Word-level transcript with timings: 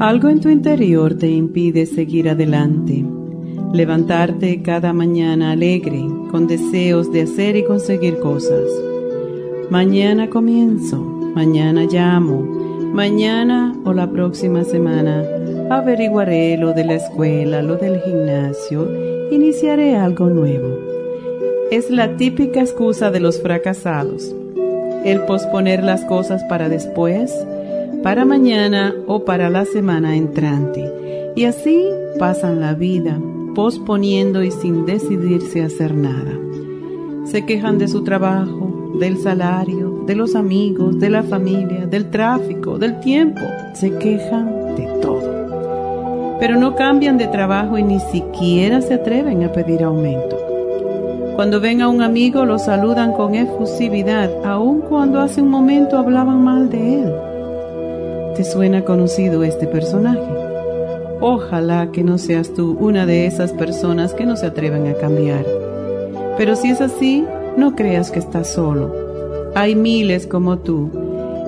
Algo 0.00 0.28
en 0.28 0.38
tu 0.38 0.48
interior 0.48 1.14
te 1.14 1.28
impide 1.28 1.84
seguir 1.84 2.28
adelante, 2.28 3.04
levantarte 3.72 4.62
cada 4.62 4.92
mañana 4.92 5.50
alegre, 5.50 6.04
con 6.30 6.46
deseos 6.46 7.10
de 7.10 7.22
hacer 7.22 7.56
y 7.56 7.64
conseguir 7.64 8.20
cosas. 8.20 8.62
Mañana 9.70 10.30
comienzo, 10.30 10.98
mañana 11.34 11.82
llamo, 11.90 12.42
mañana 12.92 13.76
o 13.84 13.92
la 13.92 14.08
próxima 14.08 14.62
semana 14.62 15.24
averiguaré 15.68 16.56
lo 16.58 16.74
de 16.74 16.84
la 16.84 16.94
escuela, 16.94 17.60
lo 17.60 17.74
del 17.74 18.00
gimnasio, 18.00 18.88
iniciaré 19.32 19.96
algo 19.96 20.28
nuevo. 20.28 20.78
Es 21.72 21.90
la 21.90 22.16
típica 22.16 22.60
excusa 22.60 23.10
de 23.10 23.18
los 23.18 23.42
fracasados, 23.42 24.32
el 25.04 25.22
posponer 25.22 25.82
las 25.82 26.04
cosas 26.04 26.44
para 26.44 26.68
después, 26.68 27.34
para 28.02 28.24
mañana 28.24 28.94
o 29.06 29.24
para 29.24 29.50
la 29.50 29.64
semana 29.64 30.16
entrante. 30.16 31.32
Y 31.36 31.44
así 31.44 31.84
pasan 32.18 32.60
la 32.60 32.74
vida, 32.74 33.18
posponiendo 33.54 34.42
y 34.42 34.50
sin 34.50 34.86
decidirse 34.86 35.62
a 35.62 35.66
hacer 35.66 35.94
nada. 35.94 36.38
Se 37.24 37.44
quejan 37.44 37.78
de 37.78 37.88
su 37.88 38.04
trabajo, 38.04 38.92
del 38.98 39.18
salario, 39.18 40.04
de 40.06 40.14
los 40.14 40.34
amigos, 40.34 40.98
de 40.98 41.10
la 41.10 41.22
familia, 41.22 41.86
del 41.86 42.10
tráfico, 42.10 42.78
del 42.78 43.00
tiempo. 43.00 43.42
Se 43.74 43.96
quejan 43.98 44.76
de 44.76 44.88
todo. 45.02 46.36
Pero 46.40 46.56
no 46.56 46.74
cambian 46.74 47.18
de 47.18 47.26
trabajo 47.26 47.78
y 47.78 47.82
ni 47.82 48.00
siquiera 48.00 48.80
se 48.80 48.94
atreven 48.94 49.44
a 49.44 49.52
pedir 49.52 49.82
aumento. 49.82 50.36
Cuando 51.36 51.60
ven 51.60 51.82
a 51.82 51.88
un 51.88 52.02
amigo 52.02 52.44
lo 52.44 52.58
saludan 52.58 53.12
con 53.12 53.34
efusividad, 53.34 54.30
aun 54.44 54.80
cuando 54.80 55.20
hace 55.20 55.42
un 55.42 55.50
momento 55.50 55.96
hablaban 55.96 56.42
mal 56.42 56.70
de 56.70 57.02
él. 57.02 57.27
¿Te 58.38 58.44
suena 58.44 58.84
conocido 58.84 59.42
este 59.42 59.66
personaje? 59.66 60.22
Ojalá 61.20 61.90
que 61.90 62.04
no 62.04 62.18
seas 62.18 62.54
tú 62.54 62.76
una 62.78 63.04
de 63.04 63.26
esas 63.26 63.52
personas 63.52 64.14
que 64.14 64.26
no 64.26 64.36
se 64.36 64.46
atreven 64.46 64.86
a 64.86 64.94
cambiar. 64.94 65.44
Pero 66.36 66.54
si 66.54 66.70
es 66.70 66.80
así, 66.80 67.26
no 67.56 67.74
creas 67.74 68.12
que 68.12 68.20
estás 68.20 68.46
solo. 68.46 68.94
Hay 69.56 69.74
miles 69.74 70.28
como 70.28 70.58
tú. 70.58 70.88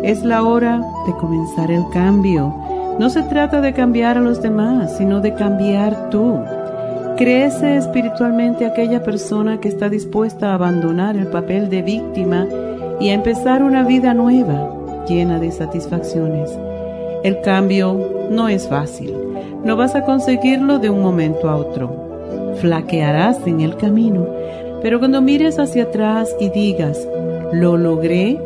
Es 0.02 0.24
la 0.24 0.42
hora 0.42 0.82
de 1.06 1.12
comenzar 1.12 1.70
el 1.70 1.84
cambio. 1.92 2.52
No 2.98 3.08
se 3.08 3.22
trata 3.22 3.60
de 3.60 3.72
cambiar 3.72 4.19
a 4.19 4.20
los 4.20 4.42
demás, 4.42 4.97
sino 4.97 5.20
de 5.20 5.32
cambiar 5.34 6.10
tú. 6.10 6.41
Crece 7.16 7.77
espiritualmente 7.77 8.66
aquella 8.66 9.04
persona 9.04 9.60
que 9.60 9.69
está 9.69 9.88
dispuesta 9.88 10.50
a 10.50 10.54
abandonar 10.54 11.16
el 11.16 11.28
papel 11.28 11.70
de 11.70 11.82
víctima 11.82 12.48
y 12.98 13.10
a 13.10 13.14
empezar 13.14 13.62
una 13.62 13.84
vida 13.84 14.12
nueva, 14.12 15.04
llena 15.06 15.38
de 15.38 15.53
satisfacciones. 15.53 16.50
El 17.22 17.42
cambio 17.42 18.28
no 18.31 18.48
es 18.48 18.66
fácil. 18.66 19.14
No 19.62 19.76
vas 19.76 19.94
a 19.94 20.06
conseguirlo 20.06 20.78
de 20.78 20.88
un 20.88 21.03
momento 21.03 21.50
a 21.50 21.56
otro. 21.56 22.54
Flaquearás 22.62 23.47
en 23.47 23.60
el 23.60 23.76
camino, 23.76 24.26
pero 24.81 24.98
cuando 24.98 25.20
mires 25.20 25.58
hacia 25.58 25.82
atrás 25.82 26.34
y 26.41 26.48
digas, 26.48 27.06
lo 27.53 27.76
logré, 27.76 28.41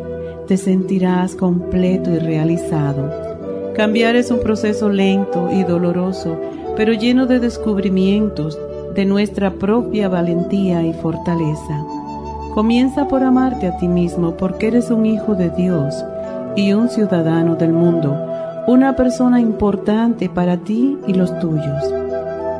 te 0.47 0.57
sentirás 0.57 1.35
completo 1.35 2.11
y 2.11 2.19
realizado. 2.19 3.73
Cambiar 3.75 4.17
es 4.17 4.29
un 4.29 4.41
proceso 4.41 4.89
lento 4.89 5.49
y 5.53 5.63
doloroso, 5.63 6.37
pero 6.75 6.91
lleno 6.91 7.27
de 7.27 7.39
descubrimientos 7.39 8.59
de 8.93 9.05
nuestra 9.05 9.51
propia 9.51 10.09
valentía 10.09 10.83
y 10.83 10.91
fortaleza. 10.91 11.85
Comienza 12.53 13.07
por 13.07 13.23
amarte 13.23 13.67
a 13.67 13.77
ti 13.77 13.87
mismo 13.87 14.35
porque 14.35 14.67
eres 14.67 14.91
un 14.91 15.05
hijo 15.05 15.33
de 15.33 15.49
Dios 15.49 16.03
y 16.57 16.73
un 16.73 16.89
ciudadano 16.89 17.55
del 17.55 17.71
mundo 17.71 18.34
una 18.67 18.95
persona 18.95 19.39
importante 19.39 20.27
para 20.29 20.57
ti 20.57 20.97
y 21.07 21.13
los 21.13 21.37
tuyos. 21.39 21.93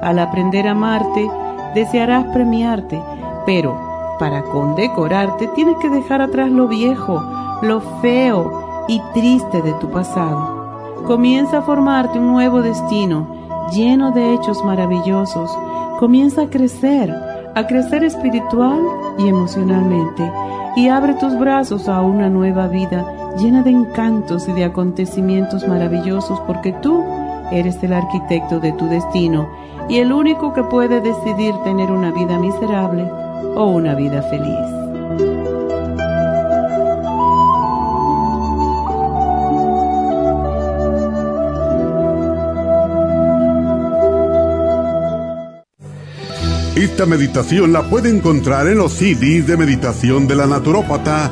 Al 0.01 0.19
aprender 0.19 0.67
a 0.67 0.71
amarte, 0.71 1.29
desearás 1.73 2.25
premiarte, 2.33 3.01
pero 3.45 3.75
para 4.19 4.43
condecorarte 4.43 5.47
tienes 5.55 5.77
que 5.77 5.89
dejar 5.89 6.21
atrás 6.21 6.51
lo 6.51 6.67
viejo, 6.67 7.23
lo 7.61 7.81
feo 8.01 8.85
y 8.87 9.01
triste 9.13 9.61
de 9.61 9.73
tu 9.73 9.89
pasado. 9.89 11.03
Comienza 11.07 11.59
a 11.59 11.61
formarte 11.63 12.19
un 12.19 12.27
nuevo 12.27 12.61
destino 12.61 13.27
lleno 13.73 14.11
de 14.11 14.33
hechos 14.33 14.63
maravillosos. 14.63 15.51
Comienza 15.99 16.43
a 16.43 16.49
crecer, 16.49 17.11
a 17.55 17.65
crecer 17.65 18.03
espiritual 18.03 18.79
y 19.17 19.27
emocionalmente 19.27 20.31
y 20.75 20.89
abre 20.89 21.15
tus 21.15 21.37
brazos 21.39 21.87
a 21.87 22.01
una 22.01 22.29
nueva 22.29 22.67
vida 22.67 23.05
llena 23.37 23.63
de 23.63 23.71
encantos 23.71 24.47
y 24.47 24.53
de 24.53 24.65
acontecimientos 24.65 25.67
maravillosos 25.67 26.39
porque 26.41 26.73
tú 26.81 27.03
eres 27.51 27.81
el 27.83 27.93
arquitecto 27.93 28.59
de 28.59 28.71
tu 28.73 28.87
destino 28.87 29.49
y 29.89 29.97
el 29.97 30.11
único 30.11 30.53
que 30.53 30.63
puede 30.63 31.01
decidir 31.01 31.53
tener 31.63 31.91
una 31.91 32.11
vida 32.11 32.39
miserable 32.39 33.03
o 33.55 33.65
una 33.65 33.95
vida 33.95 34.21
feliz. 34.23 34.85
Esta 46.75 47.05
meditación 47.05 47.71
la 47.71 47.83
puede 47.83 48.09
encontrar 48.09 48.67
en 48.67 48.77
los 48.77 48.93
CDs 48.93 49.47
de 49.47 49.57
meditación 49.57 50.27
de 50.27 50.35
la 50.35 50.45
naturópata 50.45 51.31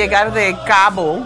Llegar 0.00 0.32
de 0.32 0.56
Cabo 0.66 1.22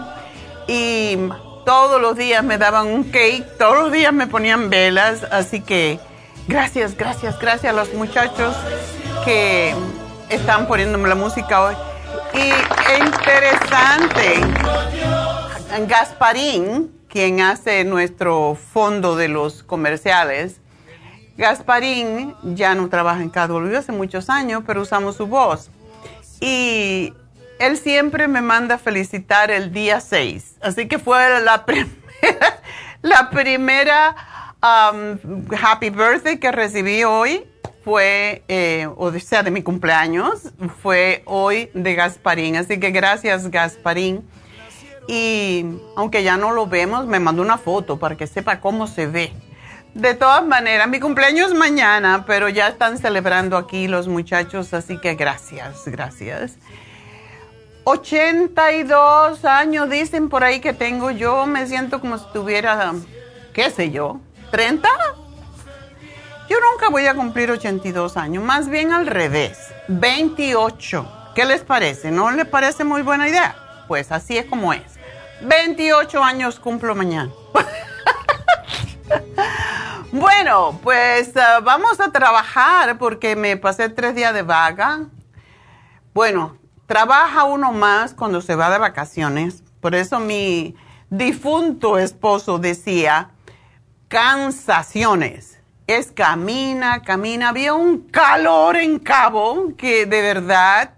y 0.67 1.17
todos 1.65 2.01
los 2.01 2.17
días 2.17 2.43
me 2.43 2.57
daban 2.57 2.87
un 2.87 3.05
cake, 3.05 3.57
todos 3.57 3.83
los 3.83 3.91
días 3.93 4.11
me 4.11 4.27
ponían 4.27 4.69
velas, 4.69 5.23
así 5.31 5.61
que 5.61 5.97
gracias, 6.49 6.97
gracias, 6.97 7.39
gracias 7.39 7.71
a 7.71 7.75
los 7.75 7.93
muchachos 7.93 8.53
que 9.23 9.73
están 10.29 10.67
poniéndome 10.67 11.07
la 11.07 11.15
música 11.15 11.63
hoy. 11.63 11.75
Y 12.33 12.49
interesante, 13.01 14.41
Gasparín, 15.87 16.91
quien 17.07 17.39
hace 17.39 17.85
nuestro 17.85 18.55
fondo 18.55 19.15
de 19.15 19.29
los 19.29 19.63
comerciales, 19.63 20.59
Gasparín 21.37 22.35
ya 22.43 22.75
no 22.75 22.89
trabaja 22.89 23.21
en 23.21 23.29
CADW 23.29 23.77
hace 23.77 23.93
muchos 23.93 24.29
años, 24.29 24.63
pero 24.67 24.81
usamos 24.81 25.15
su 25.15 25.27
voz. 25.27 25.69
Y 26.41 27.13
él 27.59 27.77
siempre 27.77 28.27
me 28.27 28.41
manda 28.41 28.77
felicitar 28.77 29.51
el 29.51 29.71
día 29.71 30.01
6. 30.01 30.57
Así 30.61 30.87
que 30.87 30.99
fue 30.99 31.17
la 33.01 33.29
primera, 33.29 34.15
um, 34.61 35.45
happy 35.61 35.89
birthday 35.89 36.37
que 36.37 36.51
recibí 36.51 37.03
hoy. 37.03 37.45
Fue, 37.83 38.43
eh, 38.47 38.87
o 38.97 39.11
sea, 39.19 39.43
de 39.43 39.51
mi 39.51 39.61
cumpleaños, 39.61 40.51
fue 40.81 41.21
hoy 41.25 41.69
de 41.75 41.93
Gasparín. 41.93 42.55
Así 42.55 42.79
que 42.79 42.89
gracias, 42.89 43.51
Gasparín. 43.51 44.27
Y 45.07 45.65
aunque 45.95 46.23
ya 46.23 46.35
no 46.35 46.51
lo 46.51 46.65
vemos, 46.65 47.05
me 47.05 47.19
mandó 47.19 47.43
una 47.43 47.59
foto 47.59 47.99
para 47.99 48.17
que 48.17 48.25
sepa 48.25 48.59
cómo 48.59 48.87
se 48.87 49.05
ve. 49.05 49.31
De 49.93 50.15
todas 50.15 50.43
maneras, 50.43 50.89
mi 50.89 50.99
cumpleaños 50.99 51.51
es 51.51 51.53
mañana, 51.53 52.25
pero 52.25 52.49
ya 52.49 52.67
están 52.67 52.97
celebrando 52.97 53.55
aquí 53.55 53.87
los 53.87 54.07
muchachos, 54.07 54.73
así 54.73 54.97
que 54.99 55.13
gracias, 55.13 55.83
gracias. 55.85 56.57
82 57.85 59.45
años 59.45 59.89
dicen 59.89 60.27
por 60.27 60.43
ahí 60.43 60.59
que 60.59 60.73
tengo 60.73 61.11
yo, 61.11 61.45
me 61.45 61.67
siento 61.67 62.01
como 62.01 62.17
si 62.17 62.25
tuviera, 62.33 62.93
qué 63.53 63.69
sé 63.69 63.91
yo, 63.91 64.19
30. 64.51 64.89
Yo 66.49 66.57
nunca 66.71 66.89
voy 66.89 67.05
a 67.05 67.13
cumplir 67.13 67.51
82 67.51 68.17
años, 68.17 68.43
más 68.43 68.69
bien 68.69 68.91
al 68.91 69.05
revés, 69.05 69.57
28. 69.87 71.31
¿Qué 71.35 71.45
les 71.45 71.63
parece? 71.63 72.11
¿No 72.11 72.31
les 72.31 72.47
parece 72.47 72.83
muy 72.83 73.03
buena 73.03 73.29
idea? 73.29 73.55
Pues 73.87 74.11
así 74.11 74.37
es 74.37 74.45
como 74.45 74.73
es. 74.73 74.81
28 75.41 76.23
años 76.23 76.59
cumplo 76.59 76.95
mañana. 76.95 77.31
Bueno, 80.11 80.79
pues 80.81 81.35
ah, 81.35 81.59
vamos 81.61 81.99
a 81.99 82.09
trabajar 82.09 82.97
porque 82.97 83.35
me 83.35 83.57
pasé 83.57 83.89
tres 83.89 84.15
días 84.15 84.33
de 84.33 84.43
vaga. 84.43 85.01
Bueno, 86.13 86.57
trabaja 86.87 87.43
uno 87.45 87.71
más 87.71 88.13
cuando 88.13 88.41
se 88.41 88.55
va 88.55 88.69
de 88.69 88.77
vacaciones. 88.77 89.63
Por 89.81 89.95
eso 89.95 90.19
mi 90.19 90.75
difunto 91.09 91.97
esposo 91.97 92.57
decía, 92.57 93.31
cansaciones. 94.07 95.59
Es 95.87 96.11
camina, 96.11 97.03
camina. 97.03 97.49
Había 97.49 97.73
un 97.73 97.99
calor 98.09 98.75
en 98.75 98.97
Cabo 98.97 99.73
que 99.77 100.05
de 100.05 100.21
verdad 100.21 100.95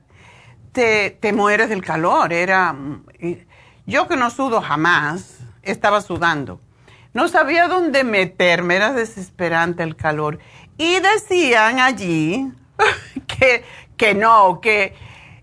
te, 0.72 1.12
te 1.12 1.34
mueres 1.34 1.70
del 1.70 1.84
calor. 1.84 2.32
Era, 2.32 2.72
mm, 2.72 3.06
yo 3.86 4.08
que 4.08 4.16
no 4.16 4.30
sudo 4.30 4.62
jamás, 4.62 5.40
estaba 5.62 6.02
sudando. 6.02 6.62
No 7.14 7.28
sabía 7.28 7.68
dónde 7.68 8.04
meterme, 8.04 8.76
era 8.76 8.94
desesperante 8.94 9.84
el 9.84 9.96
calor. 9.96 10.40
Y 10.78 11.00
decían 11.00 11.80
allí 11.80 12.52
que, 13.28 13.66
que 13.98 14.14
no, 14.14 14.62
que 14.62 14.94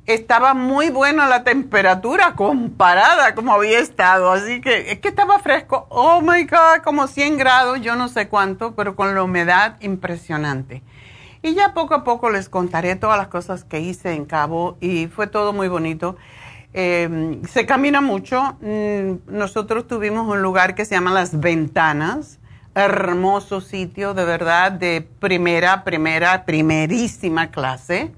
estaba 0.07 0.55
muy 0.55 0.91
buena 0.91 1.27
la 1.27 1.45
temperatura 1.45 2.35
comparada 2.35 3.35
como 3.35 3.53
había 3.53 3.79
estado. 3.79 4.31
Así 4.31 4.61
que 4.61 4.93
es 4.93 4.99
que 4.99 5.09
estaba 5.09 5.39
fresco. 5.39 5.87
Oh 5.89 6.21
my 6.21 6.45
God, 6.45 6.83
como 6.85 7.07
100 7.07 7.39
grados, 7.39 7.81
yo 7.81 7.97
no 7.97 8.09
sé 8.09 8.29
cuánto, 8.29 8.75
pero 8.75 8.97
con 8.97 9.15
la 9.15 9.23
humedad 9.23 9.77
impresionante. 9.81 10.83
Y 11.43 11.55
ya 11.55 11.75
poco 11.75 11.95
a 11.95 12.05
poco 12.05 12.31
les 12.31 12.49
contaré 12.49 12.97
todas 12.97 13.19
las 13.19 13.29
cosas 13.29 13.65
que 13.65 13.81
hice 13.81 14.15
en 14.15 14.25
Cabo 14.25 14.79
y 14.81 15.09
fue 15.09 15.27
todo 15.27 15.53
muy 15.53 15.69
bonito. 15.69 16.17
Eh, 16.73 17.39
se 17.49 17.67
camina 17.67 18.01
mucho. 18.01 18.57
Mm, 18.61 19.17
nosotros 19.27 19.87
tuvimos 19.87 20.27
un 20.27 20.43
lugar 20.43 20.75
que 20.75 20.85
se 20.85 20.95
llama 20.95 21.13
Las 21.13 21.39
Ventanas, 21.39 22.41
hermoso 22.75 23.61
sitio, 23.61 24.15
de 24.15 24.25
verdad, 24.25 24.73
de 24.73 25.07
primera, 25.21 25.85
primera, 25.85 26.45
primerísima 26.45 27.51
clase, 27.51 28.13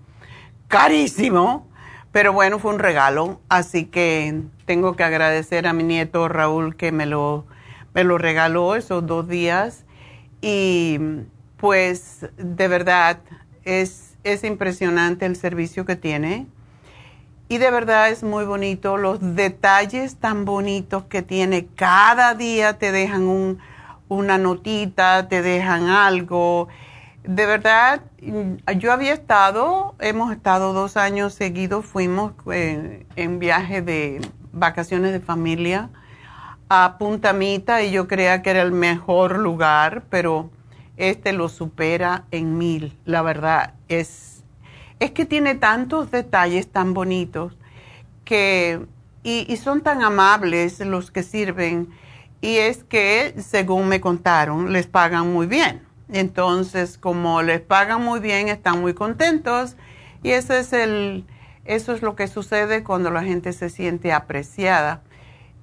carísimo, 0.68 1.68
pero 2.16 2.32
bueno, 2.32 2.58
fue 2.58 2.72
un 2.72 2.78
regalo, 2.78 3.42
así 3.50 3.84
que 3.84 4.40
tengo 4.64 4.96
que 4.96 5.04
agradecer 5.04 5.66
a 5.66 5.74
mi 5.74 5.82
nieto 5.82 6.28
Raúl 6.28 6.74
que 6.74 6.90
me 6.90 7.04
lo, 7.04 7.44
me 7.92 8.04
lo 8.04 8.16
regaló 8.16 8.74
esos 8.74 9.06
dos 9.06 9.28
días 9.28 9.84
y 10.40 10.98
pues 11.58 12.26
de 12.38 12.68
verdad 12.68 13.18
es, 13.64 14.16
es 14.24 14.44
impresionante 14.44 15.26
el 15.26 15.36
servicio 15.36 15.84
que 15.84 15.94
tiene 15.94 16.46
y 17.50 17.58
de 17.58 17.70
verdad 17.70 18.08
es 18.08 18.22
muy 18.22 18.46
bonito, 18.46 18.96
los 18.96 19.18
detalles 19.36 20.16
tan 20.16 20.46
bonitos 20.46 21.04
que 21.04 21.20
tiene. 21.20 21.66
Cada 21.76 22.32
día 22.34 22.78
te 22.78 22.92
dejan 22.92 23.24
un, 23.24 23.58
una 24.08 24.38
notita, 24.38 25.28
te 25.28 25.42
dejan 25.42 25.90
algo. 25.90 26.68
De 27.24 27.44
verdad, 27.44 28.00
yo 28.78 28.92
había 28.92 29.12
estado, 29.12 29.94
hemos 29.98 30.32
estado 30.32 30.72
dos 30.72 30.96
años 30.96 31.34
seguidos, 31.34 31.84
fuimos 31.86 32.32
eh, 32.52 33.06
en 33.16 33.38
viaje 33.38 33.82
de 33.82 34.20
vacaciones 34.52 35.12
de 35.12 35.20
familia 35.20 35.90
a 36.68 36.96
Punta 36.98 37.32
Mita 37.32 37.82
y 37.82 37.92
yo 37.92 38.08
creía 38.08 38.42
que 38.42 38.50
era 38.50 38.62
el 38.62 38.72
mejor 38.72 39.38
lugar, 39.38 40.04
pero 40.10 40.50
este 40.96 41.32
lo 41.32 41.48
supera 41.48 42.24
en 42.30 42.58
mil, 42.58 42.98
la 43.04 43.22
verdad. 43.22 43.74
Es 43.88 44.36
es 44.98 45.10
que 45.10 45.26
tiene 45.26 45.54
tantos 45.54 46.10
detalles 46.10 46.68
tan 46.68 46.94
bonitos 46.94 47.56
que, 48.24 48.86
y, 49.22 49.56
son 49.56 49.82
tan 49.82 50.02
amables 50.02 50.80
los 50.80 51.10
que 51.10 51.22
sirven, 51.22 51.88
y 52.40 52.56
es 52.56 52.84
que, 52.84 53.34
según 53.38 53.88
me 53.88 54.00
contaron, 54.00 54.72
les 54.72 54.86
pagan 54.86 55.32
muy 55.32 55.46
bien. 55.46 55.82
Entonces, 56.08 56.98
como 56.98 57.42
les 57.42 57.60
pagan 57.60 58.02
muy 58.02 58.20
bien, 58.20 58.48
están 58.48 58.80
muy 58.80 58.94
contentos, 58.94 59.76
y 60.22 60.30
eso 60.30 60.54
es, 60.54 60.72
el, 60.72 61.24
eso 61.64 61.92
es 61.92 62.02
lo 62.02 62.16
que 62.16 62.28
sucede 62.28 62.84
cuando 62.84 63.10
la 63.10 63.22
gente 63.22 63.52
se 63.52 63.70
siente 63.70 64.12
apreciada 64.12 65.02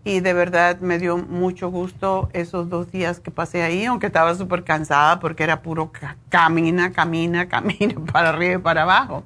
y 0.05 0.19
de 0.19 0.33
verdad 0.33 0.79
me 0.79 0.99
dio 0.99 1.17
mucho 1.17 1.69
gusto 1.69 2.29
esos 2.33 2.69
dos 2.69 2.91
días 2.91 3.19
que 3.19 3.31
pasé 3.31 3.63
ahí, 3.63 3.85
aunque 3.85 4.07
estaba 4.07 4.35
súper 4.35 4.63
cansada 4.63 5.19
porque 5.19 5.43
era 5.43 5.61
puro 5.61 5.91
camina, 6.29 6.91
camina, 6.91 7.47
camina 7.49 7.95
para 8.11 8.29
arriba 8.29 8.55
y 8.55 8.57
para 8.57 8.83
abajo. 8.83 9.23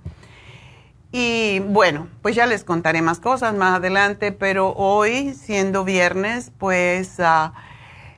Y 1.12 1.60
bueno, 1.60 2.08
pues 2.22 2.36
ya 2.36 2.46
les 2.46 2.64
contaré 2.64 3.02
más 3.02 3.20
cosas 3.20 3.56
más 3.56 3.78
adelante, 3.78 4.32
pero 4.32 4.74
hoy, 4.74 5.34
siendo 5.34 5.84
viernes, 5.84 6.52
pues 6.58 7.20
ah, 7.20 7.54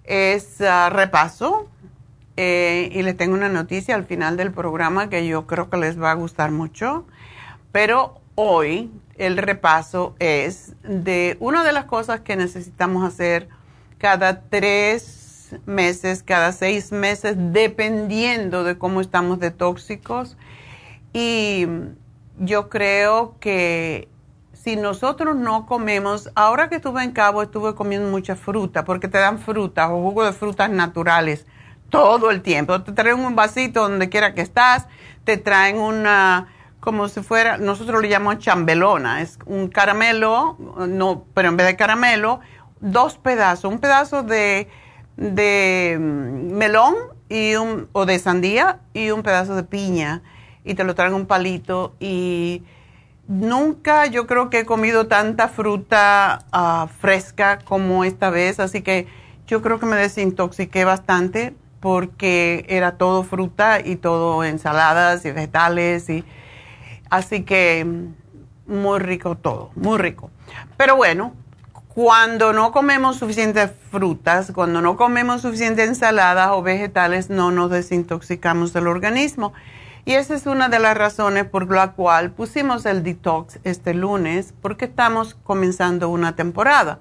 es 0.04 0.60
ah, 0.62 0.90
repaso. 0.90 1.68
Eh, 2.42 2.90
y 2.94 3.02
les 3.02 3.18
tengo 3.18 3.34
una 3.34 3.50
noticia 3.50 3.96
al 3.96 4.06
final 4.06 4.38
del 4.38 4.54
programa 4.54 5.10
que 5.10 5.28
yo 5.28 5.46
creo 5.46 5.70
que 5.70 5.76
les 5.76 6.02
va 6.02 6.12
a 6.12 6.14
gustar 6.14 6.52
mucho. 6.52 7.06
Pero 7.74 8.22
hoy 8.36 8.90
el 9.18 9.36
repaso 9.36 10.16
es 10.20 10.74
de 10.84 11.36
una 11.42 11.66
de 11.66 11.74
las 11.74 11.84
cosas 11.84 12.22
que 12.22 12.38
necesitamos 12.38 13.04
hacer 13.04 13.50
cada 13.98 14.44
tres 14.44 15.54
meses, 15.66 16.24
cada 16.24 16.54
seis 16.54 16.94
meses, 16.94 17.36
dependiendo 17.38 18.64
de 18.64 18.78
cómo 18.78 19.02
estamos 19.02 19.42
de 19.42 19.52
tóxicos. 19.52 20.38
Y 21.12 21.68
yo 22.38 22.70
creo 22.70 23.36
que 23.42 24.08
si 24.54 24.78
nosotros 24.78 25.36
no 25.36 25.66
comemos, 25.66 26.30
ahora 26.36 26.70
que 26.70 26.76
estuve 26.76 27.04
en 27.04 27.12
Cabo 27.12 27.44
estuve 27.44 27.76
comiendo 27.76 28.10
mucha 28.10 28.38
fruta, 28.38 28.86
porque 28.86 29.10
te 29.10 29.18
dan 29.18 29.40
frutas 29.40 29.90
o 29.90 30.02
jugo 30.02 30.24
de 30.24 30.32
frutas 30.32 30.70
naturales 30.70 31.46
todo 31.90 32.32
el 32.32 32.42
tiempo. 32.42 32.82
Te 32.82 32.92
traen 32.92 33.20
un 33.20 33.36
vasito 33.36 33.82
donde 33.82 34.10
quiera 34.10 34.34
que 34.34 34.42
estás, 34.42 34.88
te 35.24 35.38
traen 35.38 35.78
una 35.78 36.48
como 36.80 37.10
si 37.10 37.22
fuera, 37.22 37.58
nosotros 37.58 38.02
le 38.02 38.08
llamamos 38.08 38.40
chambelona, 38.40 39.22
es 39.22 39.38
un 39.46 39.68
caramelo, 39.68 40.58
no, 40.88 41.26
pero 41.34 41.50
en 41.50 41.58
vez 41.58 41.68
de 41.68 41.76
caramelo, 41.76 42.40
dos 42.80 43.18
pedazos, 43.18 43.72
un 43.72 43.80
pedazo 43.80 44.24
de, 44.24 44.70
de 45.18 45.98
mm, 46.00 46.54
melón 46.54 46.96
y 47.28 47.56
un, 47.56 47.90
o 47.92 48.06
de 48.06 48.18
sandía 48.20 48.80
y 48.94 49.12
un 49.12 49.24
pedazo 49.24 49.56
de 49.56 49.64
piña 49.64 50.22
y 50.64 50.76
te 50.76 50.84
lo 50.84 50.96
traen 50.96 51.14
un 51.14 51.26
palito 51.26 51.96
y 52.00 52.64
nunca 53.28 54.06
yo 54.06 54.26
creo 54.26 54.50
que 54.50 54.60
he 54.60 54.66
comido 54.66 55.08
tanta 55.08 55.50
fruta 55.50 56.46
ah, 56.52 56.88
fresca 57.02 57.60
como 57.60 58.06
esta 58.06 58.30
vez, 58.30 58.60
así 58.60 58.82
que 58.82 59.08
yo 59.48 59.62
creo 59.62 59.80
que 59.80 59.86
me 59.86 59.98
desintoxiqué 59.98 60.86
bastante 60.86 61.56
porque 61.80 62.66
era 62.70 62.98
todo 62.98 63.24
fruta 63.24 63.80
y 63.84 63.96
todo 63.96 64.44
ensaladas 64.44 65.26
y 65.26 65.32
vegetales 65.32 66.10
y 66.10 66.26
Así 67.10 67.44
que 67.44 67.86
muy 68.68 69.00
rico 69.00 69.36
todo, 69.36 69.72
muy 69.76 69.98
rico. 69.98 70.30
Pero 70.78 70.96
bueno, 70.96 71.34
cuando 71.88 72.54
no 72.54 72.72
comemos 72.72 73.18
suficientes 73.18 73.72
frutas, 73.90 74.52
cuando 74.54 74.82
no 74.82 74.96
comemos 74.96 75.42
suficientes 75.42 75.88
ensaladas 75.88 76.50
o 76.52 76.62
vegetales, 76.62 77.30
no 77.30 77.52
nos 77.52 77.72
desintoxicamos 77.72 78.74
del 78.74 78.88
organismo. 78.88 79.54
Y 80.06 80.14
esa 80.14 80.36
es 80.36 80.46
una 80.46 80.70
de 80.70 80.80
las 80.80 80.96
razones 80.96 81.46
por 81.46 81.72
la 81.72 81.92
cual 81.92 82.32
pusimos 82.32 82.86
el 82.86 83.04
detox 83.04 83.60
este 83.64 83.94
lunes, 83.94 84.54
porque 84.62 84.86
estamos 84.86 85.36
comenzando 85.44 86.10
una 86.10 86.36
temporada. 86.36 87.00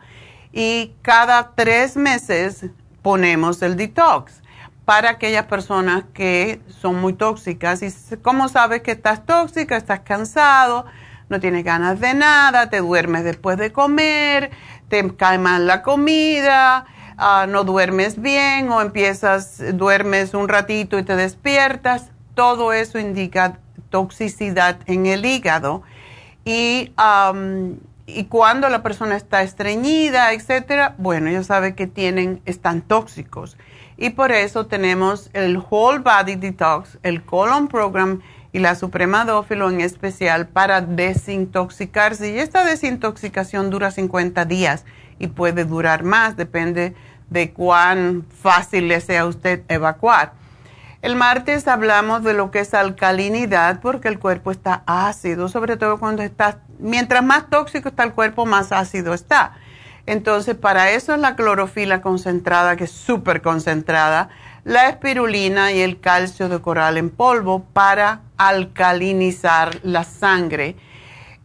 Y 0.53 0.95
cada 1.03 1.53
tres 1.55 1.97
meses 1.97 2.67
ponemos 3.03 3.61
el 3.63 3.77
detox 3.77 4.43
para 4.89 5.11
aquellas 5.11 5.45
personas 5.45 6.05
que 6.15 6.63
son 6.81 6.99
muy 6.99 7.13
tóxicas. 7.13 7.83
¿Y 7.83 8.17
cómo 8.23 8.49
sabes 8.49 8.81
que 8.81 8.93
estás 8.93 9.27
tóxica? 9.27 9.77
Estás 9.77 10.01
cansado, 10.01 10.87
no 11.29 11.41
tienes 11.41 11.63
ganas 11.63 12.01
de 12.01 12.15
nada, 12.15 12.71
te 12.71 12.79
duermes 12.79 13.23
después 13.23 13.59
de 13.59 13.71
comer, 13.71 14.51
te 14.89 15.15
cae 15.15 15.37
mal 15.37 15.67
la 15.67 15.83
comida, 15.83 16.87
ah, 17.19 17.45
no 17.47 17.65
duermes 17.65 18.23
bien 18.23 18.71
o 18.71 18.81
empiezas, 18.81 19.63
duermes 19.75 20.33
un 20.33 20.49
ratito 20.49 20.99
y 20.99 21.03
te 21.03 21.17
despiertas. 21.17 22.11
Todo 22.33 22.73
eso 22.73 22.99
indica 22.99 23.59
toxicidad 23.91 24.79
en 24.87 25.05
el 25.05 25.27
hígado. 25.27 25.83
Y, 26.47 26.95
y 28.07 28.25
cuando 28.25 28.71
la 28.71 28.83
persona 28.83 29.19
está 29.19 29.43
estreñida, 29.43 30.33
etcétera, 30.33 30.95
bueno, 30.97 31.31
ya 31.31 31.43
sabe 31.43 31.75
que 31.75 31.87
tienen, 31.87 32.41
están 32.47 32.81
tóxicos 32.81 33.59
y 33.99 34.11
por 34.11 34.31
eso 34.31 34.67
tenemos 34.67 35.29
el 35.33 35.59
Whole 35.59 35.99
Body 35.99 36.37
Detox, 36.37 36.99
el 37.03 37.25
Colon 37.25 37.67
Program 37.67 38.21
y 38.53 38.61
la 38.61 38.77
Suprema 38.77 39.25
Dófilo 39.25 39.69
en 39.69 39.81
especial 39.81 40.47
para 40.47 40.81
desintoxicarse. 40.81 42.31
Y 42.31 42.39
esta 42.39 42.65
desintoxicación 42.65 43.71
dura 43.71 43.91
50 43.91 44.45
días 44.45 44.85
y 45.19 45.27
puede 45.27 45.65
durar 45.65 46.05
más, 46.05 46.37
depende 46.37 46.95
de 47.29 47.51
cuán 47.51 48.25
fácil 48.41 48.87
le 48.87 49.01
sea 49.01 49.23
a 49.23 49.27
usted 49.27 49.63
evacuar. 49.69 50.33
El 51.03 51.17
martes 51.17 51.67
hablamos 51.67 52.23
de 52.23 52.35
lo 52.35 52.53
que 52.53 52.61
es 52.61 52.75
alcalinidad 52.75 53.81
porque 53.81 54.07
el 54.07 54.21
cuerpo 54.21 54.53
está 54.53 54.85
ácido, 54.87 55.49
sobre 55.49 55.77
todo 55.77 55.99
cuando 55.99 56.23
está, 56.23 56.61
mientras 56.79 57.25
más 57.25 57.51
tóxico 57.51 57.89
está 57.89 58.05
el 58.05 58.13
cuerpo, 58.13 58.47
más 58.47 58.71
ácido 58.71 59.13
está. 59.13 59.57
Entonces, 60.09 60.57
para 60.57 60.91
eso 60.93 61.13
es 61.13 61.21
la 61.21 61.37
clorofila 61.37 62.01
concentrada, 62.01 62.77
que 62.77 62.85
es 62.85 62.91
súper 62.91 63.43
concentrada, 63.43 64.31
la 64.65 64.89
espirulina 64.89 65.71
y 65.73 65.83
el 65.83 66.01
calcio 66.01 66.49
de 66.49 66.63
coral 66.63 66.97
en 66.97 67.11
polvo 67.11 67.67
para 67.75 68.23
alcalinizar 68.39 69.79
la 69.83 70.05
sangre. 70.05 70.77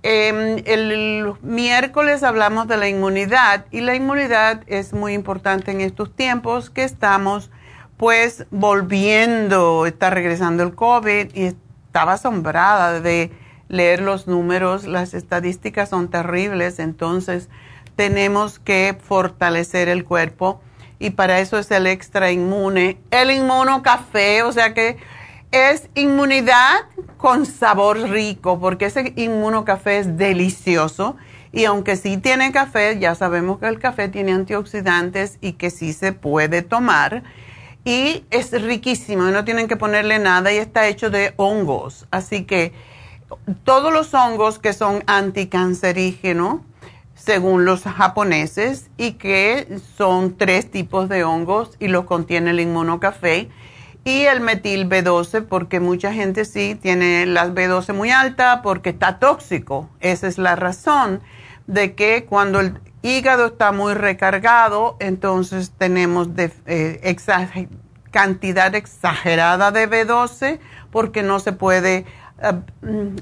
Em, 0.01 0.63
el 0.65 1.33
miércoles 1.41 2.23
hablamos 2.23 2.69
de 2.69 2.77
la 2.77 2.87
inmunidad 2.87 3.65
y 3.69 3.81
la 3.81 3.95
inmunidad 3.95 4.61
es 4.67 4.93
muy 4.93 5.11
importante 5.11 5.71
en 5.71 5.81
estos 5.81 6.15
tiempos 6.15 6.69
que 6.69 6.85
estamos 6.85 7.51
pues 7.97 8.45
volviendo, 8.49 9.85
está 9.85 10.09
regresando 10.09 10.63
el 10.63 10.73
COVID 10.73 11.35
y 11.35 11.47
estaba 11.87 12.13
asombrada 12.13 13.01
de 13.01 13.29
leer 13.67 14.01
los 14.01 14.25
números, 14.25 14.85
las 14.85 15.13
estadísticas 15.13 15.89
son 15.89 16.09
terribles, 16.09 16.79
entonces 16.79 17.49
tenemos 17.95 18.59
que 18.59 18.97
fortalecer 18.99 19.89
el 19.89 20.05
cuerpo 20.05 20.61
y 20.99 21.11
para 21.11 21.39
eso 21.39 21.57
es 21.57 21.69
el 21.71 21.87
extra 21.87 22.31
inmune, 22.31 22.97
el 23.11 23.31
inmunocafé, 23.31 24.43
o 24.43 24.51
sea 24.51 24.73
que 24.73 24.97
es 25.51 25.89
inmunidad 25.95 26.85
con 27.17 27.45
sabor 27.45 27.99
rico, 28.09 28.59
porque 28.59 28.85
ese 28.85 29.13
inmunocafé 29.15 29.99
es 29.99 30.17
delicioso 30.17 31.15
y 31.51 31.65
aunque 31.65 31.95
sí 31.95 32.17
tiene 32.17 32.51
café, 32.51 32.97
ya 32.99 33.15
sabemos 33.15 33.59
que 33.59 33.67
el 33.67 33.79
café 33.79 34.07
tiene 34.07 34.31
antioxidantes 34.31 35.37
y 35.41 35.53
que 35.53 35.69
sí 35.69 35.93
se 35.93 36.13
puede 36.13 36.63
tomar 36.63 37.23
y 37.85 38.23
es 38.31 38.51
riquísimo 38.51 39.23
no 39.23 39.43
tienen 39.43 39.67
que 39.67 39.75
ponerle 39.75 40.19
nada 40.19 40.53
y 40.53 40.57
está 40.57 40.87
hecho 40.87 41.09
de 41.09 41.33
hongos, 41.37 42.07
así 42.11 42.45
que 42.45 42.73
todos 43.63 43.91
los 43.91 44.13
hongos 44.13 44.59
que 44.59 44.73
son 44.73 45.03
anticancerígenos, 45.07 46.61
según 47.25 47.63
los 47.63 47.83
japoneses, 47.83 48.89
y 48.97 49.13
que 49.13 49.79
son 49.95 50.35
tres 50.37 50.69
tipos 50.69 51.07
de 51.07 51.23
hongos 51.23 51.77
y 51.79 51.87
los 51.87 52.03
contiene 52.03 52.51
el 52.51 52.59
inmunocafé 52.59 53.49
y 54.03 54.23
el 54.23 54.41
metil 54.41 54.89
B12, 54.89 55.45
porque 55.47 55.79
mucha 55.79 56.11
gente 56.11 56.43
sí 56.43 56.75
tiene 56.75 57.25
la 57.25 57.47
B12 57.47 57.93
muy 57.93 58.11
alta 58.11 58.61
porque 58.61 58.89
está 58.89 59.19
tóxico. 59.19 59.89
Esa 60.01 60.27
es 60.27 60.37
la 60.37 60.57
razón 60.57 61.21
de 61.65 61.95
que 61.95 62.25
cuando 62.25 62.59
el 62.59 62.81
hígado 63.01 63.45
está 63.47 63.71
muy 63.71 63.93
recargado, 63.93 64.97
entonces 64.99 65.71
tenemos 65.77 66.35
de, 66.35 66.51
eh, 66.65 67.15
cantidad 68.11 68.75
exagerada 68.75 69.71
de 69.71 69.89
B12 69.89 70.59
porque 70.91 71.23
no 71.23 71.39
se 71.39 71.53
puede 71.53 72.05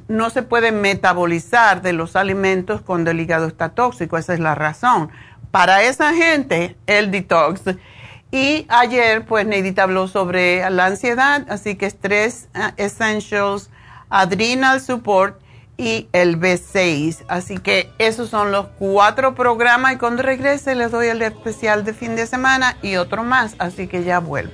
no 0.07 0.29
se 0.29 0.43
puede 0.43 0.71
metabolizar 0.71 1.81
de 1.81 1.93
los 1.93 2.15
alimentos 2.15 2.81
cuando 2.81 3.11
el 3.11 3.19
hígado 3.19 3.47
está 3.47 3.69
tóxico, 3.69 4.17
esa 4.17 4.33
es 4.33 4.39
la 4.39 4.55
razón. 4.55 5.11
Para 5.51 5.83
esa 5.83 6.13
gente, 6.13 6.77
el 6.87 7.11
detox. 7.11 7.61
Y 8.31 8.65
ayer, 8.69 9.25
pues, 9.25 9.45
Neidita 9.45 9.83
habló 9.83 10.07
sobre 10.07 10.69
la 10.69 10.85
ansiedad, 10.85 11.45
así 11.49 11.75
que 11.75 11.89
Stress 11.89 12.47
eh, 12.53 12.71
Essentials, 12.77 13.69
Adrenal 14.09 14.79
Support 14.79 15.41
y 15.77 16.07
el 16.13 16.39
B6. 16.39 17.25
Así 17.27 17.57
que 17.57 17.89
esos 17.97 18.29
son 18.29 18.51
los 18.51 18.67
cuatro 18.79 19.35
programas 19.35 19.93
y 19.93 19.97
cuando 19.97 20.23
regrese 20.23 20.75
les 20.75 20.91
doy 20.91 21.07
el 21.07 21.21
especial 21.21 21.83
de 21.83 21.93
fin 21.93 22.15
de 22.15 22.27
semana 22.27 22.77
y 22.81 22.95
otro 22.95 23.23
más, 23.23 23.55
así 23.59 23.87
que 23.87 24.03
ya 24.03 24.19
vuelvo. 24.19 24.53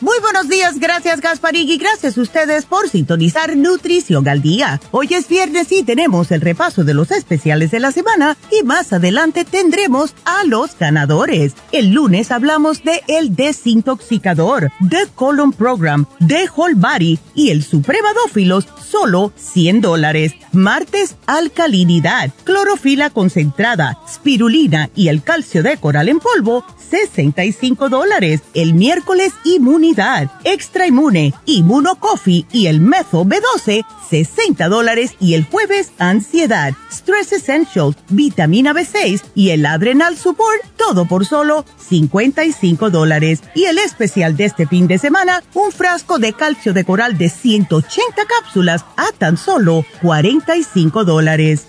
Muy 0.00 0.18
buenos 0.20 0.48
días, 0.48 0.80
gracias 0.80 1.20
Gasparín 1.20 1.68
y 1.68 1.78
gracias 1.78 2.18
a 2.18 2.20
ustedes 2.20 2.64
por 2.64 2.88
sintonizar 2.88 3.56
Nutrición 3.56 4.26
al 4.26 4.42
Día. 4.42 4.80
Hoy 4.90 5.08
es 5.14 5.28
viernes 5.28 5.70
y 5.70 5.84
tenemos 5.84 6.32
el 6.32 6.40
repaso 6.40 6.82
de 6.82 6.94
los 6.94 7.12
especiales 7.12 7.70
de 7.70 7.78
la 7.78 7.92
semana 7.92 8.36
y 8.50 8.64
más 8.64 8.92
adelante 8.92 9.44
tendremos 9.44 10.14
a 10.24 10.42
los 10.44 10.76
ganadores. 10.76 11.54
El 11.70 11.92
lunes 11.92 12.32
hablamos 12.32 12.82
de 12.82 13.02
el 13.06 13.36
desintoxicador, 13.36 14.72
The 14.88 15.06
Colon 15.14 15.52
Program, 15.52 16.06
The 16.26 16.48
Whole 16.54 16.74
Body 16.74 17.20
y 17.36 17.50
el 17.50 17.62
Supremadófilos, 17.62 18.66
solo 18.84 19.32
100 19.36 19.80
dólares. 19.80 20.34
Martes, 20.52 21.14
alcalinidad, 21.26 22.30
clorofila 22.42 23.10
concentrada, 23.10 23.98
spirulina 24.08 24.90
y 24.96 25.08
el 25.08 25.22
calcio 25.22 25.62
de 25.62 25.76
coral 25.76 26.08
en 26.08 26.18
polvo, 26.18 26.64
65 26.90 27.88
dólares. 27.88 28.42
El 28.54 28.74
miércoles, 28.74 29.32
inmunidad 29.44 29.84
Extra 30.44 30.86
Inmune, 30.86 31.32
Inmuno 31.46 31.96
Coffee 31.96 32.46
y 32.50 32.66
el 32.66 32.80
Mezo 32.80 33.24
B12, 33.24 33.84
60 34.10 34.68
dólares. 34.68 35.14
Y 35.20 35.34
el 35.34 35.44
jueves, 35.44 35.92
Ansiedad, 35.98 36.74
Stress 36.90 37.32
Essentials, 37.32 37.96
Vitamina 38.08 38.72
B6 38.72 39.22
y 39.34 39.50
el 39.50 39.64
Adrenal 39.66 40.16
Support, 40.16 40.62
todo 40.76 41.06
por 41.06 41.26
solo 41.26 41.64
55 41.78 42.90
dólares. 42.90 43.40
Y 43.54 43.64
el 43.64 43.78
especial 43.78 44.36
de 44.36 44.46
este 44.46 44.66
fin 44.66 44.86
de 44.88 44.98
semana, 44.98 45.42
un 45.54 45.70
frasco 45.70 46.18
de 46.18 46.32
calcio 46.32 46.72
de 46.72 46.84
coral 46.84 47.16
de 47.16 47.28
180 47.28 48.24
cápsulas 48.26 48.84
a 48.96 49.06
tan 49.16 49.36
solo 49.36 49.84
45 50.02 51.04
dólares. 51.04 51.68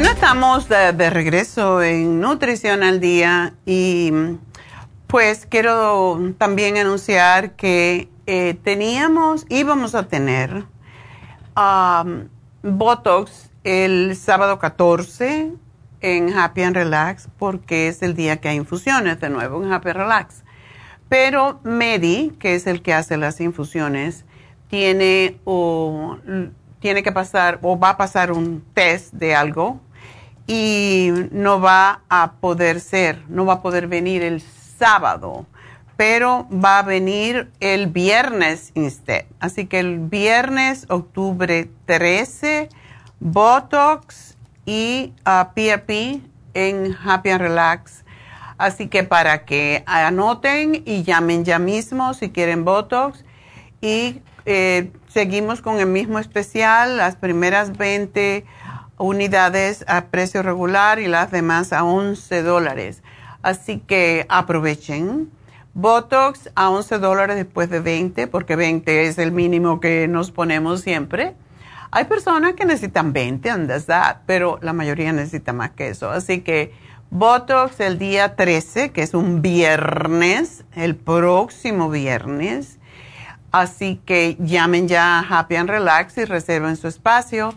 Bueno, 0.00 0.14
estamos 0.14 0.66
de, 0.66 1.10
regreso 1.10 1.82
en 1.82 2.22
Nutrición 2.22 2.82
al 2.82 3.00
Día 3.00 3.52
y 3.66 4.10
pues 5.06 5.44
quiero 5.44 6.18
también 6.38 6.78
anunciar 6.78 7.54
que 7.54 8.08
eh, 8.24 8.58
teníamos, 8.64 9.44
íbamos 9.50 9.94
a 9.94 10.08
tener 10.08 10.64
um, 11.54 12.28
Botox 12.62 13.50
el 13.62 14.16
sábado 14.16 14.58
14 14.58 15.52
en 16.00 16.32
Happy 16.32 16.62
and 16.62 16.76
Relax 16.76 17.28
porque 17.38 17.88
es 17.88 18.00
el 18.00 18.14
día 18.14 18.38
que 18.38 18.48
hay 18.48 18.56
infusiones 18.56 19.20
de 19.20 19.28
nuevo 19.28 19.62
en 19.62 19.70
Happy 19.70 19.90
and 19.90 19.98
Relax. 19.98 20.44
Pero 21.10 21.60
Medi, 21.62 22.30
que 22.38 22.54
es 22.54 22.66
el 22.66 22.80
que 22.80 22.94
hace 22.94 23.18
las 23.18 23.38
infusiones, 23.38 24.24
tiene 24.70 25.38
o 25.44 26.16
tiene 26.80 27.02
que 27.02 27.12
pasar 27.12 27.58
o 27.60 27.78
va 27.78 27.90
a 27.90 27.96
pasar 27.98 28.32
un 28.32 28.64
test 28.72 29.12
de 29.12 29.34
algo 29.34 29.78
y 30.52 31.12
no 31.30 31.60
va 31.60 32.00
a 32.08 32.32
poder 32.40 32.80
ser, 32.80 33.22
no 33.28 33.46
va 33.46 33.52
a 33.52 33.62
poder 33.62 33.86
venir 33.86 34.24
el 34.24 34.40
sábado, 34.40 35.46
pero 35.96 36.48
va 36.50 36.80
a 36.80 36.82
venir 36.82 37.52
el 37.60 37.86
viernes 37.86 38.72
instead. 38.74 39.26
Así 39.38 39.66
que 39.66 39.78
el 39.78 40.00
viernes, 40.00 40.86
octubre 40.88 41.70
13, 41.86 42.68
Botox 43.20 44.36
y 44.66 45.12
uh, 45.24 45.60
en 46.54 46.96
Happy 47.00 47.30
and 47.30 47.40
Relax. 47.40 48.04
Así 48.58 48.88
que 48.88 49.04
para 49.04 49.44
que 49.44 49.84
anoten 49.86 50.82
y 50.84 51.04
llamen 51.04 51.44
ya 51.44 51.60
mismo 51.60 52.12
si 52.12 52.30
quieren 52.30 52.64
Botox. 52.64 53.24
Y 53.80 54.20
eh, 54.46 54.90
seguimos 55.06 55.60
con 55.60 55.78
el 55.78 55.86
mismo 55.86 56.18
especial, 56.18 56.96
las 56.96 57.14
primeras 57.14 57.78
20 57.78 58.44
unidades 59.00 59.84
a 59.88 60.06
precio 60.06 60.42
regular 60.42 60.98
y 60.98 61.08
las 61.08 61.30
demás 61.30 61.72
a 61.72 61.84
11 61.84 62.42
dólares. 62.42 63.02
Así 63.42 63.78
que 63.78 64.26
aprovechen. 64.28 65.30
Botox 65.72 66.50
a 66.56 66.68
11 66.68 66.98
dólares 66.98 67.36
después 67.36 67.70
de 67.70 67.80
20, 67.80 68.26
porque 68.26 68.56
20 68.56 69.06
es 69.06 69.18
el 69.18 69.32
mínimo 69.32 69.80
que 69.80 70.08
nos 70.08 70.30
ponemos 70.30 70.80
siempre. 70.80 71.34
Hay 71.92 72.04
personas 72.04 72.54
que 72.54 72.64
necesitan 72.64 73.12
20, 73.12 73.50
andas 73.50 73.86
pero 74.26 74.58
la 74.62 74.72
mayoría 74.72 75.12
necesita 75.12 75.52
más 75.52 75.70
que 75.70 75.88
eso. 75.88 76.10
Así 76.10 76.40
que 76.40 76.72
Botox 77.10 77.80
el 77.80 77.98
día 77.98 78.36
13, 78.36 78.90
que 78.90 79.02
es 79.02 79.14
un 79.14 79.42
viernes, 79.42 80.64
el 80.74 80.94
próximo 80.94 81.88
viernes. 81.88 82.78
Así 83.52 84.00
que 84.04 84.36
llamen 84.38 84.86
ya 84.86 85.18
a 85.18 85.20
Happy 85.20 85.56
and 85.56 85.70
Relax 85.70 86.18
y 86.18 86.24
reserven 86.24 86.76
su 86.76 86.86
espacio 86.86 87.54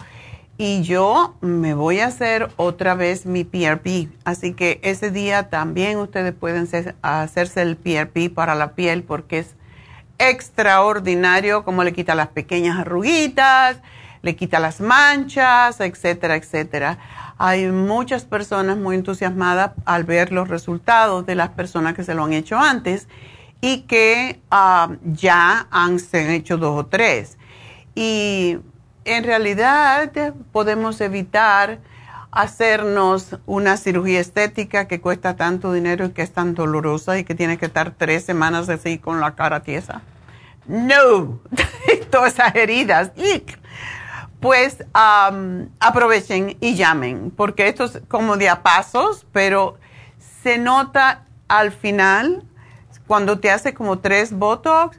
y 0.58 0.84
yo 0.84 1.36
me 1.42 1.74
voy 1.74 2.00
a 2.00 2.08
hacer 2.08 2.50
otra 2.58 2.96
vez 2.96 3.26
mi 3.26 3.44
PRP. 3.44 4.10
Así 4.24 4.54
que 4.54 4.80
ese 4.84 5.10
día 5.10 5.50
también 5.50 5.98
ustedes 5.98 6.34
pueden 6.34 6.68
hacerse 7.02 7.62
el 7.62 7.76
PRP 7.76 8.34
para 8.34 8.56
la 8.56 8.76
piel 8.76 9.04
porque 9.04 9.40
es 9.40 9.56
extraordinario 10.20 11.64
como 11.64 11.84
le 11.84 11.92
quita 11.94 12.16
las 12.16 12.28
pequeñas 12.28 12.80
arruguitas, 12.80 13.78
le 14.22 14.36
quita 14.36 14.60
las 14.60 14.80
manchas, 14.80 15.80
etcétera, 15.80 16.36
etcétera. 16.36 17.00
Hay 17.38 17.68
muchas 17.68 18.24
personas 18.26 18.78
muy 18.78 18.96
entusiasmadas 18.96 19.72
al 19.86 20.04
ver 20.04 20.32
los 20.32 20.48
resultados 20.50 21.26
de 21.26 21.36
las 21.36 21.50
personas 21.50 21.96
que 21.96 22.04
se 22.04 22.14
lo 22.14 22.24
han 22.24 22.34
hecho 22.34 22.58
antes 22.58 23.08
y 23.60 23.82
que 23.82 24.40
ah, 24.52 24.92
ya 25.04 25.68
han 25.72 26.00
se 26.00 26.36
hecho 26.36 26.58
dos 26.58 26.80
o 26.80 26.86
tres. 26.86 27.38
Y 27.96 28.60
en 29.06 29.24
realidad 29.24 30.12
podemos 30.52 31.02
evitar 31.02 31.80
hacernos 32.32 33.38
una 33.46 33.78
cirugía 33.78 34.20
estética 34.20 34.88
que 34.88 35.00
cuesta 35.00 35.36
tanto 35.36 35.72
dinero 35.72 36.06
y 36.06 36.10
que 36.12 36.24
es 36.24 36.34
tan 36.34 36.56
dolorosa 36.56 37.20
y 37.20 37.24
que 37.24 37.36
tiene 37.36 37.58
que 37.58 37.68
estar 37.68 37.92
tres 37.92 38.26
semanas 38.26 38.70
así 38.70 38.98
con 38.98 39.20
la 39.20 39.36
cara 39.36 39.62
tiesa. 39.62 40.02
No, 40.66 41.40
todas 42.12 42.34
esas 42.34 42.56
heridas. 42.56 43.12
Pues 44.40 44.84
aprovechen 44.94 46.58
y 46.60 46.76
llamen, 46.76 47.32
porque 47.36 47.68
esto 47.68 47.86
es 47.86 48.02
como 48.08 48.36
de 48.36 48.50
a 48.50 48.64
pasos, 48.64 49.26
pero 49.32 49.78
se 50.42 50.58
nota 50.58 51.26
al 51.48 51.72
final 51.72 52.44
cuando 53.08 53.40
te 53.40 53.52
hace 53.52 53.74
como 53.74 54.00
tres 54.00 54.34
Botox, 54.34 54.98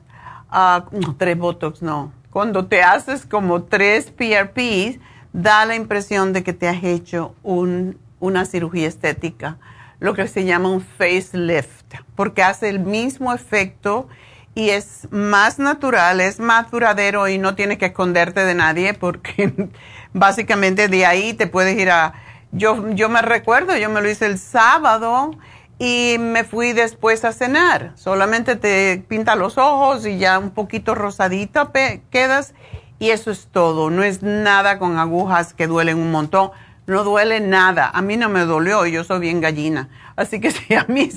uh, 0.52 0.82
no, 0.92 1.16
tres 1.16 1.36
Botox 1.36 1.82
no, 1.82 2.12
cuando 2.34 2.66
te 2.66 2.82
haces 2.82 3.26
como 3.26 3.62
tres 3.62 4.10
PRPs, 4.10 4.98
da 5.32 5.64
la 5.66 5.76
impresión 5.76 6.32
de 6.32 6.42
que 6.42 6.52
te 6.52 6.66
has 6.66 6.82
hecho 6.82 7.36
una 7.44 8.44
cirugía 8.44 8.88
estética, 8.88 9.58
lo 10.00 10.14
que 10.14 10.26
se 10.26 10.44
llama 10.44 10.68
un 10.68 10.80
facelift, 10.80 11.94
porque 12.16 12.42
hace 12.42 12.70
el 12.70 12.80
mismo 12.80 13.32
efecto 13.32 14.08
y 14.52 14.70
es 14.70 15.06
más 15.12 15.60
natural, 15.60 16.20
es 16.20 16.40
más 16.40 16.72
duradero 16.72 17.28
y 17.28 17.38
no 17.38 17.54
tienes 17.54 17.78
que 17.78 17.86
esconderte 17.86 18.44
de 18.44 18.56
nadie 18.56 18.94
porque 18.94 19.70
básicamente 20.12 20.88
de 20.88 21.06
ahí 21.06 21.34
te 21.34 21.46
puedes 21.46 21.78
ir 21.78 21.92
a... 21.92 22.14
Yo, 22.50 22.90
yo 22.94 23.08
me 23.08 23.22
recuerdo, 23.22 23.76
yo 23.76 23.90
me 23.90 24.02
lo 24.02 24.10
hice 24.10 24.26
el 24.26 24.40
sábado 24.40 25.30
y 25.78 26.16
me 26.18 26.44
fui 26.44 26.72
después 26.72 27.24
a 27.24 27.32
cenar. 27.32 27.92
Solamente 27.96 28.56
te 28.56 29.04
pinta 29.08 29.36
los 29.36 29.58
ojos 29.58 30.06
y 30.06 30.18
ya 30.18 30.38
un 30.38 30.50
poquito 30.50 30.94
rosadita 30.94 31.70
quedas 32.10 32.54
y 32.98 33.10
eso 33.10 33.30
es 33.30 33.48
todo. 33.50 33.90
No 33.90 34.02
es 34.02 34.22
nada 34.22 34.78
con 34.78 34.98
agujas 34.98 35.52
que 35.54 35.66
duelen 35.66 35.98
un 35.98 36.10
montón. 36.10 36.50
No 36.86 37.02
duele 37.02 37.40
nada. 37.40 37.90
A 37.92 38.02
mí 38.02 38.16
no 38.16 38.28
me 38.28 38.44
dolió, 38.44 38.86
yo 38.86 39.04
soy 39.04 39.20
bien 39.20 39.40
gallina. 39.40 39.88
Así 40.16 40.40
que 40.40 40.50
si 40.52 40.74
a 40.74 40.84
mí, 40.84 41.10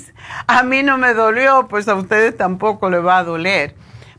a 0.46 0.62
mí 0.62 0.82
no 0.82 0.98
me 0.98 1.14
dolió, 1.14 1.68
pues 1.68 1.88
a 1.88 1.94
ustedes 1.94 2.36
tampoco 2.36 2.90
le 2.90 2.98
va 2.98 3.18
a 3.18 3.24
doler. 3.24 3.76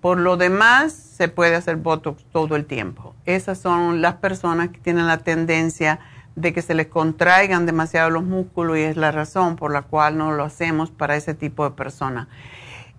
Por 0.00 0.18
lo 0.18 0.36
demás, 0.36 0.92
se 0.94 1.28
puede 1.28 1.54
hacer 1.54 1.76
Botox 1.76 2.24
todo 2.32 2.56
el 2.56 2.64
tiempo. 2.64 3.14
Esas 3.24 3.58
son 3.58 4.00
las 4.02 4.14
personas 4.14 4.70
que 4.70 4.78
tienen 4.78 5.06
la 5.06 5.18
tendencia 5.18 6.00
de 6.34 6.52
que 6.52 6.62
se 6.62 6.74
les 6.74 6.88
contraigan 6.88 7.64
demasiado 7.64 8.10
los 8.10 8.24
músculos 8.24 8.78
y 8.78 8.82
es 8.82 8.96
la 8.96 9.12
razón 9.12 9.54
por 9.54 9.72
la 9.72 9.82
cual 9.82 10.18
no 10.18 10.32
lo 10.32 10.42
hacemos 10.42 10.90
para 10.90 11.14
ese 11.14 11.34
tipo 11.34 11.62
de 11.62 11.76
personas. 11.76 12.26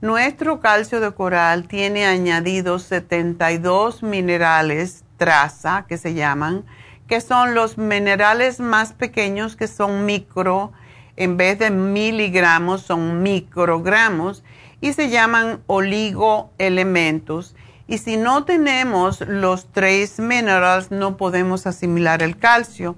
Nuestro 0.00 0.60
calcio 0.60 1.00
de 1.00 1.12
coral 1.12 1.66
tiene 1.66 2.06
añadidos 2.06 2.82
72 2.82 4.02
minerales 4.02 5.04
traza, 5.16 5.86
que 5.88 5.96
se 5.96 6.14
llaman, 6.14 6.64
que 7.06 7.20
son 7.20 7.54
los 7.54 7.78
minerales 7.78 8.60
más 8.60 8.92
pequeños 8.92 9.56
que 9.56 9.68
son 9.68 10.04
micro, 10.04 10.72
en 11.16 11.36
vez 11.36 11.58
de 11.58 11.70
miligramos 11.70 12.82
son 12.82 13.22
microgramos 13.22 14.42
y 14.80 14.92
se 14.92 15.08
llaman 15.08 15.62
oligoelementos. 15.66 17.54
Y 17.86 17.98
si 17.98 18.16
no 18.16 18.44
tenemos 18.44 19.20
los 19.20 19.70
tres 19.72 20.18
minerales 20.18 20.90
no 20.90 21.16
podemos 21.16 21.66
asimilar 21.66 22.22
el 22.22 22.36
calcio. 22.36 22.96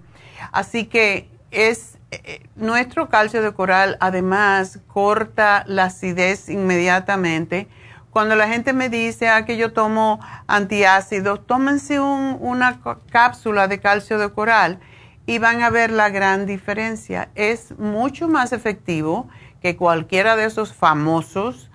Así 0.52 0.86
que 0.86 1.28
es 1.50 1.98
eh, 2.10 2.46
nuestro 2.56 3.08
calcio 3.08 3.42
de 3.42 3.52
coral 3.52 3.96
además 4.00 4.80
corta 4.86 5.64
la 5.66 5.84
acidez 5.84 6.48
inmediatamente 6.48 7.68
cuando 8.16 8.34
la 8.34 8.48
gente 8.48 8.72
me 8.72 8.88
dice 8.88 9.28
ah, 9.28 9.44
que 9.44 9.58
yo 9.58 9.74
tomo 9.74 10.20
antiácidos, 10.46 11.46
tómense 11.46 12.00
una 12.00 12.80
cápsula 13.10 13.68
de 13.68 13.78
calcio 13.78 14.16
de 14.16 14.30
coral 14.30 14.80
y 15.26 15.38
van 15.38 15.60
a 15.60 15.68
ver 15.68 15.90
la 15.90 16.08
gran 16.08 16.46
diferencia. 16.46 17.28
Es 17.34 17.78
mucho 17.78 18.26
más 18.26 18.54
efectivo 18.54 19.28
que 19.60 19.76
cualquiera 19.76 20.34
de 20.34 20.46
esos 20.46 20.72
famosos 20.72 21.70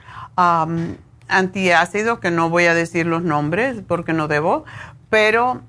antiácidos, 1.28 2.18
que 2.18 2.32
no 2.32 2.50
voy 2.50 2.66
a 2.66 2.74
decir 2.74 3.06
los 3.06 3.22
nombres 3.22 3.84
porque 3.88 4.14
no 4.14 4.28
debo, 4.28 4.66
pero 5.12 5.62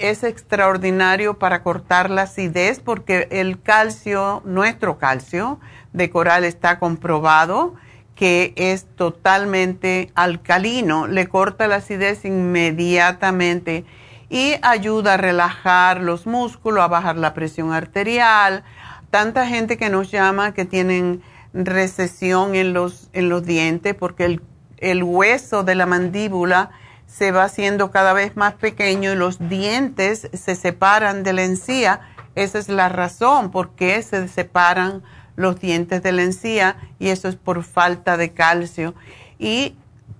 es 0.00 0.24
extraordinario 0.24 1.38
para 1.38 1.62
cortar 1.62 2.10
la 2.10 2.22
acidez 2.22 2.80
porque 2.80 3.28
el 3.30 3.60
calcio, 3.60 4.42
nuestro 4.44 4.98
calcio 4.98 5.60
de 5.92 6.10
coral 6.10 6.44
está 6.44 6.78
comprobado 6.78 7.74
que 8.14 8.52
es 8.56 8.86
totalmente 8.96 10.12
alcalino, 10.14 11.06
le 11.06 11.26
corta 11.26 11.68
la 11.68 11.76
acidez 11.76 12.24
inmediatamente 12.24 13.86
y 14.28 14.56
ayuda 14.62 15.14
a 15.14 15.16
relajar 15.16 16.02
los 16.02 16.26
músculos, 16.26 16.84
a 16.84 16.88
bajar 16.88 17.16
la 17.16 17.32
presión 17.32 17.72
arterial. 17.72 18.62
Tanta 19.10 19.46
gente 19.46 19.78
que 19.78 19.88
nos 19.88 20.10
llama 20.10 20.52
que 20.52 20.66
tienen 20.66 21.22
recesión 21.54 22.54
en 22.54 22.74
los, 22.74 23.08
en 23.12 23.28
los 23.28 23.44
dientes 23.44 23.94
porque 23.94 24.26
el, 24.26 24.42
el 24.76 25.02
hueso 25.02 25.64
de 25.64 25.74
la 25.74 25.86
mandíbula 25.86 26.70
se 27.10 27.32
va 27.32 27.44
haciendo 27.44 27.90
cada 27.90 28.12
vez 28.12 28.36
más 28.36 28.54
pequeño 28.54 29.12
y 29.12 29.16
los 29.16 29.48
dientes 29.48 30.28
se 30.32 30.54
separan 30.54 31.22
de 31.22 31.32
la 31.32 31.44
encía. 31.44 32.00
Esa 32.34 32.58
es 32.58 32.68
la 32.68 32.88
razón 32.88 33.50
por 33.50 33.70
qué 33.70 34.02
se 34.02 34.28
separan 34.28 35.02
los 35.36 35.58
dientes 35.58 36.02
de 36.02 36.12
la 36.12 36.22
encía 36.22 36.76
y 36.98 37.08
eso 37.08 37.28
es 37.28 37.36
por 37.36 37.64
falta 37.64 38.16
de 38.16 38.32
calcio. 38.32 38.94
Y 39.38 39.76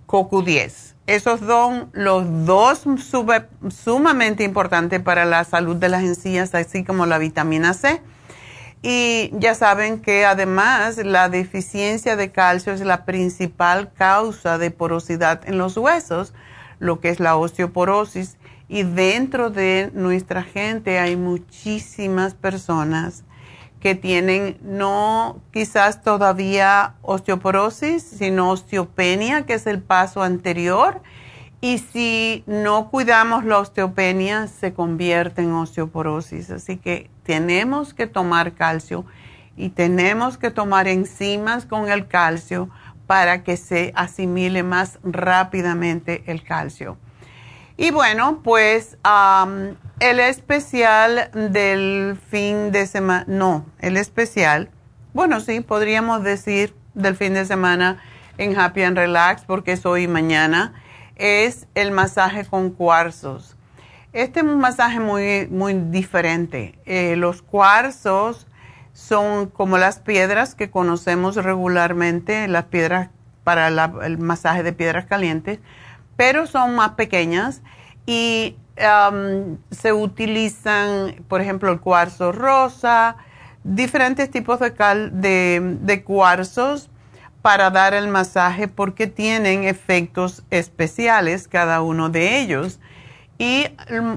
CoQ10. 0.07 0.95
Esos 1.07 1.41
son 1.41 1.91
los 1.93 2.47
dos 2.47 2.85
sumamente 3.71 4.45
importantes 4.45 5.01
para 5.01 5.25
la 5.25 5.45
salud 5.45 5.77
de 5.77 5.89
las 5.89 6.03
encías, 6.03 6.55
así 6.55 6.85
como 6.85 7.07
la 7.07 7.19
vitamina 7.19 7.75
C. 7.75 8.03
Y 8.83 9.31
ya 9.35 9.55
saben 9.55 10.01
que 10.01 10.25
además 10.25 10.97
la 10.99 11.29
deficiencia 11.29 12.17
de 12.17 12.31
calcio 12.31 12.73
es 12.73 12.81
la 12.81 13.05
principal 13.05 13.93
causa 13.93 14.57
de 14.57 14.71
porosidad 14.71 15.43
en 15.47 15.59
los 15.59 15.77
huesos, 15.77 16.33
lo 16.81 16.99
que 16.99 17.11
es 17.11 17.21
la 17.21 17.37
osteoporosis. 17.37 18.37
Y 18.69 18.83
dentro 18.83 19.51
de 19.51 19.91
nuestra 19.95 20.43
gente 20.43 20.99
hay 20.99 21.17
muchísimas 21.17 22.35
personas 22.35 23.23
que 23.81 23.95
tienen 23.95 24.59
no 24.63 25.41
quizás 25.53 26.03
todavía 26.03 26.95
osteoporosis, 27.03 28.03
sino 28.03 28.51
osteopenia, 28.51 29.47
que 29.47 29.55
es 29.55 29.67
el 29.67 29.81
paso 29.81 30.23
anterior. 30.23 31.01
Y 31.63 31.79
si 31.79 32.45
no 32.47 32.91
cuidamos 32.91 33.45
la 33.45 33.59
osteopenia, 33.59 34.47
se 34.49 34.73
convierte 34.73 35.43
en 35.43 35.53
osteoporosis. 35.53 36.51
Así 36.51 36.77
que 36.77 37.11
tenemos 37.23 37.95
que 37.95 38.07
tomar 38.07 38.53
calcio 38.53 39.05
y 39.57 39.71
tenemos 39.71 40.39
que 40.39 40.51
tomar 40.51 40.89
enzimas 40.89 41.67
con 41.67 41.91
el 41.91 42.07
calcio 42.07 42.71
para 43.11 43.43
que 43.43 43.57
se 43.57 43.93
asimile 43.97 44.63
más 44.63 45.01
rápidamente 45.03 46.23
el 46.29 46.45
calcio. 46.45 46.97
Y 47.77 47.91
bueno, 47.91 48.41
pues 48.45 48.99
el 49.99 50.21
especial 50.21 51.29
del 51.35 52.17
fin 52.31 52.71
de 52.71 52.87
semana, 52.87 53.25
no, 53.27 53.67
el 53.81 53.97
especial, 53.97 54.71
bueno, 55.13 55.41
sí, 55.41 55.61
podríamos 55.61 56.23
decir 56.23 56.73
del 56.95 57.17
fin 57.17 57.35
de 57.35 57.45
semana 57.47 58.01
en 58.39 58.57
Happy 58.57 58.85
and 58.85 58.97
Relax, 58.97 59.43
porque 59.45 59.73
es 59.73 59.85
hoy 59.85 60.05
y 60.05 60.07
mañana, 60.07 60.73
es 61.17 61.67
el 61.75 61.91
masaje 61.91 62.45
con 62.45 62.71
cuarzos. 62.71 63.57
Este 64.13 64.39
es 64.39 64.47
un 64.47 64.61
masaje 64.61 65.01
muy, 65.01 65.49
muy 65.49 65.75
diferente. 65.75 66.79
Eh, 66.85 67.17
los 67.17 67.43
cuarzos 67.43 68.47
son 69.01 69.47
como 69.47 69.79
las 69.79 69.99
piedras 69.99 70.55
que 70.55 70.71
conocemos 70.71 71.37
regularmente, 71.37 72.47
las 72.49 72.65
piedras 72.65 73.09
para 73.45 73.69
el 73.69 74.19
masaje 74.19 74.63
de 74.63 74.75
piedras 74.75 75.07
calientes, 75.07 75.59
pero 76.17 76.47
son 76.47 76.75
más 76.77 76.91
pequeñas 76.91 77.63
y 78.05 78.57
um, 78.79 79.57
se 79.71 79.95
utilizan, 79.95 81.25
por 81.29 81.41
ejemplo, 81.41 81.73
el 81.73 81.81
cuarzo 81.81 82.31
rosa, 82.31 83.17
diferentes 83.65 84.31
tipos 84.31 84.61
de, 84.61 84.71
de, 85.13 85.79
de 85.81 86.05
cuarzos 86.05 86.91
para 87.41 87.71
dar 87.71 87.95
el 87.95 88.09
masaje 88.09 88.69
porque 88.69 89.07
tienen 89.07 89.65
efectos 89.65 90.45
especiales 90.51 91.49
cada 91.49 91.81
uno 91.81 92.11
de 92.11 92.39
ellos. 92.39 92.79
Y 93.39 93.65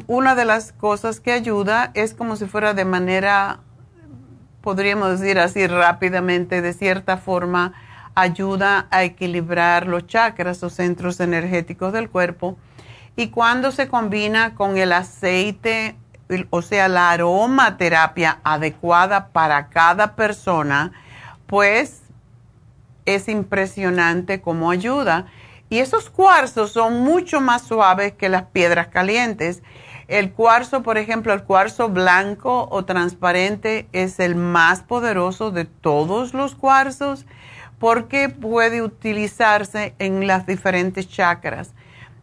una 0.08 0.36
de 0.36 0.44
las 0.44 0.74
cosas 0.74 1.22
que 1.22 1.32
ayuda 1.32 1.92
es 1.94 2.14
como 2.14 2.36
si 2.36 2.46
fuera 2.46 2.74
de 2.74 2.84
manera, 2.84 3.62
podríamos 4.64 5.20
decir 5.20 5.38
así 5.40 5.68
rápidamente, 5.68 6.62
de 6.62 6.74
cierta 6.74 7.18
forma, 7.18 7.74
ayuda 8.16 8.88
a 8.92 9.04
equilibrar 9.04 9.88
los 9.88 10.08
chakras 10.08 10.64
o 10.64 10.70
centros 10.70 11.20
energéticos 11.20 11.92
del 11.92 12.10
cuerpo. 12.10 12.58
Y 13.18 13.28
cuando 13.28 13.72
se 13.72 13.90
combina 13.90 14.56
con 14.56 14.78
el 14.78 14.94
aceite, 14.94 15.98
o 16.50 16.62
sea, 16.62 16.88
la 16.88 17.12
aromaterapia 17.12 18.40
adecuada 18.44 19.28
para 19.28 19.68
cada 19.68 20.16
persona, 20.16 20.94
pues 21.46 22.02
es 23.06 23.28
impresionante 23.28 24.42
cómo 24.42 24.72
ayuda. 24.72 25.28
Y 25.70 25.80
esos 25.80 26.10
cuarzos 26.10 26.72
son 26.72 27.02
mucho 27.02 27.42
más 27.42 27.64
suaves 27.64 28.14
que 28.14 28.30
las 28.30 28.44
piedras 28.44 28.88
calientes. 28.88 29.62
El 30.14 30.32
cuarzo, 30.32 30.84
por 30.84 31.00
ejemplo, 31.00 31.34
el 31.34 31.42
cuarzo 31.42 31.90
blanco 31.90 32.68
o 32.70 32.86
transparente 32.86 33.88
es 33.94 34.20
el 34.20 34.36
más 34.36 34.84
poderoso 34.84 35.50
de 35.50 35.66
todos 35.66 36.36
los 36.36 36.54
cuarzos 36.54 37.26
porque 37.80 38.30
puede 38.30 38.84
utilizarse 38.84 39.96
en 39.98 40.28
las 40.28 40.46
diferentes 40.46 41.10
chakras. 41.10 41.74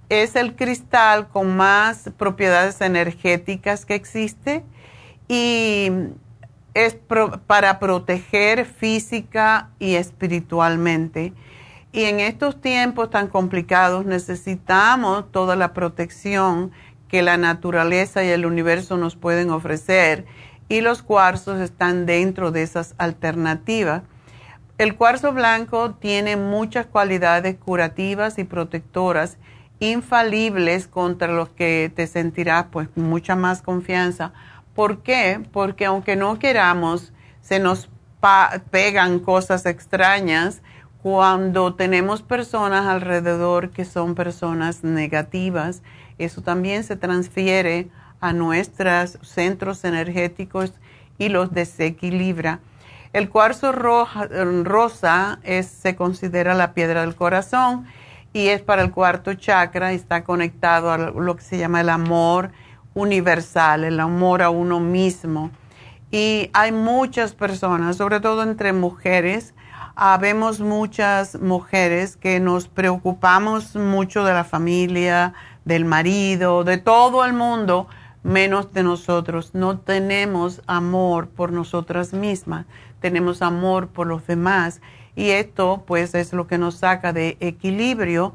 Es 0.08 0.36
el 0.36 0.54
cristal 0.54 1.26
con 1.30 1.56
más 1.56 2.10
propiedades 2.16 2.80
energéticas 2.80 3.84
que 3.84 3.96
existe 3.96 4.62
y 5.26 5.90
es 6.74 6.96
para 7.48 7.80
proteger 7.80 8.66
física 8.66 9.70
y 9.80 9.96
espiritualmente. 9.96 11.32
Y 11.90 12.04
en 12.04 12.20
estos 12.20 12.60
tiempos 12.60 13.10
tan 13.10 13.26
complicados 13.26 14.06
necesitamos 14.06 15.32
toda 15.32 15.56
la 15.56 15.72
protección 15.72 16.70
que 17.10 17.22
la 17.22 17.36
naturaleza 17.36 18.24
y 18.24 18.28
el 18.28 18.46
universo 18.46 18.96
nos 18.96 19.16
pueden 19.16 19.50
ofrecer 19.50 20.26
y 20.68 20.80
los 20.80 21.02
cuarzos 21.02 21.60
están 21.60 22.06
dentro 22.06 22.52
de 22.52 22.62
esas 22.62 22.94
alternativas. 22.98 24.02
El 24.78 24.94
cuarzo 24.94 25.32
blanco 25.32 25.92
tiene 25.92 26.36
muchas 26.36 26.86
cualidades 26.86 27.56
curativas 27.56 28.38
y 28.38 28.44
protectoras 28.44 29.38
infalibles 29.80 30.86
contra 30.86 31.32
los 31.32 31.48
que 31.48 31.90
te 31.94 32.06
sentirás 32.06 32.66
pues 32.70 32.88
mucha 32.96 33.34
más 33.34 33.62
confianza 33.62 34.32
¿Por 34.74 35.02
qué? 35.02 35.42
Porque 35.52 35.84
aunque 35.84 36.16
no 36.16 36.38
queramos, 36.38 37.12
se 37.42 37.58
nos 37.58 37.90
pegan 38.70 39.18
cosas 39.18 39.66
extrañas 39.66 40.62
cuando 41.02 41.74
tenemos 41.74 42.22
personas 42.22 42.86
alrededor 42.86 43.70
que 43.70 43.84
son 43.84 44.14
personas 44.14 44.84
negativas. 44.84 45.82
Eso 46.24 46.42
también 46.42 46.84
se 46.84 46.96
transfiere 46.96 47.88
a 48.20 48.32
nuestros 48.32 49.18
centros 49.22 49.84
energéticos 49.84 50.74
y 51.18 51.30
los 51.30 51.52
desequilibra. 51.52 52.60
El 53.12 53.28
cuarzo 53.28 53.72
rosa 53.72 55.40
se 55.62 55.96
considera 55.96 56.54
la 56.54 56.74
piedra 56.74 57.00
del 57.00 57.16
corazón 57.16 57.86
y 58.32 58.48
es 58.48 58.60
para 58.62 58.82
el 58.82 58.92
cuarto 58.92 59.34
chakra 59.34 59.92
está 59.92 60.22
conectado 60.22 60.92
a 60.92 60.98
lo 60.98 61.36
que 61.36 61.42
se 61.42 61.58
llama 61.58 61.80
el 61.80 61.88
amor 61.88 62.52
universal, 62.94 63.84
el 63.84 63.98
amor 63.98 64.42
a 64.42 64.50
uno 64.50 64.78
mismo. 64.78 65.50
Y 66.10 66.50
hay 66.52 66.70
muchas 66.70 67.32
personas, 67.32 67.96
sobre 67.96 68.20
todo 68.20 68.42
entre 68.42 68.72
mujeres, 68.72 69.54
habemos 69.96 70.60
muchas 70.60 71.40
mujeres 71.40 72.16
que 72.16 72.40
nos 72.40 72.68
preocupamos 72.68 73.76
mucho 73.76 74.24
de 74.24 74.32
la 74.32 74.44
familia, 74.44 75.34
del 75.64 75.84
marido, 75.84 76.64
de 76.64 76.78
todo 76.78 77.24
el 77.24 77.32
mundo, 77.32 77.88
menos 78.22 78.72
de 78.72 78.82
nosotros. 78.82 79.54
No 79.54 79.78
tenemos 79.78 80.62
amor 80.66 81.28
por 81.28 81.52
nosotras 81.52 82.12
mismas, 82.12 82.66
tenemos 83.00 83.42
amor 83.42 83.88
por 83.88 84.06
los 84.06 84.26
demás. 84.26 84.80
Y 85.16 85.30
esto 85.30 85.84
pues 85.86 86.14
es 86.14 86.32
lo 86.32 86.46
que 86.46 86.58
nos 86.58 86.76
saca 86.76 87.12
de 87.12 87.36
equilibrio. 87.40 88.34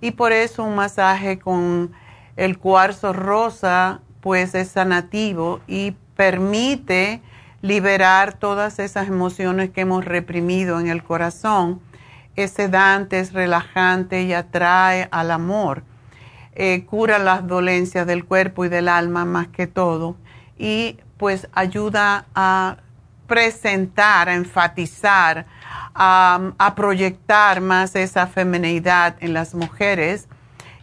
Y 0.00 0.12
por 0.12 0.32
eso 0.32 0.64
un 0.64 0.74
masaje 0.74 1.38
con 1.38 1.92
el 2.36 2.58
cuarzo 2.58 3.12
rosa 3.12 4.00
pues 4.20 4.54
es 4.54 4.68
sanativo 4.68 5.60
y 5.66 5.94
permite 6.16 7.22
liberar 7.62 8.34
todas 8.34 8.78
esas 8.78 9.08
emociones 9.08 9.70
que 9.70 9.82
hemos 9.82 10.04
reprimido 10.04 10.80
en 10.80 10.88
el 10.88 11.02
corazón. 11.02 11.80
Es 12.34 12.50
sedante, 12.52 13.18
es 13.18 13.32
relajante 13.32 14.22
y 14.22 14.32
atrae 14.32 15.08
al 15.10 15.30
amor. 15.30 15.82
Eh, 16.58 16.84
cura 16.86 17.18
las 17.18 17.46
dolencias 17.46 18.06
del 18.06 18.24
cuerpo 18.24 18.64
y 18.64 18.68
del 18.68 18.88
alma 18.88 19.26
más 19.26 19.48
que 19.48 19.66
todo 19.66 20.16
y 20.58 20.98
pues 21.18 21.48
ayuda 21.52 22.24
a 22.34 22.78
presentar, 23.26 24.30
a 24.30 24.34
enfatizar, 24.34 25.44
a 25.94 26.72
proyectar 26.74 27.60
más 27.60 27.94
esa 27.94 28.26
feminidad 28.26 29.16
en 29.20 29.34
las 29.34 29.54
mujeres 29.54 30.28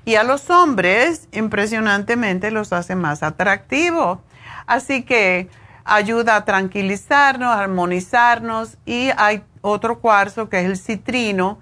y 0.06 0.16
a 0.16 0.24
los 0.24 0.50
hombres, 0.50 1.30
impresionantemente, 1.32 2.52
los 2.52 2.74
hace 2.74 2.96
más 2.96 3.24
atractivos. 3.24 4.20
Así 4.68 5.04
que 5.04 5.48
ayuda 5.86 6.36
a 6.36 6.46
tranquilizarnos, 6.46 7.48
a 7.48 7.60
armonizarnos. 7.60 8.78
Y 8.86 9.10
hay 9.16 9.44
otro 9.62 10.00
cuarzo 10.00 10.50
que 10.50 10.60
es 10.60 10.66
el 10.66 10.78
citrino, 10.78 11.58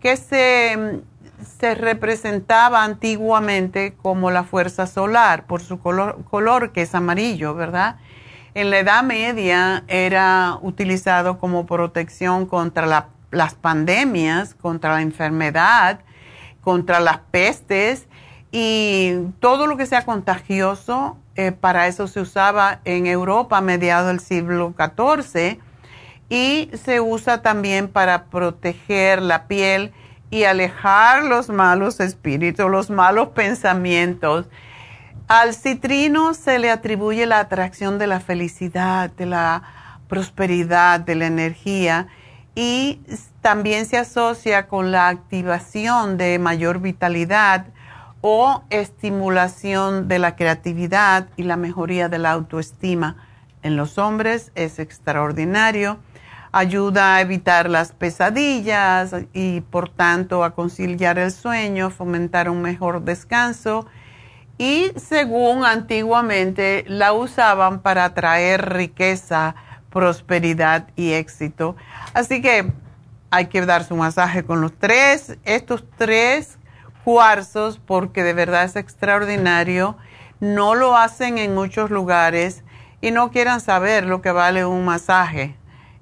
que 0.00 0.16
se, 0.16 1.00
se 1.58 1.74
representaba 1.74 2.84
antiguamente 2.84 3.94
como 4.00 4.30
la 4.30 4.44
fuerza 4.44 4.86
solar 4.86 5.46
por 5.46 5.62
su 5.62 5.80
color, 5.80 6.24
color 6.24 6.72
que 6.72 6.82
es 6.82 6.94
amarillo, 6.94 7.54
¿verdad? 7.54 7.96
En 8.54 8.70
la 8.70 8.78
Edad 8.78 9.02
Media 9.02 9.84
era 9.88 10.58
utilizado 10.62 11.38
como 11.38 11.66
protección 11.66 12.46
contra 12.46 13.08
las 13.30 13.54
pandemias, 13.54 14.54
contra 14.54 14.94
la 14.94 15.02
enfermedad 15.02 16.00
contra 16.60 17.00
las 17.00 17.18
pestes 17.30 18.06
y 18.52 19.14
todo 19.40 19.66
lo 19.66 19.76
que 19.76 19.86
sea 19.86 20.04
contagioso, 20.04 21.16
eh, 21.36 21.52
para 21.52 21.86
eso 21.86 22.08
se 22.08 22.20
usaba 22.20 22.80
en 22.84 23.06
Europa 23.06 23.58
a 23.58 23.60
mediados 23.60 24.08
del 24.08 24.20
siglo 24.20 24.74
XIV 24.76 25.58
y 26.28 26.70
se 26.74 27.00
usa 27.00 27.42
también 27.42 27.88
para 27.88 28.24
proteger 28.24 29.22
la 29.22 29.46
piel 29.46 29.92
y 30.30 30.44
alejar 30.44 31.24
los 31.24 31.48
malos 31.48 32.00
espíritus, 32.00 32.70
los 32.70 32.88
malos 32.88 33.28
pensamientos. 33.28 34.46
Al 35.28 35.54
citrino 35.54 36.34
se 36.34 36.58
le 36.58 36.70
atribuye 36.70 37.26
la 37.26 37.40
atracción 37.40 37.98
de 37.98 38.06
la 38.06 38.20
felicidad, 38.20 39.10
de 39.10 39.26
la 39.26 39.62
prosperidad, 40.08 41.00
de 41.00 41.14
la 41.14 41.26
energía 41.26 42.08
y 42.54 43.00
también 43.40 43.86
se 43.86 43.96
asocia 43.96 44.66
con 44.66 44.90
la 44.90 45.08
activación 45.08 46.16
de 46.16 46.38
mayor 46.38 46.80
vitalidad 46.80 47.66
o 48.20 48.64
estimulación 48.70 50.08
de 50.08 50.18
la 50.18 50.36
creatividad 50.36 51.28
y 51.36 51.44
la 51.44 51.56
mejoría 51.56 52.08
de 52.08 52.18
la 52.18 52.32
autoestima. 52.32 53.16
En 53.62 53.76
los 53.76 53.98
hombres 53.98 54.52
es 54.54 54.78
extraordinario, 54.78 55.98
ayuda 56.52 57.16
a 57.16 57.20
evitar 57.20 57.70
las 57.70 57.92
pesadillas 57.92 59.14
y 59.32 59.60
por 59.60 59.88
tanto 59.88 60.42
a 60.44 60.54
conciliar 60.54 61.18
el 61.18 61.30
sueño, 61.30 61.90
fomentar 61.90 62.50
un 62.50 62.62
mejor 62.62 63.02
descanso 63.02 63.86
y 64.58 64.92
según 64.96 65.64
antiguamente 65.64 66.84
la 66.86 67.12
usaban 67.12 67.80
para 67.80 68.04
atraer 68.04 68.74
riqueza, 68.74 69.54
prosperidad 69.90 70.88
y 70.96 71.12
éxito. 71.12 71.76
Así 72.12 72.42
que 72.42 72.70
hay 73.30 73.46
que 73.46 73.64
dar 73.64 73.84
su 73.84 73.96
masaje 73.96 74.44
con 74.44 74.60
los 74.60 74.76
tres, 74.76 75.38
estos 75.44 75.84
tres 75.96 76.58
cuarzos, 77.04 77.78
porque 77.78 78.22
de 78.22 78.34
verdad 78.34 78.64
es 78.64 78.76
extraordinario. 78.76 79.96
No 80.40 80.74
lo 80.74 80.96
hacen 80.96 81.38
en 81.38 81.54
muchos 81.54 81.90
lugares 81.90 82.62
y 83.00 83.12
no 83.12 83.30
quieran 83.30 83.60
saber 83.60 84.04
lo 84.04 84.20
que 84.20 84.32
vale 84.32 84.66
un 84.66 84.84
masaje 84.84 85.56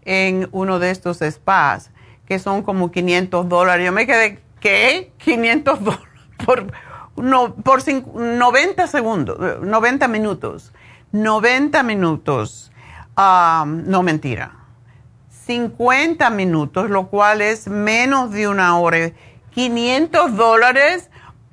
en 0.09 0.49
uno 0.53 0.79
de 0.79 0.91
estos 0.91 1.19
spas, 1.19 1.91
que 2.27 2.39
son 2.39 2.63
como 2.63 2.91
500 2.91 3.47
dólares. 3.47 3.85
Yo 3.85 3.93
me 3.93 4.07
quedé, 4.07 4.41
¿qué? 4.59 5.13
500 5.19 5.85
dólares 5.85 6.09
por 6.45 6.73
no, 7.17 7.55
por 7.55 7.83
90 7.85 8.87
segundos, 8.87 9.39
90 9.61 10.09
minutos. 10.09 10.73
90 11.13 11.83
minutos. 11.83 12.73
no 13.17 14.03
mentira. 14.03 14.55
50 15.47 16.31
minutos, 16.31 16.89
lo 16.91 17.09
cual 17.09 17.43
es 17.43 17.69
menos 17.69 18.31
de 18.31 18.49
una 18.49 18.79
hora. 18.79 19.13
500 19.51 20.37
dólares 20.37 21.11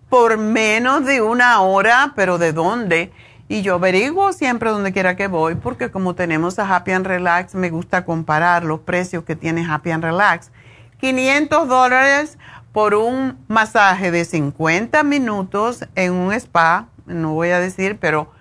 por 0.10 0.38
menos 0.38 1.06
de 1.06 1.22
una 1.22 1.62
hora, 1.62 2.14
pero 2.16 2.38
¿de 2.38 2.54
dónde? 2.54 3.12
Y 3.48 3.62
yo 3.62 3.76
averiguo 3.76 4.34
siempre 4.34 4.72
donde 4.72 4.92
quiera 4.92 5.16
que 5.16 5.28
voy, 5.28 5.56
porque 5.56 5.92
como 5.92 6.16
tenemos 6.16 6.58
a 6.58 6.76
Happy 6.76 6.92
and 6.92 7.06
Relax, 7.06 7.54
me 7.56 7.70
gusta 7.70 8.06
comparar 8.06 8.64
los 8.64 8.80
precios 8.80 9.24
que 9.24 9.36
tiene 9.36 9.66
Happy 9.70 9.92
and 9.92 10.04
Relax. 10.04 10.52
500 11.00 11.68
dólares 11.68 12.38
por 12.72 12.96
un 12.96 13.38
masaje 13.48 14.12
de 14.12 14.26
50 14.26 15.04
minutos 15.04 15.86
en 15.96 16.14
un 16.14 16.34
spa, 16.34 16.88
no 17.06 17.34
voy 17.34 17.50
a 17.50 17.60
decir, 17.60 17.98
pero 18.00 18.32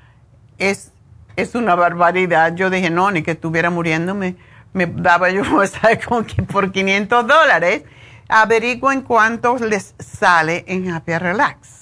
es, 0.59 0.93
es 1.37 1.55
una 1.55 1.75
barbaridad. 1.75 2.55
Yo 2.55 2.71
dije, 2.71 2.89
no, 2.89 3.11
ni 3.11 3.23
que 3.23 3.33
estuviera 3.33 3.69
muriéndome 3.71 4.37
me 4.75 4.87
daba 4.87 5.31
yo 5.31 5.43
como 6.07 6.27
que 6.27 6.43
por 6.43 6.71
500 6.71 7.27
dólares. 7.27 7.85
Averigüen 8.29 9.03
cuánto 9.03 9.57
les 9.59 9.95
sale 9.99 10.65
en 10.67 10.91
Happy 10.91 11.17
Relax. 11.17 11.74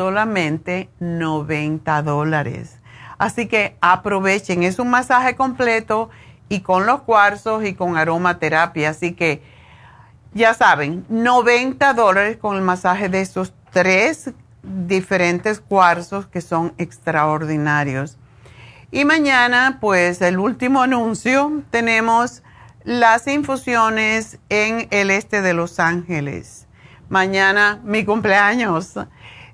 Solamente 0.00 0.88
90 0.98 2.00
dólares. 2.00 2.78
Así 3.18 3.48
que 3.48 3.76
aprovechen, 3.82 4.62
es 4.62 4.78
un 4.78 4.88
masaje 4.88 5.36
completo 5.36 6.08
y 6.48 6.60
con 6.60 6.86
los 6.86 7.02
cuarzos 7.02 7.66
y 7.66 7.74
con 7.74 7.98
aromaterapia. 7.98 8.88
Así 8.88 9.12
que 9.12 9.42
ya 10.32 10.54
saben, 10.54 11.04
90 11.10 11.92
dólares 11.92 12.38
con 12.38 12.56
el 12.56 12.62
masaje 12.62 13.10
de 13.10 13.20
esos 13.20 13.52
tres 13.70 14.30
diferentes 14.62 15.60
cuarzos 15.60 16.26
que 16.28 16.40
son 16.40 16.72
extraordinarios. 16.78 18.16
Y 18.90 19.04
mañana, 19.04 19.80
pues 19.82 20.22
el 20.22 20.38
último 20.38 20.80
anuncio, 20.80 21.62
tenemos 21.70 22.42
las 22.84 23.26
infusiones 23.26 24.38
en 24.48 24.88
el 24.92 25.10
este 25.10 25.42
de 25.42 25.52
Los 25.52 25.78
Ángeles. 25.78 26.66
Mañana, 27.10 27.80
mi 27.84 28.06
cumpleaños. 28.06 28.94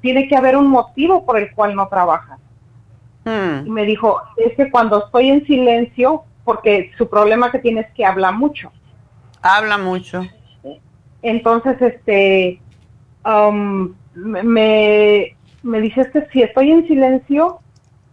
Tiene 0.00 0.28
que 0.28 0.36
haber 0.36 0.56
un 0.56 0.66
motivo 0.66 1.24
por 1.24 1.38
el 1.38 1.52
cual 1.54 1.74
no 1.74 1.88
trabajas. 1.88 2.38
Hmm. 3.24 3.66
Y 3.66 3.70
me 3.70 3.84
dijo, 3.84 4.20
es 4.36 4.54
que 4.56 4.70
cuando 4.70 5.04
estoy 5.04 5.30
en 5.30 5.46
silencio, 5.46 6.24
porque 6.44 6.90
su 6.98 7.08
problema 7.08 7.50
que 7.50 7.60
tiene 7.60 7.82
es 7.82 7.92
que 7.92 8.04
habla 8.04 8.32
mucho. 8.32 8.72
Habla 9.42 9.78
mucho. 9.78 10.22
Entonces, 11.22 11.80
este, 11.80 12.60
um, 13.24 13.94
me, 14.14 15.36
me 15.62 15.80
dice, 15.80 16.10
que 16.10 16.26
si 16.32 16.42
estoy 16.42 16.70
en 16.70 16.86
silencio, 16.86 17.60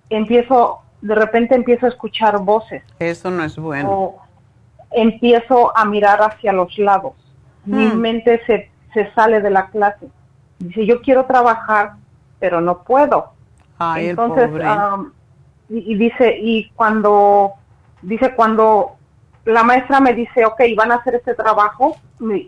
empiezo, 0.10 0.80
de 1.02 1.16
repente 1.16 1.56
empiezo 1.56 1.86
a 1.86 1.90
escuchar 1.90 2.40
voces. 2.40 2.84
Eso 3.00 3.32
no 3.32 3.44
es 3.44 3.58
bueno 3.58 4.20
empiezo 4.92 5.76
a 5.78 5.86
mirar 5.86 6.22
hacia 6.22 6.54
los 6.54 6.78
lados. 6.78 7.14
Mi 7.66 7.86
hmm. 7.86 8.00
mente 8.00 8.42
se, 8.46 8.72
se 8.94 9.12
sale 9.14 9.42
de 9.42 9.50
la 9.50 9.70
clase. 9.70 10.08
Dice, 10.60 10.86
yo 10.86 11.02
quiero 11.02 11.26
trabajar, 11.26 11.94
pero 12.40 12.62
no 12.62 12.84
puedo. 12.84 13.34
Entonces, 13.98 14.50
um, 14.52 15.12
y, 15.70 15.96
dice, 15.96 16.38
y 16.38 16.70
cuando, 16.72 17.54
dice, 18.02 18.34
cuando 18.36 18.98
la 19.46 19.64
maestra 19.64 20.00
me 20.00 20.14
dice, 20.14 20.46
ok, 20.46 20.62
van 20.76 20.92
a 20.92 20.96
hacer 20.96 21.16
este 21.16 21.34
trabajo, 21.34 21.98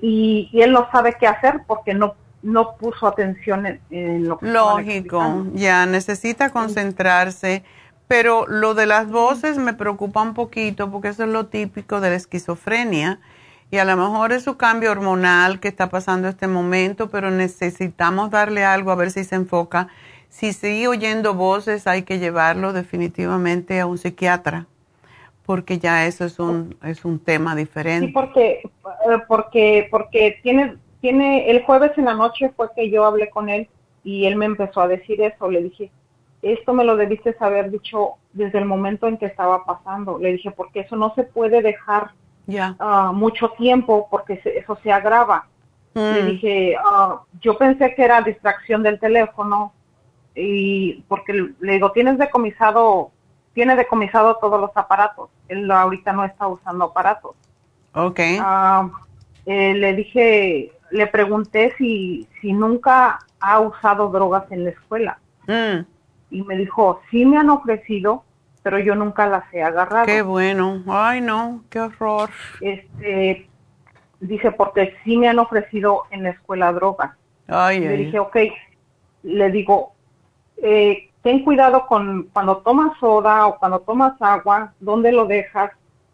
y, 0.02 0.50
él 0.54 0.72
no 0.72 0.88
sabe 0.92 1.16
qué 1.20 1.28
hacer 1.28 1.62
porque 1.68 1.94
no 1.94 2.16
no 2.44 2.76
puso 2.76 3.06
atención 3.06 3.80
en, 3.92 4.28
lo 4.28 4.40
que 4.40 4.48
Lógico, 4.48 5.46
ya 5.54 5.86
necesita 5.86 6.50
concentrarse 6.50 7.64
pero 8.12 8.46
lo 8.46 8.74
de 8.74 8.88
las 8.88 9.10
voces 9.10 9.58
me 9.58 9.74
preocupa 9.74 10.22
un 10.22 10.34
poquito 10.34 10.92
porque 10.92 11.08
eso 11.08 11.24
es 11.24 11.30
lo 11.30 11.46
típico 11.46 12.02
de 12.02 12.10
la 12.10 12.18
esquizofrenia 12.18 13.22
y 13.70 13.78
a 13.78 13.86
lo 13.86 13.96
mejor 13.96 14.34
es 14.34 14.44
su 14.44 14.58
cambio 14.58 14.92
hormonal 14.92 15.62
que 15.62 15.70
está 15.70 15.90
pasando 15.90 16.28
en 16.28 16.34
este 16.34 16.48
momento, 16.48 17.10
pero 17.10 17.32
necesitamos 17.32 18.30
darle 18.30 18.66
algo 18.66 18.92
a 18.92 18.96
ver 18.96 19.12
si 19.12 19.24
se 19.24 19.36
enfoca. 19.36 19.88
Si 20.28 20.52
sigue 20.52 20.90
oyendo 20.90 21.36
voces 21.36 21.88
hay 21.88 22.04
que 22.04 22.20
llevarlo 22.20 22.74
definitivamente 22.74 23.80
a 23.80 23.86
un 23.86 23.98
psiquiatra 23.98 24.68
porque 25.52 25.80
ya 25.80 26.08
eso 26.08 26.24
es 26.24 26.40
un 26.40 26.78
es 26.82 27.04
un 27.04 27.20
tema 27.20 27.54
diferente. 27.58 28.08
Sí, 28.08 28.14
porque 28.14 28.62
eh, 28.62 29.20
porque 29.28 29.90
porque 29.92 30.40
tiene 30.44 30.78
tiene 31.02 31.52
el 31.52 31.62
jueves 31.64 31.92
en 31.98 32.06
la 32.06 32.14
noche 32.14 32.54
fue 32.56 32.70
que 32.74 32.90
yo 32.90 33.04
hablé 33.04 33.30
con 33.30 33.50
él 33.50 33.68
y 34.02 34.28
él 34.28 34.38
me 34.38 34.46
empezó 34.46 34.80
a 34.80 34.88
decir 34.88 35.22
eso, 35.22 35.52
le 35.52 35.62
dije, 35.64 35.92
esto 36.42 36.74
me 36.74 36.86
lo 36.86 36.96
debiste 36.96 37.36
haber 37.42 37.70
dicho 37.70 38.12
desde 38.32 38.60
el 38.60 38.66
momento 38.66 39.10
en 39.10 39.18
que 39.18 39.26
estaba 39.26 39.66
pasando. 39.66 40.20
Le 40.20 40.32
dije, 40.32 40.52
porque 40.52 40.80
eso 40.80 40.96
no 40.96 41.14
se 41.16 41.24
puede 41.24 41.62
dejar 41.62 42.12
ya 42.48 42.78
ah, 42.80 43.12
mucho 43.14 43.50
tiempo 43.50 44.08
porque 44.10 44.42
eso 44.46 44.80
se 44.82 44.90
agrava. 44.90 45.48
Le 45.96 46.24
mm. 46.24 46.26
dije, 46.28 46.76
ah, 46.82 47.24
yo 47.42 47.58
pensé 47.58 47.94
que 47.94 48.06
era 48.06 48.22
distracción 48.22 48.84
del 48.84 49.02
teléfono 49.02 49.74
y 50.34 51.04
porque 51.10 51.34
le 51.60 51.74
digo, 51.74 51.92
tienes 51.92 52.18
decomisado, 52.18 53.12
tiene 53.54 53.76
decomisado 53.76 54.38
todos 54.38 54.60
los 54.60 54.72
aparatos. 54.76 55.30
Él 55.48 55.70
ahorita 55.70 56.14
no 56.14 56.24
está 56.24 56.48
usando 56.48 56.86
aparatos. 56.86 57.36
Ok. 57.94 58.20
Ah, 58.40 58.90
eh, 59.46 59.74
le 59.74 59.94
dije, 59.94 60.72
le 60.92 61.08
pregunté 61.08 61.74
si, 61.78 62.28
si 62.40 62.54
nunca 62.54 63.20
ha 63.40 63.60
usado 63.60 64.10
drogas 64.10 64.52
en 64.52 64.66
la 64.66 64.70
escuela. 64.72 65.20
Mm 65.48 65.86
y 66.32 66.42
me 66.44 66.56
dijo, 66.56 67.02
sí 67.12 67.26
me 67.26 67.38
han 67.38 67.50
ofrecido, 67.50 68.24
pero 68.64 68.80
yo 68.80 68.96
nunca 68.96 69.28
las 69.28 69.44
he 69.54 69.62
agarrado. 69.62 70.06
Qué 70.06 70.22
bueno. 70.22 70.82
Ay, 70.88 71.22
no, 71.22 71.64
qué 71.70 71.82
horror. 71.82 72.30
Este, 72.62 73.48
dice, 74.22 74.52
porque 74.52 74.96
sí 75.04 75.18
me 75.18 75.28
han 75.28 75.40
ofrecido 75.40 76.04
en 76.10 76.24
la 76.24 76.30
escuela 76.30 76.72
drogas. 76.72 77.12
le 77.48 77.98
dije, 77.98 78.18
ok, 78.18 78.38
le 79.24 79.52
digo, 79.52 79.94
eh, 80.64 81.10
ten 81.22 81.44
cuidado 81.44 81.86
con 81.88 82.24
cuando 82.34 82.58
tomas 82.58 82.98
soda 83.00 83.48
o 83.48 83.58
cuando 83.58 83.80
tomas 83.80 84.14
agua, 84.22 84.74
¿dónde 84.80 85.12
lo 85.12 85.26
dejas? 85.26 85.72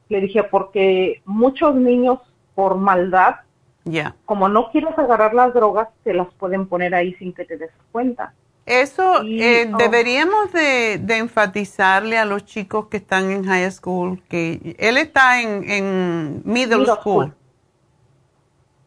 Le 0.10 0.22
dije, 0.22 0.44
porque 0.44 1.22
muchos 1.26 1.76
niños 1.76 2.20
por 2.56 2.78
maldad, 2.78 3.38
ya 3.84 4.16
como 4.26 4.50
no 4.50 4.72
quieres 4.72 4.98
agarrar 4.98 5.34
las 5.34 5.54
drogas, 5.54 5.90
te 6.04 6.14
las 6.14 6.28
pueden 6.36 6.68
poner 6.68 6.94
ahí 6.96 7.14
sin 7.16 7.34
que 7.34 7.46
te 7.46 7.58
des 7.58 7.72
cuenta. 7.92 8.34
Eso 8.68 9.24
eh, 9.24 9.72
oh. 9.74 9.78
deberíamos 9.78 10.52
de, 10.52 10.96
enfatizarle 11.08 12.18
a 12.18 12.26
los 12.26 12.44
chicos 12.44 12.88
que 12.88 12.98
están 12.98 13.32
en 13.32 13.46
high 13.46 13.72
school, 13.72 14.22
que 14.28 14.76
él 14.78 14.98
está 14.98 15.42
en, 15.42 16.42
middle, 16.44 16.86
school, 16.86 17.34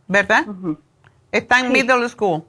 ¿verdad? 0.06 0.44
Está 1.32 1.60
en 1.60 1.72
middle 1.72 2.06
school. 2.10 2.44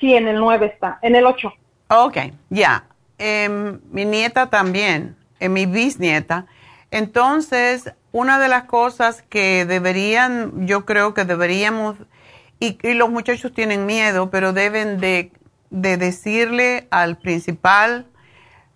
Sí, 0.00 0.12
en 0.14 0.26
el 0.26 0.40
9 0.40 0.66
está, 0.66 0.98
en 1.02 1.14
el 1.14 1.24
8. 1.24 1.52
Ok, 1.90 2.18
ya. 2.50 2.84
Em, 3.16 3.80
mi 3.90 4.04
nieta 4.04 4.50
también, 4.50 5.16
eh, 5.40 5.48
mi 5.48 5.64
bisnieta. 5.64 6.46
Entonces, 6.90 7.92
una 8.12 8.38
de 8.38 8.48
las 8.48 8.64
cosas 8.64 9.22
que 9.22 9.64
deberían, 9.64 10.66
yo 10.66 10.84
creo 10.84 11.14
que 11.14 11.24
deberíamos, 11.24 11.96
y, 12.60 12.78
los 12.94 13.10
muchachos 13.10 13.52
tienen 13.54 13.86
miedo, 13.86 14.30
pero 14.30 14.52
deben 14.52 15.00
de, 15.00 15.32
de 15.70 15.96
decirle 15.96 16.88
al 16.90 17.16
principal 17.16 18.06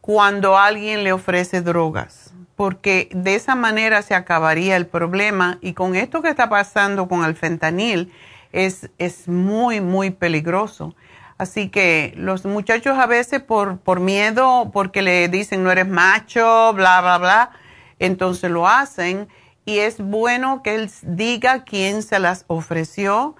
cuando 0.01 0.59
alguien 0.59 1.05
le 1.05 1.13
ofrece 1.13 1.61
drogas, 1.61 2.33
porque 2.57 3.09
de 3.13 3.35
esa 3.35 3.55
manera 3.55 4.03
se 4.03 4.15
acabaría 4.15 4.77
el 4.77 4.87
problema 4.87 5.59
y 5.61 5.75
con 5.75 5.97
esto 5.97 6.23
que 6.23 6.29
está 6.29 6.49
pasando 6.49 7.09
con 7.09 7.25
el 7.25 7.35
fentanil 7.35 8.11
es, 8.53 8.91
es 8.99 9.29
muy, 9.29 9.81
muy 9.81 10.11
peligroso. 10.11 10.95
Así 11.43 11.69
que 11.71 12.15
los 12.17 12.45
muchachos 12.45 12.97
a 12.99 13.07
veces 13.07 13.43
por, 13.43 13.79
por 13.79 13.99
miedo, 13.99 14.71
porque 14.73 15.03
le 15.03 15.29
dicen 15.29 15.65
no 15.65 15.73
eres 15.73 15.89
macho, 15.89 16.73
bla, 16.73 17.01
bla, 17.01 17.19
bla, 17.19 17.51
entonces 17.99 18.49
lo 18.49 18.69
hacen 18.69 19.27
y 19.65 19.79
es 19.79 19.99
bueno 19.99 20.63
que 20.63 20.77
él 20.77 20.91
diga 21.03 21.65
quién 21.65 22.05
se 22.05 22.21
las 22.21 22.45
ofreció 22.47 23.35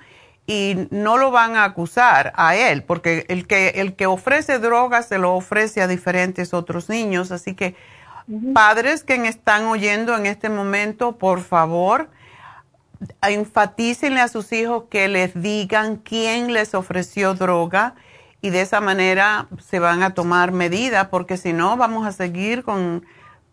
y 0.49 0.89
no 0.91 1.17
lo 1.17 1.31
van 1.31 1.55
a 1.55 1.63
acusar 1.63 2.33
a 2.35 2.57
él, 2.57 2.83
porque 2.83 3.25
el 3.29 3.47
que, 3.47 3.69
el 3.77 3.95
que 3.95 4.07
ofrece 4.07 4.59
drogas 4.59 5.07
se 5.07 5.19
lo 5.19 5.35
ofrece 5.35 5.81
a 5.81 5.87
diferentes 5.87 6.53
otros 6.53 6.89
niños. 6.89 7.31
Así 7.31 7.55
que 7.55 7.77
padres 8.53 9.05
que 9.05 9.15
están 9.29 9.67
oyendo 9.67 10.17
en 10.17 10.27
este 10.27 10.49
momento, 10.49 11.19
por 11.19 11.41
favor, 11.41 12.11
enfatícenle 13.23 14.21
a 14.21 14.29
sus 14.29 14.53
hijos 14.53 14.85
que 14.91 15.09
les 15.09 15.41
digan 15.41 15.97
quién 15.97 16.53
les 16.53 16.75
ofreció 16.75 17.35
droga 17.35 17.95
y 18.41 18.51
de 18.51 18.61
esa 18.61 18.81
manera 18.81 19.47
se 19.65 19.79
van 19.79 20.03
a 20.03 20.15
tomar 20.15 20.53
medidas 20.53 21.09
porque 21.09 21.37
si 21.37 21.53
no 21.53 21.77
vamos 21.77 22.07
a 22.07 22.13
seguir 22.13 22.65
con 22.65 23.05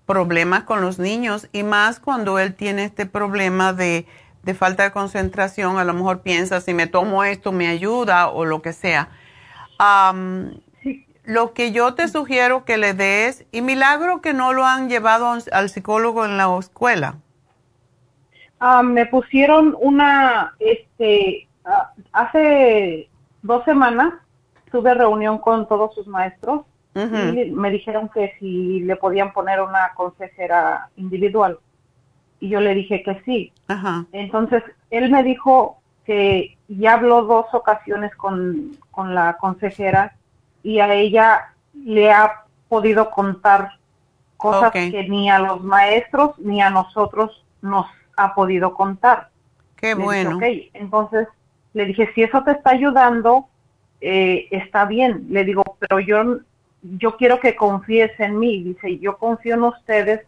problemas 0.06 0.64
con 0.64 0.82
los 0.82 0.98
niños 0.98 1.48
y 1.54 1.62
más 1.62 2.00
cuando 2.00 2.40
él 2.40 2.56
tiene 2.56 2.86
este 2.86 3.06
problema 3.06 3.74
de, 3.74 4.08
falta 4.58 4.82
de 4.82 4.92
concentración, 4.92 5.78
a 5.78 5.84
lo 5.84 5.94
mejor 5.94 6.22
piensa 6.22 6.62
si 6.62 6.74
me 6.74 6.88
tomo 6.88 7.24
esto 7.24 7.52
me 7.52 7.68
ayuda 7.68 8.30
o 8.30 8.46
lo 8.46 8.64
que 8.64 8.74
sea. 8.74 9.10
Lo 11.24 11.54
que 11.54 11.72
yo 11.72 11.94
te 11.94 12.08
sugiero 12.08 12.66
que 12.66 12.80
le 12.80 12.96
des, 12.96 13.46
y 13.52 13.62
milagro 13.62 14.20
que 14.20 14.34
no 14.34 14.52
lo 14.52 14.66
han 14.66 14.90
llevado 14.90 15.38
al 15.52 15.70
psicólogo 15.70 16.26
en 16.26 16.38
la 16.38 16.58
escuela. 16.58 17.18
Ah, 18.60 18.84
me 18.84 19.06
pusieron 19.06 19.76
una, 19.80 20.54
este, 20.60 21.48
ah, 21.66 21.92
hace 22.12 23.10
dos 23.42 23.64
semanas 23.66 24.14
tuve 24.72 24.94
reunión 24.94 25.38
con 25.40 25.68
todos 25.68 25.96
sus 25.96 26.08
maestros 26.08 26.62
y 26.96 27.52
me 27.52 27.72
dijeron 27.72 28.10
que 28.14 28.34
si 28.40 28.82
le 28.82 28.98
podían 28.98 29.32
poner 29.32 29.62
una 29.62 29.94
consejera 29.96 30.90
individual. 30.98 31.58
Y 32.42 32.50
yo 32.50 32.60
le 32.60 32.76
dije 32.76 33.04
que 33.04 33.22
sí. 33.24 33.54
Entonces, 34.12 34.64
él 34.90 35.10
me 35.10 35.24
dijo 35.24 35.80
que 36.06 36.58
ya 36.68 36.96
habló 36.96 37.24
dos 37.24 37.46
ocasiones 37.54 38.14
con, 38.16 38.76
con 38.92 39.16
la 39.16 39.38
consejera 39.38 40.16
y 40.62 40.80
a 40.80 40.94
ella 40.94 41.54
le 41.74 42.12
ha 42.12 42.44
podido 42.68 43.12
contar 43.12 43.80
cosas 44.36 44.72
que 44.72 45.06
ni 45.08 45.30
a 45.30 45.40
los 45.40 45.64
maestros 45.64 46.38
ni 46.40 46.62
a 46.62 46.70
nosotros 46.70 47.46
nos 47.62 47.86
ha 48.20 48.36
podido 48.36 48.74
contar. 48.74 49.30
Qué 49.76 49.96
bueno. 49.96 50.40
Entonces 50.74 51.28
le 51.74 51.86
dije, 51.86 52.10
si 52.14 52.24
eso 52.24 52.44
te 52.44 52.52
está 52.52 52.72
ayudando, 52.72 53.48
eh, 54.02 54.48
está 54.52 54.86
bien. 54.86 55.28
Le 55.30 55.46
digo, 55.46 55.64
pero 55.80 56.00
yo, 56.00 56.40
yo 56.82 57.16
quiero 57.18 57.40
que 57.40 57.56
confíes 57.56 58.12
en 58.20 58.40
mí. 58.40 58.64
Dice, 58.64 59.00
yo 59.00 59.18
confío 59.18 59.56
en 59.56 59.64
ustedes, 59.64 60.22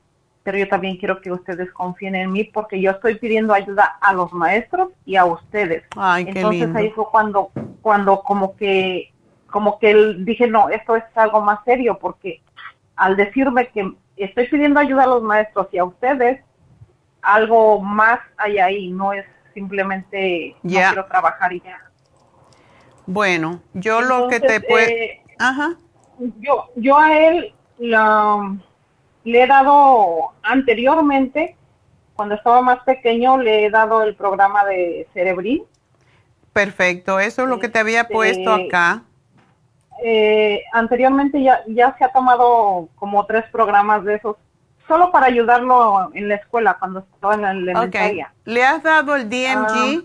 pero 0.44 0.58
yo 0.58 0.68
también 0.68 0.98
quiero 0.98 1.20
que 1.22 1.32
ustedes 1.32 1.72
confíen 1.72 2.16
en 2.16 2.32
mí 2.32 2.46
porque 2.46 2.80
yo 2.80 2.92
estoy 2.92 3.16
pidiendo 3.16 3.54
ayuda 3.54 3.98
a 4.02 4.14
los 4.14 4.32
maestros 4.32 4.90
y 5.06 5.16
a 5.16 5.26
ustedes. 5.26 5.84
Ay, 5.98 6.26
Entonces 6.28 6.74
ahí 6.76 6.90
fue 6.92 7.06
cuando, 7.12 7.52
cuando 7.82 8.22
como 8.22 8.56
que, 8.56 9.12
como 9.48 9.80
que 9.80 9.92
él, 9.92 10.24
dije, 10.26 10.48
no, 10.48 10.70
esto 10.70 10.96
es 10.96 11.04
algo 11.16 11.42
más 11.42 11.60
serio 11.66 11.98
porque 12.00 12.42
al 12.96 13.18
decirme 13.18 13.68
que 13.68 13.92
estoy 14.16 14.48
pidiendo 14.48 14.80
ayuda 14.80 15.04
a 15.04 15.08
los 15.08 15.24
maestros 15.24 15.68
y 15.72 15.78
a 15.78 15.84
ustedes, 15.84 16.42
algo 17.22 17.80
más 17.80 18.20
hay 18.38 18.60
ahí, 18.60 18.92
no 18.92 19.14
es 19.14 19.26
simplemente 19.54 20.56
no 20.64 20.70
quiero 20.70 21.06
trabajar 21.06 21.54
y 21.54 21.62
ya. 21.62 21.80
Bueno, 23.06 23.62
yo 23.74 24.02
lo 24.02 24.28
que 24.28 24.40
te 24.40 24.62
puedo... 24.62 24.88
Eh, 24.88 25.22
Ajá. 25.40 25.76
Yo, 26.40 26.70
yo 26.76 26.98
a 26.98 27.18
él 27.18 27.54
le 27.80 29.44
he 29.44 29.48
dado 29.48 30.32
anteriormente, 30.44 31.56
cuando 32.14 32.36
estaba 32.36 32.62
más 32.62 32.80
pequeño, 32.84 33.38
le 33.38 33.66
he 33.66 33.70
dado 33.70 34.04
el 34.04 34.16
programa 34.16 34.64
de 34.66 35.08
Cerebril. 35.14 35.64
Perfecto, 36.54 37.20
eso 37.20 37.44
es 37.44 37.50
lo 37.50 37.60
que 37.60 37.70
te 37.70 37.80
había 37.80 38.02
este, 38.02 38.14
puesto 38.14 38.54
acá. 38.54 39.04
Eh, 40.04 40.64
anteriormente 40.74 41.42
ya, 41.42 41.64
ya 41.68 41.96
se 41.98 42.04
ha 42.06 42.12
tomado 42.12 42.90
como 42.96 43.26
tres 43.26 43.46
programas 43.52 44.04
de 44.04 44.16
esos 44.16 44.36
solo 44.92 45.10
para 45.10 45.28
ayudarlo 45.28 46.12
en 46.14 46.28
la 46.28 46.36
escuela 46.36 46.76
cuando 46.78 47.00
estaba 47.00 47.36
en 47.36 47.42
la 47.44 47.52
elementaria. 47.52 48.34
¿Le 48.44 48.66
has 48.66 48.84
dado 48.84 49.16
el 49.16 49.30
DMG? 49.30 49.40
Ah, 49.48 50.02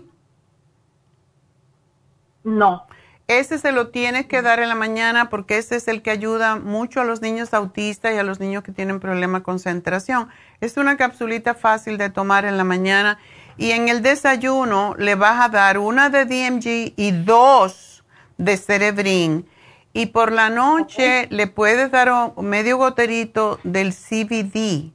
no. 2.45 2.87
Ese 3.27 3.57
se 3.57 3.73
lo 3.73 3.89
tienes 3.89 4.27
que 4.27 4.41
dar 4.41 4.61
en 4.61 4.69
la 4.69 4.75
mañana 4.75 5.29
porque 5.29 5.57
ese 5.57 5.75
es 5.75 5.89
el 5.89 6.01
que 6.01 6.11
ayuda 6.11 6.55
mucho 6.55 7.01
a 7.01 7.03
los 7.03 7.21
niños 7.21 7.53
autistas 7.53 8.13
y 8.13 8.17
a 8.17 8.23
los 8.23 8.39
niños 8.39 8.63
que 8.63 8.71
tienen 8.71 9.01
problema 9.01 9.39
de 9.39 9.43
concentración. 9.43 10.29
Es 10.61 10.77
una 10.77 10.95
capsulita 10.95 11.53
fácil 11.53 11.97
de 11.97 12.09
tomar 12.09 12.45
en 12.45 12.55
la 12.55 12.63
mañana 12.63 13.19
y 13.57 13.71
en 13.71 13.89
el 13.89 14.01
desayuno 14.01 14.95
le 14.97 15.15
vas 15.15 15.41
a 15.43 15.49
dar 15.49 15.79
una 15.79 16.09
de 16.09 16.23
DMG 16.23 16.93
y 16.95 17.11
dos 17.11 18.05
de 18.37 18.55
Cerebrin 18.55 19.45
y 19.97 20.05
por 20.05 20.31
la 20.31 20.51
noche 20.51 21.25
le 21.31 21.47
puedes 21.47 21.89
dar 21.89 22.31
un 22.35 22.45
medio 22.45 22.77
goterito 22.77 23.59
del 23.63 23.95
CBD 23.95 24.91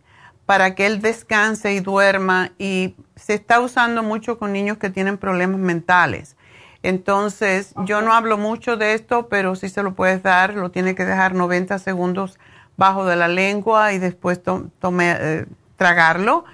para 0.46 0.76
que 0.76 0.86
él 0.86 1.02
descanse 1.02 1.72
y 1.72 1.80
duerma. 1.80 2.52
Y 2.56 2.94
se 3.16 3.34
está 3.34 3.58
usando 3.58 4.04
mucho 4.04 4.38
con 4.38 4.52
niños 4.52 4.78
que 4.78 4.90
tienen 4.90 5.18
problemas 5.18 5.58
mentales. 5.58 6.36
Entonces, 6.84 7.74
yo 7.84 8.00
no 8.00 8.12
hablo 8.12 8.38
mucho 8.38 8.76
de 8.76 8.94
esto, 8.94 9.26
pero 9.26 9.56
sí 9.56 9.68
se 9.68 9.82
lo 9.82 9.94
puedes 9.94 10.22
dar. 10.22 10.54
Lo 10.54 10.70
tiene 10.70 10.94
que 10.94 11.04
dejar 11.04 11.34
90 11.34 11.80
segundos 11.80 12.38
bajo 12.76 13.04
de 13.04 13.16
la 13.16 13.26
lengua 13.26 13.92
y 13.94 13.98
después 13.98 14.40
eh, 14.46 15.46
tragarlo. 15.76 16.44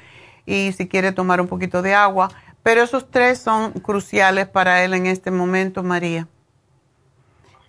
Y 0.46 0.72
si 0.72 0.88
quiere 0.88 1.12
tomar 1.12 1.42
un 1.42 1.48
poquito 1.48 1.82
de 1.82 1.94
agua. 1.94 2.30
Pero 2.62 2.82
esos 2.82 3.10
tres 3.10 3.40
son 3.40 3.72
cruciales 3.72 4.48
para 4.48 4.84
él 4.84 4.94
en 4.94 5.04
este 5.04 5.30
momento, 5.30 5.82
María. 5.82 6.28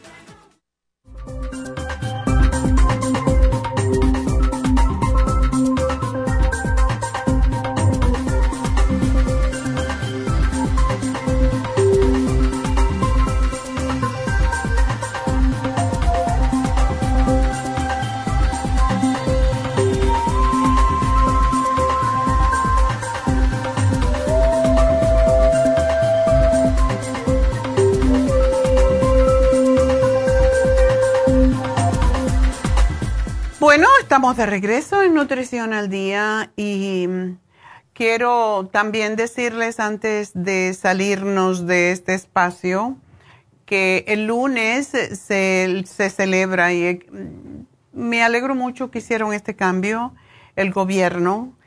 Bueno, 33.71 33.87
estamos 34.01 34.35
de 34.35 34.45
regreso 34.45 35.01
en 35.01 35.13
Nutrición 35.13 35.71
al 35.71 35.89
Día 35.89 36.51
y 36.57 37.07
mm, 37.07 37.37
quiero 37.93 38.69
también 38.69 39.15
decirles 39.15 39.79
antes 39.79 40.31
de 40.33 40.73
salirnos 40.73 41.65
de 41.65 41.93
este 41.93 42.13
espacio 42.13 42.97
que 43.65 44.03
el 44.09 44.27
lunes 44.27 44.87
se, 44.87 45.85
celebra 45.85 46.73
y 46.73 46.95
mm, 46.95 47.65
me 47.93 48.21
alegro 48.21 48.55
mucho 48.55 48.91
que 48.91 48.99
hicieron 48.99 49.31
este 49.31 49.55
cambio 49.55 50.13
el 50.57 50.73
gobierno. 50.73 51.57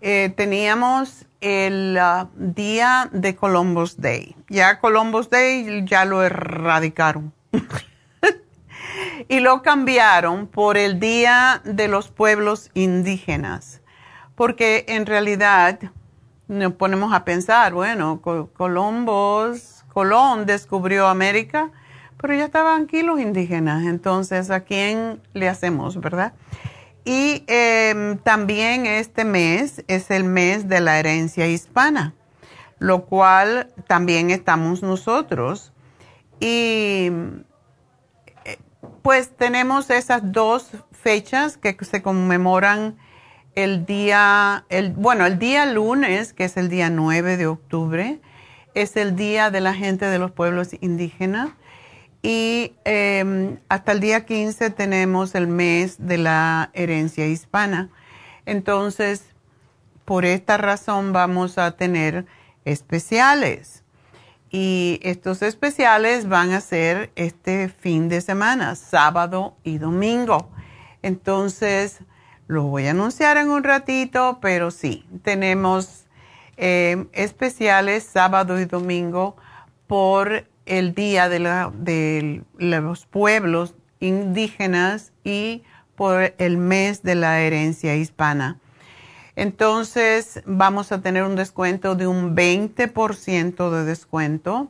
Eh, 0.00 0.32
teníamos 0.36 1.26
el 1.40 1.98
ah, 2.00 2.28
día 2.36 3.10
de 3.10 3.34
Columbus 3.34 4.00
Day. 4.00 4.36
Ya 4.48 4.78
Columbus 4.78 5.28
Day 5.28 5.84
ya 5.86 6.04
lo 6.04 6.22
erradicaron. 6.22 7.32
y 9.28 9.40
lo 9.40 9.62
cambiaron 9.62 10.46
por 10.46 10.76
el 10.76 11.00
Día 11.00 11.60
de 11.64 11.88
los 11.88 12.08
Pueblos 12.08 12.70
Indígenas, 12.74 13.80
porque 14.34 14.84
en 14.88 15.06
realidad 15.06 15.80
nos 16.48 16.72
ponemos 16.74 17.12
a 17.12 17.24
pensar, 17.24 17.74
bueno, 17.74 18.20
Columbus, 18.22 19.84
Colón 19.92 20.46
descubrió 20.46 21.08
América, 21.08 21.70
pero 22.20 22.34
ya 22.34 22.44
estaban 22.44 22.84
aquí 22.84 23.02
los 23.02 23.20
indígenas, 23.20 23.84
entonces 23.84 24.50
¿a 24.50 24.60
quién 24.60 25.20
le 25.34 25.48
hacemos, 25.48 26.00
verdad? 26.00 26.32
Y 27.04 27.44
em, 27.46 28.18
también 28.18 28.84
este 28.84 29.24
mes 29.24 29.82
es 29.88 30.10
el 30.10 30.24
mes 30.24 30.68
de 30.68 30.80
la 30.80 30.98
herencia 30.98 31.46
hispana, 31.46 32.14
lo 32.78 33.06
cual 33.06 33.72
también 33.86 34.30
estamos 34.30 34.82
nosotros. 34.82 35.72
Y 36.38 37.10
pues 39.08 39.34
tenemos 39.34 39.88
esas 39.88 40.20
dos 40.32 40.68
fechas 40.92 41.56
que 41.56 41.74
se 41.80 42.02
conmemoran 42.02 42.98
el 43.54 43.86
día, 43.86 44.66
el, 44.68 44.90
bueno, 44.90 45.24
el 45.24 45.38
día 45.38 45.64
lunes, 45.64 46.34
que 46.34 46.44
es 46.44 46.58
el 46.58 46.68
día 46.68 46.90
9 46.90 47.38
de 47.38 47.46
octubre, 47.46 48.20
es 48.74 48.98
el 48.98 49.16
día 49.16 49.50
de 49.50 49.62
la 49.62 49.72
gente 49.72 50.04
de 50.04 50.18
los 50.18 50.30
pueblos 50.30 50.76
indígenas. 50.82 51.48
Y 52.20 52.74
em, 52.84 53.56
hasta 53.70 53.92
el 53.92 54.00
día 54.00 54.26
15 54.26 54.68
tenemos 54.68 55.34
el 55.34 55.46
mes 55.46 55.96
de 55.98 56.18
la 56.18 56.68
herencia 56.74 57.26
hispana. 57.26 57.88
Entonces, 58.44 59.24
por 60.04 60.26
esta 60.26 60.58
razón 60.58 61.14
vamos 61.14 61.56
a 61.56 61.78
tener 61.78 62.26
especiales. 62.66 63.84
Y 64.50 65.00
estos 65.02 65.42
especiales 65.42 66.28
van 66.28 66.52
a 66.52 66.60
ser 66.60 67.10
este 67.16 67.68
fin 67.68 68.08
de 68.08 68.20
semana, 68.20 68.74
sábado 68.76 69.56
y 69.62 69.78
domingo. 69.78 70.50
Entonces, 71.02 71.98
lo 72.46 72.64
voy 72.64 72.86
a 72.86 72.92
anunciar 72.92 73.36
en 73.36 73.50
un 73.50 73.62
ratito, 73.62 74.38
pero 74.40 74.70
sí, 74.70 75.04
tenemos 75.22 76.06
eh, 76.56 77.06
especiales 77.12 78.04
sábado 78.04 78.58
y 78.58 78.64
domingo 78.64 79.36
por 79.86 80.46
el 80.64 80.94
Día 80.94 81.28
de, 81.28 81.38
de 81.74 82.42
los 82.56 83.06
Pueblos 83.06 83.74
Indígenas 84.00 85.12
y 85.24 85.62
por 85.94 86.34
el 86.38 86.56
mes 86.56 87.02
de 87.02 87.16
la 87.16 87.40
herencia 87.40 87.96
hispana. 87.96 88.58
Entonces 89.38 90.42
vamos 90.46 90.90
a 90.90 91.00
tener 91.00 91.22
un 91.22 91.36
descuento 91.36 91.94
de 91.94 92.08
un 92.08 92.34
20% 92.34 93.70
de 93.70 93.84
descuento 93.84 94.66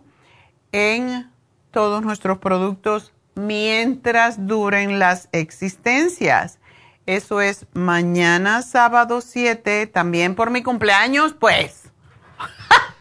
en 0.72 1.30
todos 1.70 2.02
nuestros 2.02 2.36
productos 2.36 3.14
mientras 3.34 4.46
duren 4.46 4.98
las 4.98 5.30
existencias. 5.32 6.58
Eso 7.06 7.40
es 7.40 7.64
mañana 7.72 8.60
sábado 8.60 9.22
7, 9.22 9.86
también 9.86 10.34
por 10.34 10.50
mi 10.50 10.62
cumpleaños, 10.62 11.32
pues. 11.32 11.84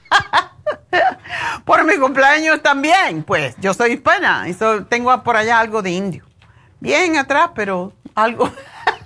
por 1.65 1.83
mi 1.83 1.97
cumpleaños 1.97 2.63
también, 2.63 3.23
pues. 3.23 3.57
Yo 3.59 3.73
soy 3.73 3.91
hispana 3.91 4.47
y 4.47 4.55
tengo 4.87 5.21
por 5.21 5.35
allá 5.35 5.59
algo 5.59 5.81
de 5.81 5.91
indio. 5.91 6.23
Bien 6.79 7.17
atrás, 7.17 7.49
pero 7.53 7.91
algo. 8.15 8.49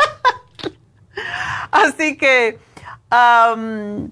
Así 1.72 2.18
que 2.18 2.60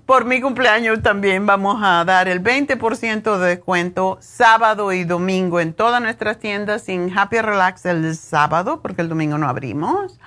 por 0.06 0.26
mi 0.26 0.42
cumpleaños 0.42 1.02
también 1.02 1.46
vamos 1.46 1.82
a 1.82 2.04
dar 2.04 2.28
el 2.28 2.44
20% 2.44 3.38
de 3.38 3.48
descuento 3.48 4.18
sábado 4.20 4.92
y 4.92 5.06
domingo 5.06 5.62
en 5.62 5.74
todas 5.74 6.02
nuestras 6.02 6.38
tiendas 6.38 6.84
sin 6.84 7.18
Happy 7.18 7.40
Relax 7.40 7.86
el 7.86 8.16
sábado, 8.18 8.82
porque 8.82 9.02
el 9.02 9.08
domingo 9.08 9.38
no 9.38 9.48
abrimos. 9.48 10.20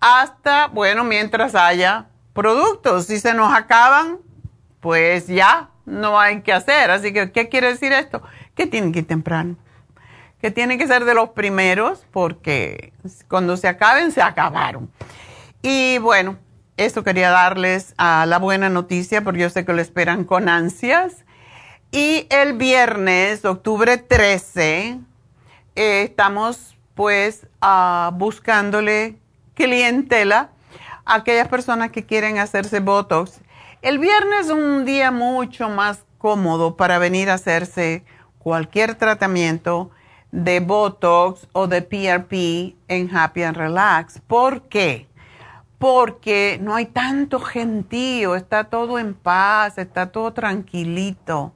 Hasta, 0.00 0.66
bueno, 0.66 1.02
mientras 1.02 1.54
haya 1.54 2.06
productos. 2.34 3.06
Si 3.06 3.18
se 3.20 3.32
nos 3.32 3.54
acaban, 3.54 4.18
pues 4.80 5.26
ya 5.26 5.70
no 5.86 6.20
hay 6.20 6.42
que 6.42 6.52
hacer. 6.52 6.90
Así 6.90 7.10
que, 7.14 7.32
¿qué 7.32 7.48
quiere 7.48 7.68
decir 7.68 7.92
esto? 7.94 8.20
Que 8.54 8.66
tienen 8.66 8.92
que 8.92 8.98
ir 8.98 9.06
temprano 9.06 9.56
que 10.44 10.50
tienen 10.50 10.76
que 10.76 10.86
ser 10.86 11.06
de 11.06 11.14
los 11.14 11.30
primeros 11.30 12.04
porque 12.12 12.92
cuando 13.28 13.56
se 13.56 13.66
acaben, 13.66 14.12
se 14.12 14.20
acabaron. 14.20 14.90
Y 15.66 15.96
bueno, 15.96 16.36
esto 16.76 17.04
quería 17.04 17.30
darles 17.30 17.94
a 17.96 18.26
la 18.26 18.38
buena 18.38 18.68
noticia 18.68 19.24
porque 19.24 19.40
yo 19.40 19.48
sé 19.48 19.64
que 19.64 19.72
lo 19.72 19.80
esperan 19.80 20.24
con 20.24 20.50
ansias. 20.50 21.24
Y 21.90 22.26
el 22.28 22.52
viernes, 22.52 23.46
octubre 23.46 23.96
13, 23.96 24.98
eh, 25.74 26.02
estamos 26.02 26.76
pues 26.92 27.46
uh, 27.62 28.12
buscándole 28.12 29.16
clientela 29.54 30.50
a 31.06 31.14
aquellas 31.14 31.48
personas 31.48 31.92
que 31.92 32.04
quieren 32.04 32.36
hacerse 32.36 32.80
Botox. 32.80 33.40
El 33.80 33.98
viernes 33.98 34.48
es 34.48 34.52
un 34.52 34.84
día 34.84 35.10
mucho 35.10 35.70
más 35.70 36.04
cómodo 36.18 36.76
para 36.76 36.98
venir 36.98 37.30
a 37.30 37.34
hacerse 37.34 38.04
cualquier 38.38 38.96
tratamiento 38.96 39.90
de 40.30 40.60
Botox 40.60 41.48
o 41.52 41.68
de 41.68 41.80
PRP 41.80 42.76
en 42.88 43.16
Happy 43.16 43.44
and 43.44 43.56
Relax. 43.56 44.20
¿Por 44.26 44.68
qué? 44.68 45.08
Porque 45.84 46.58
no 46.62 46.74
hay 46.74 46.86
tanto 46.86 47.40
gentío, 47.40 48.36
está 48.36 48.64
todo 48.64 48.98
en 48.98 49.12
paz, 49.12 49.76
está 49.76 50.12
todo 50.12 50.32
tranquilito. 50.32 51.52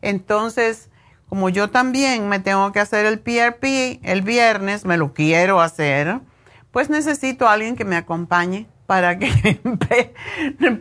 Entonces, 0.00 0.90
como 1.28 1.48
yo 1.48 1.68
también 1.68 2.28
me 2.28 2.38
tengo 2.38 2.70
que 2.70 2.78
hacer 2.78 3.04
el 3.04 3.18
PRP 3.18 3.98
el 4.04 4.22
viernes, 4.22 4.84
me 4.84 4.96
lo 4.96 5.12
quiero 5.12 5.60
hacer, 5.60 6.20
pues 6.70 6.88
necesito 6.88 7.48
a 7.48 7.54
alguien 7.54 7.74
que 7.74 7.84
me 7.84 7.96
acompañe 7.96 8.68
para 8.86 9.18
que 9.18 9.58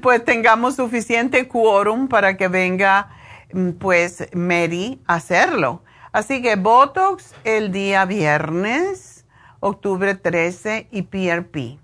pues 0.03 0.23
tengamos 0.23 0.75
suficiente 0.75 1.47
quórum 1.47 2.07
para 2.07 2.37
que 2.37 2.47
venga 2.47 3.09
mm, 3.53 3.71
pues 3.71 4.27
Mary 4.35 5.01
a 5.07 5.15
hacerlo. 5.15 5.81
Así 6.11 6.43
que 6.43 6.57
Botox 6.57 7.33
el 7.43 7.71
día 7.71 8.05
viernes, 8.05 9.25
octubre 9.61 10.13
13 10.13 10.89
y 10.91 11.01
PRP. 11.01 11.82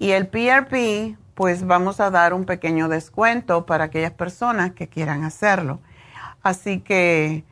Y 0.00 0.12
el 0.12 0.28
PRP, 0.28 1.18
pues 1.34 1.66
vamos 1.66 2.00
a 2.00 2.10
dar 2.10 2.32
un 2.32 2.46
pequeño 2.46 2.88
descuento 2.88 3.66
para 3.66 3.84
aquellas 3.84 4.12
personas 4.12 4.72
que 4.72 4.88
quieran 4.88 5.24
hacerlo. 5.24 5.78
Así 6.42 6.80
que, 6.80 7.44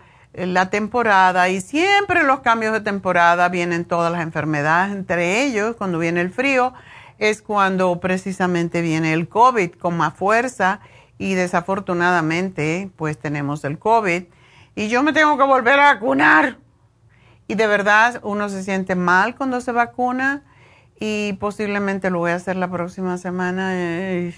temporada 0.70 1.50
y 1.50 1.62
siempre 1.62 2.24
los 2.24 2.42
cambios 2.42 2.74
de 2.74 2.82
temporada 2.82 3.50
vienen 3.50 3.86
todas 3.86 4.12
las 4.12 4.22
enfermedades, 4.22 4.94
entre 4.94 5.44
ellos 5.44 5.76
cuando 5.76 6.00
viene 6.00 6.22
el 6.22 6.30
frío 6.30 6.74
es 7.18 7.42
cuando 7.42 8.00
precisamente 8.00 8.82
viene 8.82 9.14
el 9.14 9.28
COVID 9.30 9.72
con 9.74 9.98
más 9.98 10.14
fuerza 10.14 10.82
y 11.18 11.34
desafortunadamente 11.34 12.90
pues 12.96 13.18
tenemos 13.18 13.64
el 13.64 13.80
COVID. 13.80 14.24
Y 14.76 14.90
yo 14.90 15.04
me 15.04 15.14
tengo 15.14 15.38
que 15.38 15.44
volver 15.44 15.80
a 15.80 15.94
vacunar. 15.94 16.58
Y 17.48 17.56
de 17.56 17.68
verdad 17.68 18.20
uno 18.24 18.50
se 18.50 18.64
siente 18.64 18.96
mal 18.96 19.36
cuando 19.36 19.62
se 19.62 19.72
vacuna 19.72 20.44
y 21.00 21.34
posiblemente 21.34 22.10
lo 22.10 22.20
voy 22.20 22.32
a 22.32 22.36
hacer 22.36 22.56
la 22.58 22.70
próxima 22.70 23.18
semana. 23.18 23.72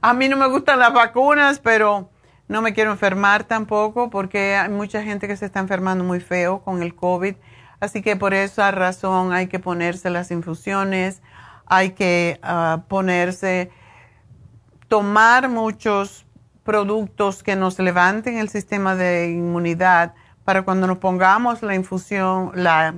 a 0.00 0.14
mí 0.14 0.28
no 0.28 0.36
me 0.36 0.48
gustan 0.48 0.78
las 0.78 0.92
vacunas, 0.92 1.60
pero 1.60 2.10
no 2.48 2.62
me 2.62 2.74
quiero 2.74 2.90
enfermar 2.90 3.44
tampoco 3.44 4.10
porque 4.10 4.56
hay 4.56 4.68
mucha 4.68 5.02
gente 5.02 5.26
que 5.28 5.36
se 5.36 5.46
está 5.46 5.60
enfermando 5.60 6.04
muy 6.04 6.20
feo 6.20 6.62
con 6.62 6.82
el 6.82 6.94
COVID. 6.94 7.34
Así 7.80 8.02
que 8.02 8.16
por 8.16 8.34
esa 8.34 8.70
razón 8.70 9.32
hay 9.32 9.48
que 9.48 9.58
ponerse 9.58 10.10
las 10.10 10.30
infusiones, 10.30 11.22
hay 11.66 11.90
que 11.92 12.38
ah, 12.42 12.82
ponerse, 12.88 13.70
tomar 14.88 15.48
muchos 15.48 16.26
productos 16.62 17.42
que 17.42 17.56
nos 17.56 17.78
levanten 17.78 18.38
el 18.38 18.48
sistema 18.48 18.94
de 18.94 19.30
inmunidad 19.30 20.14
para 20.44 20.62
cuando 20.62 20.86
nos 20.86 20.98
pongamos 20.98 21.62
la 21.62 21.74
infusión, 21.74 22.52
la, 22.54 22.94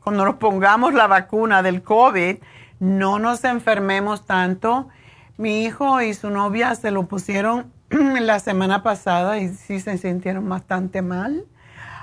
cuando 0.00 0.24
nos 0.24 0.36
pongamos 0.36 0.94
la 0.94 1.06
vacuna 1.06 1.62
del 1.62 1.82
COVID, 1.82 2.38
no 2.80 3.18
nos 3.18 3.44
enfermemos 3.44 4.26
tanto. 4.26 4.88
Mi 5.36 5.64
hijo 5.64 6.00
y 6.00 6.14
su 6.14 6.30
novia 6.30 6.74
se 6.74 6.90
lo 6.90 7.06
pusieron 7.06 7.73
la 8.20 8.40
semana 8.40 8.82
pasada 8.82 9.38
y 9.38 9.48
sí 9.54 9.80
se 9.80 9.98
sintieron 9.98 10.48
bastante 10.48 11.02
mal. 11.02 11.44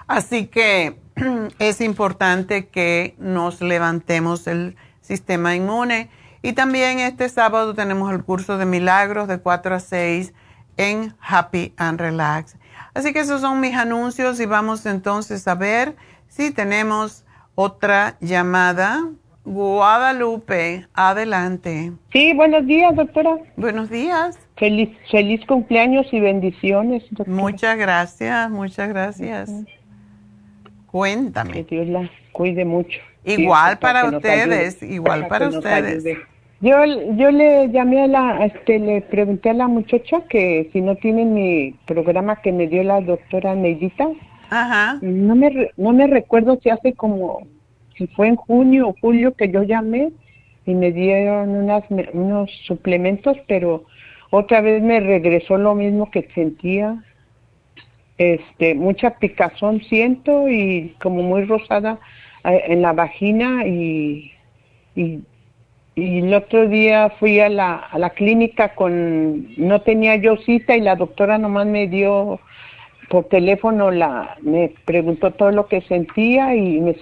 Así 0.07 0.47
que 0.47 0.99
es 1.59 1.82
importante 1.82 2.67
que 2.67 3.15
nos 3.17 3.61
levantemos 3.61 4.47
el 4.47 4.75
sistema 5.01 5.55
inmune. 5.55 6.09
Y 6.41 6.53
también 6.53 6.99
este 6.99 7.29
sábado 7.29 7.75
tenemos 7.75 8.11
el 8.11 8.23
curso 8.23 8.57
de 8.57 8.65
milagros 8.65 9.27
de 9.27 9.39
4 9.39 9.75
a 9.75 9.79
6 9.79 10.34
en 10.77 11.15
Happy 11.19 11.73
and 11.77 11.99
Relax. 11.99 12.55
Así 12.93 13.13
que 13.13 13.19
esos 13.19 13.41
son 13.41 13.59
mis 13.59 13.75
anuncios 13.75 14.39
y 14.39 14.45
vamos 14.45 14.86
entonces 14.86 15.47
a 15.47 15.55
ver 15.55 15.95
si 16.27 16.51
tenemos 16.51 17.25
otra 17.55 18.17
llamada. 18.19 19.05
Guadalupe, 19.43 20.85
adelante. 20.93 21.91
Sí, 22.13 22.33
buenos 22.33 22.65
días, 22.67 22.95
doctora. 22.95 23.37
Buenos 23.57 23.89
días. 23.89 24.39
Feliz, 24.55 24.89
feliz 25.09 25.43
cumpleaños 25.47 26.05
y 26.11 26.19
bendiciones. 26.19 27.03
Muchas 27.25 27.77
gracias, 27.77 28.51
muchas 28.51 28.89
gracias. 28.89 29.51
Cuéntame. 30.85 31.65
Que 31.65 31.75
Dios 31.75 31.87
la 31.87 32.09
cuide 32.31 32.65
mucho. 32.65 32.99
Igual 33.25 33.79
para 33.79 34.05
ustedes, 34.05 34.81
igual 34.83 35.27
para, 35.27 35.47
ustedes. 35.47 36.03
Yo, 36.59 36.77
yo 37.15 37.31
le 37.31 37.69
llamé 37.71 38.03
a 38.03 38.07
la, 38.07 38.45
este, 38.45 38.77
le 38.77 39.01
pregunté 39.01 39.49
a 39.49 39.53
la 39.53 39.67
muchacha 39.67 40.21
que 40.29 40.69
si 40.71 40.81
no 40.81 40.95
tiene 40.95 41.25
mi 41.25 41.75
programa 41.87 42.41
que 42.41 42.51
me 42.51 42.67
dio 42.67 42.83
la 42.83 43.01
doctora 43.01 43.55
Neidita. 43.55 44.07
Ajá. 44.51 44.99
No 45.01 45.35
me, 45.35 45.71
no 45.77 45.93
me 45.93 46.05
recuerdo 46.05 46.59
si 46.61 46.69
hace 46.69 46.93
como, 46.93 47.47
si 48.02 48.08
fue 48.08 48.30
en 48.30 48.36
junio 48.36 48.88
o 48.88 48.95
julio 48.99 49.36
que 49.36 49.52
yo 49.52 49.62
llamé 49.62 50.10
y 50.66 50.74
me 50.74 50.91
dieron 50.91 51.49
unas, 51.49 51.84
unos 52.14 52.49
suplementos, 52.66 53.38
pero 53.47 53.84
otra 54.32 54.62
vez 54.62 54.82
me 54.82 54.99
regresó 54.99 55.58
lo 55.58 55.76
mismo 55.76 56.10
que 56.10 56.28
sentía. 56.34 57.04
Este, 58.18 58.74
mucha 58.74 59.20
picazón 59.20 59.82
siento 59.84 60.49
y 60.49 60.95
como 60.99 61.22
muy 61.22 61.45
rosada 61.45 61.99
eh, 62.43 62.64
en 62.70 62.82
la 62.82 62.93
vagina 62.93 63.68
y, 63.68 64.32
y 64.95 65.20
y 65.93 66.20
el 66.20 66.34
otro 66.34 66.70
día 66.70 67.10
fui 67.20 67.41
a 67.41 67.49
la, 67.49 67.76
a 67.76 67.99
la 67.99 68.12
clínica 68.12 68.76
con, 68.76 69.54
no 69.58 69.82
tenía 69.82 70.16
yo 70.16 70.38
cita 70.38 70.78
y 70.78 70.82
la 70.82 70.95
doctora 70.95 71.38
nomás 71.38 71.68
me 71.68 71.88
dio 71.88 72.39
por 73.10 73.26
teléfono, 73.26 73.91
la, 73.91 74.38
me 74.41 74.74
preguntó 74.86 75.32
todo 75.32 75.52
lo 75.52 75.68
que 75.68 75.82
sentía 75.82 76.56
y 76.56 76.80
me, 76.80 76.95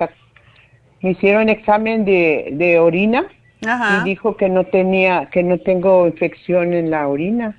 me 1.01 1.11
hicieron 1.11 1.49
examen 1.49 2.05
de, 2.05 2.49
de 2.53 2.79
orina 2.79 3.27
y 3.61 4.03
dijo 4.03 4.37
que 4.37 4.49
no 4.49 4.65
tenía, 4.65 5.29
que 5.31 5.43
no 5.43 5.57
tengo 5.59 6.07
infección 6.07 6.73
en 6.73 6.91
la 6.91 7.07
orina. 7.07 7.57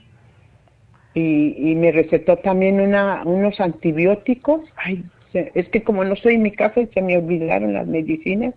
Y, 1.12 1.56
y 1.58 1.74
me 1.74 1.90
recetó 1.90 2.36
también 2.36 2.80
una, 2.80 3.22
unos 3.24 3.60
antibióticos. 3.60 4.60
Ay, 4.76 5.04
es 5.32 5.68
que 5.68 5.82
como 5.82 6.04
no 6.04 6.14
estoy 6.14 6.36
en 6.36 6.42
mi 6.42 6.52
casa 6.52 6.80
se 6.92 7.02
me 7.02 7.16
olvidaron 7.16 7.72
las 7.72 7.86
medicinas 7.86 8.54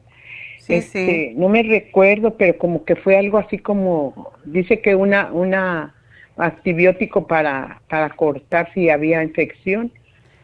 Sí, 0.65 0.75
este, 0.75 1.33
No 1.35 1.49
me 1.49 1.61
recuerdo, 1.61 2.37
pero 2.37 2.57
como 2.57 2.85
que 2.85 2.95
fue 2.95 3.17
algo 3.17 3.37
así 3.37 3.57
como, 3.57 4.31
dice 4.45 4.79
que 4.79 4.95
una, 4.95 5.29
una 5.33 5.93
antibiótico 6.37 7.27
para, 7.27 7.81
para 7.89 8.09
cortar 8.11 8.71
si 8.73 8.89
había 8.89 9.23
infección. 9.23 9.91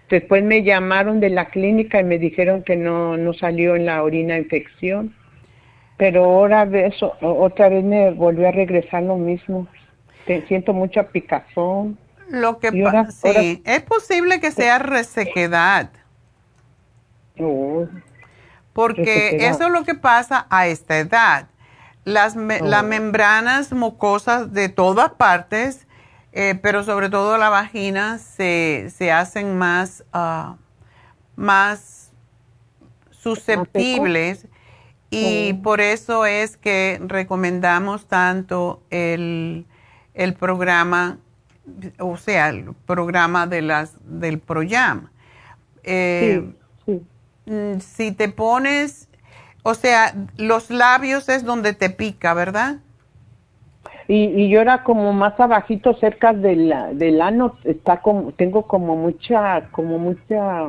Después 0.10 0.44
me 0.44 0.64
llamaron 0.64 1.20
de 1.20 1.30
la 1.30 1.50
clínica 1.50 2.00
y 2.00 2.04
me 2.04 2.18
dijeron 2.18 2.64
que 2.64 2.76
no, 2.76 3.16
no 3.18 3.34
salió 3.34 3.76
en 3.76 3.86
la 3.86 4.04
orina 4.04 4.38
infección. 4.38 5.14
Pero 5.98 6.24
ahora 6.24 6.64
eso, 6.64 7.14
otra 7.22 7.70
vez 7.70 7.84
me 7.84 8.12
volvió 8.12 8.48
a 8.48 8.52
regresar 8.52 9.04
lo 9.04 9.18
mismo. 9.18 9.68
Te, 10.26 10.48
siento 10.48 10.74
mucha 10.74 11.04
picazón. 11.10 11.98
Lo 12.30 12.60
que 12.60 12.72
pasa, 12.72 13.12
sí, 13.12 13.62
es 13.66 13.82
posible 13.82 14.40
que 14.40 14.52
sea 14.52 14.80
resequedad. 14.80 15.90
Oh. 17.40 17.86
Porque 18.74 19.48
eso 19.48 19.66
es 19.66 19.72
lo 19.72 19.84
que 19.84 19.96
pasa 19.96 20.48
a 20.50 20.68
esta 20.68 21.00
edad. 21.00 21.48
Las, 22.06 22.36
las 22.36 22.84
membranas 22.86 23.74
mucosas 23.74 24.54
de 24.54 24.70
todas 24.70 25.12
partes, 25.12 25.86
eh, 26.32 26.58
pero 26.62 26.84
sobre 26.84 27.10
todo 27.10 27.38
la 27.38 27.50
vagina, 27.50 28.18
se, 28.20 28.92
se 28.96 29.12
hacen 29.12 29.58
más, 29.58 30.04
uh, 30.14 30.56
más 31.36 32.12
susceptibles 33.12 34.48
y 35.10 35.54
por 35.64 35.82
eso 35.82 36.26
es 36.26 36.56
que 36.56 37.02
recomendamos 37.04 38.08
tanto 38.08 38.84
el, 38.92 39.66
el 40.14 40.34
programa, 40.36 41.18
o 41.98 42.18
sea, 42.18 42.50
el 42.50 42.74
programa 42.86 43.48
de 43.48 43.62
las, 43.64 43.94
del 44.04 44.40
ProYam. 44.40 45.10
Eh, 45.84 46.54
Mm, 47.50 47.80
si 47.80 48.12
te 48.12 48.30
pones, 48.30 49.08
o 49.64 49.74
sea, 49.74 50.14
los 50.38 50.70
labios 50.70 51.28
es 51.30 51.44
donde 51.44 51.74
te 51.74 51.90
pica, 51.90 52.36
¿verdad? 52.36 52.78
Y, 54.10 54.24
y 54.24 54.50
yo 54.50 54.60
era 54.60 54.84
como 54.84 55.14
más 55.14 55.40
abajito 55.40 55.94
cerca 55.94 56.34
del, 56.34 56.74
del 56.94 57.22
ano, 57.22 57.54
está 57.64 58.02
como, 58.02 58.32
tengo 58.32 58.64
como 58.64 58.96
mucha, 58.96 59.70
como 59.70 60.00
mucha, 60.00 60.68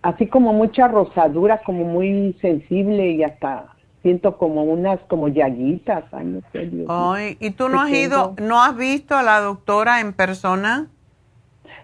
así 0.00 0.26
como 0.26 0.54
mucha 0.54 0.88
rosadura, 0.88 1.60
como 1.66 1.84
muy 1.84 2.34
sensible 2.40 3.10
y 3.10 3.24
hasta 3.24 3.66
siento 4.00 4.38
como 4.38 4.64
unas 4.64 4.98
como 5.00 5.28
llaguitas. 5.28 6.04
Ay, 6.10 6.24
no 6.24 6.40
sé, 6.50 6.70
Ay, 6.88 7.36
¿y 7.40 7.50
tú 7.50 7.68
no 7.68 7.82
has 7.82 7.90
ido, 7.90 8.34
no 8.40 8.62
has 8.62 8.74
visto 8.74 9.14
a 9.14 9.22
la 9.22 9.40
doctora 9.40 10.00
en 10.00 10.14
persona? 10.14 10.86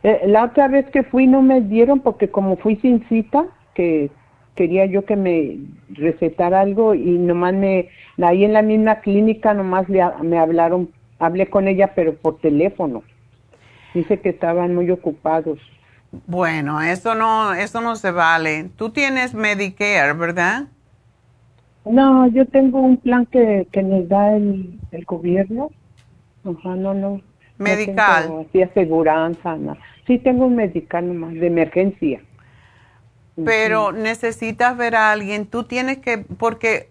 Eh, 0.03 0.22
la 0.25 0.45
otra 0.45 0.68
vez 0.68 0.89
que 0.91 1.03
fui 1.03 1.27
no 1.27 1.43
me 1.43 1.61
dieron 1.61 2.01
porque 2.01 2.31
como 2.31 2.57
fui 2.57 2.77
sin 2.77 3.07
cita, 3.11 3.45
que 3.75 4.11
quería 4.55 4.87
yo 4.87 5.05
que 5.05 5.16
me 5.16 5.59
recetara 5.95 6.61
algo 6.61 6.95
y 6.95 7.18
nomás 7.18 7.55
me, 7.55 7.88
ahí 8.22 8.45
en 8.45 8.53
la 8.53 8.62
misma 8.62 9.01
clínica 9.01 9.55
nomás 9.55 9.88
le, 9.88 10.03
me 10.22 10.38
hablaron, 10.38 10.90
hablé 11.18 11.49
con 11.49 11.68
ella 11.68 11.92
pero 11.95 12.14
por 12.14 12.38
teléfono. 12.38 13.03
Dice 13.95 14.20
que 14.20 14.30
estaban 14.30 14.74
muy 14.74 14.90
ocupados. 14.90 15.59
Bueno, 16.26 16.80
eso 16.80 17.14
no, 17.14 17.55
eso 17.55 17.80
no 17.80 17.97
se 17.97 18.11
vale. 18.11 18.70
Tú 18.76 18.90
tienes 18.90 19.34
Medicare, 19.34 20.12
¿verdad? 20.12 20.64
No, 21.84 22.26
yo 22.28 22.47
tengo 22.47 22.80
un 22.80 22.97
plan 22.97 23.26
que, 23.26 23.66
que 23.70 23.82
nos 23.82 24.09
da 24.09 24.36
el, 24.36 24.78
el 24.90 25.05
gobierno. 25.05 25.70
Ajá, 26.45 26.74
no, 26.76 26.95
no. 26.95 27.20
Medical. 27.59 28.28
No 28.28 28.40
así 28.40 28.62
aseguranza, 28.62 29.57
no. 29.57 29.76
Sí 30.07 30.18
tengo 30.18 30.47
un 30.47 30.57
medical 30.57 31.07
nomás, 31.07 31.34
de 31.34 31.47
emergencia. 31.47 32.20
Pero 33.43 33.91
necesitas 33.91 34.76
ver 34.76 34.95
a 34.95 35.11
alguien, 35.11 35.47
tú 35.47 35.64
tienes 35.64 35.99
que, 35.99 36.18
porque 36.18 36.91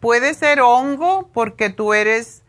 puede 0.00 0.32
ser 0.32 0.60
hongo, 0.60 1.28
porque 1.34 1.68
tú 1.68 1.92
eres, 1.92 2.42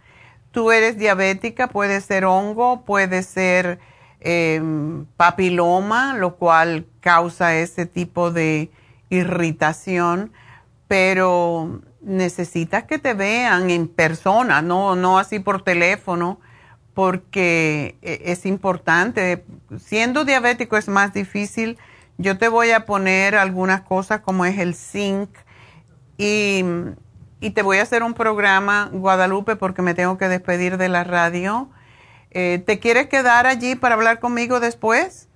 tú 0.52 0.72
eres 0.72 0.98
diabética, 0.98 1.68
puede 1.68 2.00
ser 2.00 2.24
hongo, 2.24 2.86
puede 2.86 3.22
ser 3.22 3.80
em, 4.22 5.06
papiloma, 5.18 6.16
lo 6.16 6.36
cual 6.36 6.86
causa 7.02 7.56
ese 7.56 7.86
tipo 7.86 8.32
de 8.32 8.72
irritación, 9.10 10.32
pero 10.88 11.82
necesitas 12.02 12.86
que 12.86 12.98
te 12.98 13.14
vean 13.14 13.70
en 13.70 13.90
persona, 13.90 14.62
no, 14.62 14.96
no 14.96 15.20
así 15.20 15.40
por 15.40 15.64
teléfono 15.64 16.40
porque 16.94 17.98
e, 18.02 18.22
es 18.26 18.46
importante. 18.46 19.44
Siendo 19.80 20.26
diabético 20.26 20.78
es 20.78 20.88
más 20.88 21.14
difícil. 21.14 21.78
Yo 22.24 22.38
te 22.38 22.48
voy 22.48 22.72
a 22.72 22.86
poner 22.86 23.36
algunas 23.36 23.82
cosas 23.82 24.22
como 24.22 24.46
es 24.46 24.58
el 24.58 24.76
zinc 24.76 25.30
y, 26.18 26.64
te 27.54 27.62
voy 27.62 27.80
a 27.80 27.82
hacer 27.82 28.02
un 28.02 28.14
programa, 28.14 28.90
Guadalupe, 28.94 29.58
porque 29.58 29.82
me 29.82 29.94
tengo 29.94 30.18
que 30.18 30.30
despedir 30.30 30.78
de 30.78 30.88
la 30.88 31.04
radio. 31.04 31.68
Eh, 32.32 32.64
¿Te 32.66 32.80
quieres 32.80 33.08
quedar 33.08 33.46
allí 33.46 33.76
para 33.76 33.96
hablar 33.96 34.22
conmigo 34.22 34.62
después? 34.62 35.28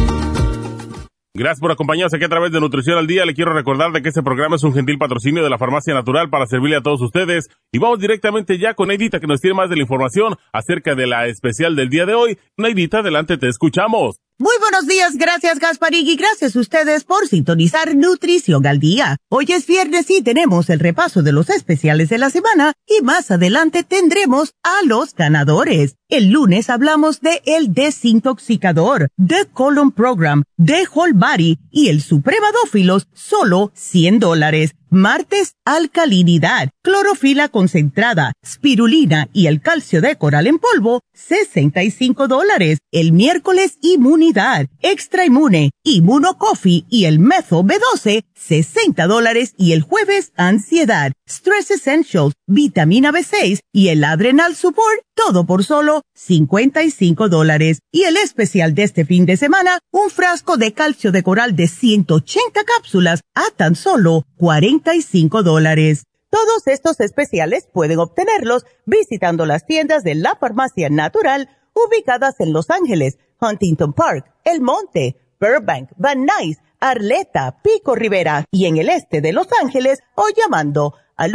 Gracias 1.33 1.61
por 1.61 1.73
acompañarnos 1.73 2.13
aquí 2.13 2.25
a 2.25 2.29
través 2.29 2.53
de 2.53 2.61
Nutrición 2.61 2.99
al 2.99 3.07
Día. 3.07 3.25
Le 3.25 3.35
quiero 3.35 3.55
recordar 3.55 3.93
de 3.93 4.03
que 4.03 4.09
este 4.09 4.23
programa 4.23 4.57
es 4.57 4.65
un 4.65 4.75
gentil 4.75 4.99
patrocinio 4.99 5.43
de 5.43 5.49
la 5.49 5.59
Farmacia 5.59 5.95
Natural 5.95 6.29
para 6.29 6.47
servirle 6.47 6.77
a 6.77 6.83
todos 6.83 7.01
ustedes. 7.01 7.49
Y 7.73 7.79
vamos 7.79 8.01
directamente 8.01 8.59
ya 8.59 8.75
con 8.75 8.89
Neidita 8.89 9.21
que 9.21 9.27
nos 9.27 9.41
tiene 9.41 9.55
más 9.55 9.71
de 9.71 9.77
la 9.77 9.83
información 9.83 10.37
acerca 10.53 10.95
de 10.95 11.07
la 11.07 11.29
especial 11.29 11.77
del 11.77 11.89
día 11.89 12.05
de 12.05 12.15
hoy. 12.15 12.39
Neidita, 12.59 12.99
adelante, 12.99 13.39
te 13.39 13.49
escuchamos. 13.49 14.17
Muy 14.43 14.55
buenos 14.59 14.87
días, 14.87 15.19
gracias 15.19 15.59
Gasparig 15.59 16.09
y 16.09 16.17
gracias 16.17 16.57
a 16.57 16.61
ustedes 16.61 17.05
por 17.05 17.29
sintonizar 17.29 17.95
Nutrición 17.95 18.67
al 18.67 18.81
Día. 18.81 19.19
Hoy 19.29 19.45
es 19.51 19.67
viernes 19.67 20.11
y 20.11 20.23
tenemos 20.23 20.71
el 20.71 20.81
repaso 20.81 21.23
de 21.23 21.33
los 21.33 21.51
especiales 21.51 22.09
de 22.09 22.17
la 22.17 22.31
semana 22.31 22.73
y 22.87 23.05
más 23.05 23.31
adelante 23.31 23.85
tendremos 23.85 24.55
a 24.63 24.83
los 24.87 25.15
ganadores. 25.15 25.97
El 26.09 26.31
lunes 26.31 26.71
hablamos 26.71 27.21
de 27.21 27.43
el 27.45 27.75
desintoxicador, 27.75 29.11
The 29.19 29.45
Colon 29.53 29.93
Program, 29.93 30.45
The 30.57 30.87
Whole 30.91 31.59
y 31.71 31.89
el 31.91 32.01
Supremadófilos, 32.01 33.09
solo 33.13 33.73
100 33.75 34.21
dólares. 34.21 34.75
Martes, 34.93 35.55
alcalinidad, 35.65 36.71
clorofila 36.83 37.49
concentrada, 37.49 38.33
spirulina 38.45 39.29
y 39.33 39.47
el 39.47 39.61
calcio 39.61 40.01
de 40.01 40.17
coral 40.17 40.49
en 40.49 40.59
polvo, 40.59 41.03
65 41.15 42.27
dólares. 42.27 42.79
El 42.91 43.13
miércoles, 43.13 43.79
inmunidad, 43.83 44.67
extra 44.81 45.25
inmune, 45.25 45.71
inmunocoffee 45.85 46.87
y 46.91 47.05
el 47.05 47.21
mezo 47.21 47.63
B12, 47.63 48.25
60 48.35 49.07
dólares. 49.07 49.55
Y 49.57 49.75
el 49.75 49.83
jueves, 49.83 50.33
ansiedad, 50.35 51.13
stress 51.25 51.71
essentials, 51.71 52.35
vitamina 52.49 53.13
B6 53.13 53.61
y 53.73 53.89
el 53.89 54.03
adrenal 54.03 54.57
support, 54.57 55.03
todo 55.27 55.45
por 55.45 55.65
solo 55.65 56.03
55 56.15 57.29
dólares. 57.29 57.81
Y 57.93 58.05
el 58.05 58.17
especial 58.17 58.75
de 58.75 58.85
este 58.85 59.05
fin 59.05 59.27
de 59.27 59.37
semana, 59.37 59.79
un 59.91 60.09
frasco 60.09 60.57
de 60.57 60.73
calcio 60.73 61.13
de 61.13 61.23
coral 61.23 61.55
de 61.57 61.69
180 61.69 62.65
cápsulas 62.65 63.21
a 63.35 63.45
tan 63.55 63.75
solo 63.75 64.25
45 64.39 65.43
dólares. 65.43 66.05
Todos 66.31 66.67
estos 66.67 67.01
especiales 67.01 67.69
pueden 67.73 67.99
obtenerlos 67.99 68.65
visitando 68.87 69.45
las 69.45 69.67
tiendas 69.67 70.05
de 70.05 70.15
la 70.15 70.37
farmacia 70.37 70.89
natural 70.89 71.51
ubicadas 71.75 72.41
en 72.41 72.53
Los 72.53 72.71
Ángeles, 72.71 73.19
Huntington 73.41 73.93
Park, 73.93 74.33
El 74.45 74.61
Monte, 74.61 75.17
Burbank, 75.41 75.91
Van 75.97 76.25
Nuys, 76.25 76.59
Arleta, 76.81 77.61
Pico 77.63 77.95
Rivera 77.95 78.47
y 78.51 78.67
en 78.67 78.79
el 78.79 78.89
este 78.89 79.21
de 79.21 79.33
Los 79.33 79.49
Ángeles 79.61 80.01
o 80.15 80.25
llamando 80.35 80.95
al 81.17 81.35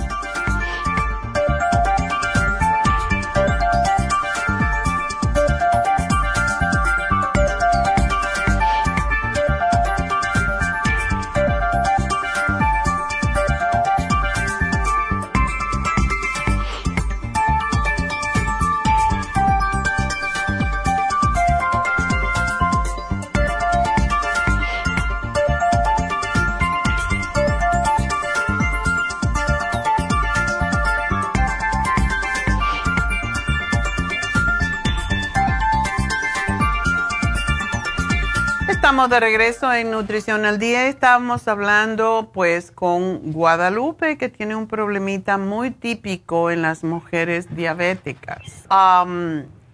Estamos 38.91 39.09
de 39.09 39.21
regreso 39.21 39.71
en 39.71 39.89
Nutrición 39.89 40.43
al 40.43 40.59
Día. 40.59 40.87
Estamos 40.87 41.47
hablando 41.47 42.29
pues 42.33 42.73
con 42.73 43.31
Guadalupe 43.31 44.17
que 44.17 44.27
tiene 44.27 44.53
un 44.53 44.67
problemita 44.67 45.37
muy 45.37 45.71
típico 45.71 46.51
en 46.51 46.61
las 46.61 46.83
mujeres 46.83 47.55
diabéticas. 47.55 48.41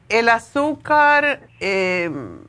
el 0.09 0.29
azúcar, 0.29 1.41
em, 1.59 2.41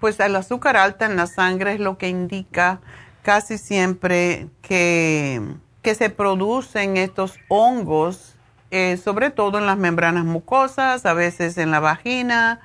pues 0.00 0.20
el 0.20 0.36
azúcar 0.36 0.76
alta 0.76 1.06
en 1.06 1.16
la 1.16 1.26
sangre 1.26 1.72
es 1.72 1.80
lo 1.80 1.96
que 1.96 2.08
indica 2.08 2.80
casi 3.22 3.56
siempre 3.56 4.48
que, 4.60 5.40
que 5.80 5.94
se 5.94 6.10
producen 6.10 6.98
estos 6.98 7.38
hongos, 7.48 8.36
eh, 8.70 8.98
sobre 9.02 9.30
todo 9.30 9.56
en 9.56 9.64
las 9.64 9.78
membranas 9.78 10.26
mucosas, 10.26 11.06
a 11.06 11.14
veces 11.14 11.56
en 11.56 11.70
la 11.70 11.80
vagina 11.80 12.60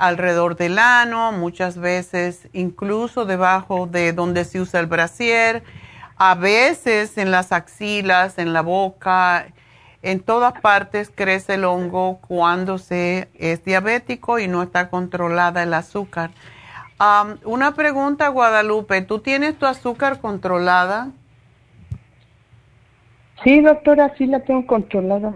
alrededor 0.00 0.56
del 0.56 0.78
ano, 0.78 1.30
muchas 1.30 1.76
veces 1.76 2.48
incluso 2.54 3.26
debajo 3.26 3.86
de 3.86 4.14
donde 4.14 4.44
se 4.44 4.58
usa 4.58 4.80
el 4.80 4.86
brasier, 4.86 5.62
a 6.16 6.34
veces 6.34 7.18
en 7.18 7.30
las 7.30 7.52
axilas, 7.52 8.38
en 8.38 8.54
la 8.54 8.62
boca, 8.62 9.48
en 10.02 10.20
todas 10.20 10.58
partes 10.60 11.12
crece 11.14 11.54
el 11.54 11.66
hongo 11.66 12.18
cuando 12.26 12.78
se 12.78 13.28
es 13.34 13.62
diabético 13.62 14.38
y 14.38 14.48
no 14.48 14.62
está 14.62 14.88
controlada 14.88 15.62
el 15.62 15.74
azúcar. 15.74 16.30
una 17.44 17.74
pregunta, 17.74 18.28
Guadalupe, 18.28 19.02
¿tú 19.02 19.18
tienes 19.18 19.58
tu 19.58 19.66
azúcar 19.66 20.20
controlada? 20.20 21.10
Sí, 23.44 23.60
doctora, 23.60 24.14
sí 24.16 24.26
la 24.26 24.40
tengo 24.40 24.66
controlada. 24.66 25.34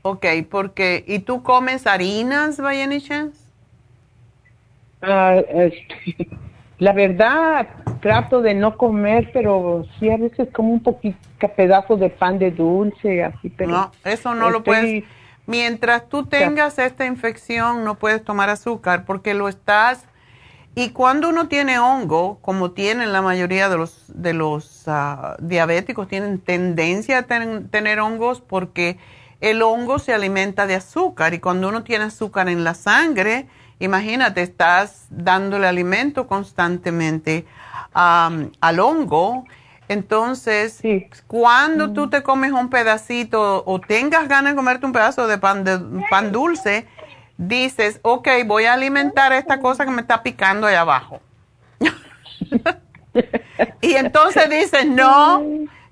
Ok, 0.00 0.24
porque, 0.50 1.04
¿y 1.06 1.18
tú 1.18 1.42
comes 1.42 1.86
harinas, 1.86 2.58
by 2.58 2.80
any 2.80 3.00
chance? 3.00 3.45
Ah, 5.06 5.40
la 6.78 6.92
verdad, 6.92 7.68
trato 8.00 8.42
de 8.42 8.54
no 8.54 8.76
comer, 8.76 9.30
pero 9.32 9.86
sí 9.98 10.10
a 10.10 10.16
veces 10.16 10.48
como 10.52 10.72
un 10.72 10.82
poquito 10.82 11.18
pedazo 11.56 11.96
de 11.96 12.10
pan 12.10 12.38
de 12.38 12.50
dulce, 12.50 13.24
así, 13.24 13.50
pero... 13.50 13.70
No, 13.70 13.92
eso 14.04 14.34
no 14.34 14.50
lo 14.50 14.62
puedes... 14.62 15.04
Mientras 15.46 16.08
tú 16.08 16.26
tengas 16.26 16.76
esta 16.80 17.06
infección, 17.06 17.84
no 17.84 17.94
puedes 17.94 18.24
tomar 18.24 18.50
azúcar 18.50 19.04
porque 19.04 19.34
lo 19.34 19.48
estás... 19.48 20.06
Y 20.78 20.90
cuando 20.90 21.30
uno 21.30 21.48
tiene 21.48 21.78
hongo, 21.78 22.38
como 22.42 22.72
tienen 22.72 23.10
la 23.10 23.22
mayoría 23.22 23.70
de 23.70 23.78
los, 23.78 24.04
de 24.08 24.34
los 24.34 24.82
ah, 24.86 25.36
diabéticos, 25.40 26.06
tienen 26.06 26.38
tendencia 26.38 27.20
a 27.20 27.22
tener 27.22 27.98
hongos 28.00 28.42
porque 28.42 28.98
el 29.40 29.62
hongo 29.62 29.98
se 29.98 30.12
alimenta 30.12 30.66
de 30.66 30.74
azúcar 30.74 31.32
y 31.32 31.38
cuando 31.38 31.70
uno 31.70 31.82
tiene 31.82 32.04
azúcar 32.04 32.50
en 32.50 32.62
la 32.62 32.74
sangre, 32.74 33.46
Imagínate, 33.78 34.42
estás 34.42 35.06
dándole 35.10 35.66
alimento 35.66 36.26
constantemente 36.26 37.44
al 37.92 38.80
hongo. 38.80 39.44
Entonces, 39.88 40.80
cuando 41.26 41.92
tú 41.92 42.10
te 42.10 42.22
comes 42.22 42.52
un 42.52 42.70
pedacito 42.70 43.62
o 43.66 43.80
tengas 43.80 44.28
ganas 44.28 44.52
de 44.52 44.56
comerte 44.56 44.86
un 44.86 44.92
pedazo 44.92 45.26
de 45.26 45.38
pan, 45.38 45.64
de 45.64 45.78
pan 46.10 46.32
dulce, 46.32 46.86
dices, 47.36 48.00
ok, 48.02 48.28
voy 48.46 48.64
a 48.64 48.72
alimentar 48.72 49.32
esta 49.32 49.60
cosa 49.60 49.84
que 49.84 49.90
me 49.90 50.00
está 50.00 50.22
picando 50.22 50.66
ahí 50.66 50.74
abajo. 50.74 51.20
y 53.80 53.94
entonces 53.94 54.48
dices, 54.50 54.86
no, 54.86 55.42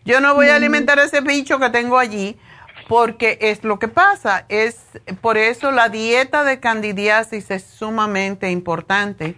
yo 0.04 0.20
no 0.20 0.34
voy 0.34 0.48
a 0.48 0.56
alimentar 0.56 0.98
ese 0.98 1.20
bicho 1.20 1.58
que 1.58 1.70
tengo 1.70 1.98
allí 1.98 2.36
porque 2.94 3.38
es 3.40 3.64
lo 3.64 3.80
que 3.80 3.88
pasa, 3.88 4.44
es 4.48 4.86
por 5.20 5.36
eso 5.36 5.72
la 5.72 5.88
dieta 5.88 6.44
de 6.44 6.60
candidiasis 6.60 7.50
es 7.50 7.64
sumamente 7.64 8.52
importante, 8.52 9.34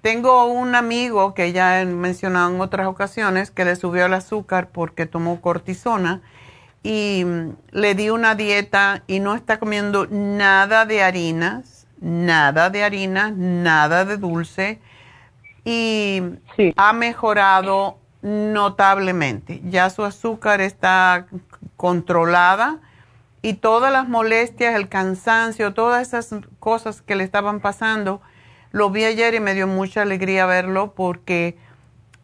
tengo 0.00 0.46
un 0.46 0.74
amigo 0.74 1.34
que 1.34 1.52
ya 1.52 1.82
he 1.82 1.84
mencionado 1.84 2.48
en 2.48 2.62
otras 2.62 2.86
ocasiones 2.86 3.50
que 3.50 3.66
le 3.66 3.76
subió 3.76 4.06
el 4.06 4.14
azúcar 4.14 4.70
porque 4.70 5.04
tomó 5.04 5.42
cortisona 5.42 6.22
y 6.82 7.24
mm, 7.26 7.56
le 7.72 7.94
di 7.94 8.08
una 8.08 8.34
dieta 8.34 9.02
y 9.06 9.20
no 9.20 9.34
está 9.34 9.58
comiendo 9.58 10.06
nada 10.06 10.86
de 10.86 11.02
harinas, 11.02 11.86
nada 12.00 12.70
de 12.70 12.84
harina, 12.84 13.30
nada 13.30 14.06
de 14.06 14.16
dulce 14.16 14.80
y 15.62 16.22
ha 16.74 16.94
mejorado 16.94 17.98
notablemente. 18.22 19.60
Ya 19.64 19.90
su 19.90 20.04
azúcar 20.04 20.62
está 20.62 21.26
controlada 21.78 22.80
y 23.40 23.54
todas 23.54 23.90
las 23.90 24.08
molestias, 24.08 24.74
el 24.74 24.90
cansancio, 24.90 25.72
todas 25.72 26.08
esas 26.08 26.34
cosas 26.58 27.00
que 27.00 27.14
le 27.14 27.24
estaban 27.24 27.60
pasando, 27.60 28.20
lo 28.72 28.90
vi 28.90 29.04
ayer 29.04 29.32
y 29.34 29.40
me 29.40 29.54
dio 29.54 29.66
mucha 29.66 30.02
alegría 30.02 30.44
verlo 30.44 30.92
porque 30.94 31.56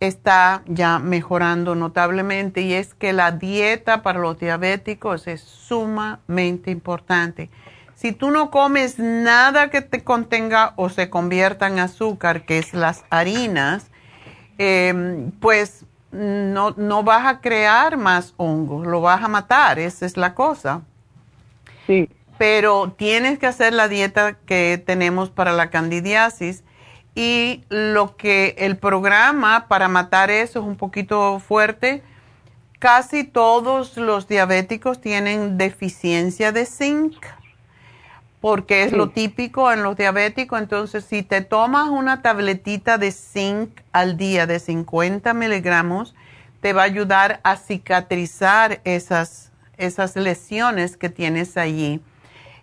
está 0.01 0.63
ya 0.67 0.99
mejorando 0.99 1.75
notablemente 1.75 2.61
y 2.61 2.75
es 2.75 2.95
que 2.95 3.13
la 3.13 3.31
dieta 3.31 4.03
para 4.03 4.19
los 4.19 4.39
diabéticos 4.39 5.27
es 5.27 5.41
sumamente 5.41 6.71
importante. 6.71 7.49
Si 7.95 8.13
tú 8.13 8.31
no 8.31 8.51
comes 8.51 8.99
nada 8.99 9.71
que 9.71 9.81
te 9.81 10.03
contenga 10.03 10.75
o 10.77 10.89
se 10.89 11.09
convierta 11.09 11.69
en 11.69 11.79
azúcar, 11.79 12.45
que 12.45 12.59
es 12.59 12.75
las 12.75 13.05
harinas, 13.09 13.87
em, 14.59 15.31
pues 15.41 15.84
no, 16.15 16.71
no 16.77 17.03
vas 17.03 17.27
a 17.27 17.41
crear 17.41 17.97
más 17.97 18.35
hongos, 18.37 18.87
lo 18.87 19.01
vas 19.01 19.23
a 19.23 19.29
matar, 19.29 19.79
esa 19.79 20.07
es 20.07 20.17
la 20.17 20.35
cosa. 20.35 20.83
Sí. 21.87 22.09
Pero 22.39 22.93
tienes 22.97 23.39
que 23.39 23.47
hacer 23.47 23.73
la 23.73 23.89
dieta 23.89 24.39
que 24.47 24.83
tenemos 24.85 25.31
para 25.31 25.53
la 25.53 25.71
candidiasis 25.71 26.65
y 27.15 27.63
lo 27.69 28.17
que 28.17 28.55
el 28.59 28.77
programa 28.77 29.67
para 29.69 29.89
matar 29.89 30.31
eso 30.31 30.61
es 30.61 30.65
un 30.65 30.77
poquito 30.77 31.41
fuerte. 31.41 32.03
Casi 32.79 33.25
todos 33.25 33.97
los 33.97 34.29
diabéticos 34.29 35.01
tienen 35.01 35.59
deficiencia 35.59 36.53
de 36.53 36.67
zinc 36.67 37.15
porque 38.45 38.83
es 38.83 38.93
lo 38.93 39.09
típico 39.09 39.73
en 39.73 39.83
los 39.83 39.97
diabéticos. 39.97 40.61
Entonces, 40.61 41.07
si 41.07 41.23
te 41.23 41.41
tomas 41.41 41.89
una 41.89 42.21
tabletita 42.21 42.99
de 42.99 43.11
zinc 43.11 43.81
al 43.91 44.19
día 44.19 44.47
de 44.47 44.59
50 44.59 45.33
miligramos, 45.33 46.15
te 46.61 46.75
va 46.75 46.83
a 46.83 46.85
ayudar 46.85 47.41
a 47.43 47.57
cicatrizar 47.57 48.83
esas, 48.85 49.51
esas 49.79 50.15
lesiones 50.17 50.99
que 50.99 51.09
tienes 51.09 51.57
allí. 51.57 52.03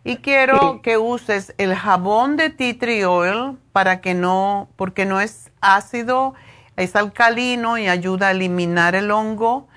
Y 0.03 0.17
quiero 0.17 0.83
que 0.83 0.99
uses 0.99 1.55
el 1.57 1.73
jabón 1.73 2.37
de 2.37 2.51
tea 2.51 2.77
tree 2.77 3.05
oil 3.05 3.57
para 3.71 4.01
que 4.01 4.13
no, 4.13 4.69
porque 4.75 5.07
no 5.07 5.19
es 5.19 5.49
ácido, 5.61 6.35
es 6.75 6.95
alcalino 6.95 7.79
y 7.79 7.87
ayuda 7.87 8.27
a 8.27 8.31
eliminar 8.33 8.93
el 8.93 9.09
hongo. 9.09 9.67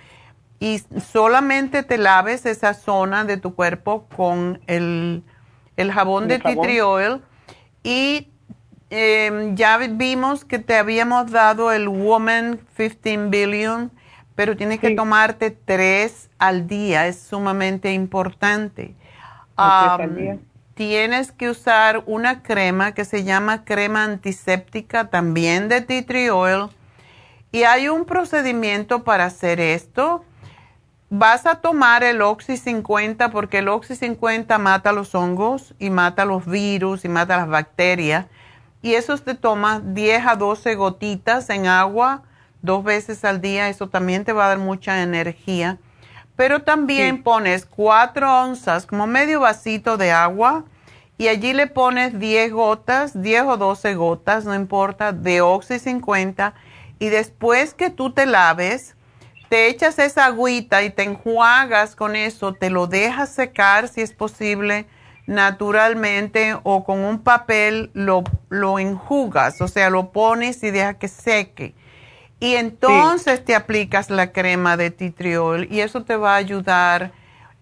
Y 0.61 0.83
solamente 1.01 1.83
te 1.83 1.97
laves 1.97 2.45
esa 2.45 2.75
zona 2.75 3.25
de 3.25 3.39
tu 3.39 3.55
cuerpo 3.55 4.05
con 4.15 4.61
el, 4.67 5.23
jabón 5.93 6.29
de 6.29 6.39
tea 6.39 6.57
tree 6.61 6.81
oil. 6.81 7.23
Y 7.83 8.29
em, 8.91 9.55
ya 9.57 9.79
vimos 9.79 10.45
que 10.45 10.59
te 10.59 10.77
habíamos 10.77 11.31
dado 11.31 11.73
el 11.73 11.89
Woman 11.89 12.61
15 12.77 13.29
Billion, 13.29 13.91
pero 14.35 14.57
tienes 14.57 14.81
que 14.81 14.95
tomarte 14.95 15.51
tres 15.51 16.31
al 16.39 16.67
día, 16.67 17.07
es 17.07 17.21
sumamente 17.21 17.93
importante 17.93 18.95
tienes 20.75 21.33
que 21.33 21.51
usar 21.51 22.03
una 22.07 22.43
crema 22.43 22.93
que 22.93 23.05
se 23.05 23.25
llama 23.25 23.65
crema 23.65 24.05
antiséptica, 24.05 25.09
también 25.09 25.69
de 25.69 25.81
tea 25.81 26.05
tree 26.05 26.31
oil. 26.31 26.69
Y 27.53 27.63
hay 27.63 27.89
un 27.89 28.05
procedimiento 28.05 29.05
para 29.05 29.27
hacer 29.27 29.61
esto. 29.61 30.25
Vas 31.11 31.47
a 31.47 31.57
tomar 31.57 32.03
el 32.03 32.23
Oxy 32.23 32.57
50 32.57 33.31
porque 33.31 33.59
el 33.59 33.69
Oxy 33.69 33.95
50 33.95 34.59
mata 34.59 34.93
los 34.93 35.15
hongos 35.15 35.75
y 35.79 35.91
mata 35.91 36.25
los 36.25 36.47
virus 36.47 37.05
y 37.05 37.09
mata 37.09 37.37
las 37.37 37.49
bacterias. 37.49 38.27
Y 38.83 38.95
eso 38.95 39.17
te 39.19 39.35
toma 39.35 39.81
10 39.81 40.27
a 40.27 40.37
12 40.37 40.75
gotitas 40.75 41.49
en 41.51 41.67
agua 41.67 42.23
dos 42.65 42.83
veces 42.83 43.25
al 43.25 43.41
día. 43.41 43.69
Eso 43.69 43.89
también 43.89 44.25
te 44.25 44.33
va 44.33 44.47
a 44.47 44.49
dar 44.49 44.59
mucha 44.59 45.03
energía. 45.03 45.79
Pero 46.35 46.63
también 46.63 47.23
pones 47.23 47.65
cuatro 47.65 48.43
onzas, 48.43 48.87
como 48.87 49.07
medio 49.07 49.39
vasito 49.39 49.97
de 49.97 50.11
agua, 50.11 50.65
y 51.17 51.29
allí 51.29 51.53
le 51.53 51.69
pones 51.69 52.19
10 52.19 52.53
gotas, 52.53 53.23
10 53.23 53.43
o 53.43 53.57
12 53.57 53.95
gotas, 53.95 54.45
no 54.45 54.53
importa, 54.53 55.13
de 55.13 55.43
Oxy 55.43 55.79
50. 55.79 56.55
Y 56.99 57.07
después 57.07 57.75
que 57.75 57.91
tú 57.91 58.11
te 58.11 58.27
laves, 58.27 58.94
te 59.55 59.69
echas 59.69 60.01
esa 60.01 60.25
agüita 60.25 60.83
y 60.83 60.91
te 60.91 61.05
enjuagas 61.05 61.95
con 61.95 62.17
eso, 62.17 62.55
te 62.55 62.71
lo 62.71 62.89
dejas 62.89 63.33
secar 63.33 63.87
si 63.87 64.01
es 64.01 64.13
posible 64.13 64.87
naturalmente 65.29 66.57
o 66.65 66.83
con 66.83 66.99
un 66.99 67.21
papel 67.21 67.89
lo, 67.95 68.25
lo 68.49 68.81
enjugas, 68.81 69.61
o 69.61 69.69
sea, 69.69 69.91
lo 69.91 70.11
pones 70.11 70.61
y 70.65 70.73
deja 70.73 70.95
que 70.95 71.07
seque 71.07 71.73
y 72.41 72.57
entonces 72.57 73.45
te 73.45 73.55
aplicas 73.55 74.11
la 74.11 74.33
crema 74.33 74.77
de 74.77 74.91
titriol 74.91 75.69
y 75.71 75.83
eso 75.83 76.03
te 76.03 76.17
va 76.17 76.33
a 76.33 76.39
ayudar 76.39 77.13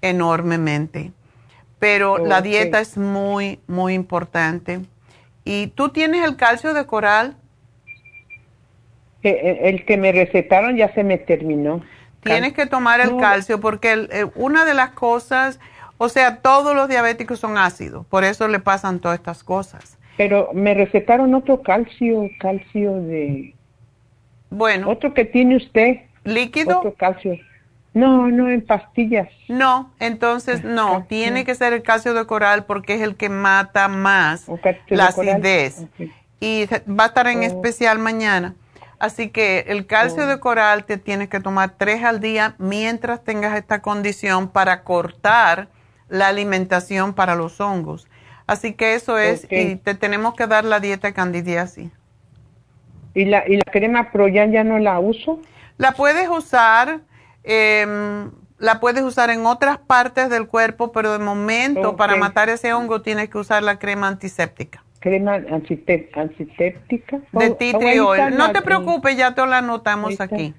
enormemente. 0.01 1.13
Pero 1.79 2.17
la 2.17 2.41
dieta 2.41 2.81
es 2.81 2.97
muy, 2.97 3.61
muy 3.67 3.93
importante. 3.93 4.81
¿Y 5.45 5.67
tú 5.67 5.91
tienes 5.91 6.25
el 6.25 6.37
calcio 6.37 6.73
de 6.73 6.87
coral? 6.87 7.37
Eh, 9.23 9.61
el, 9.65 9.85
que 9.85 9.97
me 9.97 10.13
recetaron 10.13 10.77
ya 10.77 10.93
se 10.95 11.05
me 11.05 11.19
terminó. 11.19 11.83
Tienes 12.23 12.53
que 12.53 12.67
tomar 12.67 13.01
el 13.01 13.17
calcio 13.17 13.61
porque 13.61 14.31
una 14.37 14.65
de 14.65 14.75
las 14.75 14.91
cosas, 14.91 15.59
o 15.99 16.09
sea, 16.09 16.37
todos 16.37 16.75
los 16.75 16.89
diabéticos 16.89 17.41
son 17.41 17.59
ácidos, 17.59 18.07
por 18.07 18.23
eso 18.23 18.47
le 18.47 18.61
pasan 18.61 19.01
todas 19.01 19.19
estas 19.19 19.43
cosas. 19.43 19.99
Pero 20.17 20.51
me 20.53 20.75
recetaron 20.75 21.35
otro 21.35 21.63
calcio, 21.63 22.29
calcio 22.39 22.95
de 22.95 23.55
bueno. 24.53 24.91
Otro 24.91 25.15
que 25.15 25.25
tiene 25.25 25.57
usted. 25.57 26.03
¿Líquido? 26.25 26.79
Otro 26.79 26.95
calcio. 26.95 27.39
No, 27.95 28.29
no, 28.29 28.49
en 28.49 28.65
pastillas. 28.65 29.29
No, 29.49 29.93
entonces 29.99 30.65
no, 30.65 31.05
tiene 31.09 31.45
que 31.45 31.55
ser 31.55 31.73
el 31.73 31.83
calcio 31.83 32.15
de 32.15 32.25
coral 32.27 32.65
porque 32.65 32.95
es 32.95 33.03
el 33.03 33.17
que 33.17 33.29
mata 33.29 33.89
más 33.89 34.47
la 34.89 35.07
acidez. 35.07 35.87
Y 36.41 36.67
va 36.89 37.05
a 37.05 37.07
estar 37.09 37.27
en 37.27 37.41
oh. 37.41 37.43
especial 37.43 37.99
mañana. 37.99 38.55
Así 39.03 39.31
que 39.31 39.65
el 39.67 39.87
calcio 39.87 40.29
de 40.29 40.39
coral 40.39 40.85
te 40.85 40.97
tienes 40.97 41.29
que 41.29 41.41
tomar 41.41 41.75
tres 41.77 42.05
al 42.05 42.21
día 42.21 42.55
mientras 42.59 43.25
tengas 43.25 43.57
esta 43.57 43.83
condición 43.83 44.47
para 44.47 44.85
cortar 44.85 45.67
la 46.09 46.29
alimentación 46.29 47.13
para 47.13 47.35
los 47.35 47.61
hongos. 47.61 48.07
Así 48.47 48.75
que 48.75 48.95
eso 48.95 49.19
es, 49.19 49.49
y 49.51 49.75
te 49.75 49.97
tenemos 49.97 50.35
que 50.35 50.47
dar 50.47 50.65
la 50.65 50.79
dieta 50.79 51.11
candidiasis. 51.11 51.91
¿Y 53.13 53.25
la, 53.25 53.43
y 53.49 53.57
la 53.57 53.65
crema 53.73 54.13
Proyan 54.13 54.53
ya 54.53 54.63
no 54.63 54.79
la 54.79 55.01
uso? 55.01 55.41
La 55.79 55.91
puedes 55.95 56.29
usar, 56.29 57.01
em, 57.43 58.31
la 58.59 58.79
puedes 58.79 59.03
usar 59.03 59.31
en 59.31 59.47
otras 59.47 59.79
partes 59.79 60.31
del 60.31 60.47
cuerpo, 60.47 60.93
pero 60.93 61.11
de 61.11 61.19
momento 61.19 61.97
para 61.97 62.15
matar 62.15 62.51
ese 62.51 62.73
hongo 62.73 63.03
tienes 63.03 63.31
que 63.31 63.39
usar 63.39 63.65
la 63.65 63.81
crema 63.81 64.07
antiséptica. 64.07 64.85
¿Crema 65.03 65.35
antiséptica? 65.51 67.19
De 67.33 67.51
oh, 67.51 67.57
tree 67.57 67.99
oil. 67.99 68.37
No 68.37 68.53
te 68.53 68.63
preocupes, 68.63 69.17
ya 69.17 69.35
te 69.35 69.45
la 69.45 69.59
anotamos 69.59 70.21
aquí. 70.21 70.55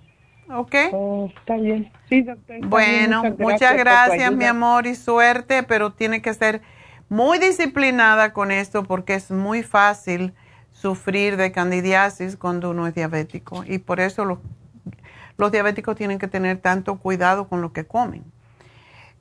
¿Ok? 0.54 0.76
Oh, 0.92 1.32
está 1.36 1.56
bien. 1.56 1.90
Sí, 2.10 2.22
doctor. 2.22 2.58
Bueno, 2.68 3.24
muchas 3.40 3.78
gracias, 3.78 4.32
mi 4.34 4.44
amor, 4.44 4.86
y 4.86 4.96
suerte, 4.96 5.64
pero 5.64 5.94
tiene 5.94 6.22
que 6.22 6.34
ser 6.34 6.62
muy 7.08 7.40
disciplinada 7.40 8.34
con 8.34 8.52
esto 8.52 8.84
porque 8.84 9.14
es 9.16 9.32
muy 9.32 9.64
fácil 9.64 10.34
sufrir 10.72 11.38
de 11.38 11.54
candidiasis 11.54 12.36
cuando 12.36 12.72
uno 12.72 12.86
es 12.86 12.94
diabético 12.94 13.64
y 13.66 13.78
por 13.78 14.02
eso 14.02 14.26
los, 14.26 14.40
los 15.38 15.52
diabéticos 15.52 15.96
tienen 15.96 16.20
que 16.20 16.28
tener 16.28 16.58
tanto 16.58 16.98
cuidado 16.98 17.48
con 17.48 17.62
lo 17.62 17.72
que 17.72 17.86
comen. 17.86 18.24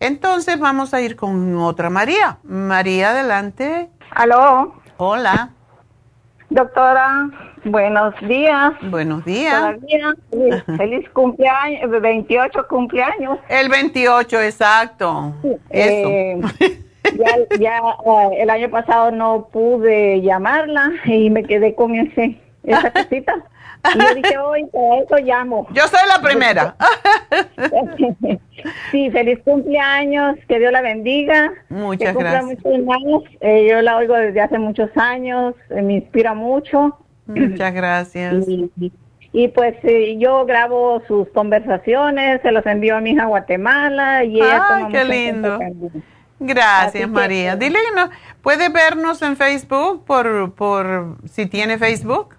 Entonces 0.01 0.59
vamos 0.59 0.95
a 0.95 1.01
ir 1.01 1.15
con 1.15 1.57
otra 1.59 1.89
María. 1.91 2.39
María, 2.43 3.11
adelante. 3.11 3.89
Aló. 4.11 4.82
Hola. 5.05 5.51
Doctora, 6.49 7.29
buenos 7.65 8.15
días. 8.21 8.73
Buenos 8.83 9.25
días. 9.25 9.75
Feliz, 10.31 10.63
feliz 10.77 11.11
cumpleaños, 11.11 12.01
28 12.01 12.69
cumpleaños. 12.69 13.41
El 13.49 13.69
28, 13.69 14.41
exacto. 14.43 15.35
Eso. 15.71 16.09
Eh, 16.09 16.41
ya, 17.19 17.59
ya 17.59 17.79
eh, 17.79 18.43
el 18.43 18.49
año 18.49 18.71
pasado 18.71 19.11
no 19.11 19.49
pude 19.53 20.21
llamarla 20.23 20.93
y 21.07 21.31
me 21.31 21.43
quedé 21.43 21.75
con 21.75 21.97
ese, 21.97 22.41
esa 22.63 22.93
cosita. 22.93 23.35
Y 23.95 23.99
yo 23.99 24.15
dije, 24.15 24.39
hoy 24.39 24.65
por 24.67 25.03
eso 25.03 25.17
llamo. 25.19 25.67
Yo 25.75 25.83
soy 25.89 26.01
la 26.09 26.23
primera. 26.23 26.77
sí, 28.93 29.11
feliz 29.11 29.41
cumpleaños, 29.45 30.37
que 30.47 30.59
Dios 30.59 30.73
la 30.73 30.83
bendiga. 30.83 31.53
Muchas 31.69 32.15
gracias. 32.15 32.45
Muchos. 32.65 33.29
Eh, 33.41 33.67
yo 33.69 33.83
la 33.83 33.97
oigo 33.97 34.15
desde 34.15 34.41
hace 34.41 34.59
muchos 34.59 34.91
años, 34.97 35.55
eh, 35.71 35.83
me 35.83 35.95
inspira 35.95 36.35
mucho 36.35 36.97
Muchas 37.27 37.73
gracias. 37.73 38.47
Y, 39.35 39.49
pues 39.49 39.75
eh, 39.85 40.19
yo 40.19 40.45
grabo 40.45 41.03
sus 41.09 41.27
conversaciones, 41.31 42.43
se 42.43 42.53
los 42.53 42.67
envío 42.67 42.99
a 42.99 43.01
mi 43.01 43.13
hija 43.13 43.23
a 43.23 43.29
Guatemala 43.29 44.25
y 44.25 44.39
¡Ay, 44.43 44.93
qué 44.93 45.05
lindo! 45.07 45.59
Gracias, 46.39 47.09
María. 47.09 47.57
Dile, 47.57 47.79
no, 47.97 48.11
¿puede 48.43 48.69
vernos 48.69 49.23
en 49.23 49.39
Facebook 49.39 50.05
por, 50.05 50.53
por 50.53 51.17
si 51.25 51.47
tiene 51.47 51.79
Facebook? 51.79 52.37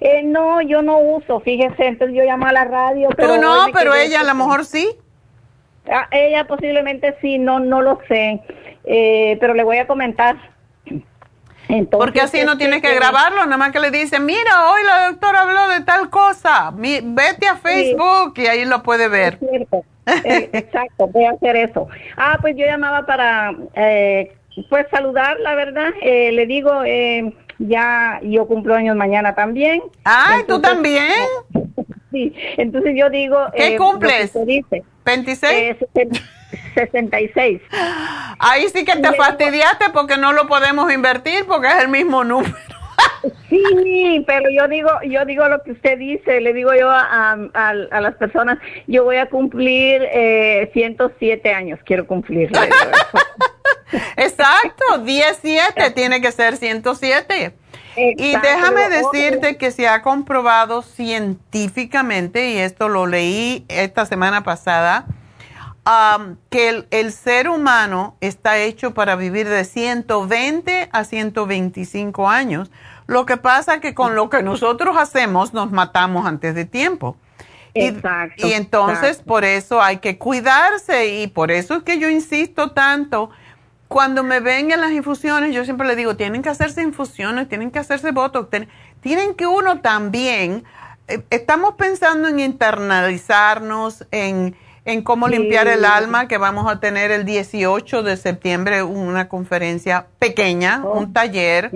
Eh, 0.00 0.22
no, 0.24 0.60
yo 0.62 0.82
no 0.82 0.98
uso, 0.98 1.40
fíjese, 1.40 1.86
entonces 1.86 2.16
yo 2.16 2.24
llamo 2.24 2.46
a 2.46 2.52
la 2.52 2.64
radio. 2.64 3.08
Pero 3.16 3.36
no, 3.36 3.66
pero 3.72 3.94
ella 3.94 4.20
a 4.20 4.24
lo 4.24 4.34
mejor 4.34 4.64
sí. 4.64 4.88
Ah, 5.90 6.08
ella 6.10 6.46
posiblemente 6.46 7.16
sí, 7.20 7.38
no, 7.38 7.60
no 7.60 7.82
lo 7.82 7.98
sé, 8.08 8.40
eh, 8.84 9.36
pero 9.40 9.54
le 9.54 9.64
voy 9.64 9.78
a 9.78 9.86
comentar. 9.86 10.36
Porque 11.90 12.20
así 12.20 12.42
no 12.44 12.58
tienes 12.58 12.82
que 12.82 12.94
grabarlo, 12.94 13.44
nada 13.44 13.56
más 13.56 13.72
que 13.72 13.80
le 13.80 13.90
dicen, 13.90 14.24
mira, 14.24 14.70
hoy 14.70 14.82
la 14.84 15.08
doctora 15.10 15.42
habló 15.42 15.68
de 15.68 15.80
tal 15.80 16.10
cosa, 16.10 16.72
vete 16.74 17.46
a 17.46 17.56
Facebook 17.56 18.34
y 18.36 18.46
ahí 18.46 18.64
lo 18.64 18.82
puede 18.82 19.08
ver. 19.08 19.38
Eh, 20.06 20.50
exacto, 20.52 21.06
voy 21.06 21.24
a 21.24 21.30
hacer 21.30 21.56
eso. 21.56 21.88
Ah, 22.18 22.36
pues 22.38 22.54
yo 22.58 22.66
llamaba 22.66 23.06
para, 23.06 23.54
eh, 23.74 24.36
pues 24.68 24.86
saludar, 24.90 25.40
la 25.40 25.54
verdad, 25.54 25.94
eh, 26.02 26.30
le 26.30 26.44
digo, 26.44 26.82
ya 27.58 28.20
yo 28.22 28.46
cumplo 28.46 28.74
años 28.74 28.96
mañana 28.96 29.34
también. 29.34 29.82
Ay, 30.04 30.42
¿tú 30.46 30.60
también? 30.60 31.08
Sí, 32.10 32.32
entonces 32.58 32.94
yo 32.96 33.10
digo... 33.10 33.36
¿Qué 33.56 33.76
cumples? 33.76 34.32
Dice, 34.46 34.84
¿26? 35.04 35.76
66. 36.74 37.60
Ahí 38.38 38.68
sí 38.68 38.84
que 38.84 38.96
te 38.96 39.12
fastidiaste 39.14 39.86
porque 39.92 40.16
no 40.16 40.32
lo 40.32 40.46
podemos 40.46 40.92
invertir 40.92 41.44
porque 41.46 41.68
es 41.68 41.82
el 41.82 41.88
mismo 41.88 42.24
número. 42.24 42.54
Sí, 43.48 44.22
pero 44.26 44.50
yo 44.50 44.68
digo, 44.68 44.90
yo 45.02 45.24
digo 45.24 45.48
lo 45.48 45.62
que 45.62 45.72
usted 45.72 45.98
dice, 45.98 46.40
le 46.40 46.52
digo 46.52 46.72
yo 46.74 46.90
a, 46.90 47.32
a, 47.32 47.74
las 47.74 48.14
personas, 48.16 48.58
yo 48.86 49.04
voy 49.04 49.16
a 49.16 49.26
cumplir 49.26 50.02
eh, 50.12 50.70
107 50.72 51.52
años, 51.52 51.80
quiero 51.84 52.06
cumplir. 52.06 52.50
Exacto, 54.16 54.98
17 54.98 55.90
tiene 55.90 56.20
que 56.20 56.32
ser 56.32 56.56
107. 56.56 57.54
y 57.96 58.36
déjame 58.36 58.88
decirte 58.88 59.56
que 59.56 59.70
se 59.70 59.88
ha 59.88 60.02
comprobado 60.02 60.82
científicamente, 60.82 62.50
y 62.50 62.58
esto 62.58 62.88
lo 62.88 63.06
leí 63.06 63.64
esta 63.68 64.06
semana 64.06 64.42
pasada, 64.42 65.06
que 66.50 66.86
el, 66.90 67.12
ser 67.12 67.48
humano 67.48 68.16
está 68.20 68.58
hecho 68.58 68.94
para 68.94 69.16
vivir 69.16 69.48
de 69.48 69.64
120 69.64 70.88
a 70.90 71.04
125 71.04 72.28
años. 72.28 72.70
Lo 73.06 73.26
que 73.26 73.36
pasa 73.36 73.74
es 73.74 73.80
que 73.80 73.94
con 73.94 74.14
lo 74.14 74.30
que 74.30 74.42
nosotros 74.42 74.96
hacemos 74.96 75.52
nos 75.52 75.70
matamos 75.72 76.26
antes 76.26 76.54
de 76.54 76.64
tiempo. 76.64 77.16
Exacto. 77.74 78.46
Y, 78.46 78.52
entonces 78.52 79.18
por 79.18 79.44
eso 79.44 79.82
hay 79.82 79.98
que 79.98 80.16
cuidarse 80.16 81.08
y 81.08 81.26
por 81.26 81.50
eso 81.50 81.74
es 81.74 81.82
que 81.82 81.98
yo 81.98 82.08
insisto 82.08 82.70
tanto. 82.70 83.30
Cuando 83.88 84.22
me 84.22 84.40
ven 84.40 84.70
en 84.70 84.80
las 84.80 84.92
infusiones, 84.92 85.54
yo 85.54 85.64
siempre 85.64 85.86
le 85.86 85.96
digo, 85.96 86.16
tienen 86.16 86.42
que 86.42 86.48
hacerse 86.48 86.82
infusiones, 86.82 87.48
tienen 87.48 87.70
que 87.70 87.78
hacerse 87.78 88.10
botox, 88.12 88.48
tienen 89.00 89.34
que 89.34 89.46
uno 89.46 89.80
también, 89.80 90.64
eh, 91.06 91.22
estamos 91.30 91.74
pensando 91.74 92.28
en 92.28 92.40
internalizarnos, 92.40 94.06
en 94.10 94.56
en 94.84 95.02
cómo 95.02 95.28
limpiar 95.28 95.66
el 95.66 95.84
alma, 95.84 96.28
que 96.28 96.38
vamos 96.38 96.70
a 96.70 96.78
tener 96.78 97.10
el 97.10 97.24
18 97.24 98.02
de 98.02 98.16
septiembre 98.16 98.82
una 98.82 99.28
conferencia 99.28 100.06
pequeña, 100.18 100.82
oh. 100.84 100.98
un 100.98 101.12
taller 101.12 101.70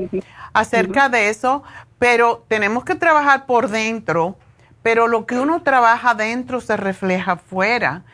acerca 0.52 1.08
de 1.08 1.30
eso, 1.30 1.62
pero 1.98 2.44
tenemos 2.48 2.84
que 2.84 2.94
trabajar 2.94 3.46
por 3.46 3.68
dentro, 3.68 4.36
pero 4.82 5.08
lo 5.08 5.26
que 5.26 5.38
uno 5.38 5.62
trabaja 5.62 6.14
dentro 6.14 6.60
se 6.60 6.76
refleja 6.76 7.32
afuera. 7.32 8.04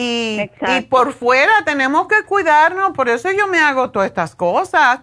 Y, 0.00 0.48
y, 0.68 0.80
por 0.82 1.12
fuera 1.12 1.52
tenemos 1.64 2.06
que 2.06 2.22
cuidarnos, 2.24 2.92
por 2.92 3.08
eso 3.08 3.32
yo 3.32 3.48
me 3.48 3.58
hago 3.58 3.90
todas 3.90 4.06
estas 4.06 4.36
cosas. 4.36 5.00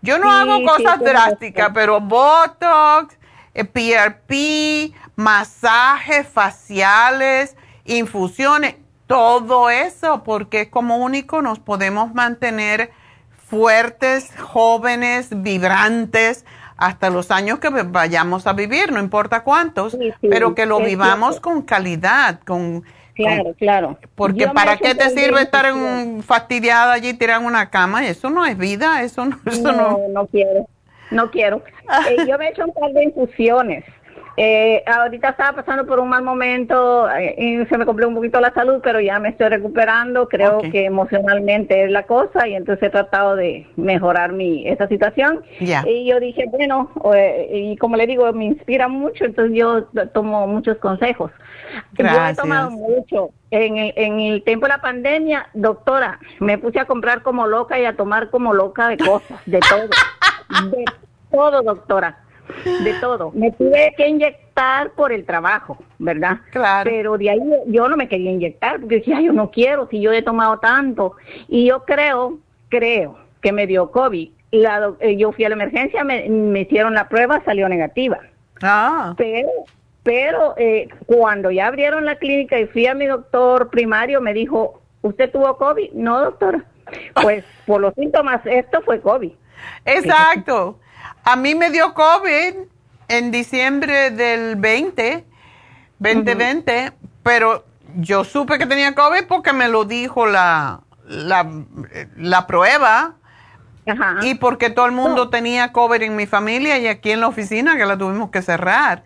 Yo 0.00 0.18
no 0.18 0.30
hago 0.30 0.64
cosas 0.64 0.98
drásticas, 1.00 1.70
pero 1.74 2.00
Botox, 2.00 3.18
PRP, 3.52 4.32
eh, 4.32 4.92
masajes 5.14 6.26
faciales, 6.26 7.54
infusiones, 7.84 8.76
todo 9.06 9.68
eso, 9.68 10.22
porque 10.24 10.70
como 10.70 10.96
único 10.96 11.42
nos 11.42 11.58
podemos 11.58 12.14
mantener 12.14 12.92
fuertes, 13.36 14.30
jóvenes, 14.40 15.28
vibrantes, 15.42 16.46
hasta 16.76 17.10
los 17.10 17.30
años 17.30 17.58
que 17.58 17.68
vayamos 17.68 18.46
a 18.46 18.52
vivir, 18.52 18.90
no 18.90 19.00
importa 19.00 19.44
cuántos, 19.44 19.96
pero 20.20 20.54
que 20.54 20.66
lo 20.66 20.80
vivamos 20.80 21.40
con 21.40 21.62
calidad, 21.62 22.40
con... 22.44 22.84
Claro, 23.14 23.54
claro. 23.56 23.98
Porque 24.14 24.48
¿para 24.48 24.76
qué 24.76 24.94
te 24.94 25.08
sirve 25.10 25.42
estar 25.42 25.66
en, 25.66 26.22
fastidiada 26.22 26.92
allí 26.92 27.14
tirada 27.14 27.40
en 27.40 27.46
una 27.46 27.70
cama? 27.70 28.06
Eso 28.06 28.28
no 28.28 28.44
es 28.44 28.58
vida, 28.58 29.02
eso 29.02 29.24
no... 29.24 29.38
Eso 29.46 29.72
no, 29.72 29.98
no, 30.08 30.26
quiero, 30.26 30.68
no 31.10 31.30
quiero. 31.30 31.62
Eh, 32.08 32.16
yo 32.26 32.38
me 32.38 32.46
he 32.46 32.48
hecho 32.48 32.64
un 32.64 32.72
par 32.72 32.90
de 32.92 33.04
infusiones 33.04 33.84
eh, 34.36 34.82
ahorita 34.86 35.28
estaba 35.28 35.52
pasando 35.62 35.86
por 35.86 36.00
un 36.00 36.08
mal 36.08 36.22
momento 36.22 37.08
eh, 37.10 37.34
y 37.38 37.66
se 37.66 37.78
me 37.78 37.86
complicó 37.86 38.08
un 38.08 38.16
poquito 38.16 38.40
la 38.40 38.52
salud, 38.52 38.80
pero 38.82 39.00
ya 39.00 39.18
me 39.20 39.28
estoy 39.28 39.48
recuperando. 39.48 40.28
Creo 40.28 40.60
que 40.60 40.86
emocionalmente 40.86 41.84
es 41.84 41.90
la 41.90 42.04
cosa 42.04 42.48
y 42.48 42.54
entonces 42.54 42.88
he 42.88 42.90
tratado 42.90 43.36
de 43.36 43.66
mejorar 43.76 44.32
mi 44.32 44.66
esa 44.66 44.88
situación. 44.88 45.42
Y 45.60 46.06
yo 46.06 46.18
dije, 46.18 46.46
bueno, 46.50 46.90
eh, 47.14 47.48
y 47.52 47.76
como 47.76 47.96
le 47.96 48.06
digo, 48.06 48.32
me 48.32 48.46
inspira 48.46 48.88
mucho, 48.88 49.24
entonces 49.24 49.56
yo 49.56 49.84
tomo 50.12 50.46
muchos 50.46 50.78
consejos. 50.78 51.30
Yo 51.92 52.06
he 52.06 52.34
tomado 52.34 52.70
mucho. 52.70 53.30
En 53.50 53.76
el, 53.76 53.92
en 53.94 54.18
el 54.18 54.42
tiempo 54.42 54.66
de 54.66 54.70
la 54.70 54.80
pandemia, 54.80 55.48
doctora, 55.54 56.18
me 56.40 56.58
puse 56.58 56.80
a 56.80 56.86
comprar 56.86 57.22
como 57.22 57.46
loca 57.46 57.78
y 57.78 57.84
a 57.84 57.94
tomar 57.94 58.30
como 58.30 58.52
loca 58.52 58.88
de 58.88 58.96
cosas, 58.96 59.40
de 59.46 59.60
todo. 59.60 59.88
de 60.70 60.84
todo, 61.30 61.62
doctora 61.62 62.23
de 62.64 62.94
todo. 63.00 63.32
Me 63.34 63.50
tuve 63.52 63.94
que 63.96 64.08
inyectar 64.08 64.90
por 64.92 65.12
el 65.12 65.24
trabajo, 65.24 65.78
¿verdad? 65.98 66.38
Claro. 66.50 66.90
Pero 66.90 67.18
de 67.18 67.30
ahí 67.30 67.40
yo 67.66 67.88
no 67.88 67.96
me 67.96 68.08
quería 68.08 68.30
inyectar 68.30 68.80
porque 68.80 68.96
decía, 68.96 69.20
yo 69.20 69.32
no 69.32 69.50
quiero, 69.50 69.88
si 69.88 70.00
yo 70.00 70.12
he 70.12 70.22
tomado 70.22 70.58
tanto. 70.58 71.16
Y 71.48 71.66
yo 71.66 71.84
creo, 71.84 72.38
creo 72.68 73.18
que 73.40 73.52
me 73.52 73.66
dio 73.66 73.90
COVID. 73.90 74.30
La, 74.52 74.92
eh, 75.00 75.16
yo 75.16 75.32
fui 75.32 75.44
a 75.44 75.48
la 75.48 75.56
emergencia, 75.56 76.04
me, 76.04 76.60
hicieron 76.60 76.94
la 76.94 77.08
prueba, 77.08 77.42
salió 77.44 77.68
negativa. 77.68 78.20
Ah. 78.62 79.14
Pero, 79.16 79.48
pero 80.02 80.54
eh, 80.56 80.88
cuando 81.06 81.50
ya 81.50 81.66
abrieron 81.66 82.04
la 82.04 82.16
clínica 82.16 82.58
y 82.58 82.66
fui 82.66 82.86
a 82.86 82.94
mi 82.94 83.06
doctor 83.06 83.70
primario, 83.70 84.20
me 84.20 84.32
dijo, 84.32 84.80
¿usted 85.02 85.30
tuvo 85.30 85.56
COVID? 85.56 85.92
No, 85.92 86.20
doctora. 86.20 86.64
Pues 87.20 87.44
por 87.66 87.80
los 87.80 87.94
síntomas, 87.94 88.44
esto 88.44 88.82
fue 88.82 89.00
COVID. 89.00 89.32
Exacto. 89.84 90.78
A 91.24 91.36
mí 91.36 91.54
me 91.54 91.70
dio 91.70 91.94
COVID 91.94 92.54
en 93.08 93.30
diciembre 93.30 94.10
del 94.10 94.56
20, 94.56 95.24
2020, 95.98 96.92
pero 97.22 97.64
yo 97.96 98.24
supe 98.24 98.58
que 98.58 98.66
tenía 98.66 98.94
COVID 98.94 99.24
porque 99.26 99.54
me 99.54 99.68
lo 99.68 99.86
dijo 99.86 100.26
la, 100.26 100.80
la, 101.06 102.46
prueba. 102.46 103.14
Y 104.22 104.34
porque 104.34 104.70
todo 104.70 104.86
el 104.86 104.92
mundo 104.92 105.28
tenía 105.30 105.72
COVID 105.72 106.02
en 106.02 106.16
mi 106.16 106.26
familia 106.26 106.78
y 106.78 106.86
aquí 106.88 107.10
en 107.10 107.20
la 107.20 107.28
oficina 107.28 107.76
que 107.76 107.86
la 107.86 107.96
tuvimos 107.96 108.30
que 108.30 108.42
cerrar. 108.42 109.04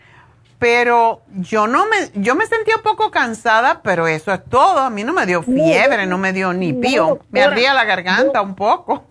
Pero 0.59 1.23
yo 1.37 1.69
no 1.69 1.87
me, 1.87 1.97
yo 2.21 2.35
me 2.35 2.47
sentía 2.47 2.77
un 2.77 2.83
poco 2.83 3.13
cansada, 3.13 3.81
pero 3.83 4.09
eso 4.09 4.33
es 4.33 4.45
todo. 4.45 4.81
A 4.81 4.91
mí 4.91 5.05
no 5.05 5.13
me 5.13 5.25
dio 5.25 5.43
fiebre, 5.43 6.07
no, 6.07 6.19
me 6.19 6.33
dio 6.33 6.53
ni 6.53 6.73
pío. 6.73 7.21
me 7.31 7.43
ardía 7.43 7.75
la 7.75 7.85
garganta 7.85 8.43
un 8.43 8.57
poco. 8.57 9.05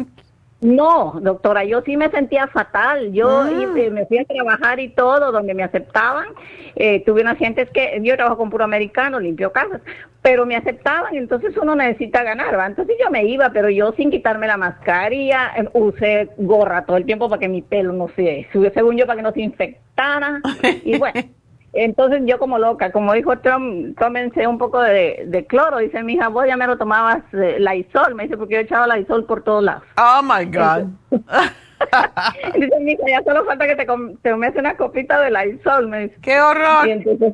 No, 0.60 1.20
doctora, 1.22 1.64
yo 1.66 1.82
sí 1.82 1.98
me 1.98 2.10
sentía 2.10 2.48
fatal. 2.48 3.12
Yo 3.14 3.30
ah. 3.30 3.52
me 3.92 4.06
fui 4.08 4.18
a 4.18 4.26
trabajar 4.26 4.80
y 4.80 4.90
todo, 4.90 5.32
donde 5.32 5.54
me 5.54 5.64
aceptaban. 5.64 6.28
Eh, 6.76 7.04
tuve 7.06 7.22
unas 7.22 7.38
gentes 7.38 7.70
que 7.70 8.00
yo 8.02 8.16
trabajo 8.16 8.38
con 8.38 8.50
puro 8.50 8.64
americano, 8.64 9.20
limpio 9.20 9.52
casas, 9.52 9.82
pero 10.22 10.46
me 10.46 10.56
aceptaban, 10.56 11.16
entonces 11.16 11.56
uno 11.58 11.76
necesita 11.76 12.24
ganar, 12.24 12.58
¿va? 12.58 12.66
Entonces 12.66 12.98
yo 13.04 13.10
me 13.12 13.24
iba, 13.26 13.50
pero 13.52 13.70
yo 13.70 13.94
sin 13.94 14.12
quitarme 14.12 14.48
la 14.48 14.58
mascarilla, 14.58 15.54
eh, 15.58 15.70
usé 15.74 16.30
gorra 16.38 16.86
todo 16.86 16.98
el 16.98 17.06
tiempo 17.06 17.30
para 17.30 17.40
que 17.40 17.48
mi 17.48 17.62
pelo 17.62 17.94
no 17.94 18.10
se, 18.16 18.48
según 18.52 18.98
yo, 18.98 19.06
para 19.06 19.18
que 19.18 19.24
no 19.24 19.32
se 19.32 19.42
infectara. 19.42 20.42
Y 20.84 20.98
bueno. 20.98 21.22
Entonces 21.74 22.22
yo 22.26 22.40
como 22.40 22.58
loca, 22.58 22.92
como 22.92 23.14
dijo 23.14 23.38
Trump, 23.40 23.98
tómense 24.00 24.48
un 24.48 24.58
poco 24.58 24.82
de, 24.82 25.46
cloro. 25.48 25.78
Dice 25.78 26.02
mi 26.04 26.14
hija, 26.14 26.30
vos 26.30 26.46
ya 26.48 26.58
me 26.58 26.66
lo 26.66 26.78
tomabas 26.78 27.24
eh, 27.34 27.58
la 27.60 27.76
isol. 27.76 28.16
Me 28.16 28.24
dice, 28.24 28.38
porque 28.38 28.56
yo 28.56 28.62
echaba 28.62 28.88
la 28.88 29.00
isol 29.00 29.26
por 29.26 29.44
todos 29.44 29.64
lados. 29.64 29.84
Oh, 29.98 30.22
my 30.24 30.46
God. 30.46 30.88
dice 32.56 32.80
mi 32.80 32.94
hija, 32.94 33.04
ya 33.08 33.24
solo 33.24 33.46
falta 33.46 33.68
que 33.68 33.76
te 33.76 33.86
tomes 33.86 34.56
una 34.56 34.76
copita 34.76 35.22
de 35.22 35.30
la 35.30 35.46
isol. 35.46 35.88
Me 35.88 36.08
dice. 36.08 36.18
¡Qué 36.22 36.40
horror! 36.40 36.88
Y 36.88 36.92
entonces, 36.92 37.34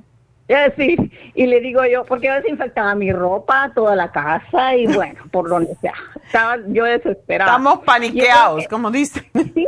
sí, 0.78 0.96
y 1.36 1.46
le 1.46 1.62
digo 1.62 1.86
yo, 1.86 2.04
porque 2.06 2.28
yo 2.28 2.34
desinfectaba 2.34 2.96
mi 2.96 3.12
ropa, 3.12 3.72
toda 3.74 3.96
la 3.96 4.12
casa 4.12 4.76
y 4.76 4.88
bueno, 4.94 5.22
por 5.32 5.48
donde 5.48 5.76
sea. 5.76 5.94
Estaba 6.26 6.58
yo 6.68 6.84
desesperada. 6.86 7.52
Estamos 7.52 7.80
paniqueados, 7.80 8.68
como 8.68 8.92
dicen. 8.92 9.24
Sí, 9.54 9.68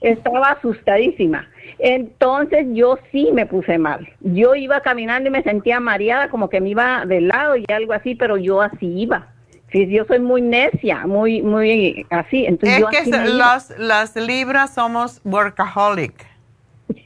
estaba 0.00 0.50
asustadísima. 0.50 1.48
Entonces 1.86 2.66
yo 2.72 2.98
sí 3.12 3.28
me 3.34 3.44
puse 3.44 3.76
mal. 3.76 4.08
Yo 4.20 4.54
iba 4.54 4.80
caminando 4.80 5.28
y 5.28 5.32
me 5.32 5.42
sentía 5.42 5.80
mareada, 5.80 6.30
como 6.30 6.48
que 6.48 6.58
me 6.58 6.70
iba 6.70 7.04
de 7.04 7.20
lado 7.20 7.56
y 7.56 7.66
algo 7.70 7.92
así, 7.92 8.14
pero 8.14 8.38
yo 8.38 8.62
así 8.62 8.86
iba. 8.86 9.26
Sí, 9.70 9.86
yo 9.90 10.06
soy 10.06 10.18
muy 10.20 10.40
necia, 10.40 11.06
muy, 11.06 11.42
muy 11.42 12.06
así. 12.08 12.46
Entonces 12.46 12.76
es 12.78 12.80
yo 12.80 12.88
que 12.88 12.96
así 12.96 13.10
las, 13.10 13.68
las 13.78 14.16
libras 14.16 14.72
somos 14.72 15.20
workaholic. 15.24 16.14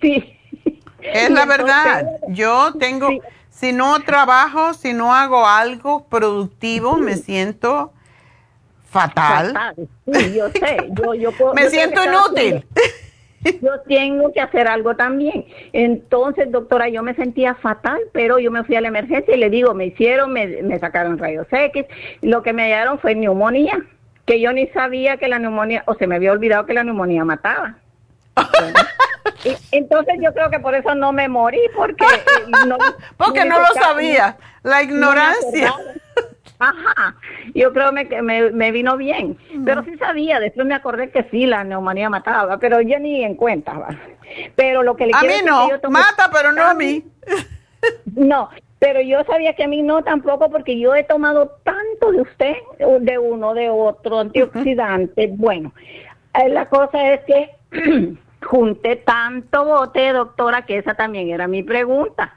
Sí. 0.00 0.32
Es 1.00 1.28
la 1.38 1.44
verdad. 1.44 2.06
Yo 2.28 2.74
tengo, 2.78 3.09
si 3.50 3.72
no 3.72 3.98
trabajo, 4.05 4.74
si 4.74 4.92
no 4.92 5.12
hago 5.12 5.44
algo 5.44 6.05
productivo, 6.06 6.98
me 6.98 7.16
siento 7.16 7.92
fatal. 8.88 9.48
Fatal. 9.48 9.74
Sí, 10.06 10.34
yo 10.36 10.50
sé. 10.50 10.76
Yo, 10.92 11.14
yo 11.14 11.32
puedo- 11.36 11.55
Me 11.55 11.64
yo 11.64 11.70
siento 11.70 12.00
inútil. 12.05 12.64
Yo 13.44 13.81
tengo 13.86 14.32
que 14.32 14.40
hacer 14.40 14.66
algo 14.66 14.97
también. 14.97 15.47
Entonces, 15.73 16.51
doctora, 16.51 16.89
yo 16.89 17.02
me 17.02 17.15
sentía 17.15 17.55
fatal, 17.55 18.01
pero 18.12 18.39
yo 18.39 18.51
me 18.51 18.65
fui 18.65 18.77
a 18.77 18.81
la 18.81 18.89
emergencia 18.89 19.35
y 19.35 19.39
le 19.39 19.48
digo, 19.51 19.74
me 19.74 19.86
hicieron, 19.86 20.32
me, 20.32 20.62
me 20.62 20.78
sacaron 20.78 21.19
rayos 21.19 21.47
X. 21.51 21.86
Lo 22.20 22.43
que 22.43 22.52
me 22.52 22.65
hallaron 22.65 22.98
fue 22.98 23.15
neumonía, 23.15 23.81
que 24.27 24.40
yo 24.40 24.52
ni 24.52 24.66
sabía 24.69 25.16
que 25.19 25.28
la 25.28 25.39
neumonía, 25.39 25.85
o 25.86 25.94
se 25.94 26.06
me 26.06 26.16
había 26.16 26.32
olvidado 26.32 26.66
que 26.66 26.74
la 26.74 26.82
neumonía 26.85 27.24
mataba. 27.24 27.77
Y- 29.44 29.56
entonces 29.77 30.15
yo 30.20 30.32
creo 30.32 30.51
que 30.51 30.59
por 30.59 30.74
eso 30.74 30.94
no 30.94 31.12
me 31.12 31.28
morí, 31.28 31.60
porque 31.77 32.05
eh, 32.05 32.66
no, 32.66 32.77
Porque 33.16 33.44
no 33.44 33.59
lo 33.60 33.66
sabía. 33.74 34.36
La 34.62 34.82
ignorancia. 34.82 35.73
Ajá, 36.59 37.15
yo 37.55 37.73
creo 37.73 37.93
me- 37.93 38.09
que 38.09 38.20
me, 38.23 38.51
me 38.51 38.73
vino 38.73 38.97
bien, 38.97 39.37
pero 39.65 39.85
sí 39.85 39.97
sabía, 39.99 40.41
después 40.41 40.66
me 40.66 40.75
acordé 40.75 41.11
que 41.11 41.25
sí, 41.31 41.47
la 41.47 41.65
neumonía 41.65 42.11
mataba, 42.11 42.59
pero 42.59 42.81
yo 42.81 42.99
ni 42.99 43.23
en 43.25 43.35
cuenta. 43.35 43.73
¿va? 43.79 43.89
Pero 44.57 44.83
lo 44.83 44.97
que 44.97 45.07
le 45.07 45.12
A 45.15 45.20
quiero 45.20 45.35
mí 45.37 45.41
no, 45.45 45.65
que 45.66 45.70
yo 45.73 45.81
tomo- 45.81 45.99
mata, 45.99 46.31
pero 46.33 46.53
no 46.53 46.65
a 46.65 46.75
mí. 46.75 47.05
No, 48.16 48.49
pero 48.79 49.01
yo 49.01 49.23
sabía 49.25 49.55
que 49.55 49.65
a 49.65 49.69
mí 49.69 49.83
no 49.83 50.03
tampoco 50.03 50.51
porque 50.51 50.79
yo 50.79 50.95
he 50.95 51.05
tomado 51.05 51.59
tanto 51.65 52.11
de 52.12 52.23
usted, 52.23 52.55
de 53.01 53.19
uno, 53.19 53.55
de 53.55 53.70
otro, 53.70 54.19
antioxidante. 54.20 55.29
Bueno, 55.33 55.73
eh, 56.35 56.49
la 56.49 56.69
cosa 56.69 57.12
es 57.15 57.20
que 57.25 57.51
junté 58.45 58.97
tanto 58.97 59.65
bote, 59.65 60.12
doctora, 60.12 60.62
que 60.66 60.79
esa 60.79 60.95
también 60.95 61.29
era 61.31 61.47
mi 61.47 61.62
pregunta. 61.62 62.35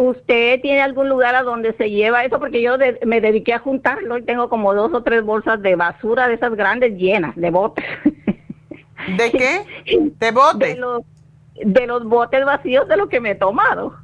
¿Usted 0.00 0.60
tiene 0.60 0.80
algún 0.82 1.08
lugar 1.08 1.34
a 1.34 1.42
donde 1.42 1.72
se 1.74 1.90
lleva 1.90 2.24
eso? 2.24 2.38
Porque 2.38 2.62
yo 2.62 2.78
de- 2.78 2.98
me 3.06 3.20
dediqué 3.20 3.54
a 3.54 3.58
juntarlo 3.58 4.18
y 4.18 4.22
tengo 4.22 4.48
como 4.48 4.74
dos 4.74 4.92
o 4.94 5.02
tres 5.02 5.22
bolsas 5.24 5.60
de 5.62 5.76
basura 5.76 6.28
de 6.28 6.34
esas 6.34 6.54
grandes 6.54 6.96
llenas 6.96 7.34
de 7.36 7.50
botes. 7.50 7.84
¿De 9.16 9.30
qué? 9.32 9.64
¿De 10.18 10.30
botes? 10.30 10.74
De 10.74 10.80
los, 10.80 11.02
de 11.54 11.86
los 11.86 12.04
botes 12.04 12.44
vacíos 12.44 12.88
de 12.88 12.96
lo 12.96 13.08
que 13.08 13.20
me 13.20 13.30
he 13.30 13.34
tomado. 13.34 13.96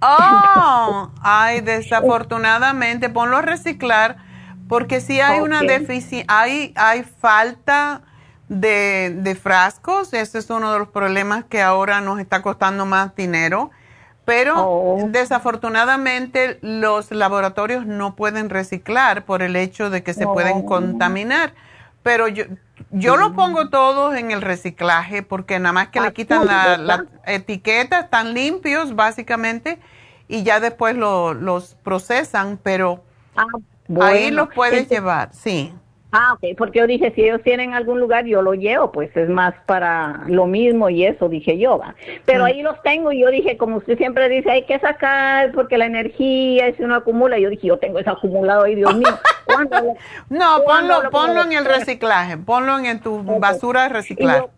Oh, 0.00 1.10
ay, 1.22 1.60
desafortunadamente, 1.60 3.08
ponlo 3.08 3.38
a 3.38 3.42
reciclar, 3.42 4.16
porque 4.68 5.00
si 5.00 5.20
hay 5.20 5.40
una 5.40 5.60
deficiencia, 5.60 6.24
hay, 6.28 6.72
hay 6.76 7.02
falta 7.02 8.02
de, 8.48 9.14
de 9.16 9.34
frascos, 9.34 10.12
ese 10.12 10.38
es 10.38 10.50
uno 10.50 10.72
de 10.72 10.78
los 10.78 10.88
problemas 10.88 11.44
que 11.44 11.62
ahora 11.62 12.00
nos 12.00 12.18
está 12.20 12.42
costando 12.42 12.86
más 12.86 13.14
dinero, 13.16 13.70
pero 14.24 14.54
Oh. 14.56 15.06
desafortunadamente 15.08 16.58
los 16.62 17.10
laboratorios 17.10 17.86
no 17.86 18.14
pueden 18.16 18.50
reciclar 18.50 19.24
por 19.24 19.42
el 19.42 19.56
hecho 19.56 19.90
de 19.90 20.02
que 20.02 20.14
se 20.14 20.26
pueden 20.26 20.62
contaminar. 20.62 21.52
Pero 22.02 22.28
yo, 22.28 22.44
yo 22.90 23.16
lo 23.16 23.34
pongo 23.34 23.70
todo 23.70 24.14
en 24.14 24.30
el 24.30 24.42
reciclaje 24.42 25.22
porque 25.22 25.58
nada 25.58 25.72
más 25.72 25.88
que 25.88 26.00
le 26.00 26.12
quitan 26.12 26.46
la, 26.46 26.76
la 26.76 27.04
etiqueta, 27.26 28.00
están 28.00 28.34
limpios 28.34 28.94
básicamente 28.94 29.78
y 30.28 30.42
ya 30.42 30.60
después 30.60 30.94
lo- 30.96 31.32
los 31.34 31.76
procesan, 31.82 32.58
pero 32.62 33.02
ahí 33.36 33.44
Ah, 33.46 33.46
bueno. 33.88 34.36
los 34.44 34.54
puedes 34.54 34.74
Entonces- 34.74 34.90
llevar, 34.98 35.30
sí. 35.32 35.72
Ah, 36.16 36.34
ok, 36.34 36.56
porque 36.56 36.78
yo 36.78 36.86
dije, 36.86 37.12
si 37.14 37.22
ellos 37.24 37.42
tienen 37.42 37.74
algún 37.74 37.98
lugar, 37.98 38.24
yo 38.24 38.40
lo 38.40 38.54
llevo, 38.54 38.92
pues 38.92 39.14
es 39.16 39.28
más 39.28 39.52
para 39.66 40.22
lo 40.28 40.46
mismo 40.46 40.88
y 40.88 41.04
eso, 41.04 41.28
dije 41.28 41.58
yo, 41.58 41.76
va. 41.78 41.94
Pero 42.24 42.44
Mm. 42.44 42.46
ahí 42.46 42.62
los 42.62 42.80
tengo 42.82 43.10
y 43.10 43.20
yo 43.20 43.30
dije, 43.30 43.56
como 43.56 43.78
usted 43.78 43.98
siempre 43.98 44.28
dice, 44.28 44.50
hay 44.50 44.62
que 44.64 44.78
sacar 44.78 45.50
porque 45.52 45.76
la 45.76 45.86
energía, 45.86 46.72
si 46.76 46.82
uno 46.84 46.94
acumula, 46.94 47.38
yo 47.38 47.50
dije, 47.50 47.66
yo 47.66 47.78
tengo 47.78 47.98
eso 47.98 48.10
acumulado 48.12 48.62
ahí, 48.64 48.76
Dios 48.76 48.94
mío. 48.94 49.08
¿Cuándo 49.44 49.76
lo- 49.80 49.94
No, 50.30 50.62
cuándo 50.62 50.94
ponlo, 50.94 51.02
lo 51.02 51.10
ponlo 51.10 51.42
en 51.42 51.52
el 51.52 51.64
reciclaje, 51.64 52.36
ponlo 52.38 52.78
en 52.78 53.00
tu 53.00 53.20
basura 53.40 53.88
de. 53.88 54.04
Y, 54.16 54.22
yo- 54.22 54.50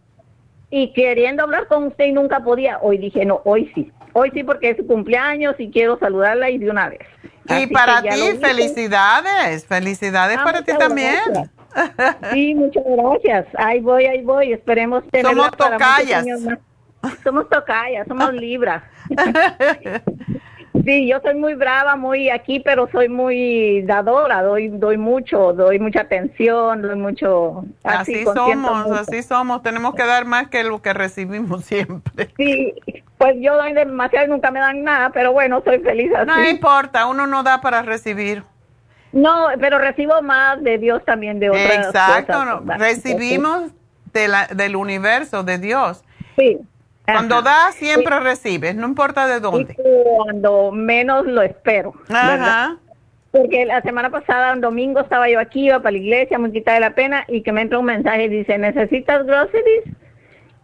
y 0.71 0.93
queriendo 0.93 1.43
hablar 1.45 1.67
con 1.69 1.85
usted 1.85 2.05
y 2.07 2.13
nunca 2.13 2.41
podía, 2.41 2.79
hoy 2.83 2.99
dije, 2.99 3.25
no, 3.25 3.41
hoy 3.45 3.71
sí. 3.75 3.91
Hoy 4.19 4.31
sí 4.33 4.43
porque 4.45 4.71
es 4.71 4.79
su 4.79 4.87
cumpleaños 4.87 5.55
y 5.59 5.71
quiero 5.71 5.99
saludarla 5.99 6.49
y 6.49 6.57
de 6.57 6.71
una 6.71 6.89
vez. 6.89 7.01
Y 7.49 7.53
Así 7.53 7.67
para 7.67 8.01
ti, 8.01 8.09
felicidades, 8.41 9.67
felicidades 9.67 10.39
Ah, 10.41 10.45
para 10.45 10.63
ti 10.63 10.73
también. 10.79 11.21
gracias. 11.27 11.51
Sí, 12.33 12.55
muchas 12.55 12.83
gracias. 12.87 13.47
Ahí 13.59 13.81
voy, 13.81 14.07
ahí 14.07 14.23
voy. 14.23 14.55
Esperemos 14.55 15.05
tenerla 15.11 15.31
Somos 15.33 15.51
para 15.57 15.73
tocayas. 15.77 16.23
años 16.23 16.41
más. 16.41 16.59
Somos 17.23 17.47
tocayas, 17.51 18.09
somos 18.09 18.33
libras. 18.47 18.83
Sí, 20.87 21.09
yo 21.09 21.19
soy 21.21 21.35
muy 21.35 21.55
brava, 21.55 21.97
muy 21.97 22.31
aquí, 22.31 22.61
pero 22.61 22.89
soy 22.93 23.09
muy 23.09 23.83
dadora, 23.83 24.41
doy 24.43 24.69
doy 24.69 24.97
mucho, 24.97 25.53
doy 25.53 25.81
mucha 25.81 26.03
atención, 26.03 26.81
doy 26.81 26.95
mucho... 26.95 27.65
Así 27.83 28.25
somos, 28.25 28.87
mucho. 28.87 28.95
así 28.95 29.23
somos, 29.25 29.63
tenemos 29.65 29.97
que 29.97 30.05
dar 30.07 30.25
más 30.27 30.47
que 30.47 30.63
lo 30.63 30.81
que 30.81 30.93
recibimos 30.93 31.65
siempre. 31.65 32.29
Sí, 32.37 32.73
pues 33.19 33.35
yo 33.41 33.57
doy 33.57 33.73
demasiado 33.73 34.27
y 34.27 34.31
nunca 34.31 34.53
me 34.53 34.61
dan 34.61 34.85
nada, 34.85 35.11
pero 35.11 35.33
bueno, 35.33 35.61
soy 35.65 35.81
feliz 35.81 36.13
así. 36.15 36.27
No 36.29 36.49
importa, 36.49 37.07
uno 37.09 37.27
no 37.27 37.43
da 37.43 37.61
para 37.61 37.83
recibir. 37.83 38.45
No, 39.11 39.49
pero 39.59 39.79
recibo 39.79 40.23
más 40.23 40.63
de 40.63 40.79
Dios 40.79 41.05
también, 41.05 41.41
de 41.41 41.51
otras 41.51 41.87
Exacto, 41.89 42.33
cosas, 42.33 42.63
no, 42.65 42.75
recibimos 42.77 43.73
de 44.13 44.29
la- 44.29 44.47
del 44.47 44.77
universo, 44.77 45.43
de 45.43 45.59
Dios. 45.59 46.05
Sí. 46.37 46.59
Cuando 47.07 47.43
das, 47.43 47.75
siempre 47.77 48.19
recibes, 48.21 48.75
no 48.75 48.87
importa 48.87 49.27
de 49.27 49.41
dónde. 49.41 49.73
Y 49.79 50.17
cuando 50.17 50.73
menos 50.73 51.27
lo 51.27 51.43
espero. 51.43 51.93
¿verdad? 52.09 52.41
Ajá. 52.43 52.77
Porque 53.33 53.67
la 53.67 53.83
semana 53.83 54.11
pasada, 54.11 54.53
un 54.55 54.61
domingo, 54.61 55.01
estaba 55.01 55.29
yo 55.29 55.39
aquí, 55.39 55.67
iba 55.67 55.79
para 55.81 55.93
la 55.93 55.99
iglesia, 55.99 56.39
muy 56.39 56.53
quita 56.53 56.73
de 56.73 56.81
la 56.81 56.95
pena, 56.95 57.25
y 57.29 57.43
que 57.43 57.53
me 57.53 57.61
entra 57.63 57.79
un 57.79 57.85
mensaje 57.85 58.25
y 58.25 58.29
dice, 58.29 58.57
¿necesitas 58.59 59.27
groceries? 59.27 59.85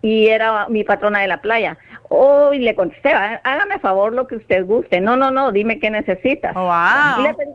Y 0.00 0.28
era 0.28 0.66
mi 0.68 0.82
patrona 0.82 1.20
de 1.20 1.28
la 1.28 1.40
playa. 1.42 1.76
Oh, 2.08 2.52
y 2.52 2.58
le 2.58 2.74
contesté, 2.74 3.12
"Há- 3.12 3.40
hágame 3.44 3.78
favor 3.78 4.12
lo 4.12 4.26
que 4.26 4.36
usted 4.36 4.64
guste. 4.66 5.00
No, 5.00 5.16
no, 5.16 5.30
no, 5.30 5.52
dime 5.52 5.78
qué 5.78 5.90
necesitas. 5.90 6.54
Wow. 6.54 7.20
Y 7.20 7.22
le 7.22 7.34
pedí, 7.34 7.50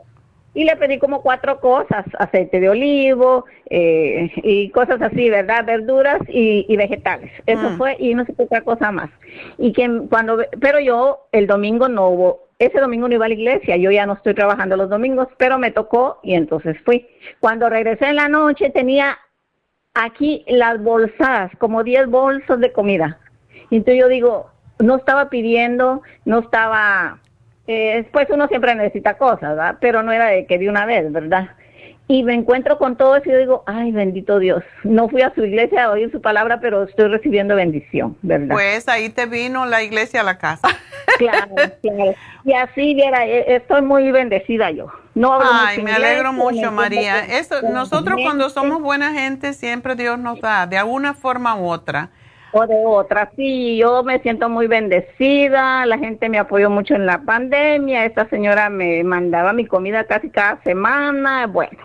y 0.57 0.63
le 0.63 0.75
pedí 0.75 0.97
como 0.97 1.21
cuatro 1.21 1.59
cosas, 1.59 2.03
aceite 2.17 2.59
de 2.59 2.67
olivo 2.67 3.45
eh, 3.69 4.31
y 4.37 4.71
cosas 4.71 4.99
así, 5.03 5.29
¿verdad? 5.29 5.63
Verduras 5.65 6.19
y, 6.29 6.65
y 6.67 6.75
vegetales. 6.75 7.31
Eso 7.45 7.69
Mm. 7.69 7.77
fue 7.77 7.95
y 7.99 8.15
no 8.15 8.25
sé 8.25 8.33
qué 8.33 8.41
otra 8.41 8.61
cosa 8.61 8.91
más. 8.91 9.11
Y 9.59 9.71
que 9.71 9.87
cuando, 10.09 10.39
pero 10.59 10.79
yo 10.79 11.27
el 11.31 11.45
domingo 11.45 11.87
no 11.89 12.09
hubo, 12.09 12.47
ese 12.57 12.79
domingo 12.79 13.07
no 13.07 13.13
iba 13.13 13.25
a 13.25 13.27
la 13.27 13.35
iglesia, 13.35 13.77
yo 13.77 13.91
ya 13.91 14.07
no 14.07 14.13
estoy 14.13 14.33
trabajando 14.33 14.75
los 14.75 14.89
domingos, 14.89 15.27
pero 15.37 15.59
me 15.59 15.69
tocó 15.69 16.19
y 16.23 16.33
entonces 16.33 16.75
fui. 16.83 17.05
Cuando 17.39 17.69
regresé 17.69 18.07
en 18.07 18.15
la 18.15 18.27
noche 18.27 18.71
tenía 18.71 19.15
aquí 19.93 20.43
las 20.47 20.81
bolsas, 20.81 21.51
como 21.59 21.83
10 21.83 22.07
bolsas 22.07 22.59
de 22.59 22.71
comida. 22.71 23.19
Y 23.69 23.75
entonces 23.75 24.01
yo 24.01 24.07
digo, 24.07 24.49
no 24.79 24.95
estaba 24.95 25.29
pidiendo, 25.29 26.01
no 26.25 26.39
estaba, 26.39 27.19
eh, 27.67 27.97
después 27.97 28.27
uno 28.29 28.47
siempre 28.47 28.73
necesita 28.75 29.17
cosas, 29.17 29.41
¿verdad? 29.41 29.77
Pero 29.79 30.01
no 30.01 30.11
era 30.11 30.27
de 30.27 30.45
que 30.45 30.57
de 30.57 30.69
una 30.69 30.85
vez, 30.85 31.11
¿verdad? 31.11 31.49
Y 32.09 32.23
me 32.23 32.33
encuentro 32.33 32.77
con 32.77 32.95
todo 32.95 33.17
eso 33.17 33.27
y 33.27 33.33
yo 33.33 33.37
digo, 33.37 33.63
ay, 33.65 33.91
bendito 33.91 34.39
Dios. 34.39 34.63
No 34.85 35.09
fui 35.09 35.21
a 35.21 35.33
su 35.35 35.43
iglesia 35.43 35.83
a 35.83 35.91
oír 35.91 36.09
su 36.09 36.21
palabra, 36.21 36.61
pero 36.61 36.83
estoy 36.83 37.09
recibiendo 37.09 37.55
bendición, 37.55 38.17
¿verdad? 38.21 38.55
Pues 38.55 38.87
ahí 38.87 39.09
te 39.09 39.25
vino 39.25 39.65
la 39.65 39.83
iglesia 39.83 40.21
a 40.21 40.23
la 40.23 40.37
casa. 40.37 40.69
Claro, 41.17 41.55
claro. 41.81 42.13
Y 42.43 42.53
así, 42.53 42.93
viera, 42.93 43.25
eh, 43.25 43.55
estoy 43.55 43.81
muy 43.81 44.11
bendecida 44.11 44.69
yo. 44.69 44.91
No 45.15 45.33
hablo 45.33 45.47
Ay, 45.51 45.81
me 45.81 45.93
alegro 45.93 46.31
mucho, 46.31 46.71
María. 46.71 47.21
Eso, 47.21 47.61
nosotros 47.63 48.19
cuando 48.21 48.51
somos 48.51 48.81
buena 48.81 49.13
gente, 49.13 49.53
siempre 49.53 49.95
Dios 49.95 50.19
nos 50.19 50.41
da, 50.41 50.67
de 50.67 50.77
alguna 50.77 51.15
forma 51.15 51.55
u 51.55 51.69
otra. 51.69 52.11
O 52.57 52.65
de 52.65 52.85
otra, 52.85 53.31
sí, 53.35 53.77
yo 53.77 54.03
me 54.03 54.19
siento 54.19 54.49
muy 54.49 54.67
bendecida, 54.67 55.85
la 55.85 55.97
gente 55.97 56.27
me 56.29 56.39
apoyó 56.39 56.69
mucho 56.69 56.95
en 56.95 57.05
la 57.05 57.19
pandemia, 57.19 58.05
esta 58.05 58.27
señora 58.29 58.69
me 58.69 59.03
mandaba 59.03 59.53
mi 59.53 59.65
comida 59.65 60.05
casi 60.05 60.29
cada 60.29 60.61
semana, 60.63 61.45
bueno, 61.45 61.77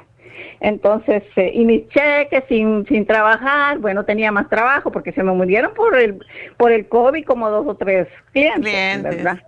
entonces, 0.61 1.25
eh, 1.37 1.51
y 1.55 1.65
mis 1.65 1.89
cheques 1.89 2.45
sin, 2.49 2.87
sin 2.87 3.05
trabajar, 3.05 3.79
bueno, 3.79 4.05
tenía 4.05 4.31
más 4.31 4.49
trabajo 4.49 4.93
porque 4.93 5.13
se 5.13 5.23
me 5.23 5.33
murieron 5.33 5.75
por 5.75 5.99
el, 5.99 6.25
por 6.57 6.71
el 6.73 6.89
COVID 6.89 7.25
como 7.25 7.51
dos 7.51 7.67
o 7.67 7.75
tres 7.75 8.09
clientes, 8.33 8.63
Clientes. 8.63 9.17
¿verdad? 9.17 9.43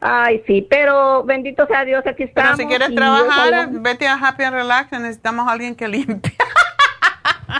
Ay, 0.00 0.42
sí, 0.46 0.66
pero 0.68 1.24
bendito 1.24 1.66
sea 1.66 1.86
Dios, 1.86 2.06
aquí 2.06 2.24
estamos. 2.24 2.58
Pero 2.58 2.68
si 2.68 2.76
quieres 2.76 2.94
trabajar, 2.94 3.70
vete 3.70 4.06
a 4.06 4.14
Happy 4.14 4.44
and 4.44 4.54
Relax, 4.54 4.92
necesitamos 4.92 5.48
a 5.48 5.52
alguien 5.52 5.74
que 5.74 5.88
limpie. 5.88 6.34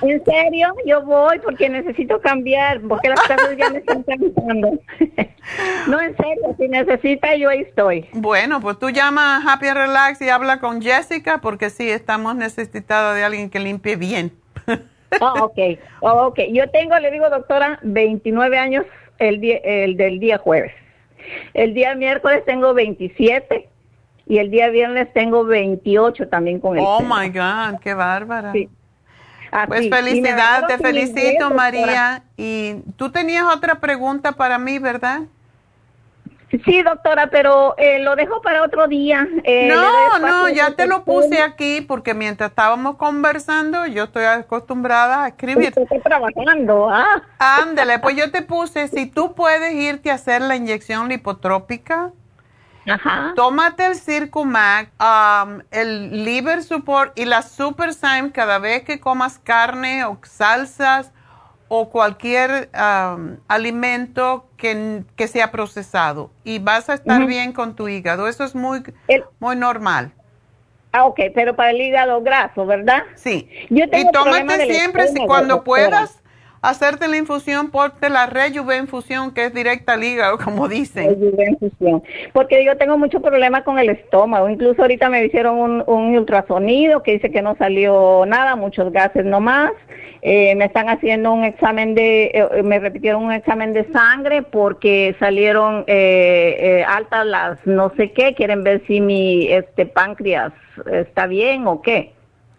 En 0.03 0.25
serio, 0.25 0.75
yo 0.87 1.03
voy 1.03 1.39
porque 1.41 1.69
necesito 1.69 2.21
cambiar, 2.21 2.81
porque 2.83 3.09
las 3.09 3.21
cosas 3.21 3.57
ya 3.57 3.71
me 3.71 3.79
están 3.79 4.03
cansando. 4.03 4.73
no, 5.89 6.01
en 6.01 6.17
serio, 6.17 6.55
si 6.59 6.69
necesita, 6.69 7.35
yo 7.37 7.51
ahí 7.51 7.61
estoy. 7.61 8.09
Bueno, 8.13 8.61
pues 8.61 8.79
tú 8.79 8.91
llama 8.91 9.37
a 9.37 9.53
Happy 9.53 9.71
Relax 9.71 10.21
y 10.23 10.29
habla 10.29 10.61
con 10.61 10.83
Jessica, 10.83 11.41
porque 11.41 11.71
sí, 11.71 11.89
estamos 11.91 12.37
necesitados 12.37 13.15
de 13.15 13.25
alguien 13.25 13.51
que 13.51 13.61
limpie 13.61 13.97
bien. 13.97 14.33
oh, 15.21 15.35
ok, 15.45 15.59
oh, 16.01 16.27
ok. 16.27 16.41
Yo 16.51 16.69
tengo, 16.71 16.99
le 16.99 17.11
digo, 17.11 17.29
doctora, 17.31 17.79
29 17.83 18.59
años 18.59 18.87
el, 19.19 19.41
día, 19.41 19.59
el 19.65 19.97
del 19.97 20.21
día 20.21 20.39
jueves. 20.39 20.73
El 21.55 21.75
día 21.75 21.95
miércoles 21.95 22.45
tengo 22.45 22.75
27 22.75 23.69
y 24.27 24.39
el 24.39 24.51
día 24.51 24.69
viernes 24.69 25.13
tengo 25.13 25.45
28 25.45 26.29
también 26.29 26.61
con 26.61 26.77
el 26.79 26.85
Oh, 26.87 27.01
my 27.01 27.29
God, 27.29 27.81
qué 27.81 27.95
bárbara. 27.95 28.53
Sí. 28.53 28.69
Pues 29.67 29.89
felicidad, 29.89 30.67
te 30.67 30.79
felicito 30.79 31.51
María. 31.51 32.23
Y 32.37 32.77
tú 32.97 33.11
tenías 33.11 33.45
otra 33.45 33.77
pregunta 33.77 34.33
para 34.33 34.59
mí, 34.59 34.79
¿verdad? 34.79 35.23
Sí, 36.65 36.83
doctora, 36.83 37.29
pero 37.29 37.75
eh, 37.79 37.99
lo 38.01 38.15
dejo 38.15 38.41
para 38.41 38.63
otro 38.63 38.87
día. 38.87 39.27
Eh, 39.43 39.69
no, 39.69 40.19
no, 40.19 40.49
ya 40.49 40.73
te 40.73 40.87
lo 40.87 41.05
puse 41.05 41.43
aquí 41.43 41.81
porque 41.81 42.15
mientras 42.15 42.51
estábamos 42.51 42.97
conversando 42.97 43.87
yo 43.87 44.05
estoy 44.05 44.25
acostumbrada 44.25 45.25
a 45.25 45.29
escribir. 45.29 45.73
Estoy 45.77 46.01
trabajando, 46.01 46.89
ah. 46.91 47.23
Ándale, 47.39 47.99
pues 47.99 48.17
yo 48.17 48.31
te 48.31 48.43
puse, 48.43 48.89
si 48.89 49.07
tú 49.07 49.35
puedes 49.35 49.75
irte 49.75 50.11
a 50.11 50.15
hacer 50.15 50.43
la 50.43 50.55
inyección 50.55 51.09
lipotrópica, 51.09 52.13
Ajá. 52.87 53.33
Tómate 53.35 53.87
el 53.87 53.95
Circumac, 53.95 54.91
um, 55.01 55.61
el 55.71 56.25
Liver 56.25 56.63
Support 56.63 57.19
y 57.19 57.25
la 57.25 57.43
Super 57.43 57.95
Syme 57.95 58.31
cada 58.33 58.59
vez 58.59 58.83
que 58.83 59.01
comas 59.01 59.39
carne 59.39 60.05
o 60.05 60.19
salsas 60.23 61.13
o 61.69 61.89
cualquier 61.91 62.71
um, 62.75 63.37
alimento 63.49 64.47
que, 64.57 65.03
que, 65.17 65.29
sea 65.29 65.51
procesado 65.51 66.31
y 66.45 66.59
vas 66.59 66.91
a 66.91 66.95
estar 66.95 67.25
bien 67.27 67.53
con 67.53 67.75
tu 67.75 67.89
hígado. 67.89 68.29
Eso 68.29 68.45
es 68.45 68.55
muy, 68.55 68.83
muy 69.41 69.57
normal. 69.57 70.13
Ah, 70.93 71.07
ok, 71.07 71.19
pero 71.35 71.57
para 71.57 71.71
el 71.71 71.81
hígado 71.81 72.23
graso, 72.23 72.67
¿verdad? 72.67 73.03
Sí. 73.17 73.49
y 73.69 74.11
tómate 74.13 74.73
siempre, 74.73 75.09
si, 75.09 75.27
cuando 75.27 75.65
puedas, 75.65 76.23
hacerte 76.65 77.09
la 77.09 77.17
infusión, 77.17 77.71
ponte 77.71 78.09
la 78.09 78.27
Rejuve 78.27 78.79
infusión, 78.79 79.33
que 79.33 79.47
es 79.47 79.55
directa 79.55 79.95
al 79.95 80.05
hígado, 80.05 80.39
como 80.39 80.69
dicen. 80.69 81.17
infusión. 81.49 82.03
Porque 82.33 82.65
yo 82.65 82.77
tengo 82.77 82.99
mucho 82.99 83.21
problema 83.21 83.65
con 83.65 83.79
el 83.79 83.91
estómago. 83.91 84.49
Incluso 84.49 84.83
ahorita 84.83 85.09
me 85.09 85.25
hicieron 85.25 85.57
un, 85.59 85.85
un 85.87 86.17
ultrasonido 86.17 87.03
que 87.03 87.13
dice 87.13 87.31
que 87.31 87.43
no 87.43 87.57
salió 87.57 88.25
nada, 88.27 88.57
muchos 88.57 88.93
gases 88.93 89.25
nomás. 89.25 89.73
Eh, 90.27 90.55
me 90.55 90.65
están 90.65 90.89
haciendo 90.89 91.33
un 91.33 91.45
examen 91.45 91.95
de, 91.95 92.31
eh, 92.33 92.63
me 92.63 92.79
repitieron 92.79 93.25
un 93.25 93.33
examen 93.33 93.75
de 93.75 93.85
sangre 93.93 94.41
porque 94.41 95.15
salieron 95.19 95.85
eh, 95.87 96.57
eh, 96.59 96.85
altas 96.89 97.27
las 97.27 97.67
no 97.67 97.93
sé 97.97 98.13
qué. 98.13 98.35
Quieren 98.35 98.65
ver 98.65 98.83
si 98.87 99.03
mi 99.03 99.49
este 99.53 99.85
páncreas 99.85 100.55
está 100.91 101.27
bien 101.27 101.67
o 101.67 101.83
qué. 101.83 102.15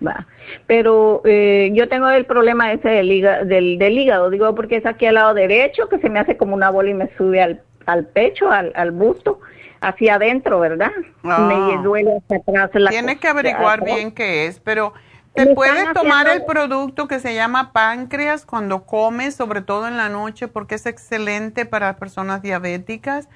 Va. 0.06 0.27
Pero 0.68 1.22
eh, 1.26 1.72
yo 1.74 1.88
tengo 1.90 2.10
el 2.10 2.26
problema 2.26 2.72
ese 2.72 2.90
del, 2.90 3.12
hígado, 3.12 3.46
del, 3.46 3.98
hígado, 3.98 4.30
digo, 4.30 4.54
porque 4.56 4.78
es 4.78 4.86
aquí 4.86 5.06
al 5.06 5.16
lado 5.16 5.34
derecho, 5.34 5.90
que 5.90 6.00
se 6.00 6.10
me 6.10 6.20
hace 6.20 6.38
como 6.38 6.56
una 6.56 6.70
bola 6.70 6.90
y 6.90 6.94
me 6.94 7.10
sube 7.18 7.42
al, 7.42 7.62
al 7.86 8.06
pecho, 8.06 8.50
al, 8.52 8.72
al 8.76 8.92
busto, 8.92 9.40
hacia 9.82 10.16
adentro, 10.16 10.60
¿verdad? 10.60 10.92
Me 11.24 11.34
ah. 11.34 11.82
duele 11.84 12.18
hacia 12.18 12.38
atrás. 12.38 12.70
La 12.74 12.90
Tienes 12.90 13.20
que 13.20 13.28
averiguar 13.28 13.84
bien 13.84 14.12
qué 14.12 14.48
es, 14.48 14.60
pero 14.60 14.94
te 15.36 15.54
puedes 15.54 15.92
tomar 15.94 16.28
el 16.30 16.46
producto 16.46 17.08
que 17.08 17.20
se 17.20 17.36
llama 17.36 17.74
páncreas 17.74 18.46
cuando 18.46 18.86
comes, 18.86 19.36
sobre 19.36 19.62
todo 19.62 19.88
en 19.88 19.98
la 19.98 20.08
noche, 20.08 20.48
porque 20.48 20.76
es 20.76 20.86
excelente 20.86 21.66
para 21.66 21.98
personas 21.98 22.42
diabéticas 22.42 23.28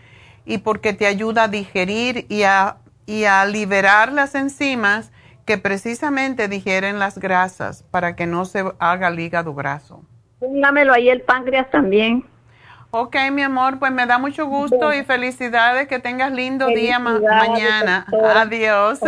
y 0.46 0.60
porque 0.60 0.94
te 0.94 1.06
ayuda 1.06 1.44
a 1.44 1.48
digerir 1.50 2.26
y 2.30 2.44
a, 2.44 2.78
y 3.06 3.26
a 3.26 3.46
liberar 3.46 4.14
las 4.14 4.34
enzimas 4.34 5.12
que 5.50 5.58
precisamente 5.58 6.48
digieren 6.48 7.00
las 7.00 7.18
grasas 7.18 7.82
para 7.90 8.16
que 8.16 8.28
no 8.28 8.46
se 8.46 8.64
haga 8.78 9.08
el 9.08 9.20
hígado 9.20 9.56
graso. 9.56 10.04
Póngamelo 10.38 10.94
ahí 10.94 11.10
el 11.10 11.24
páncreas 11.24 11.72
también. 11.72 12.24
Ok, 12.92 13.16
mi 13.32 13.42
amor, 13.42 13.80
pues 13.80 13.92
me 13.92 14.06
da 14.06 14.20
mucho 14.20 14.46
gusto 14.46 14.94
y 14.94 15.04
felicidades, 15.04 15.88
que 15.88 15.98
tengas 15.98 16.32
lindo 16.32 16.68
día 16.68 17.00
mañana. 17.00 18.06
Adiós. 18.36 19.00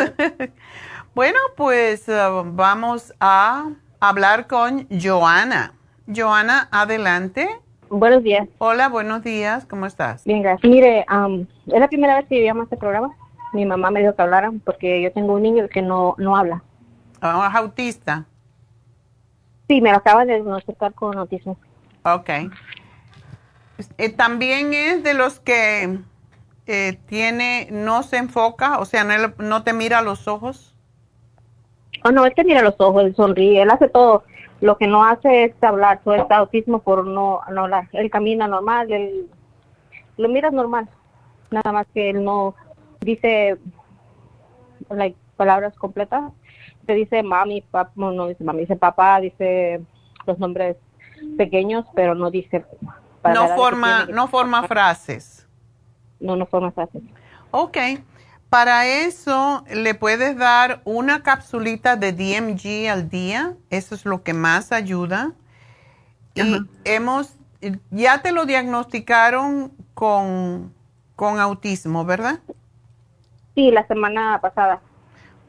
bueno, 1.13 1.37
pues 1.55 2.07
uh, 2.07 2.43
vamos 2.43 3.13
a 3.19 3.69
hablar 3.99 4.47
con 4.47 4.87
Joana. 4.89 5.73
Joana, 6.07 6.69
adelante. 6.71 7.47
Buenos 7.87 8.23
días. 8.23 8.47
Hola, 8.57 8.89
buenos 8.89 9.21
días, 9.21 9.67
¿cómo 9.67 9.85
estás? 9.85 10.23
Bien, 10.23 10.41
gracias. 10.41 10.67
Mire, 10.67 11.05
um, 11.15 11.45
es 11.67 11.79
la 11.79 11.87
primera 11.87 12.15
vez 12.15 12.25
que 12.27 12.41
llamo 12.41 12.61
a 12.61 12.63
este 12.63 12.77
programa 12.77 13.15
mi 13.53 13.65
mamá 13.65 13.91
me 13.91 14.01
dijo 14.01 14.15
que 14.15 14.21
hablaran 14.21 14.59
porque 14.59 15.01
yo 15.01 15.11
tengo 15.11 15.33
un 15.33 15.43
niño 15.43 15.67
que 15.67 15.81
no, 15.81 16.15
no 16.17 16.35
habla. 16.35 16.63
Ah, 17.21 17.47
¿Es 17.49 17.55
autista? 17.55 18.25
Sí, 19.67 19.81
me 19.81 19.91
lo 19.91 19.97
acaba 19.97 20.25
de 20.25 20.33
diagnosticar 20.35 20.93
con 20.93 21.17
autismo. 21.17 21.57
Ok. 22.03 22.29
Eh, 23.97 24.09
También 24.09 24.73
es 24.73 25.03
de 25.03 25.13
los 25.13 25.39
que 25.39 25.99
eh, 26.67 26.99
tiene, 27.05 27.67
no 27.71 28.03
se 28.03 28.17
enfoca, 28.17 28.79
o 28.79 28.85
sea, 28.85 29.03
no, 29.03 29.33
no 29.37 29.63
te 29.63 29.73
mira 29.73 29.99
a 29.99 30.01
los 30.01 30.27
ojos. 30.27 30.75
Oh, 32.03 32.11
no, 32.11 32.25
es 32.25 32.33
que 32.33 32.43
mira 32.43 32.61
los 32.61 32.75
ojos, 32.79 33.03
él 33.03 33.15
sonríe, 33.15 33.61
él 33.61 33.69
hace 33.69 33.87
todo. 33.87 34.23
Lo 34.59 34.77
que 34.77 34.87
no 34.87 35.03
hace 35.03 35.45
es 35.45 35.63
hablar, 35.63 36.01
todo 36.03 36.15
está 36.15 36.37
autismo 36.37 36.79
por 36.79 37.05
no, 37.05 37.41
no 37.51 37.63
hablar. 37.63 37.89
Él 37.93 38.09
camina 38.09 38.47
normal, 38.47 38.91
él 38.91 39.27
lo 40.17 40.29
miras 40.29 40.53
normal. 40.53 40.87
Nada 41.49 41.71
más 41.71 41.87
que 41.93 42.11
él 42.11 42.23
no, 42.23 42.55
dice 43.01 43.57
like, 44.89 45.17
palabras 45.35 45.75
completas. 45.75 46.31
Se 46.85 46.93
dice 46.93 47.23
mami, 47.23 47.61
papá, 47.61 47.91
no 47.95 48.27
dice 48.27 48.43
mami, 48.43 48.61
dice 48.61 48.75
papá, 48.75 49.19
dice 49.19 49.81
los 50.25 50.39
nombres 50.39 50.77
pequeños, 51.37 51.85
pero 51.95 52.15
no 52.15 52.31
dice. 52.31 52.65
No 53.23 53.47
forma, 53.55 54.05
no 54.05 54.27
forma 54.27 54.63
frases. 54.63 55.47
No, 56.19 56.35
no 56.35 56.45
forma 56.45 56.71
frases. 56.71 57.01
Ok. 57.51 57.77
Para 58.49 58.85
eso 58.85 59.63
le 59.73 59.93
puedes 59.95 60.37
dar 60.37 60.81
una 60.83 61.23
capsulita 61.23 61.95
de 61.95 62.11
DMG 62.11 62.89
al 62.89 63.09
día. 63.09 63.55
Eso 63.69 63.95
es 63.95 64.05
lo 64.05 64.23
que 64.23 64.33
más 64.33 64.71
ayuda. 64.71 65.33
Y 66.33 66.57
hemos, 66.83 67.37
ya 67.91 68.21
te 68.21 68.31
lo 68.31 68.45
diagnosticaron 68.45 69.71
con, 69.93 70.73
con 71.15 71.39
autismo, 71.39 72.03
¿verdad? 72.03 72.39
Sí, 73.55 73.71
la 73.71 73.85
semana 73.87 74.39
pasada. 74.41 74.81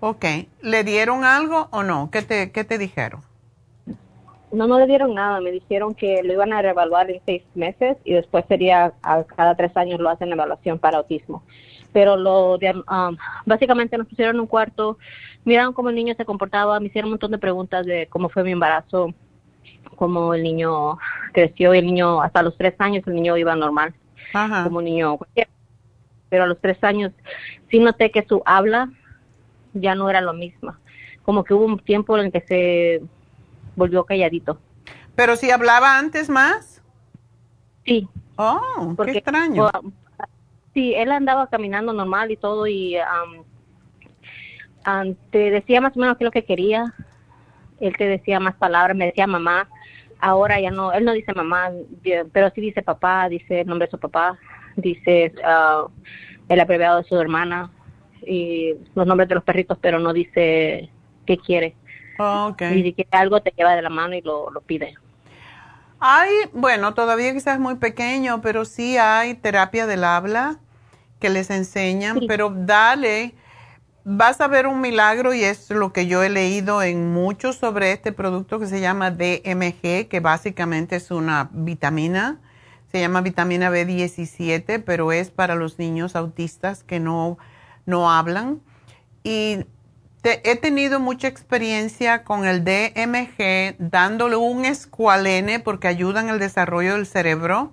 Ok. 0.01 0.25
¿Le 0.61 0.85
dieron 0.85 1.25
algo 1.25 1.69
o 1.71 1.83
no? 1.83 2.11
¿Qué 2.11 2.23
te, 2.23 2.51
qué 2.51 2.65
te 2.65 2.79
dijeron? 2.79 3.21
No, 4.51 4.67
no 4.67 4.79
le 4.79 4.87
dieron 4.87 5.15
nada. 5.15 5.41
Me 5.41 5.53
dijeron 5.53 5.95
que 5.95 6.23
lo 6.23 6.33
iban 6.33 6.53
a 6.53 6.61
reevaluar 6.61 7.11
en 7.11 7.21
seis 7.25 7.43
meses 7.55 7.97
y 8.05 8.13
después 8.15 8.45
sería 8.49 8.93
a 9.03 9.25
cada 9.25 9.55
tres 9.55 9.77
años 9.77 10.01
lo 10.01 10.11
hacen 10.11 10.33
evaluación 10.33 10.79
para 10.79 10.99
autismo. 10.99 11.43
Pero 11.93 12.17
lo 12.17 12.55
um, 12.55 13.17
básicamente 13.47 13.97
nos 13.97 14.09
pusieron 14.09 14.37
en 14.37 14.41
un 14.41 14.47
cuarto, 14.47 14.99
miraron 15.45 15.73
cómo 15.73 15.91
el 15.91 15.95
niño 15.95 16.15
se 16.17 16.25
comportaba, 16.25 16.81
me 16.81 16.87
hicieron 16.87 17.09
un 17.09 17.13
montón 17.13 17.31
de 17.31 17.39
preguntas 17.39 17.87
de 17.87 18.07
cómo 18.09 18.29
fue 18.29 18.45
mi 18.45 18.53
embarazo, 18.53 19.15
cómo 19.97 20.35
el 20.35 20.43
niño 20.43 20.99
creció 21.33 21.75
y 21.75 21.79
el 21.79 21.87
niño 21.87 22.23
hasta 22.23 22.43
los 22.43 22.57
tres 22.57 22.75
años 22.79 23.07
el 23.07 23.15
niño 23.15 23.37
iba 23.37 23.55
normal, 23.55 23.95
como 24.65 24.79
un 24.79 24.85
niño 24.85 25.19
pero 26.33 26.45
a 26.45 26.47
los 26.47 26.59
tres 26.63 26.83
años 26.83 27.13
sí 27.71 27.79
noté 27.79 28.11
que 28.11 28.25
su 28.27 28.43
habla 28.47 28.89
ya 29.75 29.95
no 29.95 30.09
era 30.09 30.23
lo 30.23 30.33
mismo. 30.33 30.75
Como 31.25 31.45
que 31.45 31.53
hubo 31.53 31.67
un 31.67 31.79
tiempo 31.79 32.17
en 32.17 32.33
que 32.33 32.41
se 32.41 33.03
volvió 33.77 34.07
calladito. 34.07 34.59
¿Pero 35.15 35.37
si 35.37 35.51
hablaba 35.51 35.99
antes 35.99 36.31
más? 36.31 36.83
Sí. 37.85 38.09
Oh, 38.37 38.97
qué 39.05 39.11
extraño. 39.11 39.69
sí, 40.73 40.95
él 40.95 41.13
andaba 41.13 41.49
caminando 41.49 41.93
normal 41.93 42.31
y 42.31 42.39
todo 42.39 42.67
y 42.67 42.97
te 45.31 45.51
decía 45.51 45.83
más 45.83 45.95
o 45.95 46.01
menos 46.01 46.17
qué 46.17 46.25
es 46.25 46.29
lo 46.29 46.31
que 46.31 46.47
quería. 46.47 46.95
Él 47.79 47.95
te 47.99 48.07
decía 48.07 48.41
más 48.41 48.55
palabras, 48.55 48.97
me 48.97 49.05
decía 49.05 49.27
mamá. 49.27 49.69
Ahora 50.19 50.59
ya 50.59 50.71
no, 50.71 50.95
él 50.95 51.05
no 51.05 51.13
dice 51.13 51.35
mamá, 51.35 51.73
pero 52.33 52.51
sí 52.55 52.63
dice 52.63 52.81
papá, 52.81 53.29
dice 53.29 53.61
el 53.61 53.67
nombre 53.67 53.87
de 53.87 53.91
su 53.91 53.99
papá 53.99 54.39
dice 54.77 55.33
uh, 55.39 55.91
el 56.49 56.61
abreviado 56.61 56.99
de 56.99 57.05
su 57.09 57.19
hermana 57.19 57.71
y 58.27 58.75
los 58.95 59.07
nombres 59.07 59.29
de 59.29 59.35
los 59.35 59.45
perritos, 59.45 59.79
pero 59.81 59.99
no 59.99 60.13
dice 60.13 60.91
qué 61.27 61.39
quiere. 61.39 61.75
okay. 62.19 62.79
Y 62.79 62.83
si 62.83 62.93
quiere 62.95 63.11
algo 63.13 63.41
te 63.41 63.53
lleva 63.57 63.75
de 63.75 63.83
la 63.83 63.91
mano 63.91 64.15
y 64.15 64.23
lo, 64.23 64.51
lo 64.51 64.61
pide. 64.61 64.95
Hay, 66.05 66.31
bueno, 66.53 66.95
todavía 66.95 67.33
quizás 67.33 67.55
es 67.55 67.61
muy 67.61 67.77
pequeño, 67.77 68.41
pero 68.41 68.65
sí 68.65 68.97
hay 68.97 69.35
terapia 69.35 69.87
del 69.87 70.03
habla 70.03 70.59
que 71.21 71.31
les 71.31 71.51
enseñan, 71.51 72.19
pero 72.27 72.53
dale, 72.53 73.35
vas 74.05 74.41
a 74.41 74.49
ver 74.49 74.67
un 74.67 74.81
milagro 74.81 75.33
y 75.33 75.45
es 75.45 75.71
lo 75.71 75.93
que 75.93 76.09
yo 76.09 76.25
he 76.25 76.29
leído 76.29 76.83
en 76.83 77.13
muchos 77.13 77.57
sobre 77.57 77.93
este 77.93 78.11
producto 78.11 78.59
que 78.59 78.67
se 78.67 78.81
llama 78.81 79.13
DMG, 79.13 80.09
que 80.09 80.19
básicamente 80.21 80.97
es 80.97 81.13
una 81.13 81.49
vitamina, 81.53 82.41
se 82.93 83.01
llama 83.01 83.23
vitamina 83.23 83.71
B17, 83.71 84.83
pero 84.85 85.11
es 85.13 85.31
para 85.31 85.55
los 85.55 85.79
niños 85.79 86.15
autistas 86.15 86.85
que 86.85 87.01
no, 87.01 87.39
no 87.87 88.13
hablan. 88.13 88.61
Y 89.25 89.65
he 90.23 90.57
tenido 90.57 91.01
mucha 91.01 91.27
experiencia 91.27 92.23
con 92.23 92.45
el 92.45 92.65
DMG 92.65 93.77
dándole 93.79 94.37
un 94.37 94.65
escualene 94.65 95.59
porque 95.59 95.89
ayuda 95.89 96.21
en 96.21 96.29
el 96.29 96.39
desarrollo 96.39 96.95
del 96.95 97.07
cerebro 97.07 97.73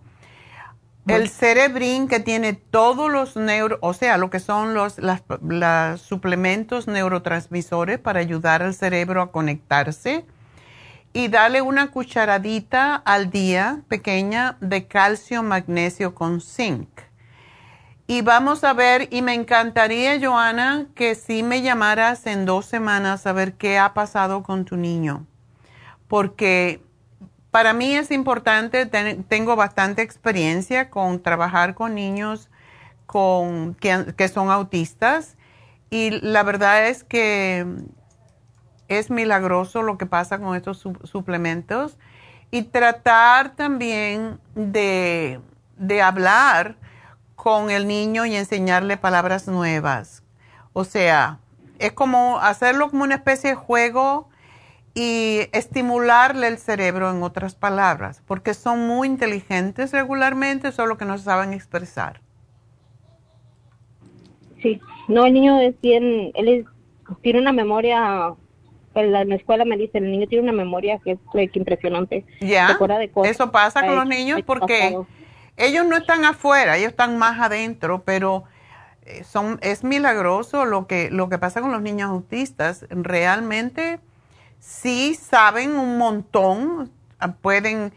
el 1.09 1.29
cerebrín 1.29 2.07
que 2.07 2.19
tiene 2.19 2.53
todos 2.53 3.11
los 3.11 3.35
neuro, 3.35 3.77
o 3.81 3.93
sea, 3.93 4.17
lo 4.17 4.29
que 4.29 4.39
son 4.39 4.73
los 4.73 6.01
suplementos 6.01 6.87
neurotransmisores 6.87 7.99
para 7.99 8.19
ayudar 8.19 8.61
al 8.61 8.73
cerebro 8.73 9.21
a 9.21 9.31
conectarse. 9.31 10.25
Y 11.11 11.27
dale 11.27 11.61
una 11.61 11.91
cucharadita 11.91 12.95
al 12.95 13.29
día 13.29 13.81
pequeña 13.87 14.57
de 14.61 14.87
calcio, 14.87 15.43
magnesio 15.43 16.13
con 16.13 16.41
zinc. 16.41 16.87
Y 18.07 18.21
vamos 18.21 18.63
a 18.63 18.73
ver, 18.73 19.07
y 19.11 19.21
me 19.21 19.33
encantaría, 19.33 20.19
Joana, 20.19 20.87
que 20.95 21.15
si 21.15 21.43
me 21.43 21.61
llamaras 21.61 22.25
en 22.25 22.45
dos 22.45 22.65
semanas 22.65 23.27
a 23.27 23.33
ver 23.33 23.53
qué 23.53 23.77
ha 23.77 23.93
pasado 23.93 24.43
con 24.43 24.65
tu 24.65 24.77
niño. 24.77 25.27
Porque 26.07 26.81
para 27.51 27.73
mí 27.73 27.95
es 27.95 28.11
importante, 28.11 28.85
tengo 28.85 29.55
bastante 29.55 30.01
experiencia 30.01 30.89
con 30.89 31.21
trabajar 31.21 31.75
con 31.75 31.95
niños 31.95 32.49
con, 33.09 33.73
que, 33.73 34.27
son 34.27 34.51
autistas 34.51 35.35
y 35.89 36.11
la 36.21 36.43
verdad 36.43 36.87
es 36.89 37.03
que 37.03 37.65
es 38.89 39.09
milagroso 39.09 39.81
lo 39.81 39.97
que 39.97 40.05
pasa 40.05 40.39
con 40.39 40.55
estos 40.55 40.85
suplementos 41.03 41.97
y 42.51 42.63
tratar 42.63 43.55
también 43.55 44.39
de, 44.55 45.39
de 45.77 46.01
hablar 46.01 46.75
con 47.35 47.69
el 47.69 47.87
niño 47.87 48.25
y 48.25 48.35
enseñarle 48.35 48.97
palabras 48.97 49.47
nuevas. 49.47 50.23
O 50.73 50.83
sea, 50.83 51.39
es 51.79 51.93
como 51.93 52.39
hacerlo 52.39 52.89
como 52.89 53.03
una 53.03 53.15
especie 53.15 53.51
de 53.51 53.55
juego 53.55 54.27
y 54.93 55.47
estimularle 55.53 56.47
el 56.47 56.57
cerebro 56.57 57.09
en 57.09 57.23
otras 57.23 57.55
palabras, 57.55 58.21
porque 58.25 58.53
son 58.53 58.85
muy 58.87 59.07
inteligentes 59.07 59.93
regularmente, 59.93 60.71
solo 60.71 60.97
que 60.97 61.05
no 61.05 61.17
saben 61.17 61.53
expresar. 61.53 62.21
Sí, 64.61 64.81
no, 65.07 65.25
el 65.25 65.33
niño 65.33 65.59
es 65.61 65.79
bien, 65.79 66.31
él 66.33 66.65
tiene 67.21 67.39
una 67.39 67.53
memoria, 67.53 68.33
en 68.99 69.11
la, 69.11 69.35
escuela 69.35 69.65
me 69.65 69.77
dice, 69.77 69.97
el 69.97 70.11
niño 70.11 70.27
tiene 70.27 70.43
una 70.43 70.53
memoria 70.53 70.99
que 71.03 71.11
es 71.11 71.55
impresionante. 71.55 72.25
Ya, 72.41 72.77
eso 73.23 73.51
pasa 73.51 73.85
con 73.85 73.95
los 73.95 74.05
niños 74.05 74.41
porque 74.45 74.97
ellos 75.57 75.85
no 75.85 75.97
están 75.97 76.25
afuera, 76.25 76.77
ellos 76.77 76.89
están 76.89 77.17
más 77.17 77.39
adentro, 77.39 78.03
pero 78.03 78.45
eh, 79.05 79.23
son, 79.23 79.59
es 79.61 79.83
milagroso 79.83 80.65
lo 80.65 80.87
que, 80.87 81.09
lo 81.11 81.29
que 81.29 81.37
pasa 81.37 81.61
con 81.61 81.71
los 81.71 81.81
niños 81.81 82.09
autistas. 82.09 82.85
Realmente 82.89 83.99
sí 84.59 85.15
saben 85.15 85.77
un 85.77 85.97
montón, 85.97 86.91
ah, 87.19 87.33
pueden, 87.33 87.91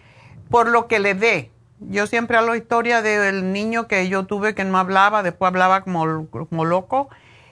por 0.50 0.68
lo 0.68 0.88
que 0.88 0.98
le 0.98 1.14
dé. 1.14 1.50
Yo 1.80 2.06
siempre 2.06 2.36
hablo 2.36 2.54
historia 2.54 3.02
del 3.02 3.52
niño 3.52 3.88
que 3.88 4.08
yo 4.08 4.26
tuve 4.26 4.54
que 4.54 4.64
no 4.64 4.78
hablaba, 4.78 5.22
después 5.22 5.48
hablaba 5.48 5.82
como, 5.82 6.28
como 6.28 6.64
loco. 6.64 7.08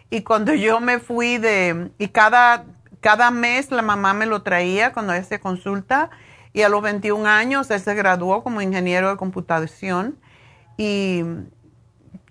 Y 0.09 0.23
cuando 0.23 0.55
yo 0.55 0.81
me 0.81 0.99
fui 0.99 1.39
de, 1.39 1.91
y 1.99 2.09
cada, 2.09 2.65
cada 3.01 3.31
mes 3.31 3.71
la 3.71 3.83
mamá 3.83 4.15
me 4.15 4.27
lo 4.27 4.43
traía 4.43 4.93
cuando 4.93 5.13
él 5.13 5.25
se 5.25 5.41
consulta, 5.41 6.11
y 6.53 6.63
a 6.63 6.69
los 6.69 6.83
21 6.83 7.27
años 7.29 7.71
él 7.71 7.81
se 7.81 7.95
graduó 7.95 8.43
como 8.43 8.61
ingeniero 8.61 9.11
de 9.11 9.17
computación 9.17 10.19
y 10.77 11.23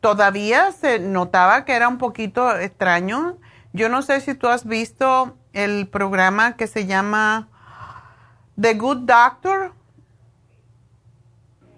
todavía 0.02 0.72
se 0.72 1.00
notaba 1.00 1.66
que 1.66 1.74
era 1.74 1.88
un 1.88 1.98
poquito 1.98 2.58
extraño. 2.58 3.38
Yo 3.74 3.90
no 3.90 4.02
sé 4.02 4.20
si 4.22 4.34
tú 4.34 4.48
has 4.48 4.66
visto 4.66 5.38
el 5.54 5.88
programa 5.88 6.58
que 6.58 6.68
se 6.68 6.86
llama 6.86 7.48
The 8.60 8.74
Good 8.74 9.00
Doctor. 9.00 9.74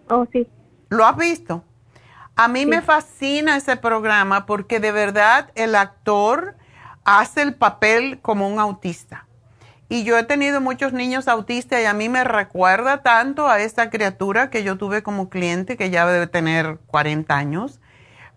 Oh, 0.09 0.26
sí. 0.31 0.47
¿Lo 0.89 1.05
has 1.05 1.15
visto? 1.15 1.63
A 2.35 2.47
mí 2.47 2.65
me 2.65 2.81
fascina 2.81 3.57
ese 3.57 3.77
programa 3.77 4.45
porque 4.45 4.80
de 4.80 4.91
verdad 4.91 5.51
el 5.55 5.76
actor 5.76 6.55
hace 7.03 7.41
el 7.41 7.55
papel 7.55 8.19
como 8.21 8.47
un 8.47 8.59
autista. 8.59 9.25
Y 9.89 10.03
yo 10.03 10.17
he 10.17 10.23
tenido 10.23 10.61
muchos 10.61 10.93
niños 10.93 11.27
autistas 11.27 11.81
y 11.81 11.85
a 11.85 11.93
mí 11.93 12.07
me 12.07 12.23
recuerda 12.23 13.01
tanto 13.01 13.49
a 13.49 13.59
esta 13.59 13.89
criatura 13.89 14.49
que 14.49 14.63
yo 14.63 14.77
tuve 14.77 15.03
como 15.03 15.29
cliente, 15.29 15.75
que 15.75 15.89
ya 15.89 16.05
debe 16.05 16.27
tener 16.27 16.79
40 16.87 17.35
años, 17.35 17.81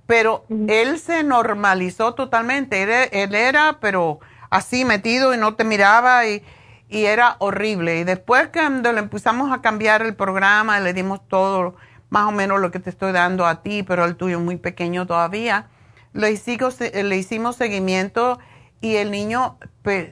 pero 0.06 0.44
él 0.66 0.98
se 0.98 1.22
normalizó 1.22 2.14
totalmente. 2.14 2.82
él 3.22 3.34
era, 3.36 3.78
pero 3.80 4.18
así 4.50 4.84
metido 4.84 5.34
y 5.34 5.38
no 5.38 5.54
te 5.54 5.64
miraba 5.64 6.26
y, 6.26 6.42
era 6.88 7.36
horrible. 7.40 7.98
Y 7.98 8.04
después 8.04 8.50
cuando 8.52 8.92
le 8.92 9.00
empezamos 9.00 9.52
a 9.52 9.60
cambiar 9.60 10.02
el 10.02 10.14
programa, 10.14 10.78
le 10.78 10.92
dimos 10.92 11.26
todo, 11.26 11.74
más 12.08 12.26
o 12.26 12.30
menos 12.30 12.60
lo 12.60 12.70
que 12.70 12.78
te 12.78 12.90
estoy 12.90 13.10
dando 13.10 13.46
a 13.46 13.62
ti, 13.62 13.82
pero 13.82 14.04
el 14.04 14.14
tuyo 14.14 14.38
muy 14.38 14.56
pequeño 14.56 15.04
todavía, 15.04 15.66
le 16.12 16.30
hicimos, 16.30 16.78
le 16.80 17.16
hicimos 17.16 17.56
seguimiento 17.56 18.38
y 18.84 18.96
el 18.96 19.10
niño, 19.10 19.56
pues, 19.80 20.10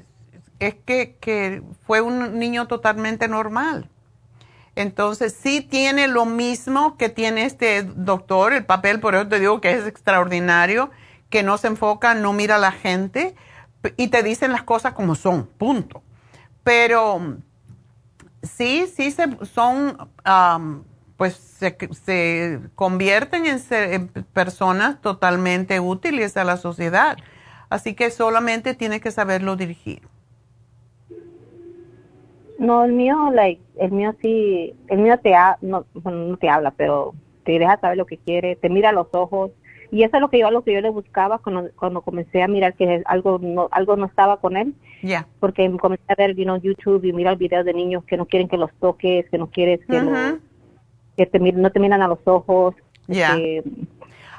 es 0.58 0.74
que, 0.86 1.62
fue 1.86 2.00
un 2.00 2.38
niño 2.38 2.66
totalmente 2.68 3.28
normal. 3.28 3.90
Entonces, 4.76 5.36
sí 5.38 5.60
tiene 5.60 6.08
lo 6.08 6.24
mismo 6.24 6.96
que 6.96 7.10
tiene 7.10 7.44
este 7.44 7.82
doctor, 7.82 8.54
el 8.54 8.64
papel, 8.64 8.98
por 8.98 9.14
eso 9.14 9.28
te 9.28 9.40
digo 9.40 9.60
que 9.60 9.72
es 9.72 9.86
extraordinario, 9.86 10.90
que 11.28 11.42
no 11.42 11.58
se 11.58 11.66
enfoca, 11.66 12.14
no 12.14 12.32
mira 12.32 12.54
a 12.54 12.58
la 12.58 12.72
gente, 12.72 13.34
y 13.98 14.08
te 14.08 14.22
dicen 14.22 14.52
las 14.52 14.62
cosas 14.62 14.94
como 14.94 15.16
son, 15.16 15.44
punto. 15.46 16.02
Pero 16.64 17.36
sí, 18.42 18.86
sí 18.96 19.10
se, 19.10 19.36
son, 19.44 20.08
pues 21.18 21.34
se, 21.34 22.70
convierten 22.74 23.44
en, 23.44 24.08
personas 24.32 25.02
totalmente 25.02 25.78
útiles 25.78 26.38
a 26.38 26.44
la 26.44 26.56
sociedad. 26.56 27.18
Así 27.72 27.94
que 27.94 28.10
solamente 28.10 28.74
tienes 28.74 29.00
que 29.00 29.10
saberlo 29.10 29.56
dirigir. 29.56 30.02
No, 32.58 32.84
el 32.84 32.92
mío, 32.92 33.30
like, 33.32 33.62
el 33.78 33.92
mío 33.92 34.14
sí, 34.20 34.74
el 34.88 34.98
mío 34.98 35.18
te, 35.22 35.32
no, 35.62 35.86
no 36.04 36.36
te 36.36 36.50
habla, 36.50 36.72
pero 36.72 37.14
te 37.44 37.58
deja 37.58 37.80
saber 37.80 37.96
lo 37.96 38.04
que 38.04 38.18
quiere, 38.18 38.56
te 38.56 38.68
mira 38.68 38.90
a 38.90 38.92
los 38.92 39.06
ojos, 39.12 39.52
y 39.90 40.02
eso 40.02 40.16
es 40.16 40.20
lo 40.20 40.28
que 40.28 40.38
yo 40.38 40.50
lo 40.50 40.62
que 40.64 40.74
yo 40.74 40.82
le 40.82 40.90
buscaba 40.90 41.38
cuando, 41.38 41.70
cuando 41.74 42.02
comencé 42.02 42.42
a 42.42 42.46
mirar 42.46 42.74
que 42.74 43.02
algo 43.06 43.38
no 43.40 43.68
algo 43.70 43.96
no 43.96 44.04
estaba 44.04 44.36
con 44.36 44.58
él. 44.58 44.74
Ya. 45.02 45.26
Porque 45.40 45.70
comencé 45.78 46.04
a 46.08 46.14
ver 46.14 46.36
you 46.36 46.44
YouTube 46.58 47.06
y 47.06 47.14
mirar 47.14 47.38
videos 47.38 47.64
de 47.64 47.72
niños 47.72 48.04
que 48.04 48.18
no 48.18 48.26
quieren 48.26 48.48
que 48.48 48.58
los 48.58 48.70
toques 48.80 49.28
que 49.30 49.38
no 49.38 49.48
quieres 49.50 49.80
que, 49.86 50.38
que 51.16 51.24
te, 51.24 51.38
no 51.38 51.70
te 51.72 51.80
miran 51.80 52.02
a 52.02 52.08
los 52.08 52.20
ojos. 52.26 52.74
Ya. 53.06 53.34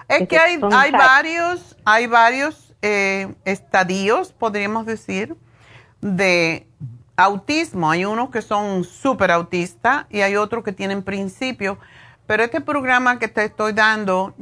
Es 0.08 0.28
que 0.28 0.38
hay, 0.38 0.60
hay 0.72 0.92
varios 0.92 1.76
hay 1.84 2.06
varios 2.06 2.73
eh, 2.84 3.34
estadios 3.46 4.34
podríamos 4.34 4.86
decir 4.86 5.38
de 6.02 6.68
autismo. 7.16 7.90
Hay 7.90 8.04
unos 8.04 8.30
que 8.30 8.42
son 8.42 8.84
súper 8.84 9.32
autistas 9.32 10.06
y 10.10 10.20
hay 10.20 10.36
otros 10.36 10.66
que 10.66 10.74
tienen 10.74 11.02
principio. 11.02 11.80
Pero 12.28 12.44
este 12.44 12.60
programa 12.60 13.20
que 13.20 13.30
te 13.30 13.46
estoy 13.46 13.72
dando 13.72 14.36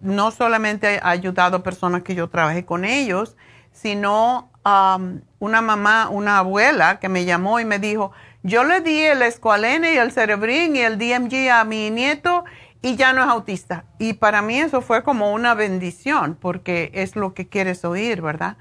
no 0.00 0.30
solamente 0.30 1.00
ha 1.02 1.10
ayudado 1.10 1.56
a 1.56 1.62
personas 1.64 2.04
que 2.04 2.14
yo 2.14 2.28
trabajé 2.28 2.64
con 2.64 2.84
ellos, 2.84 3.36
sino 3.72 4.52
um, 4.64 5.20
una 5.40 5.60
mamá, 5.60 6.10
una 6.10 6.38
abuela 6.38 7.00
que 7.00 7.08
me 7.08 7.24
llamó 7.24 7.58
y 7.58 7.64
me 7.64 7.80
dijo, 7.80 8.12
yo 8.44 8.62
le 8.62 8.82
di 8.82 9.00
el 9.02 9.22
escualene 9.22 9.94
y 9.94 9.96
el 9.96 10.12
cerebrín 10.12 10.76
y 10.76 10.80
el 10.80 10.96
DMG 10.96 11.50
a 11.50 11.64
mi 11.64 11.90
nieto 11.90 12.44
y 12.82 12.96
ya 12.96 13.12
no 13.12 13.22
es 13.22 13.28
autista. 13.28 13.84
Y 13.98 14.14
para 14.14 14.42
mí 14.42 14.58
eso 14.58 14.80
fue 14.80 15.02
como 15.02 15.32
una 15.32 15.54
bendición 15.54 16.36
porque 16.40 16.90
es 16.94 17.16
lo 17.16 17.34
que 17.34 17.48
quieres 17.48 17.84
oír, 17.84 18.22
¿verdad? 18.22 18.56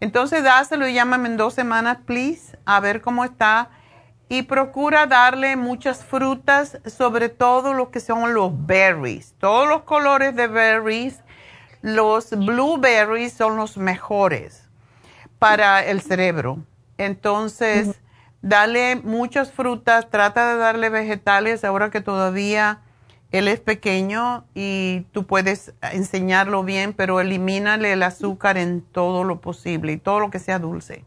Entonces 0.00 0.42
dáselo 0.42 0.88
y 0.88 0.94
llámame 0.94 1.28
en 1.28 1.36
dos 1.36 1.54
semanas, 1.54 1.98
please, 2.04 2.58
a 2.64 2.80
ver 2.80 3.00
cómo 3.00 3.24
está 3.24 3.70
y 4.28 4.42
procura 4.42 5.06
darle 5.06 5.56
muchas 5.56 6.04
frutas, 6.04 6.78
sobre 6.86 7.28
todo 7.28 7.74
lo 7.74 7.90
que 7.90 8.00
son 8.00 8.34
los 8.34 8.66
berries. 8.66 9.34
Todos 9.38 9.68
los 9.68 9.82
colores 9.82 10.34
de 10.34 10.46
berries, 10.46 11.20
los 11.82 12.30
blueberries 12.30 13.34
son 13.34 13.56
los 13.56 13.76
mejores 13.76 14.68
para 15.38 15.84
el 15.84 16.00
cerebro. 16.00 16.64
Entonces, 16.96 18.00
dale 18.40 18.96
muchas 18.96 19.52
frutas, 19.52 20.08
trata 20.08 20.52
de 20.52 20.56
darle 20.56 20.88
vegetales 20.88 21.62
ahora 21.62 21.90
que 21.90 22.00
todavía 22.00 22.80
él 23.32 23.48
es 23.48 23.60
pequeño 23.60 24.44
y 24.54 25.06
tú 25.12 25.24
puedes 25.26 25.74
enseñarlo 25.92 26.62
bien, 26.64 26.92
pero 26.92 27.18
elimínale 27.18 27.92
el 27.92 28.02
azúcar 28.02 28.58
en 28.58 28.82
todo 28.82 29.24
lo 29.24 29.40
posible 29.40 29.92
y 29.92 29.96
todo 29.96 30.20
lo 30.20 30.30
que 30.30 30.38
sea 30.38 30.58
dulce. 30.58 31.04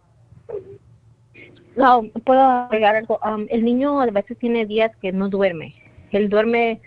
No, 1.76 2.03
puedo 2.23 2.41
agregar 2.41 2.95
algo. 2.95 3.19
Um, 3.23 3.45
el 3.49 3.64
niño 3.64 4.02
a 4.02 4.06
veces 4.07 4.38
tiene 4.39 4.65
días 4.65 4.91
que 5.02 5.11
no 5.11 5.30
duerme. 5.30 5.76
Él 6.11 6.30
duerme, 6.30 6.81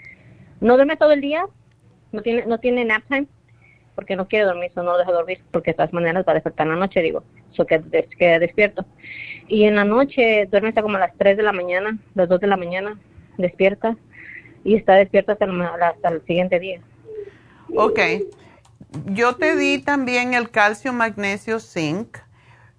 no 0.60 0.74
duerme 0.74 0.97
todo 0.97 1.12
el 1.12 1.20
día, 1.20 1.44
no 2.10 2.23
tiene, 2.23 2.44
no 2.47 2.59
tiene 2.59 2.85
nap 2.85 3.05
time, 3.09 3.27
porque 3.94 4.16
no 4.16 4.27
quiere 4.27 4.47
dormir, 4.47 4.70
eso 4.70 4.82
no 4.82 4.93
lo 4.93 4.98
deja 4.98 5.12
dormir, 5.12 5.40
porque 5.52 5.70
de 5.70 5.77
todas 5.77 5.93
maneras 5.93 6.24
va 6.27 6.32
a 6.32 6.35
despertar 6.35 6.66
en 6.66 6.73
la 6.73 6.78
noche, 6.81 7.01
digo, 7.01 7.23
eso 7.52 7.65
que 7.65 7.81
queda 8.19 8.39
despierto. 8.40 8.86
Y 9.47 9.65
en 9.65 9.77
la 9.77 9.85
noche 9.85 10.47
duerme 10.51 10.70
hasta 10.70 10.82
como 10.82 10.97
a 10.97 11.01
las 11.01 11.16
3 11.16 11.36
de 11.36 11.43
la 11.43 11.52
mañana, 11.52 11.98
las 12.15 12.28
2 12.28 12.40
de 12.40 12.47
la 12.47 12.56
mañana, 12.56 12.98
despierta, 13.36 13.97
y 14.65 14.75
está 14.77 14.95
despierto 14.95 15.33
hasta 15.33 15.45
el, 15.45 15.61
hasta 15.63 16.09
el 16.09 16.25
siguiente 16.25 16.59
día. 16.59 16.81
Ok. 17.77 18.01
Yo 19.07 19.37
te 19.37 19.57
di 19.57 19.79
también 19.79 20.35
el 20.35 20.51
calcio, 20.51 20.93
magnesio, 20.93 21.61
zinc. 21.61 22.19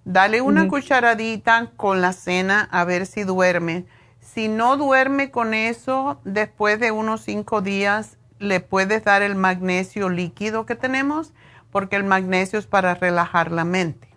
Dale 0.04 0.40
una 0.40 0.66
cucharadita 0.66 1.70
con 1.76 2.00
la 2.00 2.12
cena 2.12 2.68
a 2.72 2.84
ver 2.84 3.06
si 3.06 3.22
duerme. 3.22 3.84
Si 4.20 4.48
no 4.48 4.76
duerme 4.76 5.30
con 5.30 5.54
eso, 5.54 6.20
después 6.24 6.80
de 6.80 6.90
unos 6.90 7.22
cinco 7.22 7.62
días 7.62 8.18
le 8.38 8.60
puedes 8.60 9.04
dar 9.04 9.22
el 9.22 9.34
magnesio 9.34 10.08
líquido 10.08 10.66
que 10.66 10.74
tenemos, 10.74 11.32
porque 11.70 11.96
el 11.96 12.04
magnesio 12.04 12.58
es 12.58 12.66
para 12.66 12.94
relajar 12.94 13.52
la 13.52 13.64
mente. 13.64 14.09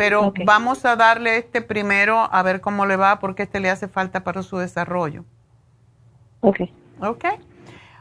Pero 0.00 0.32
vamos 0.46 0.86
a 0.86 0.96
darle 0.96 1.36
este 1.36 1.60
primero 1.60 2.26
a 2.32 2.42
ver 2.42 2.62
cómo 2.62 2.86
le 2.86 2.96
va, 2.96 3.18
porque 3.18 3.42
este 3.42 3.60
le 3.60 3.68
hace 3.68 3.86
falta 3.86 4.24
para 4.24 4.42
su 4.42 4.56
desarrollo. 4.56 5.26
Ok. 6.40 6.60
Ok. 7.02 7.26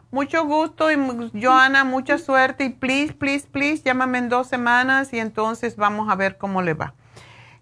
Mucho 0.10 0.46
gusto 0.46 0.90
y 0.94 0.96
Joana, 1.34 1.84
mucha 1.84 2.18
suerte 2.18 2.64
y 2.64 2.70
please, 2.70 3.12
please, 3.12 3.46
please, 3.52 3.84
llámame 3.84 4.20
en 4.20 4.30
dos 4.30 4.48
semanas 4.48 5.12
y 5.12 5.20
entonces 5.20 5.76
vamos 5.76 6.10
a 6.10 6.16
ver 6.16 6.38
cómo 6.38 6.62
le 6.62 6.74
va. 6.74 6.94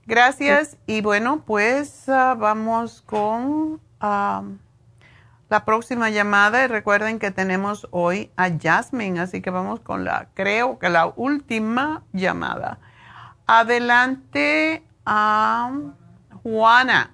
Gracias 0.06 0.78
y 0.86 1.02
bueno, 1.02 1.42
pues 1.44 2.08
ah, 2.08 2.36
vamos 2.38 3.02
con 3.08 3.82
ah, 4.00 4.44
la 5.50 5.66
próxima 5.66 6.12
llamada 6.12 6.64
y 6.64 6.68
recuerden 6.68 7.18
que 7.18 7.32
tenemos 7.32 7.88
hoy 7.90 8.30
a 8.38 8.52
Jasmine, 8.56 9.20
así 9.20 9.42
que 9.42 9.50
vamos 9.50 9.80
con 9.80 10.06
la, 10.06 10.28
creo 10.36 10.78
que 10.78 10.90
la 10.90 11.12
última 11.16 12.04
llamada. 12.14 12.78
Adelante 13.48 14.84
a 15.06 15.72
Juana. 16.44 17.12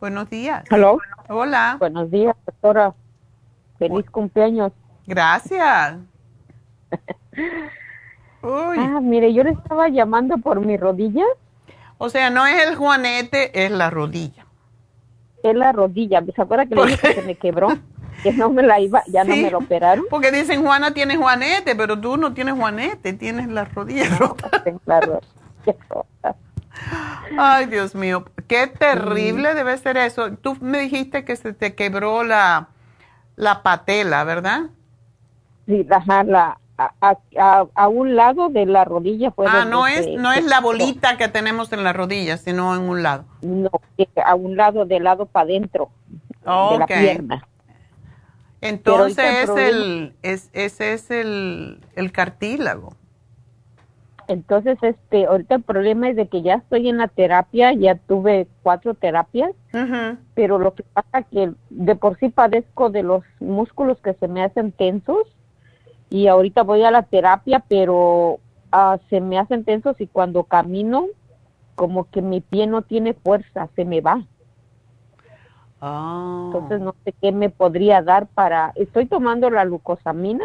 Buenos 0.00 0.28
días. 0.28 0.64
Hello. 0.68 0.98
Hola. 1.28 1.76
Buenos 1.78 2.10
días, 2.10 2.34
doctora. 2.44 2.94
Feliz 3.78 4.10
cumpleaños. 4.10 4.72
Gracias. 5.06 5.98
Uy. 8.42 8.76
Ah, 8.76 8.98
mire, 9.00 9.32
yo 9.32 9.44
le 9.44 9.50
estaba 9.50 9.88
llamando 9.88 10.36
por 10.38 10.60
mi 10.60 10.76
rodilla. 10.76 11.24
O 11.98 12.08
sea, 12.08 12.28
no 12.28 12.44
es 12.46 12.66
el 12.66 12.74
juanete, 12.74 13.64
es 13.64 13.70
la 13.70 13.88
rodilla. 13.88 14.46
Es 15.44 15.54
la 15.54 15.70
rodilla. 15.70 16.24
¿Se 16.34 16.42
acuerda 16.42 16.66
que 16.66 16.74
le 16.74 16.86
dije 16.86 17.08
que 17.08 17.14
se 17.14 17.22
me 17.22 17.36
quebró? 17.36 17.68
Que 18.22 18.32
no 18.32 18.48
me 18.48 18.62
la 18.62 18.80
iba, 18.80 19.02
ya 19.08 19.24
no 19.24 19.36
me 19.36 19.50
lo 19.50 19.58
operaron. 19.58 20.06
Porque 20.08 20.32
dicen 20.32 20.62
Juana 20.62 20.94
tiene 20.94 21.18
juanete, 21.18 21.76
pero 21.76 22.00
tú 22.00 22.16
no 22.16 22.32
tienes 22.32 22.54
juanete, 22.54 23.12
tienes 23.12 23.46
la 23.48 23.66
rodilla 23.66 24.08
rota. 24.18 24.50
Ay, 27.38 27.66
Dios 27.66 27.94
mío, 27.94 28.24
qué 28.46 28.66
terrible 28.66 29.54
debe 29.54 29.76
ser 29.78 29.96
eso. 29.96 30.32
Tú 30.32 30.56
me 30.60 30.78
dijiste 30.80 31.24
que 31.24 31.36
se 31.36 31.52
te 31.52 31.74
quebró 31.74 32.22
la, 32.22 32.68
la 33.36 33.62
patela, 33.62 34.24
¿verdad? 34.24 34.70
Sí, 35.66 35.84
la, 35.84 36.58
a, 36.78 37.88
un 37.88 38.16
lado 38.16 38.48
de 38.48 38.66
la 38.66 38.84
rodilla. 38.84 39.30
Fue 39.30 39.46
ah, 39.48 39.64
no 39.64 39.86
es, 39.86 40.06
no 40.06 40.32
es 40.32 40.44
la 40.44 40.60
bolita 40.60 41.16
que 41.16 41.28
tenemos 41.28 41.72
en 41.72 41.82
la 41.84 41.92
rodilla, 41.92 42.36
sino 42.36 42.74
en 42.74 42.82
un 42.82 43.02
lado. 43.02 43.24
No, 43.42 43.70
a 44.24 44.34
un 44.34 44.56
lado, 44.56 44.84
del 44.84 45.04
lado 45.04 45.26
para 45.26 45.44
adentro 45.44 45.90
de 46.44 46.78
la 46.78 46.86
pierna. 46.86 47.46
Entonces 48.60 49.48
es 49.48 49.50
el, 49.50 50.14
es, 50.22 50.50
ese 50.52 50.92
es 50.94 51.10
el, 51.10 51.80
el 51.94 52.12
cartílago. 52.12 52.94
Entonces, 54.28 54.78
este, 54.82 55.26
ahorita 55.26 55.56
el 55.56 55.62
problema 55.62 56.08
es 56.08 56.16
de 56.16 56.26
que 56.26 56.42
ya 56.42 56.54
estoy 56.54 56.88
en 56.88 56.98
la 56.98 57.08
terapia, 57.08 57.72
ya 57.72 57.94
tuve 57.94 58.48
cuatro 58.62 58.94
terapias, 58.94 59.52
pero 60.34 60.58
lo 60.58 60.74
que 60.74 60.82
pasa 60.82 61.22
que 61.22 61.52
de 61.70 61.96
por 61.96 62.18
sí 62.18 62.30
padezco 62.30 62.90
de 62.90 63.02
los 63.02 63.22
músculos 63.40 63.98
que 64.00 64.14
se 64.14 64.26
me 64.26 64.42
hacen 64.42 64.72
tensos 64.72 65.26
y 66.08 66.26
ahorita 66.28 66.62
voy 66.62 66.82
a 66.82 66.90
la 66.90 67.02
terapia, 67.02 67.62
pero 67.68 68.40
ah, 68.72 68.98
se 69.10 69.20
me 69.20 69.38
hacen 69.38 69.64
tensos 69.64 70.00
y 70.00 70.06
cuando 70.06 70.44
camino, 70.44 71.06
como 71.74 72.10
que 72.10 72.22
mi 72.22 72.40
pie 72.40 72.66
no 72.66 72.82
tiene 72.82 73.12
fuerza, 73.12 73.68
se 73.76 73.84
me 73.84 74.00
va. 74.00 74.24
Ah. 75.80 76.44
Entonces 76.46 76.80
no 76.80 76.94
sé 77.04 77.12
qué 77.20 77.32
me 77.32 77.50
podría 77.50 78.02
dar 78.02 78.26
para, 78.26 78.72
estoy 78.74 79.06
tomando 79.06 79.50
la 79.50 79.64
glucosamina 79.66 80.44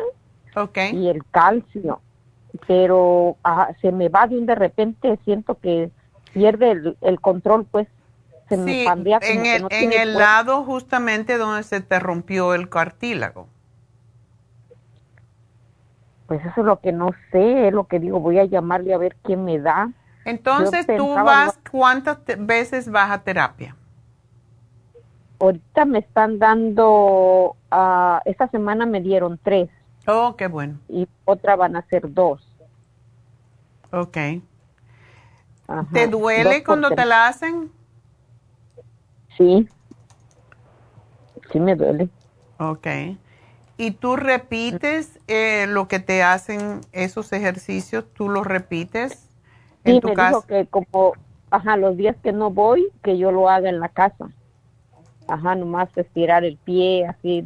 y 0.94 1.08
el 1.08 1.24
calcio 1.32 2.02
pero 2.68 3.38
se 3.82 3.92
me 3.92 4.10
va 4.10 4.28
de 4.28 4.38
un 4.38 4.46
de 4.46 4.56
repente, 4.56 5.20
siento 5.24 5.56
que 5.56 5.90
pierde 6.34 6.96
el, 7.02 7.22
control, 7.22 7.66
pues 7.70 7.88
se 8.50 8.58
me 8.58 8.86
pandea 8.86 9.20
en 9.22 9.46
el, 9.46 9.68
en 9.70 9.94
el 9.94 10.16
lado 10.16 10.64
justamente 10.64 11.38
donde 11.38 11.64
se 11.64 11.82
te 11.82 12.00
rompió 12.00 12.54
el 12.54 12.70
cartílago. 12.70 13.48
Pues 16.28 16.42
eso 16.46 16.62
es 16.62 16.66
lo 16.66 16.80
que 16.80 16.94
no 16.94 17.12
sé, 17.32 17.68
es 17.68 17.74
lo 17.74 17.88
que 17.88 18.00
digo, 18.00 18.22
voy 18.22 18.40
a 18.40 18.46
llamarle 18.46 18.94
a 18.94 18.98
ver 18.98 19.18
quién 19.22 19.44
me 19.44 19.60
da. 19.60 19.92
Entonces, 20.24 20.88
¿tú 20.96 21.14
vas, 21.14 21.60
cuántas 21.70 22.20
veces 22.38 22.90
vas 22.90 23.12
a 23.12 23.24
terapia? 23.24 23.76
Ahorita 25.40 25.86
me 25.86 26.00
están 26.00 26.40
dando, 26.40 27.58
uh, 27.72 28.20
esta 28.26 28.48
semana 28.48 28.86
me 28.86 29.02
dieron 29.02 29.40
tres. 29.42 29.70
Oh, 30.08 30.36
qué 30.38 30.48
bueno. 30.48 30.80
Y 30.90 31.08
otra 31.26 31.56
van 31.56 31.76
a 31.76 31.86
ser 31.88 32.12
dos. 32.12 32.48
Ok. 33.92 34.18
¿Te 35.94 36.08
duele 36.08 36.64
cuando 36.64 36.90
te 36.90 37.06
la 37.06 37.28
hacen? 37.28 37.72
Sí. 39.38 39.68
Sí 41.52 41.60
me 41.60 41.76
duele. 41.76 42.10
Ok. 42.58 42.88
¿Y 43.78 43.92
tú 43.92 44.16
repites 44.16 45.20
eh, 45.28 45.66
lo 45.68 45.88
que 45.88 46.00
te 46.00 46.24
hacen 46.24 46.82
esos 46.92 47.32
ejercicios? 47.34 48.06
¿Tú 48.14 48.30
los 48.30 48.46
repites 48.46 49.28
en 49.84 50.02
tu 50.02 50.10
me 50.10 50.14
casa? 50.14 50.38
Dijo 50.38 50.48
que 50.48 50.68
como, 50.68 51.14
ajá, 51.50 51.78
los 51.78 51.98
días 51.98 52.16
que 52.22 52.32
no 52.32 52.52
voy, 52.52 52.90
que 53.04 53.18
yo 53.18 53.32
lo 53.32 53.50
haga 53.50 53.70
en 53.70 53.80
la 53.80 53.90
casa. 53.90 54.30
Ajá, 55.28 55.56
nomás 55.56 55.90
estirar 55.98 56.44
el 56.44 56.58
pie, 56.58 57.08
así 57.08 57.46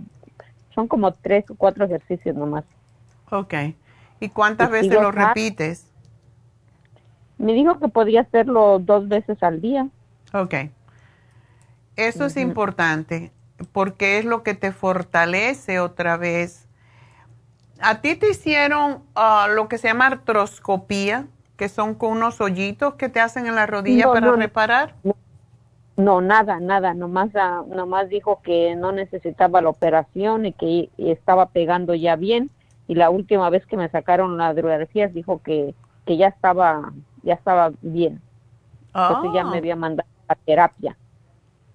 son 0.75 0.87
como 0.87 1.13
tres 1.13 1.49
o 1.49 1.55
cuatro 1.55 1.85
ejercicios 1.85 2.35
nomás. 2.35 2.65
Ok. 3.31 3.53
¿Y 4.19 4.29
cuántas 4.29 4.69
veces 4.69 4.93
lo 4.93 5.11
repites? 5.11 5.87
Me 7.37 7.53
dijo 7.53 7.79
que 7.79 7.87
podía 7.87 8.21
hacerlo 8.21 8.79
dos 8.79 9.07
veces 9.07 9.41
al 9.41 9.61
día. 9.61 9.87
Ok. 10.33 10.55
Eso 11.95 12.25
es 12.25 12.37
importante 12.37 13.31
porque 13.71 14.19
es 14.19 14.25
lo 14.25 14.43
que 14.43 14.53
te 14.53 14.71
fortalece 14.71 15.79
otra 15.79 16.17
vez. 16.17 16.67
¿A 17.81 18.01
ti 18.01 18.15
te 18.15 18.29
hicieron 18.29 19.03
ah, 19.15 19.47
lo 19.53 19.67
que 19.67 19.77
se 19.77 19.87
llama 19.87 20.07
artroscopía, 20.07 21.27
que 21.57 21.69
son 21.69 21.95
con 21.95 22.11
unos 22.11 22.41
hoyitos 22.41 22.95
que 22.95 23.09
te 23.09 23.19
hacen 23.19 23.47
en 23.47 23.55
la 23.55 23.65
rodilla 23.65 24.11
para 24.11 24.31
reparar? 24.31 24.95
No, 25.03 25.14
nada, 25.97 26.59
nada, 26.59 26.93
nomás, 26.93 27.29
nomás 27.67 28.09
dijo 28.09 28.41
que 28.43 28.75
no 28.75 28.91
necesitaba 28.91 29.61
la 29.61 29.69
operación 29.69 30.45
y 30.45 30.53
que 30.53 30.89
estaba 30.97 31.47
pegando 31.47 31.93
ya 31.95 32.15
bien. 32.15 32.49
Y 32.87 32.95
la 32.95 33.09
última 33.09 33.49
vez 33.49 33.65
que 33.65 33.77
me 33.77 33.89
sacaron 33.89 34.37
las 34.37 34.55
radiografías 34.55 35.13
dijo 35.13 35.41
que, 35.41 35.73
que 36.05 36.17
ya 36.17 36.27
estaba, 36.27 36.93
ya 37.23 37.33
estaba 37.33 37.71
bien. 37.81 38.21
Entonces 38.93 39.31
ya 39.33 39.43
me 39.43 39.55
ah. 39.55 39.59
había 39.59 39.75
mandado 39.75 40.07
a 40.27 40.35
terapia. 40.35 40.97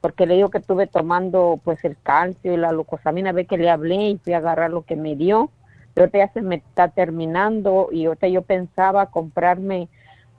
Porque 0.00 0.26
le 0.26 0.36
digo 0.36 0.50
que 0.50 0.58
estuve 0.58 0.86
tomando 0.86 1.60
pues 1.62 1.84
el 1.84 1.96
calcio 2.02 2.54
y 2.54 2.56
la 2.56 2.72
glucosamina, 2.72 3.32
ve 3.32 3.44
que 3.46 3.58
le 3.58 3.68
hablé 3.68 4.10
y 4.10 4.18
fui 4.18 4.32
a 4.32 4.38
agarrar 4.38 4.70
lo 4.70 4.82
que 4.82 4.96
me 4.96 5.16
dio. 5.16 5.50
Pero 5.92 6.04
ahorita 6.04 6.18
ya 6.18 6.32
se 6.32 6.42
me 6.42 6.56
está 6.56 6.88
terminando 6.88 7.88
y 7.90 8.06
ahorita 8.06 8.28
yo 8.28 8.42
pensaba 8.42 9.06
comprarme 9.06 9.88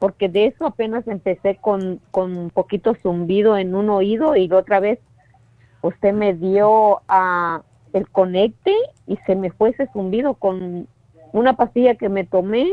porque 0.02 0.30
de 0.30 0.48
eso 0.48 0.66
apenas 0.66 1.08
empecé 1.08 1.58
con, 1.62 2.02
con 2.10 2.36
un 2.36 2.50
poquito 2.50 2.96
zumbido 3.04 3.56
en 3.56 3.76
un 3.76 3.88
oído 3.92 4.36
y 4.36 4.48
la 4.48 4.58
otra 4.58 4.80
vez 4.80 4.98
usted 5.84 6.12
me 6.12 6.34
dio 6.34 7.04
a 7.08 7.62
el 7.94 8.10
conecte 8.10 8.74
y 9.06 9.18
se 9.28 9.36
me 9.36 9.52
fue 9.52 9.70
ese 9.70 9.88
zumbido 9.94 10.34
con 10.34 10.88
una 11.34 11.56
pastilla 11.56 11.94
que 11.94 12.10
me 12.10 12.24
tomé, 12.24 12.68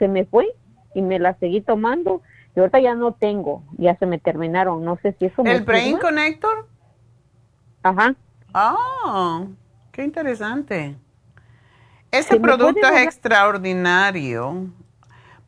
se 0.00 0.08
me 0.08 0.24
fue 0.24 0.48
y 0.92 1.02
me 1.02 1.20
la 1.20 1.34
seguí 1.34 1.60
tomando 1.60 2.20
y 2.56 2.58
ahorita 2.58 2.80
ya 2.80 2.96
no 2.96 3.12
tengo, 3.12 3.62
ya 3.78 3.96
se 3.98 4.06
me 4.06 4.18
terminaron, 4.18 4.84
no 4.84 4.98
sé 5.02 5.14
si 5.20 5.26
eso 5.26 5.44
¿El 5.44 5.62
Brain 5.62 5.98
Connector? 5.98 6.66
Ajá. 7.84 8.16
Ah, 8.52 9.44
qué 9.92 10.02
interesante. 10.02 10.96
Ese 12.10 12.40
producto 12.40 12.88
es 12.88 13.02
extraordinario. 13.02 14.66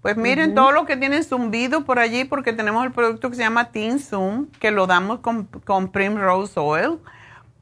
Pues 0.03 0.17
miren 0.17 0.55
todo 0.57 0.73
lo 0.73 0.85
que 0.85 0.97
tiene 0.97 1.23
zumbido 1.23 1.85
por 1.85 2.01
allí 2.01 2.25
porque 2.25 2.53
tenemos 2.53 2.85
el 2.85 2.91
producto 2.93 3.31
que 3.31 3.37
se 3.37 3.43
llama 3.43 3.71
Teen 3.71 4.01
Zoom, 4.01 4.49
que 4.59 4.73
lo 4.73 4.89
damos 4.89 5.21
con, 5.21 5.45
con 5.65 5.93
Primrose 5.93 6.59
Oil, 6.59 6.99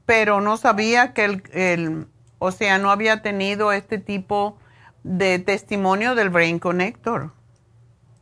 pero 0.07 0.41
no 0.41 0.57
sabía 0.57 1.13
que 1.13 1.25
el, 1.27 1.43
el, 1.53 2.07
o 2.39 2.51
sea, 2.51 2.79
no 2.79 2.91
había 2.91 3.21
tenido 3.21 3.73
este 3.73 3.99
tipo 3.99 4.57
de 5.05 5.39
testimonio 5.39 6.15
del 6.15 6.31
Brain 6.31 6.59
Connector. 6.59 7.31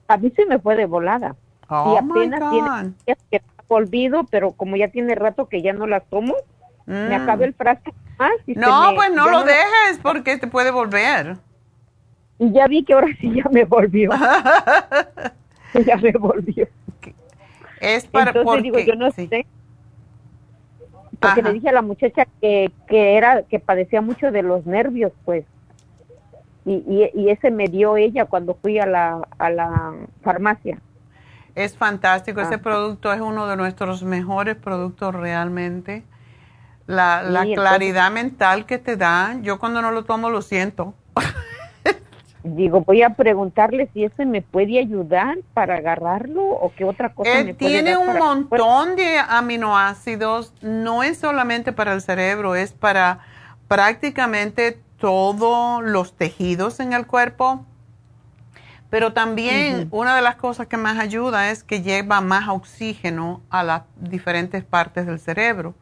A 0.08 0.16
mí 0.16 0.32
se 0.34 0.46
me 0.46 0.58
fue 0.58 0.74
de 0.74 0.86
volada. 0.86 1.36
Oh, 1.68 1.94
y 1.94 1.98
apenas 1.98 2.50
tiene 2.50 3.18
que 3.30 3.42
olvido, 3.68 4.24
pero 4.24 4.52
como 4.52 4.74
ya 4.76 4.88
tiene 4.88 5.14
rato 5.14 5.48
que 5.48 5.62
ya 5.62 5.72
no 5.74 5.86
la 5.86 6.00
tomo, 6.00 6.34
me 6.86 7.16
Mm. 7.18 7.22
acaba 7.22 7.44
el 7.44 7.54
frasco 7.54 7.92
más. 8.18 8.32
Y 8.46 8.54
No, 8.54 8.90
me- 8.90 8.96
pues 8.96 9.12
no 9.12 9.28
lo 9.28 9.44
dejes 9.44 9.98
porque 10.02 10.38
te 10.38 10.46
puede 10.48 10.70
volver. 10.72 11.36
Y 12.38 12.52
ya 12.52 12.66
vi 12.68 12.84
que 12.84 12.92
ahora 12.94 13.08
sí 13.20 13.32
ya 13.34 13.44
me 13.50 13.64
volvió. 13.64 14.10
ya 15.86 15.96
me 15.96 16.12
volvió. 16.12 16.66
Es 17.80 18.06
para 18.06 18.30
Entonces 18.30 18.44
porque, 18.44 18.62
digo, 18.62 18.78
yo 18.80 18.94
no 18.94 19.10
sí. 19.10 19.26
sé. 19.28 19.46
Porque 21.20 21.40
Ajá. 21.40 21.48
le 21.48 21.54
dije 21.54 21.68
a 21.68 21.72
la 21.72 21.82
muchacha 21.82 22.26
que, 22.40 22.70
que 22.86 23.16
era 23.16 23.42
que 23.42 23.58
padecía 23.58 24.00
mucho 24.00 24.30
de 24.30 24.42
los 24.42 24.66
nervios, 24.66 25.12
pues. 25.24 25.44
Y, 26.64 26.74
y, 26.86 27.10
y 27.14 27.30
ese 27.30 27.50
me 27.50 27.66
dio 27.68 27.96
ella 27.96 28.26
cuando 28.26 28.54
fui 28.54 28.78
a 28.78 28.86
la, 28.86 29.20
a 29.38 29.50
la 29.50 29.94
farmacia. 30.22 30.78
Es 31.54 31.76
fantástico, 31.76 32.40
ese 32.40 32.54
Ajá. 32.54 32.62
producto 32.62 33.12
es 33.12 33.20
uno 33.20 33.48
de 33.48 33.56
nuestros 33.56 34.04
mejores 34.04 34.54
productos 34.56 35.12
realmente. 35.14 36.04
La, 36.86 37.22
la 37.22 37.42
Sí, 37.42 37.50
entonces- 37.50 37.54
claridad 37.70 38.12
mental 38.12 38.64
que 38.66 38.78
te 38.78 38.96
da, 38.96 39.36
yo 39.42 39.58
cuando 39.58 39.82
no 39.82 39.90
lo 39.90 40.04
tomo 40.04 40.30
lo 40.30 40.40
siento. 40.42 40.94
Digo, 42.44 42.82
voy 42.82 43.02
a 43.02 43.10
preguntarle 43.10 43.88
si 43.92 44.04
ese 44.04 44.24
me 44.24 44.42
puede 44.42 44.78
ayudar 44.78 45.38
para 45.54 45.76
agarrarlo 45.76 46.42
o 46.44 46.72
qué 46.76 46.84
otra 46.84 47.12
cosa 47.12 47.30
me 47.34 47.54
puede 47.54 47.54
tiene 47.54 47.90
dar 47.90 47.98
un 47.98 48.06
para- 48.06 48.18
montón 48.20 48.96
de 48.96 49.18
aminoácidos, 49.18 50.52
no 50.62 51.02
es 51.02 51.18
solamente 51.18 51.72
para 51.72 51.92
el 51.94 52.00
cerebro, 52.00 52.54
es 52.54 52.72
para 52.72 53.18
prácticamente 53.66 54.80
todos 54.98 55.82
los 55.82 56.16
tejidos 56.16 56.78
en 56.80 56.92
el 56.92 57.06
cuerpo. 57.06 57.64
Pero 58.90 59.12
también 59.12 59.88
una 59.90 60.14
de 60.16 60.22
las 60.22 60.36
cosas 60.36 60.66
que 60.66 60.76
más 60.76 60.98
ayuda 60.98 61.50
es 61.50 61.62
que 61.64 61.82
lleva 61.82 62.20
más 62.20 62.48
oxígeno 62.48 63.42
a 63.50 63.62
las 63.62 63.82
diferentes 63.96 64.64
partes 64.64 65.06
del 65.06 65.18
cerebro. 65.18 65.74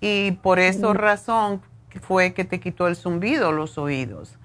Y 0.00 0.32
por 0.32 0.58
esa 0.58 0.92
razón 0.94 1.60
fue 2.00 2.32
que 2.32 2.44
te 2.44 2.58
quitó 2.58 2.88
el 2.88 2.96
zumbido 2.96 3.52
los 3.52 3.78
oídos. 3.78 4.37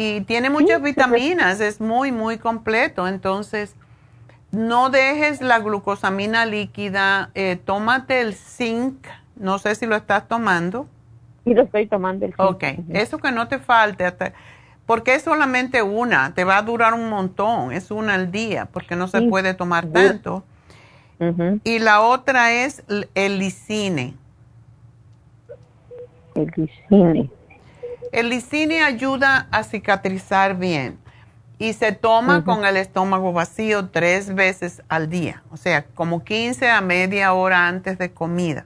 Y 0.00 0.22
tiene 0.22 0.48
muchas 0.48 0.80
vitaminas, 0.80 1.60
es 1.60 1.78
muy, 1.78 2.10
muy 2.10 2.38
completo. 2.38 3.06
Entonces, 3.06 3.76
no 4.50 4.88
dejes 4.88 5.42
la 5.42 5.58
glucosamina 5.58 6.46
líquida, 6.46 7.30
eh, 7.34 7.60
tómate 7.62 8.22
el 8.22 8.32
zinc, 8.34 9.06
no 9.36 9.58
sé 9.58 9.74
si 9.74 9.84
lo 9.84 9.96
estás 9.96 10.26
tomando. 10.26 10.86
Sí, 11.44 11.52
lo 11.52 11.64
estoy 11.64 11.86
tomando 11.86 12.24
el 12.24 12.32
zinc. 12.32 12.40
Ok, 12.40 12.64
eso 12.94 13.18
que 13.18 13.30
no 13.30 13.46
te 13.48 13.58
falte, 13.58 14.06
hasta- 14.06 14.32
porque 14.86 15.14
es 15.14 15.22
solamente 15.22 15.82
una, 15.82 16.32
te 16.34 16.44
va 16.44 16.56
a 16.56 16.62
durar 16.62 16.94
un 16.94 17.10
montón, 17.10 17.70
es 17.70 17.90
una 17.90 18.14
al 18.14 18.32
día, 18.32 18.68
porque 18.72 18.96
no 18.96 19.06
se 19.06 19.18
Sí, 19.18 19.28
puede 19.28 19.52
tomar 19.52 19.86
tanto. 19.88 20.44
Y 21.62 21.78
la 21.78 22.00
otra 22.00 22.52
es 22.52 22.82
el 23.14 23.38
licine. 23.38 24.14
El 26.34 26.50
licine. 26.56 27.30
El 28.12 28.28
licine 28.30 28.82
ayuda 28.82 29.48
a 29.50 29.62
cicatrizar 29.62 30.56
bien 30.56 30.98
y 31.58 31.74
se 31.74 31.92
toma 31.92 32.44
con 32.44 32.64
el 32.64 32.76
estómago 32.76 33.32
vacío 33.32 33.90
tres 33.90 34.34
veces 34.34 34.82
al 34.88 35.10
día, 35.10 35.42
o 35.50 35.56
sea, 35.56 35.84
como 35.84 36.24
15 36.24 36.70
a 36.70 36.80
media 36.80 37.32
hora 37.34 37.68
antes 37.68 37.98
de 37.98 38.12
comidas. 38.12 38.64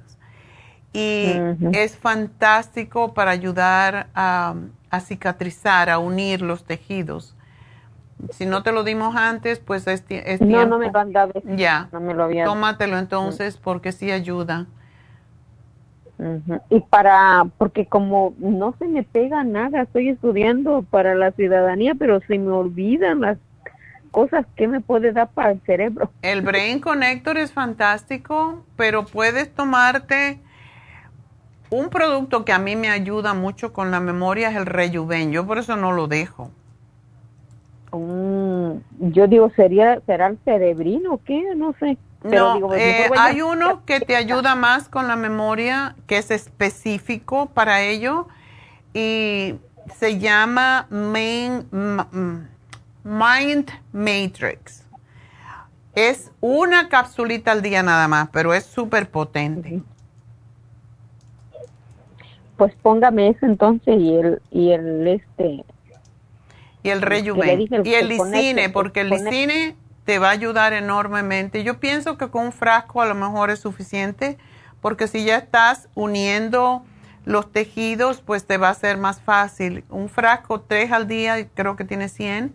Y 0.93 1.35
es 1.73 1.97
fantástico 1.97 3.15
para 3.15 3.33
ayudar 3.33 4.07
a, 4.15 4.55
a 4.91 5.01
cicatrizar, 5.01 5.91
a 5.91 5.99
unir 5.99 6.41
los 6.41 6.65
tejidos. 6.65 7.35
Si 8.31 8.47
no 8.47 8.63
te 8.63 8.71
lo 8.71 8.85
dimos 8.85 9.17
antes, 9.17 9.59
pues 9.59 9.89
es, 9.89 10.03
No, 10.03 10.07
tiempo. 10.47 10.67
no 10.67 10.79
me 10.79 10.91
lo 10.93 10.99
han 11.01 11.13
dado. 11.13 11.33
Ya. 11.57 11.89
No 11.91 12.01
me 12.01 12.15
lo 12.15 12.25
había 12.25 12.45
Tómatelo 12.45 12.97
entonces 12.97 13.57
porque 13.57 13.91
sí 13.91 14.13
ayuda. 14.13 14.67
Y 16.71 16.81
para, 16.81 17.45
porque 17.59 17.87
como 17.87 18.35
no 18.39 18.75
se 18.79 18.87
me 18.87 19.03
pega 19.03 19.43
nada, 19.43 19.83
estoy 19.83 20.11
estudiando 20.11 20.83
para 20.83 21.15
la 21.15 21.33
ciudadanía, 21.33 21.95
pero 21.95 22.21
se 22.21 22.39
me 22.39 22.51
olvidan 22.51 23.21
las 23.21 23.39
cosas 24.11 24.47
que 24.55 24.69
me 24.69 24.81
puede 24.81 25.13
dar 25.13 25.29
para 25.31 25.51
el 25.51 25.61
cerebro. 25.63 26.11
El 26.23 26.43
Brain 26.43 26.81
Connector 26.81 27.37
es 27.37 27.53
fantástico, 27.53 28.63
pero 28.77 29.05
puedes 29.05 29.53
tomarte 29.53 30.39
un 31.71 31.89
producto 31.89 32.45
que 32.45 32.53
a 32.53 32.59
mí 32.61 32.77
me 32.77 32.91
ayuda 32.91 33.35
mucho 33.35 33.73
con 33.73 33.91
la 33.91 33.99
memoria, 33.99 34.51
es 34.51 34.57
el 34.57 34.67
Rejuven. 34.67 35.33
Yo 35.33 35.45
por 35.47 35.59
eso 35.59 35.77
no 35.77 35.91
lo 35.91 36.07
dejo. 36.07 36.51
Mm, 37.93 39.11
yo 39.13 39.27
digo, 39.27 39.51
¿sería, 39.51 40.01
será 40.07 40.29
el 40.29 40.39
cerebrino 40.45 41.15
o 41.15 41.19
qué? 41.19 41.55
No 41.57 41.75
sé. 41.81 41.97
Pero 42.31 42.49
no, 42.49 42.55
digo, 42.55 42.75
eh, 42.75 43.11
hay 43.19 43.43
uno 43.43 43.83
que 43.87 44.01
te 44.01 44.17
ayuda 44.17 44.55
más 44.55 44.89
con 44.89 45.09
la 45.09 45.17
memoria, 45.17 45.95
que 46.07 46.17
es 46.19 46.31
específico 46.31 47.47
para 47.47 47.83
ello, 47.83 48.29
y 48.95 49.57
se 49.99 50.19
llama 50.19 50.87
Main, 50.91 51.67
Ma- 51.71 52.09
mm, 52.11 52.49
Mind 53.05 53.71
Matrix. 53.93 54.85
Es 55.95 56.33
una 56.41 56.89
capsulita 56.89 57.53
al 57.53 57.61
día 57.63 57.83
nada 57.83 58.09
más, 58.09 58.29
pero 58.33 58.55
es 58.55 58.65
súper 58.65 59.09
potente. 59.11 59.83
Pues 62.57 62.75
póngame 62.83 63.29
eso 63.29 63.47
entonces 63.47 63.97
y 63.99 64.15
el, 64.15 64.43
y 64.51 64.71
el 64.71 65.07
este. 65.09 65.65
Y 66.83 66.91
el 66.91 67.03
Rejuven. 67.03 67.61
y 67.85 67.95
el 67.95 68.09
Licine, 68.09 68.65
el 68.67 68.73
porque 68.73 69.03
el 69.03 69.11
conecte. 69.11 69.31
Licine 69.31 69.77
te 70.05 70.19
va 70.19 70.29
a 70.29 70.33
ayudar 70.33 70.73
enormemente. 70.73 71.65
Yo 71.65 71.81
pienso 71.81 72.19
que 72.19 72.29
con 72.31 72.47
un 72.47 72.53
frasco 72.53 73.03
a 73.03 73.07
lo 73.07 73.15
mejor 73.15 73.51
es 73.51 73.61
suficiente, 73.61 74.39
porque 74.81 75.09
si 75.09 75.25
ya 75.25 75.37
estás 75.39 75.89
uniendo 75.95 76.85
los 77.25 77.51
tejidos, 77.53 78.21
pues 78.21 78.47
te 78.47 78.59
va 78.59 78.69
a 78.71 78.75
ser 78.75 78.99
más 78.99 79.21
fácil. 79.23 79.85
Un 79.89 80.09
frasco, 80.11 80.61
tres 80.61 80.93
al 80.93 81.07
día, 81.09 81.49
creo 81.55 81.77
que 81.77 81.85
tiene 81.85 82.09
100, 82.09 82.55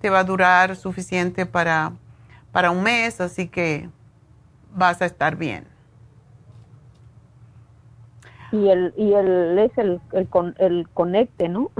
te 0.00 0.10
va 0.10 0.20
a 0.20 0.24
durar 0.24 0.74
suficiente 0.76 1.46
para, 1.46 1.92
para 2.52 2.70
un 2.72 2.82
mes, 2.82 3.20
así 3.20 3.48
que 3.48 3.88
vas 4.74 5.02
a 5.02 5.06
estar 5.06 5.36
bien. 5.36 5.66
Y 8.50 8.68
el, 8.70 8.94
y 8.96 9.12
el 9.12 9.58
es 9.58 9.76
el, 9.78 10.00
el, 10.12 10.28
con, 10.28 10.54
el 10.58 10.88
conecte, 10.94 11.48
¿no? 11.48 11.70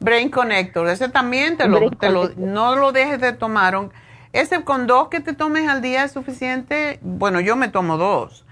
Brain 0.00 0.30
Connector, 0.30 0.88
ese 0.88 1.08
también 1.08 1.56
te 1.56 1.66
lo, 1.68 1.80
te 1.92 2.10
lo- 2.10 2.30
no 2.36 2.76
lo 2.76 2.92
dejes 2.92 3.20
de 3.20 3.32
tomar. 3.32 3.90
Ese 4.34 4.64
con 4.64 4.86
dos 4.88 5.08
que 5.08 5.20
te 5.20 5.32
tomes 5.32 5.68
al 5.68 5.80
día 5.80 6.02
es 6.04 6.10
suficiente. 6.12 6.98
Bueno, 7.02 7.38
yo 7.38 7.54
me 7.54 7.68
tomo 7.68 7.96
dos, 7.96 8.44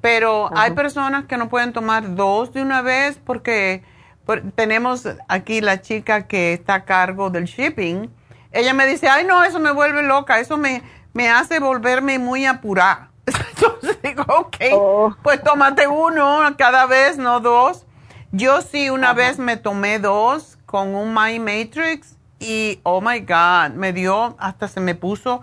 pero 0.00 0.50
hay 0.56 0.70
personas 0.72 1.26
que 1.26 1.36
no 1.36 1.48
pueden 1.50 1.72
tomar 1.74 2.14
dos 2.14 2.54
de 2.54 2.62
una 2.62 2.80
vez 2.80 3.18
porque 3.22 3.82
por- 4.24 4.40
tenemos 4.52 5.06
aquí 5.28 5.60
la 5.60 5.82
chica 5.82 6.26
que 6.26 6.54
está 6.54 6.74
a 6.74 6.84
cargo 6.86 7.28
del 7.28 7.44
shipping. 7.44 8.10
Ella 8.50 8.72
me 8.72 8.86
dice, 8.86 9.08
ay 9.10 9.24
no, 9.26 9.44
eso 9.44 9.60
me 9.60 9.72
vuelve 9.72 10.02
loca, 10.02 10.40
eso 10.40 10.56
me, 10.56 10.82
me 11.12 11.28
hace 11.28 11.60
volverme 11.60 12.18
muy 12.18 12.46
apurada. 12.46 13.10
Entonces 13.26 13.98
digo, 14.02 14.24
ok, 14.28 14.56
Oh. 14.72 15.14
pues 15.22 15.42
tómate 15.42 15.86
uno 15.86 16.40
cada 16.56 16.86
vez, 16.86 17.18
no 17.18 17.40
dos. 17.40 17.84
Yo 18.32 18.62
sí 18.62 18.88
una 18.88 19.12
vez 19.12 19.38
me 19.38 19.58
tomé 19.58 19.98
dos 19.98 20.56
con 20.64 20.94
un 20.94 21.12
My 21.14 21.38
Matrix 21.38 22.15
y, 22.38 22.80
oh 22.82 23.00
my 23.00 23.20
God, 23.20 23.74
me 23.74 23.92
dio, 23.92 24.36
hasta 24.38 24.68
se 24.68 24.80
me 24.80 24.94
puso 24.94 25.40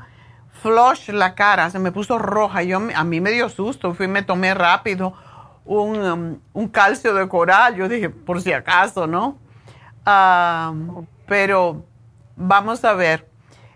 flush 0.61 1.09
la 1.09 1.35
cara, 1.35 1.69
se 1.69 1.79
me 1.79 1.91
puso 1.91 2.17
roja. 2.17 2.63
Yo, 2.63 2.81
a 2.95 3.03
mí 3.03 3.21
me 3.21 3.31
dio 3.31 3.49
susto, 3.49 3.93
fui 3.93 4.05
y 4.05 4.09
me 4.09 4.21
tomé 4.23 4.53
rápido 4.53 5.13
un, 5.65 5.97
um, 6.01 6.39
un 6.53 6.67
calcio 6.67 7.13
de 7.13 7.27
coral. 7.27 7.75
Yo 7.75 7.89
dije, 7.89 8.09
por 8.09 8.41
si 8.41 8.53
acaso, 8.53 9.07
¿no? 9.07 9.37
Ah, 10.05 10.73
pero 11.27 11.83
vamos 12.35 12.83
a 12.85 12.93
ver. 12.93 13.29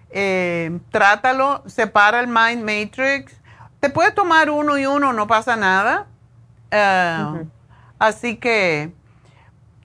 Eh, 0.10 0.80
trátalo, 0.92 1.64
separa 1.66 2.20
el 2.20 2.28
Mind 2.28 2.64
Matrix. 2.64 3.40
Te 3.80 3.90
puede 3.90 4.12
tomar 4.12 4.50
uno 4.50 4.78
y 4.78 4.86
uno, 4.86 5.14
no 5.14 5.28
pasa 5.28 5.56
nada. 5.56 6.08
Ah, 6.72 7.40
Así 8.00 8.38
que 8.38 8.94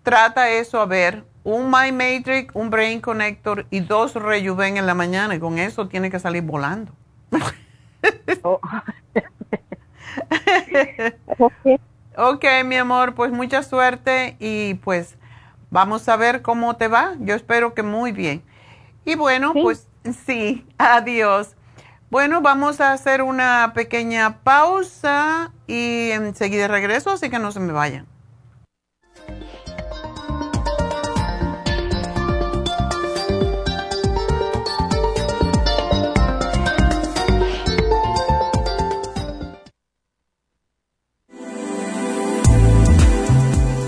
trata 0.03 0.51
eso 0.51 0.81
a 0.81 0.87
ver. 0.87 1.25
Un 1.45 1.71
Mind 1.71 2.01
Matrix, 2.01 2.55
un 2.55 2.71
Brain 2.71 3.01
Connector 3.01 3.67
y 3.71 3.81
dos 3.81 4.15
Rejuven 4.15 4.77
en 4.77 4.87
la 4.87 4.95
mañana. 4.95 5.35
Y 5.35 5.41
con 5.41 5.59
eso 5.59 5.89
tiene 5.89 6.11
que 6.11 6.19
salir 6.19 6.43
volando. 6.43 6.93
Ok. 7.33 7.55
Ok, 12.17 12.45
mi 12.67 12.77
amor, 12.77 13.15
pues 13.15 13.33
mucha 13.33 13.63
suerte 13.63 14.37
y 14.39 14.75
pues 14.75 15.17
vamos 15.71 16.07
a 16.11 16.17
ver 16.17 16.43
cómo 16.43 16.77
te 16.77 16.87
va. 16.87 17.15
Yo 17.21 17.35
espero 17.35 17.73
que 17.73 17.83
muy 17.83 18.13
bien. 18.13 18.43
Y 19.07 19.15
bueno, 19.15 19.55
pues 19.55 19.89
sí, 20.27 20.67
adiós. 20.77 21.57
Bueno, 22.11 22.43
vamos 22.43 22.83
a 22.83 22.93
hacer 22.93 23.23
una 23.23 23.73
pequeña 23.75 24.41
pausa 24.45 25.53
y 25.67 26.11
enseguida 26.11 26.69
regreso, 26.69 27.11
así 27.11 27.31
que 27.31 27.39
no 27.39 27.51
se 27.51 27.61
me 27.61 27.73
vayan. 27.73 28.07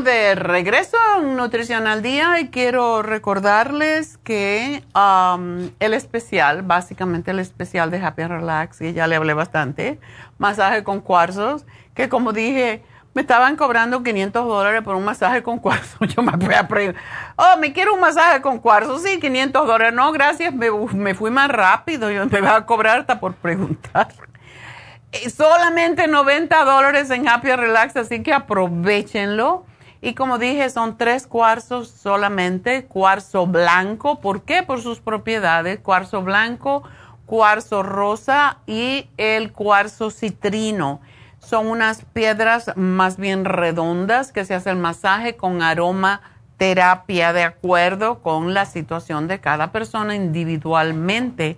De 0.00 0.34
regreso 0.34 0.96
en 1.18 1.36
Nutrición 1.36 1.86
al 1.86 2.02
Día 2.02 2.40
y 2.40 2.48
quiero 2.48 3.02
recordarles 3.02 4.18
que 4.18 4.82
um, 4.94 5.70
el 5.80 5.94
especial, 5.94 6.62
básicamente 6.62 7.30
el 7.30 7.38
especial 7.38 7.90
de 7.90 7.98
Happy 8.04 8.24
Relax, 8.24 8.80
y 8.80 8.92
ya 8.92 9.06
le 9.06 9.16
hablé 9.16 9.34
bastante, 9.34 9.98
masaje 10.38 10.84
con 10.84 11.00
cuarzos, 11.00 11.66
que 11.94 12.08
como 12.08 12.32
dije, 12.32 12.82
me 13.14 13.22
estaban 13.22 13.56
cobrando 13.56 14.02
500 14.02 14.46
dólares 14.46 14.82
por 14.82 14.94
un 14.94 15.04
masaje 15.04 15.42
con 15.42 15.58
cuarzo. 15.58 15.98
Yo 16.04 16.22
me 16.22 16.32
fui 16.32 16.54
a 16.54 16.68
preguntar, 16.68 17.02
oh, 17.36 17.56
me 17.58 17.72
quiero 17.72 17.94
un 17.94 18.00
masaje 18.00 18.40
con 18.40 18.58
cuarzo, 18.58 18.98
sí, 18.98 19.18
500 19.18 19.66
dólares. 19.66 19.94
No, 19.94 20.12
gracias, 20.12 20.54
me, 20.54 20.70
me 20.70 21.14
fui 21.14 21.30
más 21.30 21.48
rápido, 21.48 22.10
yo 22.10 22.26
me 22.26 22.38
iba 22.38 22.56
a 22.56 22.66
cobrar 22.66 23.00
hasta 23.00 23.18
por 23.18 23.34
preguntar 23.34 24.08
solamente 25.34 26.06
90 26.06 26.64
dólares 26.64 27.10
en 27.10 27.28
Happy 27.28 27.48
Relax, 27.50 27.96
así 27.96 28.22
que 28.22 28.32
aprovechenlo. 28.32 29.64
Y 30.00 30.14
como 30.14 30.38
dije, 30.38 30.70
son 30.70 30.96
tres 30.96 31.26
cuarzos 31.26 31.88
solamente, 31.88 32.84
cuarzo 32.84 33.46
blanco. 33.46 34.20
¿Por 34.20 34.42
qué? 34.42 34.62
Por 34.62 34.80
sus 34.80 35.00
propiedades. 35.00 35.80
Cuarzo 35.80 36.22
blanco, 36.22 36.84
cuarzo 37.26 37.82
rosa 37.82 38.58
y 38.66 39.08
el 39.16 39.52
cuarzo 39.52 40.10
citrino. 40.10 41.00
Son 41.40 41.66
unas 41.66 42.04
piedras 42.04 42.72
más 42.76 43.16
bien 43.16 43.44
redondas 43.44 44.32
que 44.32 44.44
se 44.44 44.54
hace 44.54 44.70
el 44.70 44.76
masaje 44.76 45.36
con 45.36 45.62
aroma 45.62 46.20
terapia 46.58 47.32
de 47.32 47.44
acuerdo 47.44 48.20
con 48.20 48.52
la 48.52 48.66
situación 48.66 49.28
de 49.28 49.40
cada 49.40 49.72
persona 49.72 50.16
individualmente 50.16 51.56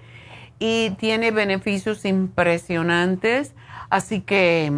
y 0.59 0.91
tiene 0.99 1.31
beneficios 1.31 2.05
impresionantes, 2.05 3.55
así 3.89 4.21
que 4.21 4.71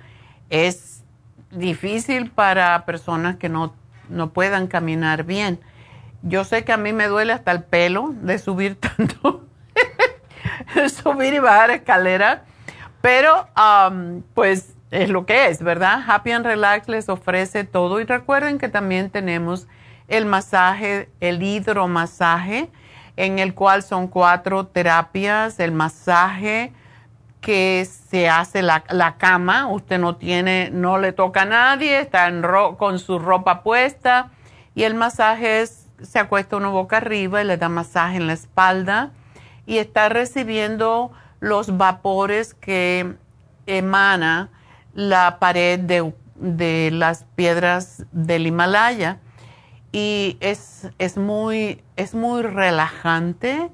Es 0.50 1.04
difícil 1.52 2.32
para 2.32 2.84
personas 2.84 3.36
que 3.36 3.48
no, 3.48 3.74
no 4.08 4.30
puedan 4.30 4.66
caminar 4.66 5.22
bien 5.22 5.60
Yo 6.22 6.42
sé 6.42 6.64
que 6.64 6.72
a 6.72 6.76
mí 6.78 6.92
me 6.92 7.06
duele 7.06 7.32
hasta 7.32 7.52
el 7.52 7.62
pelo 7.62 8.12
de 8.22 8.40
subir 8.40 8.74
tanto, 8.80 9.44
subir 11.02 11.34
y 11.34 11.38
bajar 11.38 11.70
escalera, 11.70 12.44
pero 13.00 13.48
um, 13.56 14.22
pues 14.34 14.74
es 14.90 15.10
lo 15.10 15.26
que 15.26 15.48
es, 15.48 15.62
¿verdad? 15.62 16.02
Happy 16.06 16.32
and 16.32 16.46
Relax 16.46 16.88
les 16.88 17.08
ofrece 17.08 17.64
todo. 17.64 18.00
Y 18.00 18.04
recuerden 18.04 18.58
que 18.58 18.68
también 18.68 19.10
tenemos 19.10 19.66
el 20.08 20.26
masaje, 20.26 21.10
el 21.20 21.42
hidromasaje, 21.42 22.70
en 23.16 23.38
el 23.38 23.54
cual 23.54 23.82
son 23.82 24.08
cuatro 24.08 24.66
terapias, 24.66 25.58
el 25.58 25.72
masaje 25.72 26.72
que 27.40 27.86
se 28.10 28.28
hace 28.28 28.62
la, 28.62 28.84
la 28.90 29.16
cama, 29.16 29.68
usted 29.68 29.98
no 29.98 30.16
tiene, 30.16 30.70
no 30.72 30.98
le 30.98 31.12
toca 31.12 31.42
a 31.42 31.44
nadie, 31.44 32.00
está 32.00 32.28
en 32.28 32.42
con 32.76 32.98
su 32.98 33.18
ropa 33.18 33.62
puesta. 33.62 34.30
Y 34.74 34.82
el 34.82 34.94
masaje 34.94 35.62
es, 35.62 35.88
se 36.02 36.18
acuesta 36.18 36.56
uno 36.56 36.72
boca 36.72 36.98
arriba 36.98 37.40
y 37.40 37.44
le 37.44 37.56
da 37.56 37.68
masaje 37.68 38.16
en 38.16 38.26
la 38.26 38.32
espalda 38.32 39.12
y 39.66 39.78
está 39.78 40.08
recibiendo 40.08 41.12
los 41.40 41.76
vapores 41.76 42.54
que 42.54 43.14
emana 43.66 44.48
la 44.94 45.38
pared 45.38 45.78
de, 45.78 46.14
de 46.36 46.90
las 46.92 47.24
piedras 47.34 48.06
del 48.12 48.46
Himalaya 48.46 49.18
y 49.92 50.36
es, 50.40 50.88
es, 50.98 51.16
muy, 51.16 51.82
es 51.96 52.14
muy 52.14 52.42
relajante. 52.42 53.70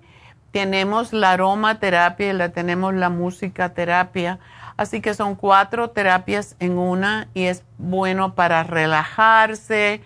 Tenemos 0.53 1.13
la 1.13 1.33
aromaterapia 1.33 2.31
y 2.31 2.33
la 2.33 2.51
tenemos 2.51 2.95
la 2.95 3.09
música 3.09 3.71
terapia. 3.71 4.39
Así 4.77 5.01
que 5.01 5.15
son 5.15 5.35
cuatro 5.35 5.91
terapias 5.91 6.57
en 6.61 6.79
una 6.79 7.29
y 7.35 7.45
es 7.45 7.65
bueno 7.79 8.35
para 8.35 8.63
relajarse, 8.63 10.01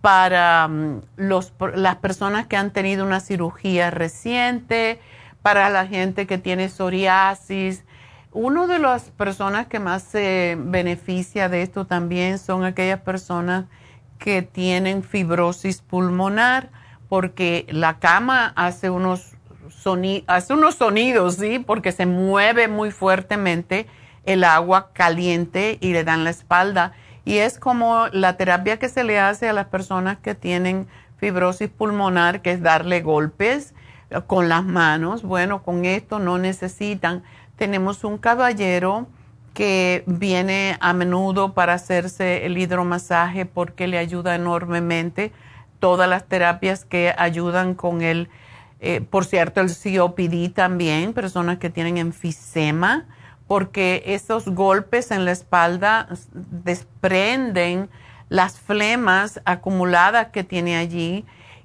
para 0.00 0.68
mm, 0.68 1.00
los, 1.16 1.54
las 1.74 1.96
personas 1.96 2.46
que 2.46 2.58
han 2.58 2.70
tenido 2.70 3.04
una 3.06 3.20
cirugía 3.20 3.90
reciente, 3.90 5.00
para 5.44 5.68
la 5.68 5.86
gente 5.86 6.26
que 6.26 6.38
tiene 6.38 6.70
psoriasis. 6.70 7.84
Una 8.32 8.66
de 8.66 8.78
las 8.78 9.10
personas 9.10 9.66
que 9.66 9.78
más 9.78 10.02
se 10.02 10.56
beneficia 10.58 11.50
de 11.50 11.60
esto 11.60 11.84
también 11.84 12.38
son 12.38 12.64
aquellas 12.64 13.00
personas 13.00 13.66
que 14.18 14.40
tienen 14.40 15.02
fibrosis 15.02 15.82
pulmonar, 15.82 16.70
porque 17.10 17.66
la 17.68 17.98
cama 17.98 18.54
hace 18.56 18.88
unos, 18.88 19.34
hace 20.26 20.54
unos 20.54 20.76
sonidos, 20.76 21.34
¿sí? 21.34 21.58
Porque 21.58 21.92
se 21.92 22.06
mueve 22.06 22.66
muy 22.66 22.90
fuertemente 22.90 23.86
el 24.24 24.44
agua 24.44 24.92
caliente 24.94 25.76
y 25.82 25.92
le 25.92 26.04
dan 26.04 26.24
la 26.24 26.30
espalda. 26.30 26.92
Y 27.26 27.36
es 27.36 27.58
como 27.58 28.06
la 28.12 28.38
terapia 28.38 28.78
que 28.78 28.88
se 28.88 29.04
le 29.04 29.20
hace 29.20 29.50
a 29.50 29.52
las 29.52 29.66
personas 29.66 30.16
que 30.16 30.34
tienen 30.34 30.88
fibrosis 31.18 31.68
pulmonar, 31.68 32.40
que 32.40 32.52
es 32.52 32.62
darle 32.62 33.02
golpes 33.02 33.73
con 34.26 34.48
las 34.48 34.64
manos. 34.64 35.22
Bueno, 35.22 35.62
con 35.62 35.84
esto 35.84 36.18
no 36.18 36.38
necesitan. 36.38 37.22
Tenemos 37.56 38.04
un 38.04 38.18
caballero 38.18 39.06
que 39.54 40.02
viene 40.06 40.76
a 40.80 40.92
menudo 40.92 41.54
para 41.54 41.74
hacerse 41.74 42.44
el 42.44 42.58
hidromasaje 42.58 43.46
porque 43.46 43.86
le 43.86 43.98
ayuda 43.98 44.34
enormemente. 44.34 45.32
Todas 45.78 46.08
las 46.08 46.24
terapias 46.24 46.84
que 46.84 47.14
ayudan 47.16 47.74
con 47.74 48.02
el, 48.02 48.28
eh, 48.80 49.00
por 49.00 49.24
cierto, 49.24 49.60
el 49.60 49.68
COPD 49.68 50.52
también, 50.52 51.12
personas 51.12 51.58
que 51.58 51.70
tienen 51.70 51.98
enfisema, 51.98 53.04
porque 53.46 54.02
esos 54.06 54.48
golpes 54.48 55.10
en 55.10 55.24
la 55.24 55.32
espalda 55.32 56.08
desprenden 56.32 57.90
las 58.28 58.58
flemas 58.58 59.40
acumuladas 59.44 60.28
que 60.28 60.42
tiene 60.42 60.76
allí 60.76 61.24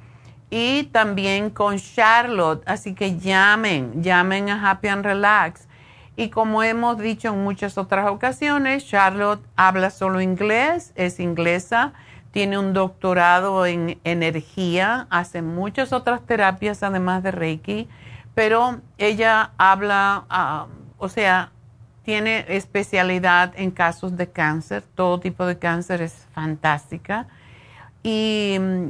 y 0.49 0.83
también 0.83 1.49
con 1.49 1.77
Charlotte. 1.77 2.63
Así 2.65 2.93
que 2.93 3.17
llamen, 3.17 4.01
llamen 4.01 4.49
a 4.49 4.69
Happy 4.69 4.87
and 4.87 5.05
Relax. 5.05 5.67
Y 6.15 6.29
como 6.29 6.61
hemos 6.63 6.97
dicho 6.97 7.29
en 7.29 7.43
muchas 7.43 7.77
otras 7.77 8.09
ocasiones, 8.09 8.85
Charlotte 8.85 9.43
habla 9.55 9.89
solo 9.89 10.21
inglés, 10.21 10.91
es 10.95 11.19
inglesa 11.19 11.93
tiene 12.31 12.57
un 12.57 12.73
doctorado 12.73 13.65
en 13.65 13.99
energía, 14.03 15.07
hace 15.09 15.41
muchas 15.41 15.93
otras 15.93 16.25
terapias 16.25 16.81
además 16.81 17.23
de 17.23 17.31
Reiki, 17.31 17.89
pero 18.33 18.79
ella 18.97 19.51
habla, 19.57 20.25
ah, 20.29 20.67
o 20.97 21.09
sea, 21.09 21.51
tiene 22.03 22.45
especialidad 22.47 23.53
en 23.57 23.71
casos 23.71 24.15
de 24.15 24.29
cáncer, 24.29 24.83
todo 24.95 25.19
tipo 25.19 25.45
de 25.45 25.59
cáncer 25.59 26.01
es 26.01 26.25
fantástica, 26.33 27.27
y 28.01 28.57
mm, 28.59 28.87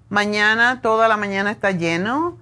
mañana, 0.08 0.80
toda 0.80 1.08
la 1.08 1.16
mañana 1.16 1.50
está 1.50 1.70
lleno 1.70 2.38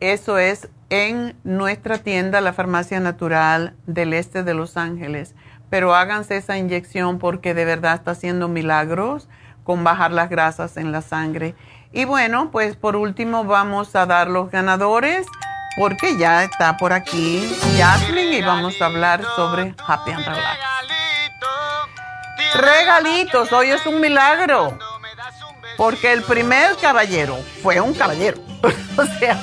Eso 0.00 0.38
es 0.38 0.68
en 0.88 1.36
nuestra 1.44 1.98
tienda, 1.98 2.40
la 2.40 2.52
Farmacia 2.52 3.00
Natural 3.00 3.74
del 3.86 4.12
Este 4.12 4.42
de 4.42 4.54
Los 4.54 4.76
Ángeles. 4.76 5.34
Pero 5.68 5.94
háganse 5.94 6.36
esa 6.36 6.58
inyección 6.58 7.18
porque 7.18 7.54
de 7.54 7.64
verdad 7.64 7.94
está 7.94 8.12
haciendo 8.12 8.48
milagros 8.48 9.28
con 9.62 9.84
bajar 9.84 10.10
las 10.10 10.30
grasas 10.30 10.76
en 10.76 10.90
la 10.90 11.02
sangre. 11.02 11.54
Y 11.92 12.04
bueno, 12.04 12.50
pues 12.52 12.76
por 12.76 12.94
último 12.94 13.44
vamos 13.44 13.96
a 13.96 14.06
dar 14.06 14.28
los 14.28 14.50
ganadores 14.50 15.26
porque 15.76 16.16
ya 16.16 16.44
está 16.44 16.76
por 16.76 16.92
aquí 16.92 17.42
Jasmine 17.76 18.38
y 18.38 18.42
vamos 18.42 18.80
a 18.80 18.86
hablar 18.86 19.24
sobre 19.34 19.74
Happy 19.86 20.12
and 20.12 20.24
Relax. 20.24 20.58
Regalitos, 22.54 23.52
hoy 23.52 23.70
es 23.70 23.84
un 23.86 24.00
milagro 24.00 24.78
porque 25.76 26.12
el 26.12 26.22
primer 26.22 26.76
caballero 26.76 27.38
fue 27.62 27.80
un 27.80 27.94
caballero. 27.94 28.38
o 28.96 29.04
sea, 29.18 29.40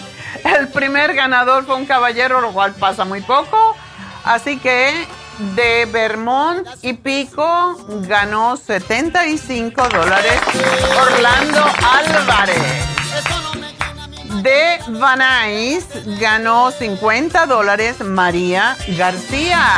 el 0.57 0.69
primer 0.69 1.15
ganador 1.15 1.65
fue 1.65 1.75
un 1.75 1.85
caballero, 1.85 2.39
lo 2.39 2.53
cual 2.53 2.73
pasa 2.75 3.03
muy 3.03 3.21
poco. 3.21 3.75
Así 4.23 4.57
que 4.57 5.05
de 5.39 5.85
Vermont 5.85 6.67
y 6.81 6.93
Pico 6.93 7.77
ganó 8.07 8.57
75 8.57 9.89
dólares 9.89 10.41
Orlando 10.99 11.63
Álvarez. 11.83 12.85
De 14.41 14.79
Van 14.99 15.21
ganó 16.19 16.71
50 16.71 17.45
dólares 17.45 17.99
María 18.01 18.75
García. 18.97 19.77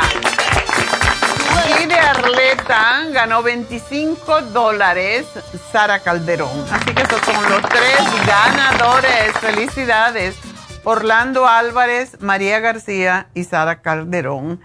Y 1.78 1.86
de 1.86 1.98
Arleta 1.98 3.04
ganó 3.12 3.42
25 3.42 4.42
dólares 4.52 5.26
Sara 5.72 6.00
Calderón. 6.00 6.64
Así 6.70 6.94
que 6.94 7.02
esos 7.02 7.20
son 7.20 7.50
los 7.50 7.62
tres 7.62 7.98
ganadores. 8.26 9.32
Felicidades. 9.40 10.36
Orlando 10.84 11.46
Álvarez, 11.46 12.16
María 12.20 12.58
García 12.60 13.28
y 13.34 13.44
Sara 13.44 13.82
Calderón. 13.82 14.60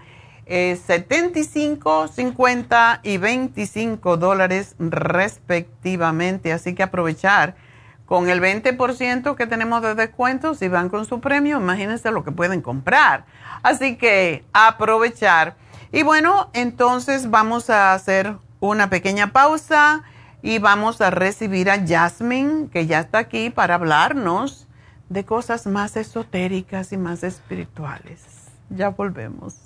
75, 0.46 2.08
50 2.08 3.00
y 3.02 3.18
25 3.18 4.16
dólares 4.16 4.76
respectivamente. 4.78 6.52
Así 6.52 6.74
que 6.74 6.84
aprovechar 6.84 7.56
con 8.06 8.28
el 8.28 8.40
20% 8.40 9.34
que 9.34 9.46
tenemos 9.46 9.82
de 9.82 9.96
descuento, 9.96 10.54
si 10.54 10.68
van 10.68 10.88
con 10.88 11.04
su 11.04 11.20
premio, 11.20 11.58
imagínense 11.58 12.12
lo 12.12 12.22
que 12.22 12.30
pueden 12.30 12.62
comprar. 12.62 13.24
Así 13.62 13.96
que 13.96 14.44
aprovechar. 14.52 15.56
Y 15.90 16.04
bueno, 16.04 16.50
entonces 16.52 17.30
vamos 17.30 17.68
a 17.68 17.92
hacer 17.92 18.36
una 18.60 18.88
pequeña 18.88 19.32
pausa 19.32 20.04
y 20.42 20.60
vamos 20.60 21.00
a 21.00 21.10
recibir 21.10 21.68
a 21.70 21.84
Jasmine, 21.84 22.68
que 22.68 22.86
ya 22.86 23.00
está 23.00 23.18
aquí 23.18 23.50
para 23.50 23.74
hablarnos 23.74 24.68
de 25.08 25.24
cosas 25.24 25.66
más 25.66 25.96
esotéricas 25.96 26.92
y 26.92 26.96
más 26.96 27.24
espirituales. 27.24 28.22
Ya 28.70 28.90
volvemos. 28.90 29.65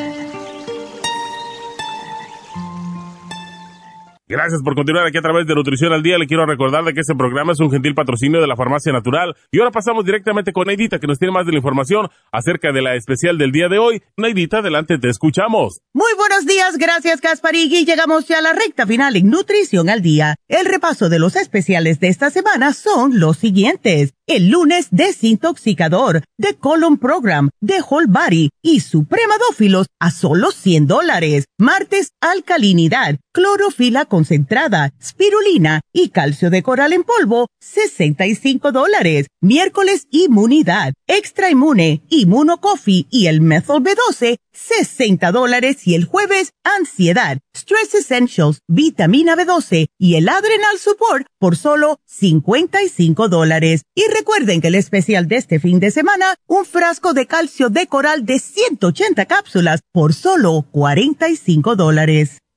Gracias 4.31 4.61
por 4.63 4.75
continuar 4.75 5.05
aquí 5.05 5.17
a 5.17 5.21
través 5.21 5.45
de 5.45 5.53
Nutrición 5.53 5.91
al 5.91 6.03
Día. 6.03 6.17
Le 6.17 6.25
quiero 6.25 6.45
recordar 6.45 6.85
de 6.85 6.93
que 6.93 7.01
este 7.01 7.13
programa 7.15 7.51
es 7.51 7.59
un 7.59 7.69
gentil 7.69 7.93
patrocinio 7.93 8.39
de 8.39 8.47
la 8.47 8.55
Farmacia 8.55 8.93
Natural. 8.93 9.35
Y 9.51 9.59
ahora 9.59 9.71
pasamos 9.71 10.05
directamente 10.05 10.53
con 10.53 10.67
Neidita, 10.67 10.99
que 10.99 11.07
nos 11.07 11.19
tiene 11.19 11.33
más 11.33 11.45
de 11.45 11.51
la 11.51 11.57
información 11.57 12.07
acerca 12.31 12.71
de 12.71 12.81
la 12.81 12.95
especial 12.95 13.37
del 13.37 13.51
día 13.51 13.67
de 13.67 13.77
hoy. 13.77 14.01
Neidita, 14.15 14.59
adelante, 14.59 14.97
te 14.99 15.09
escuchamos. 15.09 15.81
Muy 15.91 16.13
buenos 16.15 16.45
días, 16.45 16.77
gracias 16.77 17.19
Gasparigui. 17.19 17.83
Llegamos 17.83 18.25
ya 18.25 18.37
a 18.37 18.41
la 18.41 18.53
recta 18.53 18.87
final 18.87 19.17
en 19.17 19.29
Nutrición 19.29 19.89
al 19.89 20.01
Día. 20.01 20.37
El 20.47 20.65
repaso 20.65 21.09
de 21.09 21.19
los 21.19 21.35
especiales 21.35 21.99
de 21.99 22.07
esta 22.07 22.29
semana 22.29 22.71
son 22.71 23.19
los 23.19 23.35
siguientes. 23.35 24.13
El 24.27 24.49
lunes, 24.49 24.87
desintoxicador, 24.91 26.23
de 26.37 26.55
Colon 26.55 26.97
Program, 26.99 27.49
de 27.59 27.81
Whole 27.81 28.07
Body 28.07 28.49
y 28.61 28.79
Supremadófilos 28.79 29.87
a 29.99 30.09
solo 30.09 30.51
100 30.51 30.87
dólares. 30.87 31.47
Martes, 31.57 32.13
alcalinidad, 32.21 33.17
clorofila 33.33 34.05
concentrada, 34.21 34.93
spirulina 35.01 35.81
y 35.91 36.09
calcio 36.09 36.51
de 36.51 36.61
coral 36.61 36.93
en 36.93 37.03
polvo, 37.03 37.47
65 37.59 38.71
dólares. 38.71 39.25
Miércoles, 39.41 40.05
inmunidad, 40.11 40.93
extra 41.07 41.49
inmune, 41.49 42.03
inmunocoffee 42.09 43.07
y 43.09 43.25
el 43.25 43.41
methyl 43.41 43.81
B12, 43.81 44.37
60 44.53 45.31
dólares. 45.31 45.87
Y 45.87 45.95
el 45.95 46.05
jueves, 46.05 46.51
ansiedad, 46.63 47.39
stress 47.57 47.95
essentials, 47.95 48.59
vitamina 48.67 49.35
B12 49.35 49.87
y 49.97 50.15
el 50.15 50.29
adrenal 50.29 50.77
support 50.77 51.25
por 51.39 51.57
solo 51.57 51.99
55 52.05 53.27
dólares. 53.27 53.85
Y 53.95 54.03
recuerden 54.15 54.61
que 54.61 54.67
el 54.67 54.75
especial 54.75 55.27
de 55.27 55.37
este 55.37 55.59
fin 55.59 55.79
de 55.79 55.89
semana, 55.89 56.35
un 56.45 56.65
frasco 56.65 57.13
de 57.13 57.25
calcio 57.25 57.71
de 57.71 57.87
coral 57.87 58.23
de 58.23 58.37
180 58.37 59.25
cápsulas 59.25 59.81
por 59.91 60.13
solo 60.13 60.67
45 60.69 61.75
dólares. 61.75 62.40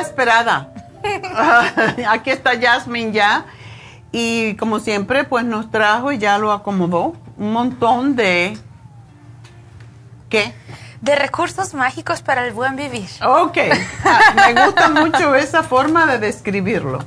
Esperada. 0.00 0.72
Aquí 2.08 2.30
está 2.30 2.60
Jasmine 2.60 3.12
ya. 3.12 3.46
Y 4.10 4.54
como 4.56 4.80
siempre, 4.80 5.24
pues 5.24 5.44
nos 5.44 5.70
trajo 5.70 6.12
y 6.12 6.18
ya 6.18 6.38
lo 6.38 6.52
acomodó 6.52 7.14
un 7.36 7.52
montón 7.52 8.16
de... 8.16 8.58
¿Qué? 10.28 10.54
De 11.00 11.14
recursos 11.14 11.74
mágicos 11.74 12.22
para 12.22 12.46
el 12.46 12.52
buen 12.52 12.74
vivir. 12.76 13.08
Ok. 13.24 13.58
Ah, 14.04 14.20
me 14.34 14.64
gusta 14.64 14.88
mucho 14.88 15.34
esa 15.34 15.62
forma 15.62 16.06
de 16.06 16.18
describirlo. 16.18 16.98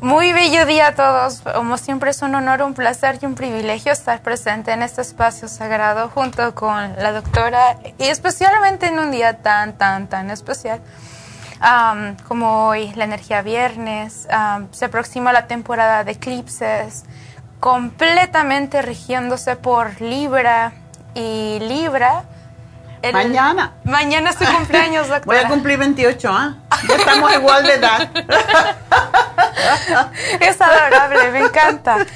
Muy 0.00 0.32
bello 0.32 0.64
día 0.64 0.88
a 0.88 0.94
todos. 0.94 1.40
Como 1.40 1.76
siempre 1.76 2.10
es 2.10 2.22
un 2.22 2.32
honor, 2.36 2.62
un 2.62 2.72
placer 2.72 3.18
y 3.20 3.26
un 3.26 3.34
privilegio 3.34 3.90
estar 3.90 4.22
presente 4.22 4.70
en 4.70 4.82
este 4.82 5.02
espacio 5.02 5.48
sagrado 5.48 6.08
junto 6.08 6.54
con 6.54 6.94
la 6.96 7.10
doctora 7.10 7.78
y 7.98 8.04
especialmente 8.04 8.86
en 8.86 9.00
un 9.00 9.10
día 9.10 9.38
tan, 9.38 9.72
tan, 9.72 10.06
tan 10.06 10.30
especial 10.30 10.80
como 12.28 12.68
hoy, 12.68 12.92
la 12.94 13.06
energía 13.06 13.42
viernes. 13.42 14.28
se 14.70 14.84
aproxima 14.84 15.32
la 15.32 15.48
temporada 15.48 16.04
de 16.04 16.12
eclipses 16.12 17.02
completamente 17.58 18.82
rigiéndose 18.82 19.56
por 19.56 20.00
Libra 20.00 20.74
y 21.14 21.58
Libra 21.58 22.22
mañana. 23.12 23.72
Mañana 23.84 24.30
es 24.30 24.36
tu 24.36 24.44
cumpleaños, 24.44 25.08
doctora. 25.08 25.24
Voy 25.24 25.36
a 25.38 25.48
cumplir 25.48 25.78
28, 25.78 26.28
¿ah? 26.30 26.54
Ya 26.88 26.94
estamos 26.96 27.32
igual 27.34 27.64
de 27.64 27.74
edad. 27.74 28.10
es 30.40 30.60
adorable, 30.60 31.30
me 31.30 31.40
encanta. 31.40 32.06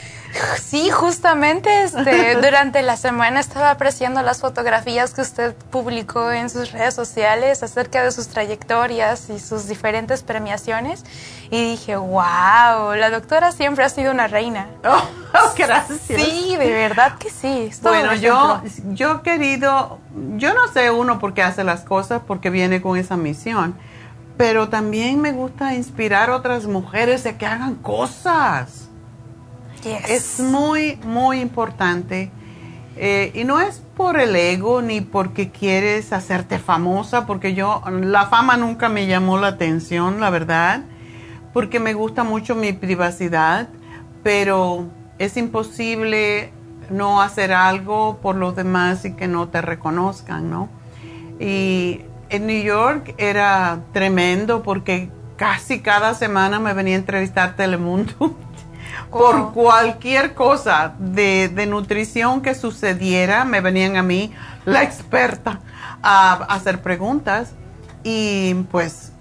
Sí, 0.63 0.91
justamente 0.91 1.83
este, 1.85 2.37
durante 2.43 2.83
la 2.83 2.97
semana 2.97 3.41
estaba 3.41 3.71
apreciando 3.71 4.23
las 4.23 4.41
fotografías 4.41 5.13
que 5.13 5.21
usted 5.21 5.55
publicó 5.71 6.31
en 6.31 6.49
sus 6.51 6.73
redes 6.73 6.95
sociales 6.95 7.63
acerca 7.63 8.03
de 8.03 8.13
sus 8.13 8.29
trayectorias 8.29 9.29
y 9.31 9.39
sus 9.39 9.69
diferentes 9.69 10.23
premiaciones 10.23 11.05
y 11.51 11.73
dije, 11.73 11.97
wow, 11.97 12.95
la 12.97 13.11
doctora 13.11 13.53
siempre 13.53 13.85
ha 13.85 13.89
sido 13.89 14.11
una 14.11 14.27
reina. 14.27 14.69
Oh, 15.35 15.55
gracias. 15.57 15.99
Sí, 16.07 16.57
de 16.59 16.71
verdad 16.71 17.17
que 17.17 17.31
sí. 17.31 17.71
Bueno, 17.81 18.13
yo, 18.13 18.61
yo 18.91 19.23
querido, 19.23 19.99
yo 20.37 20.53
no 20.53 20.69
sé 20.69 20.91
uno 20.91 21.19
por 21.19 21.33
qué 21.33 21.43
hace 21.43 21.65
las 21.65 21.85
cosas, 21.85 22.21
porque 22.27 22.51
viene 22.51 22.83
con 22.83 22.99
esa 22.99 23.17
misión, 23.17 23.75
pero 24.37 24.69
también 24.69 25.23
me 25.23 25.33
gusta 25.33 25.75
inspirar 25.75 26.29
a 26.29 26.37
otras 26.37 26.67
mujeres 26.67 27.25
de 27.25 27.39
que 27.39 27.47
hagan 27.47 27.77
cosas. 27.77 28.82
Es 29.85 30.41
muy, 30.41 30.97
muy 31.05 31.41
importante. 31.41 32.31
Eh, 32.97 33.33
y 33.35 33.45
no 33.45 33.61
es 33.61 33.83
por 33.97 34.21
el 34.21 34.37
ego 34.37 34.83
ni 34.83 35.01
porque 35.01 35.51
quieres 35.51 36.13
hacerte 36.13 36.59
famosa, 36.59 37.27
porque 37.27 37.55
yo, 37.55 37.83
la 37.91 38.27
fama 38.27 38.57
nunca 38.57 38.89
me 38.89 39.07
llamó 39.07 39.39
la 39.39 39.49
atención, 39.49 40.21
la 40.21 40.31
verdad, 40.31 40.83
porque 41.53 41.81
me 41.81 41.95
gusta 41.95 42.23
mucho 42.23 42.55
mi 42.55 42.73
privacidad, 42.73 43.69
pero 44.23 44.87
es 45.19 45.37
imposible 45.37 46.53
no 46.91 47.23
hacer 47.23 47.53
algo 47.53 48.19
por 48.21 48.37
los 48.37 48.55
demás 48.55 49.05
y 49.05 49.15
que 49.15 49.27
no 49.27 49.49
te 49.49 49.63
reconozcan, 49.63 50.51
¿no? 50.51 50.69
Y 51.41 52.03
en 52.29 52.47
New 52.47 52.63
York 52.63 53.15
era 53.19 53.81
tremendo 53.93 54.63
porque 54.63 55.11
casi 55.37 55.81
cada 55.81 56.15
semana 56.15 56.61
me 56.61 56.75
venía 56.75 56.95
a 56.95 56.99
entrevistar 56.99 57.57
Telemundo 57.57 58.37
por 59.11 59.37
oh. 59.37 59.53
cualquier 59.53 60.35
cosa 60.35 60.95
de, 60.99 61.49
de, 61.49 61.67
nutrición 61.67 62.43
que 62.43 62.55
sucediera, 62.55 63.45
me 63.45 63.61
venían 63.61 63.97
a 63.97 64.03
mí, 64.03 64.33
la 64.65 64.83
experta, 64.83 65.61
a, 66.03 66.33
hacer 66.49 66.81
preguntas. 66.83 67.53
Y 68.05 68.55
pues 68.71 69.13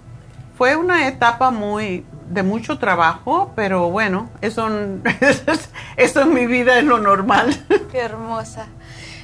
fue 0.56 0.76
una 0.76 1.08
etapa 1.08 1.50
muy 1.50 2.04
de 2.28 2.42
mucho 2.42 2.78
trabajo, 2.78 3.52
pero 3.54 3.90
bueno, 3.90 4.30
eso, 4.40 4.68
eso 5.96 6.20
en 6.22 6.34
mi 6.34 6.46
vida 6.46 6.78
es 6.78 6.84
lo 6.84 6.98
normal. 6.98 7.64
Qué 7.92 8.00
hermosa. 8.00 8.66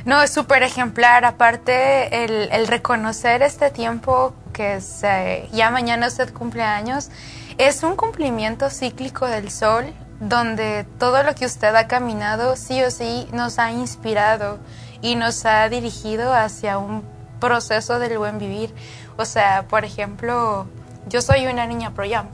No, 0.04 0.22
es 0.22 0.30
súper 0.30 0.62
ejemplar. 0.62 1.24
Aparte, 1.24 2.24
el, 2.24 2.48
el, 2.52 2.66
reconocer 2.66 3.42
este 3.42 3.70
tiempo 3.70 4.32
que 4.52 4.80
se, 4.80 5.48
ya 5.52 5.70
mañana 5.70 6.06
usted 6.06 6.32
cumple 6.32 6.62
años, 6.62 7.10
es 7.58 7.82
un 7.82 7.96
cumplimiento 7.96 8.70
cíclico 8.70 9.26
del 9.26 9.50
sol 9.50 9.92
donde 10.20 10.85
todo 10.99 11.23
lo 11.23 11.35
que 11.35 11.47
usted 11.47 11.74
ha 11.74 11.86
caminado 11.86 12.57
sí 12.57 12.82
o 12.82 12.90
sí 12.90 13.28
nos 13.32 13.59
ha 13.59 13.70
inspirado 13.73 14.59
y 15.01 15.15
nos 15.15 15.45
ha 15.47 15.69
dirigido 15.69 16.32
hacia 16.32 16.78
un 16.78 17.05
proceso 17.40 17.99
del 17.99 18.19
buen 18.19 18.39
vivir. 18.39 18.74
O 19.16 19.24
sea, 19.24 19.66
por 19.69 19.85
ejemplo, 19.85 20.66
yo 21.09 21.23
soy 21.23 21.47
una 21.47 21.66
niña 21.66 21.90
pro 21.95 22.09
jam. 22.09 22.28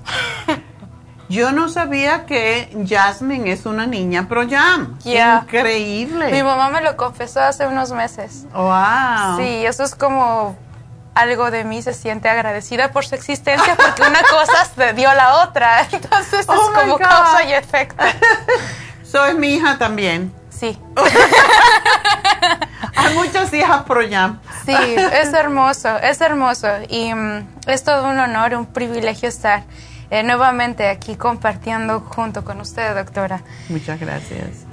Yo 1.30 1.52
no 1.52 1.70
sabía 1.70 2.26
que 2.26 2.68
Jasmine 2.86 3.50
es 3.50 3.64
una 3.64 3.86
niña 3.86 4.28
pro 4.28 4.46
jam. 4.48 4.98
Increíble. 5.04 6.30
Mi 6.30 6.42
mamá 6.42 6.68
me 6.68 6.82
lo 6.82 6.98
confesó 6.98 7.40
hace 7.40 7.66
unos 7.66 7.92
meses. 7.92 8.46
Wow. 8.52 9.38
Sí, 9.38 9.64
eso 9.64 9.84
es 9.84 9.94
como 9.94 10.54
algo 11.14 11.50
de 11.50 11.64
mí 11.64 11.82
se 11.82 11.94
siente 11.94 12.28
agradecida 12.28 12.92
por 12.92 13.06
su 13.06 13.14
existencia 13.14 13.76
porque 13.76 14.02
una 14.02 14.22
cosa 14.22 14.64
se 14.74 14.92
dio 14.94 15.10
a 15.10 15.14
la 15.14 15.44
otra. 15.44 15.86
Entonces 15.92 16.40
es 16.40 16.48
oh 16.48 16.72
como 16.74 16.98
causa 16.98 17.44
y 17.44 17.52
efecto. 17.52 18.04
Soy 19.04 19.34
mi 19.34 19.54
hija 19.54 19.78
también. 19.78 20.32
Sí. 20.50 20.78
Hay 22.96 23.14
muchas 23.14 23.52
hijas 23.52 23.82
pro 23.82 24.00
jam. 24.08 24.40
Sí, 24.64 24.72
es 24.72 25.32
hermoso, 25.32 25.96
es 25.98 26.20
hermoso. 26.20 26.68
Y 26.88 27.12
mm, 27.12 27.46
es 27.66 27.84
todo 27.84 28.08
un 28.08 28.18
honor, 28.18 28.54
un 28.54 28.66
privilegio 28.66 29.28
estar 29.28 29.64
eh, 30.10 30.22
nuevamente 30.22 30.88
aquí 30.88 31.16
compartiendo 31.16 32.00
junto 32.00 32.44
con 32.44 32.60
usted, 32.60 32.94
doctora. 32.94 33.42
Muchas 33.68 33.98
gracias. 33.98 34.64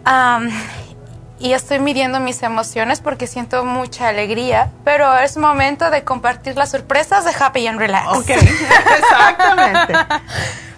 Y 1.41 1.53
estoy 1.53 1.79
midiendo 1.79 2.19
mis 2.19 2.43
emociones 2.43 3.01
porque 3.01 3.25
siento 3.25 3.65
mucha 3.65 4.09
alegría, 4.09 4.71
pero 4.83 5.17
es 5.17 5.37
momento 5.37 5.89
de 5.89 6.03
compartir 6.03 6.55
las 6.55 6.69
sorpresas 6.69 7.25
de 7.25 7.31
Happy 7.37 7.65
and 7.65 7.79
Relax. 7.79 8.07
Ok, 8.09 8.29
exactamente. 8.99 9.93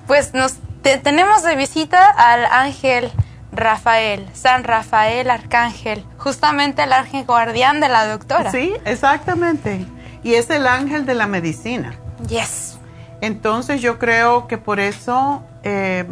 pues 0.07 0.34
nos 0.34 0.56
tenemos 0.81 1.44
de 1.44 1.56
visita 1.56 2.10
al 2.10 2.45
ángel 2.45 3.11
Rafael, 3.52 4.27
San 4.34 4.64
Rafael 4.64 5.30
Arcángel, 5.30 6.06
justamente 6.18 6.84
el 6.84 6.94
ángel 6.94 7.26
guardián 7.26 7.80
de 7.80 7.90
la 7.90 8.07
doctora. 8.07 8.52
Sí, 8.52 8.73
exactamente. 8.85 9.85
Y 10.23 10.35
es 10.35 10.49
el 10.49 10.65
ángel 10.65 11.06
de 11.06 11.14
la 11.14 11.27
medicina. 11.27 11.94
Yes. 12.27 12.77
Entonces 13.22 13.81
yo 13.81 13.99
creo 13.99 14.48
que 14.48 14.57
por 14.57 14.80
eso, 14.80 15.44
eh, 15.64 16.06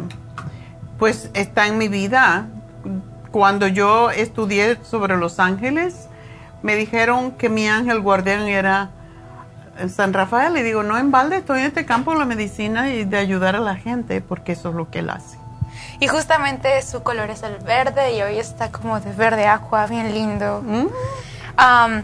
pues 0.98 1.30
está 1.34 1.66
en 1.66 1.78
mi 1.78 1.88
vida. 1.88 2.46
Cuando 3.32 3.66
yo 3.66 4.10
estudié 4.10 4.78
sobre 4.84 5.16
los 5.16 5.40
ángeles, 5.40 6.08
me 6.62 6.76
dijeron 6.76 7.32
que 7.32 7.48
mi 7.48 7.66
ángel 7.68 8.00
guardián 8.00 8.42
era 8.42 8.90
San 9.88 10.12
Rafael. 10.12 10.56
Y 10.56 10.62
digo, 10.62 10.82
no 10.82 10.98
en 10.98 11.10
balde, 11.10 11.38
estoy 11.38 11.60
en 11.60 11.66
este 11.66 11.86
campo 11.86 12.12
de 12.12 12.18
la 12.18 12.26
medicina 12.26 12.90
y 12.90 13.04
de 13.04 13.16
ayudar 13.16 13.56
a 13.56 13.60
la 13.60 13.76
gente, 13.76 14.20
porque 14.20 14.52
eso 14.52 14.68
es 14.68 14.74
lo 14.74 14.90
que 14.90 15.00
él 15.00 15.10
hace. 15.10 15.38
Y 15.98 16.08
justamente 16.08 16.82
su 16.82 17.02
color 17.02 17.30
es 17.30 17.42
el 17.42 17.56
verde 17.58 18.14
y 18.16 18.22
hoy 18.22 18.38
está 18.38 18.70
como 18.70 19.00
de 19.00 19.12
verde 19.12 19.46
agua, 19.46 19.86
bien 19.86 20.12
lindo. 20.12 20.62
Mm. 20.62 20.86
Um, 21.58 22.02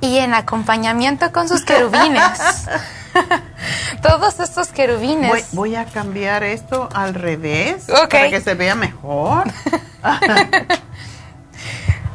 y 0.00 0.18
en 0.18 0.34
acompañamiento 0.34 1.32
con 1.32 1.48
sus 1.48 1.62
querubines. 1.64 2.68
Todos 4.02 4.40
estos 4.40 4.68
querubines. 4.68 5.52
Voy, 5.52 5.74
a 5.74 5.86
cambiar 5.86 6.44
esto 6.44 6.88
al 6.92 7.14
revés 7.14 7.86
para 8.10 8.30
que 8.30 8.40
se 8.40 8.54
vea 8.54 8.74
mejor. 8.74 9.44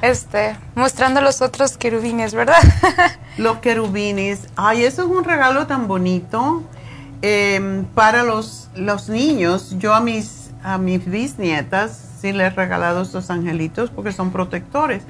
este, 0.02 0.56
mostrando 0.76 1.22
los 1.22 1.42
otros 1.42 1.78
querubines, 1.78 2.34
¿verdad? 2.34 2.62
los 3.38 3.58
querubines. 3.58 4.48
Ay, 4.56 4.84
eso 4.84 5.04
es 5.04 5.10
un 5.10 5.24
regalo 5.24 5.68
tan 5.68 5.88
bonito 5.88 6.64
em, 7.22 7.86
para 7.86 8.24
los, 8.24 8.70
los 8.76 9.10
niños. 9.10 9.76
Yo 9.78 9.94
a 9.94 10.00
mis, 10.00 10.52
a 10.64 10.78
mis 10.78 11.10
bisnietas 11.10 12.06
sí 12.22 12.34
les 12.34 12.52
he 12.52 12.56
regalado 12.56 13.02
estos 13.02 13.30
angelitos 13.30 13.90
porque 13.90 14.12
son 14.12 14.32
protectores. 14.32 15.04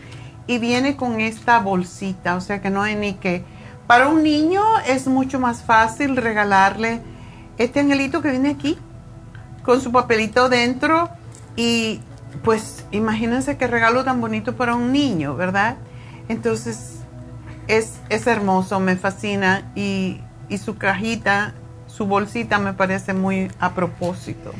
Y 0.48 0.58
viene 0.58 0.96
con 0.96 1.22
esta 1.22 1.60
bolsita, 1.60 2.36
o 2.36 2.42
sea 2.42 2.62
que 2.62 2.70
no 2.70 2.82
hay 2.82 2.96
ni 2.96 3.14
que... 3.14 3.44
Para 3.90 4.08
un 4.08 4.22
niño 4.22 4.62
es 4.86 5.08
mucho 5.08 5.40
más 5.40 5.64
fácil 5.64 6.16
regalarle 6.16 7.02
este 7.58 7.80
angelito 7.80 8.22
que 8.22 8.30
viene 8.30 8.52
aquí, 8.52 8.78
con 9.64 9.82
su 9.82 9.92
papelito 9.92 10.48
dentro 10.48 11.10
y 11.56 12.00
pues 12.44 12.86
imagínense 12.92 13.58
qué 13.58 13.66
regalo 13.66 14.04
tan 14.04 14.22
bonito 14.22 14.56
para 14.56 14.76
un 14.76 14.92
niño, 14.92 15.36
¿verdad? 15.36 15.78
Entonces 16.28 17.00
es, 17.68 17.94
es 18.10 18.28
hermoso, 18.28 18.80
me 18.80 18.96
fascina 18.96 19.72
y, 19.74 20.22
y, 20.50 20.60
su 20.60 20.78
cajita, 20.78 21.56
su 21.88 22.06
bolsita 22.06 22.60
me 22.60 22.74
parece 22.74 23.16
muy 23.16 23.52
a 23.60 23.72
propósito. 23.72 24.52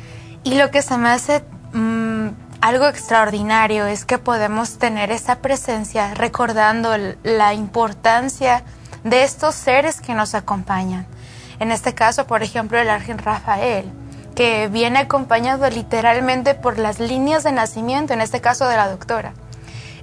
Y 0.42 0.56
lo 0.56 0.72
que 0.72 0.82
se 0.82 0.98
me 0.98 1.08
hace 1.08 1.44
mm, 1.72 2.30
algo 2.62 2.88
extraordinario 2.88 3.86
es 3.86 4.04
que 4.04 4.18
podemos 4.18 4.78
tener 4.78 5.12
esa 5.12 5.36
presencia 5.38 6.14
recordando 6.14 6.96
la 7.22 7.54
importancia 7.54 8.64
de 9.04 9.24
estos 9.24 9.54
seres 9.54 10.00
que 10.00 10.14
nos 10.14 10.34
acompañan. 10.34 11.06
En 11.58 11.72
este 11.72 11.94
caso, 11.94 12.26
por 12.26 12.42
ejemplo, 12.42 12.78
el 12.78 12.90
ángel 12.90 13.18
Rafael 13.18 13.90
que 14.34 14.68
viene 14.68 15.00
acompañado 15.00 15.68
literalmente 15.68 16.54
por 16.54 16.78
las 16.78 16.98
líneas 16.98 17.42
de 17.44 17.52
nacimiento, 17.52 18.14
en 18.14 18.20
este 18.20 18.40
caso 18.40 18.66
de 18.68 18.76
la 18.76 18.88
doctora. 18.88 19.34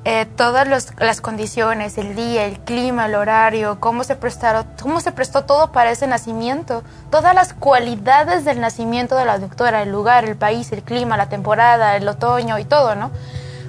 Eh, 0.06 0.26
todas 0.26 0.68
las 1.00 1.22
condiciones, 1.22 1.98
el 1.98 2.16
día, 2.16 2.46
el 2.46 2.60
clima, 2.60 3.08
el 3.08 3.16
horario, 3.16 3.80
cómo 3.80 4.04
se, 4.04 4.16
prestaron, 4.16 4.66
cómo 4.80 5.02
se 5.02 5.12
prestó 5.12 5.44
todo 5.46 5.72
para 5.72 5.92
ese 5.92 6.08
nacimiento, 6.08 6.84
todas 7.10 7.34
las 7.34 7.54
cualidades 7.54 8.46
del 8.46 8.62
nacimiento 8.62 9.16
de 9.16 9.26
la 9.26 9.40
doctora, 9.40 9.82
el 9.82 9.92
lugar, 9.92 10.24
el 10.24 10.38
país, 10.38 10.72
el 10.72 10.84
clima, 10.84 11.18
la 11.18 11.30
temporada, 11.30 11.98
el 11.98 12.08
otoño 12.08 12.58
y 12.60 12.64
todo, 12.64 12.96
¿no? 12.96 13.12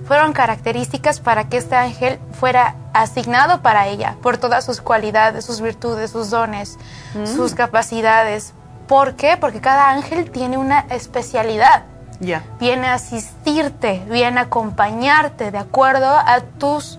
Fueron 0.09 0.33
características 0.33 1.21
para 1.21 1.49
que 1.49 1.59
este 1.59 1.77
ángel 1.77 2.19
fuera 2.33 2.75
asignado 2.93 3.63
para 3.63 3.87
ella, 3.87 4.17
por 4.23 4.39
todas 4.39 4.65
sus 4.65 4.81
cualidades, 4.81 5.45
sus 5.45 5.61
virtudes, 5.61 6.11
sus 6.11 6.31
dones, 6.31 6.79
sus 7.25 7.55
capacidades, 7.55 8.55
¿Por 8.89 9.17
qué? 9.17 9.37
Porque 9.37 9.61
cada 9.61 9.91
ángel 9.91 10.31
tiene 10.31 10.57
una 10.57 10.81
especialidad. 10.89 11.85
Ya. 12.21 12.43
Viene 12.59 12.89
a 12.89 12.95
asistirte, 12.95 14.03
viene 14.09 14.41
a 14.41 14.45
acompañarte 14.45 15.51
de 15.51 15.59
acuerdo 15.59 16.09
a 16.09 16.41
tus 16.59 16.99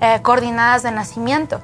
eh, 0.00 0.18
coordinadas 0.22 0.82
de 0.82 0.90
nacimiento. 0.90 1.60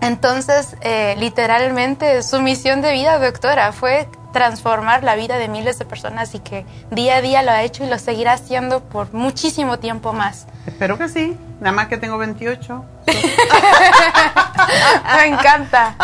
Entonces, 0.00 0.76
eh, 0.80 1.14
literalmente, 1.18 2.22
su 2.24 2.42
misión 2.42 2.82
de 2.82 2.92
vida, 2.92 3.18
doctora, 3.20 3.72
fue 3.72 4.08
transformar 4.34 5.04
la 5.04 5.14
vida 5.14 5.38
de 5.38 5.48
miles 5.48 5.78
de 5.78 5.86
personas 5.86 6.34
y 6.34 6.40
que 6.40 6.66
día 6.90 7.16
a 7.16 7.20
día 7.22 7.42
lo 7.42 7.52
ha 7.52 7.62
hecho 7.62 7.84
y 7.84 7.86
lo 7.86 7.98
seguirá 7.98 8.32
haciendo 8.32 8.80
por 8.80 9.14
muchísimo 9.14 9.78
tiempo 9.78 10.12
más. 10.12 10.46
Espero 10.66 10.98
que 10.98 11.08
sí, 11.08 11.38
nada 11.60 11.72
más 11.72 11.86
que 11.86 11.96
tengo 11.96 12.18
28. 12.18 12.84
Me 15.16 15.26
encanta. 15.26 15.94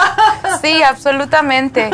Sí, 0.63 0.83
absolutamente. 0.83 1.91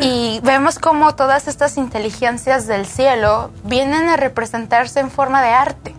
Y 0.00 0.40
vemos 0.42 0.78
cómo 0.78 1.14
todas 1.14 1.48
estas 1.48 1.76
inteligencias 1.76 2.66
del 2.66 2.86
cielo 2.86 3.50
vienen 3.62 4.08
a 4.08 4.16
representarse 4.16 5.00
en 5.00 5.10
forma 5.10 5.42
de 5.42 5.50
arte. 5.50 5.94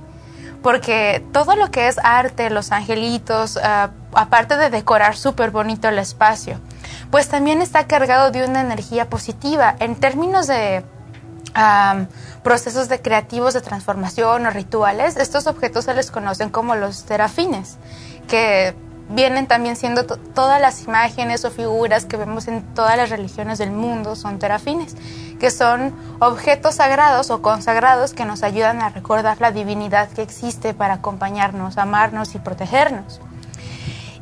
Porque 0.63 1.23
todo 1.31 1.55
lo 1.55 1.69
que 1.69 1.87
es 1.87 1.99
arte, 2.03 2.49
los 2.49 2.71
angelitos, 2.71 3.57
ah, 3.63 3.91
aparte 4.13 4.57
de 4.57 4.69
decorar 4.69 5.15
súper 5.15 5.51
bonito 5.51 5.87
el 5.87 5.99
espacio, 5.99 6.59
pues 7.11 7.27
también 7.27 7.61
está 7.61 7.87
cargado 7.87 8.31
de 8.31 8.45
una 8.45 8.61
energía 8.61 9.09
positiva. 9.09 9.75
En 9.79 9.95
términos 9.95 10.47
de 10.47 10.83
procesos 12.43 12.89
de 12.89 13.01
creativos 13.01 13.53
de 13.53 13.61
transformación 13.61 14.45
o 14.45 14.49
rituales, 14.51 15.17
estos 15.17 15.47
objetos 15.47 15.85
se 15.85 15.93
les 15.93 16.11
conocen 16.11 16.49
como 16.49 16.75
los 16.75 17.03
terafines, 17.03 17.77
que 18.27 18.75
vienen 19.09 19.47
también 19.47 19.75
siendo 19.75 20.05
todas 20.05 20.61
las 20.61 20.83
imágenes 20.83 21.43
o 21.43 21.51
figuras 21.51 22.05
que 22.05 22.15
vemos 22.15 22.47
en 22.47 22.61
todas 22.75 22.95
las 22.95 23.09
religiones 23.09 23.57
del 23.57 23.71
mundo 23.71 24.15
son 24.15 24.37
terafines, 24.37 24.95
que 25.39 25.49
son 25.49 25.93
objetos 26.19 26.75
sagrados 26.75 27.31
o 27.31 27.41
consagrados 27.41 28.13
que 28.13 28.25
nos 28.25 28.43
ayudan 28.43 28.81
a 28.81 28.89
recordar 28.89 29.41
la 29.41 29.51
divinidad 29.51 30.09
que 30.09 30.21
existe 30.21 30.75
para 30.75 30.95
acompañarnos, 30.95 31.77
amarnos 31.77 32.35
y 32.35 32.39
protegernos. 32.39 33.19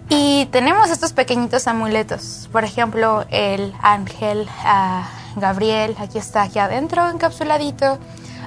Y 0.10 0.46
tenemos 0.52 0.90
estos 0.90 1.14
pequeñitos 1.14 1.68
amuletos, 1.68 2.48
por 2.52 2.64
ejemplo, 2.64 3.26
el 3.30 3.74
ángel 3.82 4.48
ah, 4.64 5.10
Gabriel, 5.36 5.96
aquí 6.00 6.18
está, 6.18 6.44
aquí 6.44 6.60
adentro, 6.60 7.10
encapsuladito. 7.10 8.00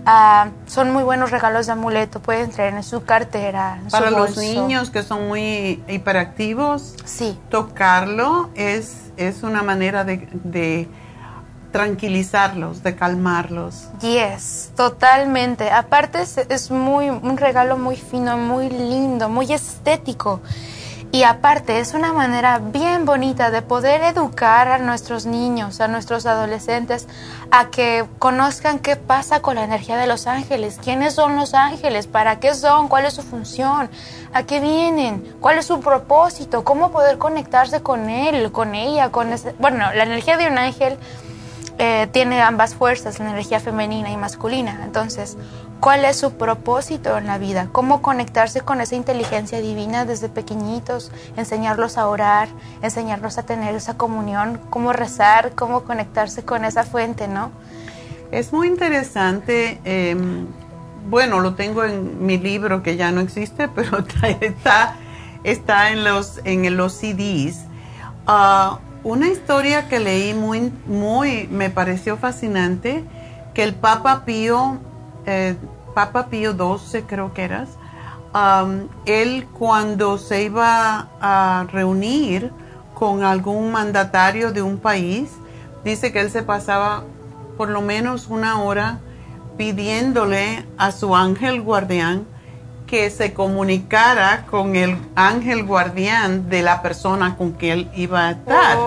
Ah, 0.06 0.48
son 0.66 0.90
muy 0.92 1.02
buenos 1.02 1.30
regalos 1.30 1.66
de 1.66 1.72
amuleto, 1.72 2.20
pueden 2.20 2.50
traer 2.50 2.74
en 2.74 2.82
su 2.82 3.04
cartera. 3.04 3.80
Para 3.90 4.10
los 4.10 4.36
niños 4.38 4.90
que 4.90 5.02
son 5.02 5.28
muy 5.28 5.82
hiperactivos, 5.88 6.94
sí. 7.04 7.38
tocarlo 7.50 8.48
es, 8.54 9.12
es 9.18 9.42
una 9.42 9.62
manera 9.62 10.04
de, 10.04 10.28
de 10.42 10.88
tranquilizarlos, 11.70 12.82
de 12.82 12.96
calmarlos. 12.96 13.88
Yes, 14.00 14.70
totalmente. 14.74 15.70
Aparte 15.70 16.22
es, 16.22 16.38
es, 16.38 16.70
muy 16.70 17.10
un 17.10 17.36
regalo 17.36 17.76
muy 17.76 17.96
fino, 17.96 18.38
muy 18.38 18.70
lindo, 18.70 19.28
muy 19.28 19.52
estético. 19.52 20.40
Y 21.12 21.24
aparte 21.24 21.80
es 21.80 21.94
una 21.94 22.12
manera 22.12 22.58
bien 22.58 23.04
bonita 23.04 23.50
de 23.50 23.62
poder 23.62 24.00
educar 24.02 24.68
a 24.68 24.78
nuestros 24.78 25.26
niños, 25.26 25.80
a 25.80 25.88
nuestros 25.88 26.24
adolescentes, 26.24 27.08
a 27.50 27.70
que 27.70 28.04
conozcan 28.20 28.78
qué 28.78 28.94
pasa 28.94 29.42
con 29.42 29.56
la 29.56 29.64
energía 29.64 29.96
de 29.96 30.06
los 30.06 30.28
ángeles, 30.28 30.78
quiénes 30.80 31.14
son 31.14 31.34
los 31.34 31.52
ángeles, 31.54 32.06
para 32.06 32.38
qué 32.38 32.54
son, 32.54 32.86
cuál 32.86 33.06
es 33.06 33.14
su 33.14 33.22
función, 33.22 33.90
a 34.32 34.44
qué 34.44 34.60
vienen, 34.60 35.34
cuál 35.40 35.58
es 35.58 35.66
su 35.66 35.80
propósito, 35.80 36.62
cómo 36.62 36.92
poder 36.92 37.18
conectarse 37.18 37.82
con 37.82 38.08
él, 38.08 38.52
con 38.52 38.76
ella, 38.76 39.10
con 39.10 39.32
ese... 39.32 39.52
Bueno, 39.58 39.92
la 39.92 40.04
energía 40.04 40.36
de 40.36 40.46
un 40.46 40.58
ángel 40.58 40.96
eh, 41.78 42.08
tiene 42.12 42.40
ambas 42.40 42.76
fuerzas, 42.76 43.18
la 43.18 43.30
energía 43.30 43.58
femenina 43.58 44.10
y 44.10 44.16
masculina. 44.16 44.82
Entonces, 44.84 45.36
¿cuál 45.80 46.04
es 46.04 46.16
su 46.16 46.34
propósito 46.34 47.16
en 47.16 47.26
la 47.26 47.38
vida? 47.38 47.68
¿Cómo 47.72 48.02
conectarse 48.02 48.60
con 48.60 48.80
esa 48.80 48.94
inteligencia 48.94 49.60
divina 49.60 50.04
desde 50.04 50.28
pequeñitos? 50.28 51.10
Enseñarlos 51.36 51.98
a 51.98 52.06
orar, 52.06 52.48
enseñarlos 52.82 53.38
a 53.38 53.44
tener 53.44 53.74
esa 53.74 53.96
comunión, 53.96 54.60
cómo 54.70 54.92
rezar, 54.92 55.52
cómo 55.54 55.82
conectarse 55.84 56.44
con 56.44 56.64
esa 56.64 56.84
fuente, 56.84 57.26
¿no? 57.26 57.50
Es 58.30 58.52
muy 58.52 58.68
interesante. 58.68 59.80
Em, 59.84 60.46
bueno, 61.08 61.40
lo 61.40 61.54
tengo 61.54 61.84
en 61.84 62.24
mi 62.24 62.38
libro 62.38 62.82
que 62.82 62.96
ya 62.96 63.10
no 63.10 63.20
existe, 63.20 63.68
pero 63.74 64.04
está, 64.40 64.96
está 65.42 65.90
en, 65.90 66.04
los, 66.04 66.40
en 66.44 66.76
los 66.76 66.92
CDs. 66.92 67.64
Ah, 68.26 68.78
una 69.02 69.28
historia 69.28 69.88
que 69.88 69.98
leí 69.98 70.34
muy, 70.34 70.72
muy, 70.86 71.48
me 71.50 71.70
pareció 71.70 72.18
fascinante, 72.18 73.02
que 73.54 73.62
el 73.62 73.74
Papa 73.74 74.24
Pío, 74.26 74.78
eh, 75.30 75.56
Papa 75.94 76.26
Pío 76.26 76.52
XII 76.52 77.02
creo 77.02 77.32
que 77.32 77.44
eras, 77.44 77.70
él 79.06 79.48
cuando 79.58 80.18
se 80.18 80.44
iba 80.44 81.08
a 81.20 81.66
reunir 81.72 82.52
con 82.94 83.24
algún 83.24 83.72
mandatario 83.72 84.52
de 84.52 84.62
un 84.62 84.78
país, 84.78 85.32
dice 85.84 86.12
que 86.12 86.20
él 86.20 86.30
se 86.30 86.42
pasaba 86.42 87.04
por 87.56 87.68
lo 87.68 87.80
menos 87.80 88.28
una 88.28 88.62
hora 88.62 88.98
pidiéndole 89.56 90.64
a 90.78 90.92
su 90.92 91.16
ángel 91.16 91.60
guardián 91.60 92.24
que 92.86 93.08
se 93.10 93.32
comunicara 93.32 94.46
con 94.50 94.74
el 94.74 94.96
ángel 95.14 95.64
guardián 95.64 96.48
de 96.48 96.62
la 96.62 96.82
persona 96.82 97.36
con 97.36 97.52
que 97.52 97.72
él 97.72 97.90
iba 97.94 98.26
a 98.26 98.30
estar, 98.32 98.78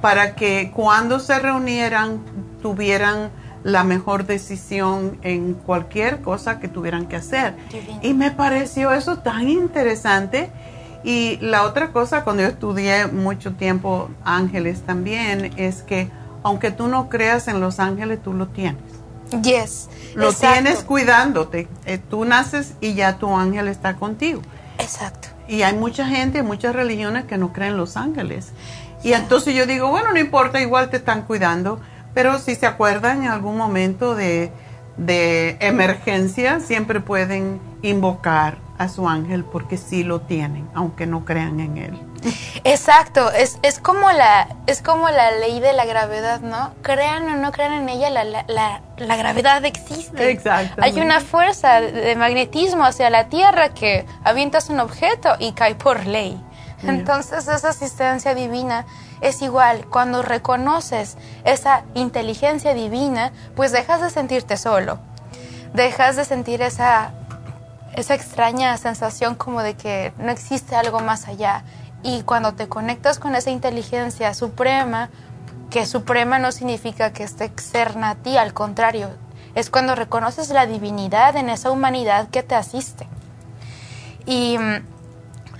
para 0.00 0.34
que 0.36 0.70
cuando 0.74 1.18
se 1.18 1.38
reunieran 1.38 2.20
tuvieran 2.62 3.30
la 3.66 3.82
mejor 3.82 4.26
decisión 4.26 5.18
en 5.22 5.54
cualquier 5.54 6.20
cosa 6.20 6.60
que 6.60 6.68
tuvieran 6.68 7.06
que 7.06 7.16
hacer. 7.16 7.56
Y 8.00 8.14
me 8.14 8.30
pareció 8.30 8.92
eso 8.92 9.18
tan 9.18 9.48
interesante. 9.48 10.50
Y 11.02 11.38
la 11.38 11.64
otra 11.64 11.90
cosa, 11.90 12.22
cuando 12.22 12.44
yo 12.44 12.48
estudié 12.48 13.08
mucho 13.08 13.54
tiempo 13.54 14.08
ángeles 14.22 14.82
también, 14.82 15.52
es 15.56 15.82
que 15.82 16.08
aunque 16.44 16.70
tú 16.70 16.86
no 16.86 17.08
creas 17.08 17.48
en 17.48 17.60
los 17.60 17.80
ángeles, 17.80 18.22
tú 18.22 18.34
lo 18.34 18.46
tienes. 18.46 18.84
Yes. 19.42 19.88
Lo 20.14 20.32
tienes 20.32 20.84
cuidándote. 20.84 21.66
Eh, 21.86 21.98
tú 21.98 22.24
naces 22.24 22.74
y 22.80 22.94
ya 22.94 23.18
tu 23.18 23.34
ángel 23.34 23.66
está 23.66 23.96
contigo. 23.96 24.42
Exacto. 24.78 25.26
Y 25.48 25.62
hay 25.62 25.74
mucha 25.74 26.06
gente, 26.06 26.44
muchas 26.44 26.72
religiones 26.72 27.24
que 27.24 27.36
no 27.36 27.52
creen 27.52 27.72
en 27.72 27.78
los 27.78 27.96
ángeles. 27.96 28.52
Y 29.02 29.12
entonces 29.12 29.56
yo 29.56 29.66
digo, 29.66 29.88
bueno, 29.88 30.12
no 30.12 30.20
importa, 30.20 30.60
igual 30.60 30.88
te 30.88 30.98
están 30.98 31.22
cuidando 31.22 31.80
pero 32.16 32.38
si 32.38 32.54
se 32.54 32.64
acuerdan 32.64 33.24
en 33.24 33.28
algún 33.28 33.58
momento 33.58 34.14
de, 34.14 34.50
emergencia, 35.60 36.60
siempre 36.60 37.00
pueden 37.00 37.60
invocar 37.82 38.56
a 38.78 38.88
su 38.88 39.06
ángel 39.06 39.44
porque 39.44 39.76
sí 39.76 40.02
lo 40.02 40.22
tienen, 40.22 40.66
aunque 40.72 41.06
no 41.06 41.26
crean 41.26 41.60
en 41.60 41.76
él. 41.76 42.00
Exacto, 42.64 43.30
es, 43.32 43.58
es, 43.60 43.80
como 43.80 44.10
la, 44.12 44.48
es 44.66 44.80
como 44.80 45.10
la 45.10 45.30
ley 45.32 45.60
de 45.60 45.74
la 45.74 45.84
gravedad, 45.84 46.40
¿no? 46.40 46.72
Crean 46.80 47.28
o 47.28 47.36
no 47.36 47.52
crean 47.52 47.74
en 47.74 47.90
ella, 47.90 48.08
la, 48.08 48.24
la, 48.24 48.80
la, 48.96 49.16
gravedad 49.16 49.62
existe. 49.66 50.30
Exacto. 50.30 50.80
Hay 50.82 50.98
una 50.98 51.20
fuerza 51.20 51.82
de 51.82 52.16
magnetismo 52.16 52.86
hacia 52.86 53.10
la 53.10 53.28
Tierra 53.28 53.74
que 53.74 54.06
avientas 54.24 54.70
un 54.70 54.80
objeto 54.80 55.36
y 55.38 55.52
cae 55.52 55.74
por 55.74 56.06
ley. 56.06 56.42
Entonces 56.82 57.46
esa 57.46 57.68
asistencia 57.68 58.34
divina 58.34 58.86
es 59.20 59.42
igual, 59.42 59.86
cuando 59.86 60.22
reconoces 60.22 61.16
esa 61.44 61.84
inteligencia 61.94 62.74
divina, 62.74 63.32
pues 63.54 63.72
dejas 63.72 64.00
de 64.00 64.10
sentirte 64.10 64.56
solo, 64.56 64.98
dejas 65.72 66.16
de 66.16 66.24
sentir 66.24 66.62
esa, 66.62 67.12
esa 67.94 68.14
extraña 68.14 68.76
sensación 68.76 69.34
como 69.34 69.62
de 69.62 69.74
que 69.74 70.12
no 70.18 70.30
existe 70.30 70.76
algo 70.76 71.00
más 71.00 71.28
allá. 71.28 71.64
Y 72.02 72.22
cuando 72.22 72.54
te 72.54 72.68
conectas 72.68 73.18
con 73.18 73.34
esa 73.34 73.50
inteligencia 73.50 74.32
suprema, 74.34 75.10
que 75.70 75.86
suprema 75.86 76.38
no 76.38 76.52
significa 76.52 77.12
que 77.12 77.24
esté 77.24 77.44
externa 77.44 78.10
a 78.10 78.14
ti, 78.16 78.36
al 78.36 78.52
contrario, 78.52 79.10
es 79.54 79.70
cuando 79.70 79.94
reconoces 79.94 80.50
la 80.50 80.66
divinidad 80.66 81.34
en 81.36 81.48
esa 81.48 81.70
humanidad 81.70 82.28
que 82.28 82.42
te 82.42 82.54
asiste. 82.54 83.08
Y 84.26 84.58
mm, 84.58 84.95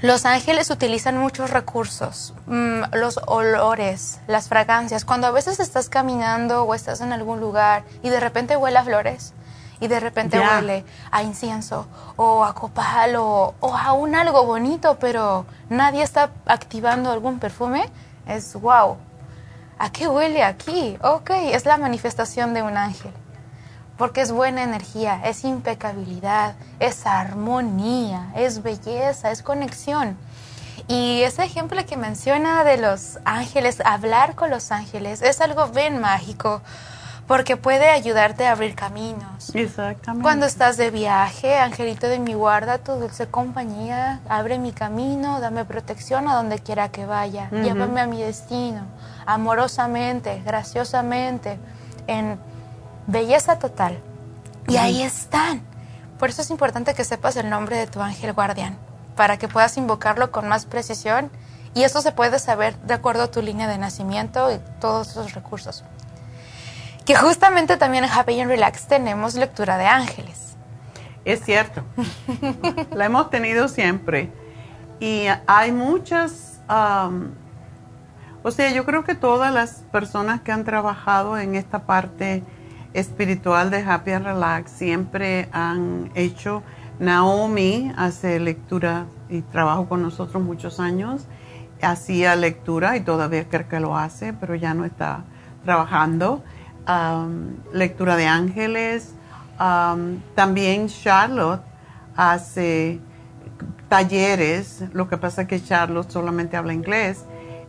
los 0.03 0.27
ángeles 0.27 0.71
utilizan 0.71 1.17
muchos 1.17 1.51
recursos, 1.51 2.35
mm, 2.47 2.83
los 2.93 3.19
olores, 3.27 4.21
las 4.27 4.49
fragancias. 4.49 5.05
Cuando 5.05 5.27
a 5.27 5.31
veces 5.31 5.59
estás 5.59 5.89
caminando 5.89 6.65
o 6.65 6.75
estás 6.75 7.01
en 7.01 7.13
algún 7.13 7.41
lugar 7.41 7.85
y 8.03 8.11
de 8.11 8.21
repente 8.21 8.57
huele 8.57 8.79
a 8.79 8.85
flores 8.85 9.33
y 9.81 9.89
de 9.89 10.01
repente 10.01 10.39
huele 10.39 10.85
a 11.11 11.23
incienso 11.23 11.87
o 12.17 12.45
a 12.45 12.55
copal 12.55 13.17
o, 13.17 13.55
o 13.61 13.75
a 13.75 13.93
un 13.93 14.15
algo 14.15 14.45
bonito, 14.45 14.99
pero 14.99 15.47
nadie 15.71 16.03
está 16.03 16.31
activando 16.47 17.11
algún 17.11 17.39
perfume, 17.39 17.89
es 18.27 18.55
wow. 18.55 18.97
¿A 19.79 19.91
qué 19.93 20.09
huele 20.09 20.43
aquí? 20.43 20.99
Ok, 21.03 21.31
es 21.31 21.67
la 21.67 21.77
manifestación 21.77 22.55
de 22.55 22.63
un 22.63 22.77
ángel 22.77 23.13
porque 23.97 24.21
es 24.21 24.33
buena 24.33 24.63
energía, 24.63 25.21
es 25.25 25.45
impecabilidad, 25.45 26.55
es 26.81 27.07
armonía, 27.07 28.31
es 28.37 28.63
belleza, 28.63 29.31
es 29.31 29.43
conexión. 29.43 30.17
Y 30.89 31.23
ese 31.23 31.45
ejemplo 31.45 31.85
que 31.87 31.97
menciona 31.97 32.63
de 32.63 32.77
los 32.79 33.19
ángeles, 33.25 33.81
hablar 33.85 34.35
con 34.35 34.51
los 34.51 34.71
ángeles, 34.71 35.23
es 35.23 35.41
algo 35.41 35.69
bien 35.69 36.01
mágico, 36.01 36.61
porque 37.27 37.57
puede 37.57 37.89
ayudarte 37.89 38.47
a 38.47 38.53
abrir 38.53 38.77
caminos. 38.77 39.53
Exactamente. 39.55 40.23
Cuando 40.23 40.47
estás 40.47 40.77
de 40.77 40.91
viaje, 40.91 41.57
angelito 41.57 42.07
de 42.07 42.21
mi 42.21 42.35
guarda, 42.35 42.79
tu 42.79 42.93
dulce 42.93 43.27
compañía, 43.27 44.21
abre 44.29 44.59
mi 44.59 44.73
camino, 44.73 45.41
dame 45.41 45.65
protección 45.65 46.29
a 46.29 46.37
donde 46.37 46.61
quiera 46.61 46.91
que 46.91 47.05
vaya, 47.05 47.51
llévame 47.51 48.01
a 48.01 48.07
mi 48.07 48.23
destino, 48.23 48.83
amorosamente, 49.25 50.41
graciosamente, 50.45 51.59
en 52.07 52.39
belleza 53.07 53.59
total. 53.59 53.99
Y 54.69 54.77
ahí 54.77 55.03
están. 55.03 55.63
Por 56.19 56.31
eso 56.31 56.43
es 56.43 56.51
importante 56.51 56.95
que 56.95 57.05
sepas 57.05 57.37
el 57.37 57.51
nombre 57.51 57.77
de 57.77 57.87
tu 57.87 58.01
ángel 58.01 58.33
guardián, 58.33 58.77
para 59.17 59.37
que 59.37 59.49
puedas 59.49 59.77
invocarlo 59.77 60.31
con 60.33 60.49
más 60.49 60.67
precisión. 60.67 61.31
Y 61.75 61.83
eso 61.85 62.01
se 62.01 62.11
puede 62.11 62.39
saber 62.39 62.77
de 62.81 62.95
acuerdo 62.95 63.25
a 63.25 63.31
tu 63.31 63.43
línea 63.43 63.69
de 63.69 63.77
nacimiento 63.77 64.51
y 64.51 64.59
todos 64.81 65.11
esos 65.11 65.35
recursos. 65.35 65.85
Que 67.05 67.15
justamente 67.15 67.77
también 67.77 68.05
en 68.05 68.11
Happy 68.11 68.41
and 68.41 68.51
Relax 68.51 68.87
tenemos 68.87 69.35
lectura 69.35 69.77
de 69.77 69.87
ángeles. 69.87 70.57
Es 71.25 71.45
cierto. 71.45 71.85
La 72.93 73.05
hemos 73.05 73.31
tenido 73.31 73.69
siempre. 73.69 74.33
Y 75.01 75.27
hay 75.47 75.71
muchas... 75.71 76.61
o 78.43 78.51
sea, 78.51 78.71
yo 78.71 78.87
creo 78.87 79.05
que 79.05 79.15
todas 79.15 79.53
las 79.53 79.83
personas 79.93 80.41
que 80.41 80.53
han 80.53 80.65
trabajado 80.65 81.39
en 81.39 81.55
esta 81.57 81.81
parte 81.81 82.43
espiritual 82.97 83.71
de 83.71 83.83
Happy 83.83 84.13
and 84.13 84.25
Relax 84.25 84.71
siempre 84.71 85.49
han 85.53 86.11
hecho. 86.15 86.63
Naomi 86.99 87.93
hace 87.95 88.41
lectura 88.41 89.05
y 89.29 89.43
trabajo 89.43 89.87
con 89.87 90.03
nosotros 90.03 90.43
muchos 90.43 90.81
años. 90.81 91.27
Hacía 91.83 92.35
lectura 92.37 92.97
y 92.97 93.01
todavía 93.01 93.47
creo 93.49 93.69
que 93.69 93.81
lo 93.81 93.99
hace, 93.99 94.33
pero 94.33 94.55
ya 94.55 94.73
no 94.73 94.87
está 94.87 95.25
trabajando. 95.65 96.43
lectura 97.73 98.17
de 98.17 98.27
ángeles. 98.27 99.15
también 100.35 100.89
Charlotte 100.89 101.63
hace 102.17 102.99
talleres. 103.91 104.85
Lo 104.95 105.07
que 105.07 105.19
pasa 105.19 105.43
es 105.43 105.49
que 105.49 105.63
Charlotte 105.63 106.11
solamente 106.11 106.57
habla 106.57 106.73
inglés, 106.73 107.27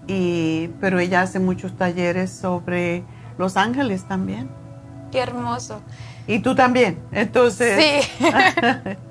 y, 0.07 0.69
pero 0.79 0.99
ella 0.99 1.21
hace 1.21 1.39
muchos 1.39 1.75
talleres 1.75 2.31
sobre 2.31 3.03
los 3.37 3.57
ángeles 3.57 4.05
también. 4.07 4.49
Qué 5.11 5.19
hermoso. 5.19 5.81
Y 6.27 6.39
tú 6.39 6.55
también. 6.55 6.99
Entonces. 7.11 8.05
Sí. 8.17 8.25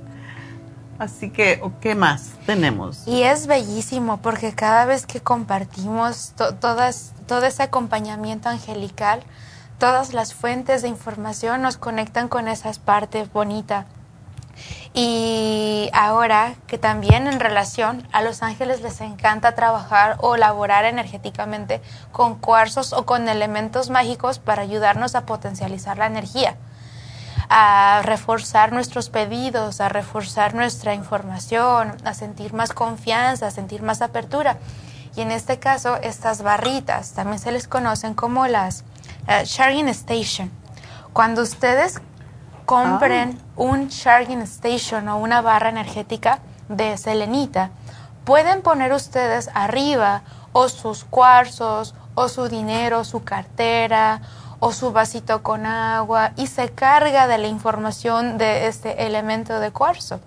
Así 0.98 1.30
que, 1.30 1.62
¿qué 1.80 1.94
más 1.94 2.32
tenemos? 2.46 3.06
Y 3.06 3.22
es 3.22 3.46
bellísimo 3.46 4.18
porque 4.18 4.54
cada 4.54 4.86
vez 4.86 5.06
que 5.06 5.20
compartimos 5.20 6.32
todas, 6.60 7.12
todo 7.26 7.44
ese 7.44 7.62
acompañamiento 7.62 8.48
angelical, 8.48 9.22
todas 9.78 10.14
las 10.14 10.32
fuentes 10.32 10.80
de 10.80 10.88
información 10.88 11.60
nos 11.60 11.76
conectan 11.76 12.28
con 12.28 12.48
esas 12.48 12.78
partes 12.78 13.30
bonitas. 13.30 13.84
Y 14.94 15.90
ahora 15.92 16.54
que 16.66 16.78
también 16.78 17.26
en 17.26 17.40
relación 17.40 18.06
a 18.12 18.22
los 18.22 18.42
ángeles 18.42 18.80
les 18.80 19.00
encanta 19.00 19.54
trabajar 19.54 20.16
o 20.20 20.36
laborar 20.36 20.84
energéticamente 20.84 21.82
con 22.12 22.36
cuarzos 22.36 22.92
o 22.92 23.04
con 23.04 23.28
elementos 23.28 23.90
mágicos 23.90 24.38
para 24.38 24.62
ayudarnos 24.62 25.14
a 25.14 25.26
potencializar 25.26 25.98
la 25.98 26.06
energía, 26.06 26.56
a 27.48 28.00
reforzar 28.04 28.72
nuestros 28.72 29.10
pedidos, 29.10 29.80
a 29.80 29.88
reforzar 29.88 30.54
nuestra 30.54 30.94
información, 30.94 31.96
a 32.04 32.14
sentir 32.14 32.54
más 32.54 32.72
confianza, 32.72 33.48
a 33.48 33.50
sentir 33.50 33.82
más 33.82 34.02
apertura. 34.02 34.58
Y 35.14 35.22
en 35.22 35.30
este 35.30 35.58
caso, 35.58 35.96
estas 35.96 36.42
barritas 36.42 37.12
también 37.12 37.38
se 37.38 37.50
les 37.50 37.68
conocen 37.68 38.14
como 38.14 38.46
las 38.46 38.84
uh, 39.28 39.44
Sharing 39.44 39.88
Station. 39.88 40.50
Cuando 41.12 41.40
ustedes 41.42 42.00
compren 42.66 43.38
ah. 43.40 43.52
un 43.56 43.88
charging 43.88 44.42
station 44.42 45.08
o 45.08 45.16
una 45.16 45.40
barra 45.40 45.70
energética 45.70 46.40
de 46.68 46.98
selenita, 46.98 47.70
pueden 48.24 48.60
poner 48.60 48.92
ustedes 48.92 49.48
arriba 49.54 50.22
o 50.52 50.68
sus 50.68 51.04
cuarzos 51.04 51.94
o 52.14 52.28
su 52.28 52.48
dinero, 52.48 53.04
su 53.04 53.24
cartera 53.24 54.20
o 54.58 54.72
su 54.72 54.92
vasito 54.92 55.42
con 55.42 55.64
agua 55.66 56.32
y 56.36 56.48
se 56.48 56.70
carga 56.70 57.26
de 57.26 57.38
la 57.38 57.46
información 57.46 58.38
de 58.38 58.66
este 58.66 59.06
elemento 59.06 59.60
de 59.60 59.70
cuarzo. 59.70 60.20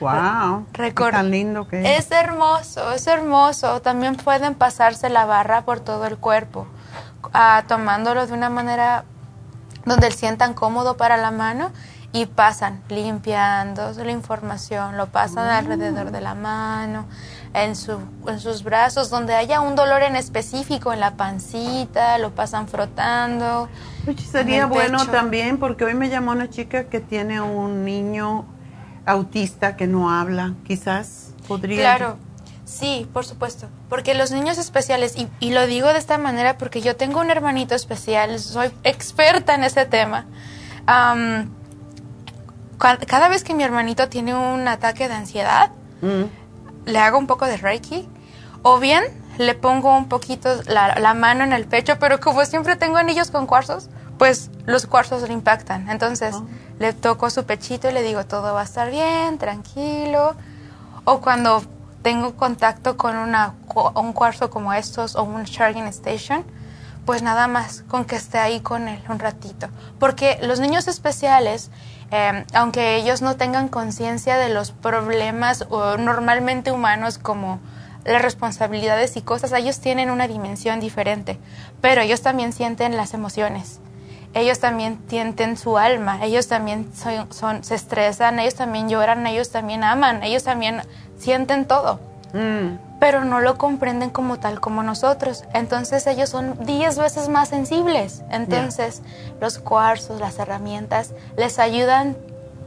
Wow, 0.00 0.66
tan 1.10 1.30
lindo 1.30 1.66
que 1.66 1.80
es. 1.80 2.04
Es 2.04 2.10
hermoso, 2.10 2.92
es 2.92 3.06
hermoso. 3.06 3.80
También 3.80 4.16
pueden 4.16 4.54
pasarse 4.54 5.08
la 5.08 5.24
barra 5.24 5.62
por 5.62 5.80
todo 5.80 6.04
el 6.04 6.18
cuerpo, 6.18 6.66
ah, 7.32 7.62
tomándolo 7.66 8.26
de 8.26 8.34
una 8.34 8.50
manera 8.50 9.04
donde 9.86 10.10
sientan 10.10 10.52
cómodo 10.52 10.96
para 10.96 11.16
la 11.16 11.30
mano 11.30 11.70
y 12.12 12.26
pasan 12.26 12.82
limpiando 12.88 13.92
la 13.92 14.10
información, 14.10 14.96
lo 14.96 15.06
pasan 15.06 15.46
Mm. 15.46 15.58
alrededor 15.58 16.10
de 16.10 16.20
la 16.20 16.34
mano, 16.34 17.04
en, 17.54 17.76
su, 17.76 17.98
en 18.26 18.40
sus 18.40 18.62
brazos, 18.62 19.10
donde 19.10 19.34
haya 19.34 19.60
un 19.60 19.74
dolor 19.74 20.02
en 20.02 20.16
específico, 20.16 20.92
en 20.92 21.00
la 21.00 21.16
pancita, 21.16 22.18
lo 22.18 22.30
pasan 22.34 22.68
frotando. 22.68 23.68
Sería 24.30 24.66
bueno 24.66 24.98
pecho. 24.98 25.10
también, 25.10 25.58
porque 25.58 25.84
hoy 25.84 25.94
me 25.94 26.08
llamó 26.08 26.32
una 26.32 26.48
chica 26.48 26.84
que 26.84 27.00
tiene 27.00 27.40
un 27.40 27.84
niño 27.84 28.44
autista 29.04 29.76
que 29.76 29.86
no 29.86 30.10
habla. 30.10 30.54
Quizás 30.66 31.30
podría. 31.46 31.96
Claro, 31.96 32.16
sí, 32.66 33.08
por 33.14 33.24
supuesto. 33.24 33.68
Porque 33.88 34.12
los 34.14 34.30
niños 34.32 34.58
especiales, 34.58 35.16
y, 35.16 35.28
y 35.40 35.52
lo 35.52 35.66
digo 35.66 35.88
de 35.92 35.98
esta 35.98 36.18
manera 36.18 36.58
porque 36.58 36.82
yo 36.82 36.94
tengo 36.96 37.20
un 37.20 37.30
hermanito 37.30 37.74
especial, 37.74 38.38
soy 38.38 38.70
experta 38.84 39.54
en 39.54 39.64
ese 39.64 39.86
tema. 39.86 40.26
Cua- 42.78 42.98
cada 43.06 43.28
vez 43.28 43.42
que 43.44 43.54
mi 43.54 43.62
hermanito 43.62 44.08
tiene 44.08 44.34
un 44.34 44.68
ataque 44.68 45.08
de 45.08 45.14
ansiedad, 45.14 45.70
Mm. 46.02 46.24
le 46.90 46.98
hago 46.98 47.18
un 47.18 47.26
poco 47.26 47.46
de 47.46 47.56
Reiki, 47.56 48.06
o 48.62 48.78
bien 48.78 49.02
le 49.38 49.54
pongo 49.54 49.96
un 49.96 50.08
poquito 50.08 50.60
la, 50.66 50.98
la 50.98 51.14
mano 51.14 51.42
en 51.44 51.52
el 51.54 51.64
pecho, 51.66 51.98
pero 51.98 52.20
como 52.20 52.44
siempre 52.44 52.76
tengo 52.76 52.96
anillos 52.98 53.30
con 53.30 53.46
cuarzos, 53.46 53.88
pues 54.18 54.50
los 54.66 54.86
cuarzos 54.86 55.22
le 55.22 55.32
impactan. 55.32 55.88
Entonces 55.88 56.34
le 56.78 56.92
toco 56.92 57.30
su 57.30 57.44
pechito 57.44 57.88
y 57.88 57.92
le 57.92 58.02
digo, 58.02 58.24
todo 58.26 58.52
va 58.54 58.60
a 58.60 58.64
estar 58.64 58.90
bien, 58.90 59.38
tranquilo. 59.38 60.34
O 61.04 61.20
cuando 61.20 61.62
tengo 62.06 62.36
contacto 62.36 62.96
con 62.96 63.16
una, 63.16 63.54
un 63.96 64.12
cuarzo 64.12 64.48
como 64.48 64.72
estos 64.72 65.16
o 65.16 65.24
un 65.24 65.44
charging 65.44 65.88
station, 65.88 66.44
pues 67.04 67.20
nada 67.22 67.48
más 67.48 67.82
con 67.88 68.04
que 68.04 68.14
esté 68.14 68.38
ahí 68.38 68.60
con 68.60 68.86
él 68.86 69.02
un 69.08 69.18
ratito. 69.18 69.66
Porque 69.98 70.38
los 70.40 70.60
niños 70.60 70.86
especiales, 70.86 71.72
eh, 72.12 72.44
aunque 72.54 72.94
ellos 72.94 73.22
no 73.22 73.34
tengan 73.34 73.66
conciencia 73.66 74.36
de 74.36 74.50
los 74.50 74.70
problemas 74.70 75.66
o 75.68 75.96
normalmente 75.96 76.70
humanos 76.70 77.18
como 77.18 77.58
las 78.04 78.22
responsabilidades 78.22 79.16
y 79.16 79.22
cosas, 79.22 79.50
ellos 79.50 79.80
tienen 79.80 80.12
una 80.12 80.28
dimensión 80.28 80.78
diferente, 80.78 81.40
pero 81.80 82.02
ellos 82.02 82.22
también 82.22 82.52
sienten 82.52 82.96
las 82.96 83.14
emociones. 83.14 83.80
Ellos 84.36 84.60
también 84.60 84.98
sienten 85.08 85.56
su 85.56 85.78
alma, 85.78 86.18
ellos 86.22 86.46
también 86.46 86.90
son, 86.94 87.32
son- 87.32 87.64
se 87.64 87.74
estresan, 87.74 88.38
ellos 88.38 88.54
también 88.54 88.88
lloran, 88.88 89.26
ellos 89.26 89.50
también 89.50 89.82
aman, 89.82 90.22
ellos 90.22 90.44
también 90.44 90.82
sienten 91.18 91.64
todo 91.64 91.98
Mm. 92.34 92.78
pero 93.00 93.24
no 93.24 93.40
lo 93.40 93.56
comprenden 93.56 94.10
como 94.10 94.38
tal 94.38 94.60
como 94.60 94.82
nosotros. 94.82 95.44
Entonces 95.54 96.06
ellos 96.06 96.28
son 96.30 96.56
10 96.66 96.98
veces 96.98 97.28
más 97.28 97.48
sensibles. 97.48 98.22
Entonces 98.30 99.00
los 99.40 99.58
cuarzos, 99.58 100.20
las 100.20 100.38
herramientas, 100.38 101.12
les 101.38 101.58
ayudan 101.58 102.16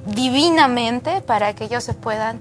divinamente 0.05 1.21
para 1.21 1.53
que 1.53 1.65
ellos 1.65 1.83
se 1.83 1.93
puedan 1.93 2.39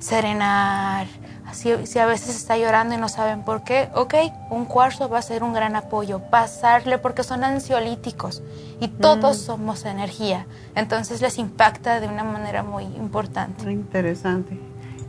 serenar. 0.00 1.06
Si, 1.54 1.86
si 1.86 1.98
a 1.98 2.06
veces 2.06 2.36
está 2.36 2.56
llorando 2.58 2.94
y 2.94 2.98
no 2.98 3.08
saben 3.08 3.42
por 3.42 3.62
qué, 3.64 3.88
ok, 3.94 4.14
un 4.50 4.64
cuarzo 4.66 5.08
va 5.08 5.18
a 5.18 5.22
ser 5.22 5.42
un 5.42 5.52
gran 5.54 5.76
apoyo. 5.76 6.18
Pasarle 6.30 6.98
porque 6.98 7.22
son 7.22 7.44
ansiolíticos 7.44 8.42
y 8.80 8.88
todos 8.88 9.38
Mm. 9.38 9.40
somos 9.46 9.84
energía. 9.84 10.46
Entonces 10.74 11.20
les 11.22 11.38
impacta 11.38 12.00
de 12.00 12.08
una 12.08 12.24
manera 12.24 12.62
muy 12.62 12.84
importante. 12.84 13.70
Interesante. 13.70 14.58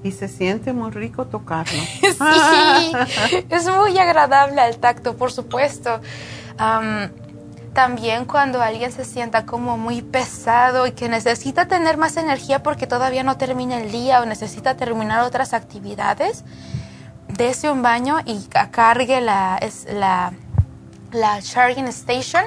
Y 0.04 0.12
se 0.12 0.28
siente 0.28 0.72
muy 0.72 0.92
rico 0.92 1.26
tocarlo. 1.26 1.82
Sí, 2.02 3.46
es 3.50 3.68
muy 3.68 3.98
agradable 3.98 4.62
al 4.62 4.78
tacto, 4.78 5.18
por 5.18 5.32
supuesto. 5.32 6.00
Am, 6.58 7.10
también 7.76 8.26
cuando 8.26 8.62
alguien 8.64 8.92
se 8.92 9.06
sienta 9.06 9.46
como 9.46 9.78
muy 9.78 10.02
pesado 10.02 10.88
y 10.88 10.94
que 10.94 11.10
necesita 11.10 11.68
tener 11.68 11.98
más 11.98 12.18
energía 12.18 12.64
porque 12.64 12.88
todavía 12.88 13.22
no 13.24 13.38
termina 13.38 13.80
el 13.80 13.92
día 13.92 14.22
o 14.22 14.26
necesita 14.26 14.76
terminar 14.76 15.22
otras 15.22 15.54
actividades, 15.54 16.44
dése 17.28 17.70
un 17.70 17.84
baño 17.84 18.18
y 18.26 18.46
ca- 18.46 18.72
cargue 18.72 19.22
la, 19.22 19.58
es, 19.62 19.86
la, 19.92 20.32
la 21.12 21.42
charging 21.42 21.88
station 21.90 22.46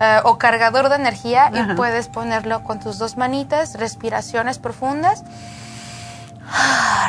eh, 0.00 0.20
o 0.24 0.38
cargador 0.38 0.88
de 0.88 0.96
energía 0.96 1.44
Ajá. 1.44 1.72
y 1.72 1.76
puedes 1.76 2.08
ponerlo 2.08 2.64
con 2.64 2.80
tus 2.80 2.98
dos 2.98 3.16
manitas, 3.16 3.74
respiraciones 3.78 4.58
profundas. 4.58 5.22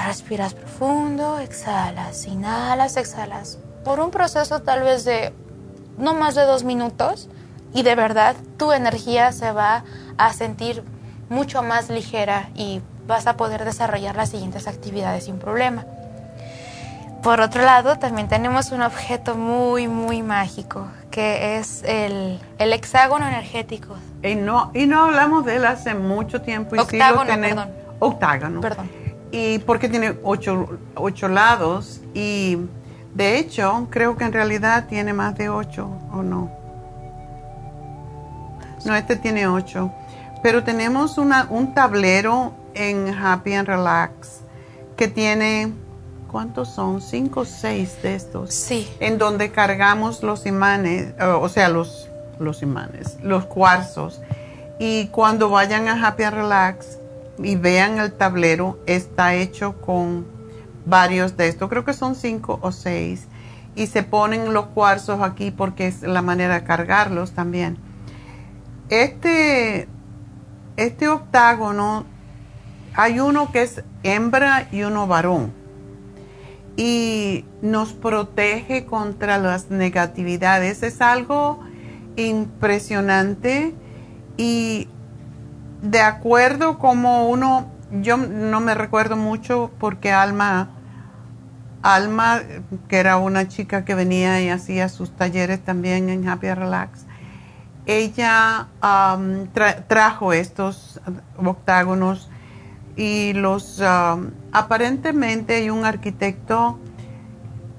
Respiras 0.05 0.53
profundo, 0.53 1.39
exhalas, 1.39 2.25
inhalas, 2.27 2.97
exhalas. 2.97 3.57
Por 3.83 3.99
un 3.99 4.11
proceso 4.11 4.59
tal 4.61 4.83
vez 4.83 5.05
de 5.05 5.33
no 5.97 6.13
más 6.13 6.35
de 6.35 6.43
dos 6.43 6.63
minutos 6.63 7.29
y 7.73 7.83
de 7.83 7.95
verdad 7.95 8.35
tu 8.57 8.71
energía 8.71 9.31
se 9.31 9.51
va 9.51 9.83
a 10.17 10.33
sentir 10.33 10.83
mucho 11.29 11.63
más 11.63 11.89
ligera 11.89 12.49
y 12.55 12.81
vas 13.07 13.27
a 13.27 13.35
poder 13.37 13.65
desarrollar 13.65 14.15
las 14.15 14.29
siguientes 14.29 14.67
actividades 14.67 15.25
sin 15.25 15.37
problema. 15.39 15.85
Por 17.21 17.39
otro 17.39 17.61
lado, 17.63 17.97
también 17.97 18.27
tenemos 18.27 18.71
un 18.73 18.81
objeto 18.81 19.35
muy, 19.35 19.87
muy 19.87 20.21
mágico, 20.21 20.87
que 21.09 21.57
es 21.57 21.81
el, 21.85 22.39
el 22.57 22.73
hexágono 22.73 23.25
energético. 23.25 23.95
Y 24.21 24.35
no, 24.35 24.71
y 24.73 24.87
no 24.87 25.05
hablamos 25.05 25.45
de 25.45 25.55
él 25.55 25.65
hace 25.65 25.95
mucho 25.95 26.41
tiempo. 26.41 26.75
Y 26.75 26.79
sí 26.79 26.97
lo 26.97 27.03
Octágono, 27.05 27.25
tenemos- 27.31 27.65
perdón. 27.65 27.83
Octágono. 27.99 28.61
Perdón. 28.61 28.91
Y 29.31 29.59
porque 29.59 29.87
tiene 29.87 30.17
ocho, 30.23 30.77
ocho 30.95 31.27
lados 31.29 32.01
y 32.13 32.57
de 33.15 33.37
hecho 33.39 33.87
creo 33.89 34.17
que 34.17 34.25
en 34.25 34.33
realidad 34.33 34.85
tiene 34.87 35.13
más 35.13 35.35
de 35.37 35.47
ocho 35.49 35.89
o 36.11 36.21
no. 36.23 36.51
No, 38.85 38.95
este 38.95 39.15
tiene 39.15 39.47
ocho. 39.47 39.91
Pero 40.41 40.63
tenemos 40.63 41.17
una, 41.17 41.47
un 41.49 41.73
tablero 41.73 42.53
en 42.73 43.13
Happy 43.13 43.53
and 43.53 43.67
Relax 43.67 44.41
que 44.97 45.07
tiene, 45.07 45.71
¿cuántos 46.31 46.69
son? 46.69 47.01
Cinco 47.01 47.41
o 47.41 47.45
seis 47.45 48.01
de 48.03 48.15
estos. 48.15 48.53
Sí. 48.53 48.89
En 48.99 49.17
donde 49.17 49.51
cargamos 49.51 50.21
los 50.21 50.45
imanes, 50.45 51.13
o 51.21 51.39
o 51.39 51.49
sea, 51.49 51.69
los, 51.69 52.09
los 52.39 52.61
imanes, 52.61 53.17
los 53.21 53.45
cuarzos. 53.45 54.21
Y 54.79 55.07
cuando 55.07 55.49
vayan 55.49 55.87
a 55.87 56.07
Happy 56.07 56.23
and 56.23 56.35
Relax 56.35 56.97
y 57.37 57.55
vean 57.55 57.99
el 57.99 58.11
tablero, 58.11 58.79
está 58.85 59.35
hecho 59.35 59.79
con 59.81 60.25
varios 60.85 61.37
de 61.37 61.47
estos. 61.47 61.69
Creo 61.69 61.85
que 61.85 61.93
son 61.93 62.15
cinco 62.15 62.59
o 62.61 62.71
seis. 62.71 63.27
Y 63.75 63.87
se 63.87 64.03
ponen 64.03 64.53
los 64.53 64.67
cuarzos 64.67 65.21
aquí 65.21 65.51
porque 65.51 65.87
es 65.87 66.01
la 66.01 66.21
manera 66.21 66.55
de 66.55 66.63
cargarlos 66.63 67.31
también. 67.31 67.77
Este, 68.93 69.87
este 70.77 71.07
octágono, 71.07 72.05
hay 72.93 73.19
uno 73.19 73.51
que 73.51 73.63
es 73.63 73.83
hembra 74.03 74.67
y 74.71 74.83
uno 74.83 75.07
varón. 75.07 75.51
Y 76.77 77.43
nos 77.63 77.93
protege 77.93 78.85
contra 78.85 79.39
las 79.39 79.71
negatividades. 79.71 80.83
Es 80.83 81.01
algo 81.01 81.59
impresionante 82.17 83.73
y 84.37 84.89
de 85.81 86.01
acuerdo 86.01 86.77
como 86.77 87.31
uno, 87.31 87.71
yo 87.99 88.17
no 88.17 88.59
me 88.59 88.75
recuerdo 88.75 89.17
mucho 89.17 89.71
porque 89.79 90.11
Alma, 90.11 90.69
Alma, 91.81 92.41
que 92.87 92.97
era 92.97 93.17
una 93.17 93.47
chica 93.47 93.85
que 93.85 93.95
venía 93.95 94.39
y 94.39 94.49
hacía 94.49 94.87
sus 94.87 95.09
talleres 95.15 95.61
también 95.63 96.09
en 96.09 96.29
Happy 96.29 96.53
Relax, 96.53 97.07
ella 97.85 98.67
trajo 99.87 100.33
estos 100.33 101.01
octágonos 101.37 102.29
y 102.95 103.33
los 103.33 103.81
aparentemente 104.51 105.55
hay 105.55 105.69
un 105.69 105.85
arquitecto 105.85 106.79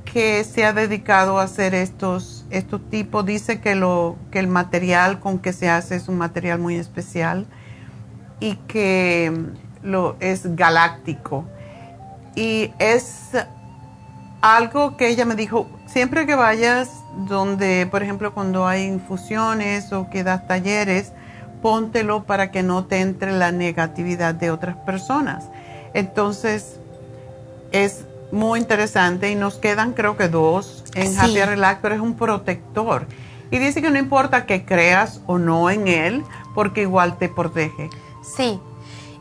que 0.04 0.44
se 0.44 0.64
ha 0.64 0.72
dedicado 0.72 1.38
a 1.38 1.44
hacer 1.44 1.74
estos 1.74 2.44
estos 2.50 2.80
tipos 2.88 3.24
dice 3.26 3.60
que 3.60 3.74
lo 3.74 4.16
que 4.30 4.38
el 4.38 4.46
material 4.46 5.18
con 5.18 5.38
que 5.38 5.52
se 5.52 5.68
hace 5.68 5.96
es 5.96 6.08
un 6.08 6.18
material 6.18 6.58
muy 6.58 6.76
especial 6.76 7.46
y 8.40 8.56
que 8.68 9.32
lo 9.82 10.16
es 10.20 10.56
galáctico. 10.56 11.44
Y 12.34 12.72
es 12.78 13.30
algo 14.40 14.96
que 14.96 15.08
ella 15.08 15.24
me 15.24 15.36
dijo, 15.36 15.68
siempre 15.86 16.26
que 16.26 16.34
vayas 16.34 17.03
donde, 17.16 17.86
por 17.90 18.02
ejemplo, 18.02 18.34
cuando 18.34 18.66
hay 18.66 18.84
infusiones 18.84 19.92
o 19.92 20.10
que 20.10 20.24
das 20.24 20.46
talleres, 20.46 21.12
póntelo 21.62 22.24
para 22.24 22.50
que 22.50 22.62
no 22.62 22.84
te 22.84 23.00
entre 23.00 23.32
la 23.32 23.52
negatividad 23.52 24.34
de 24.34 24.50
otras 24.50 24.76
personas. 24.76 25.48
Entonces, 25.94 26.78
es 27.72 28.04
muy 28.32 28.60
interesante 28.60 29.30
y 29.30 29.34
nos 29.34 29.56
quedan 29.56 29.92
creo 29.92 30.16
que 30.16 30.28
dos 30.28 30.84
en 30.94 31.12
Sí. 31.12 31.18
Happy 31.18 31.42
Relax, 31.42 31.78
pero 31.80 31.94
es 31.94 32.00
un 32.00 32.14
protector. 32.14 33.06
Y 33.50 33.58
dice 33.58 33.80
que 33.80 33.90
no 33.90 33.98
importa 33.98 34.46
que 34.46 34.64
creas 34.64 35.20
o 35.26 35.38
no 35.38 35.70
en 35.70 35.86
él, 35.86 36.24
porque 36.54 36.82
igual 36.82 37.18
te 37.18 37.28
protege. 37.28 37.90
Sí, 38.22 38.60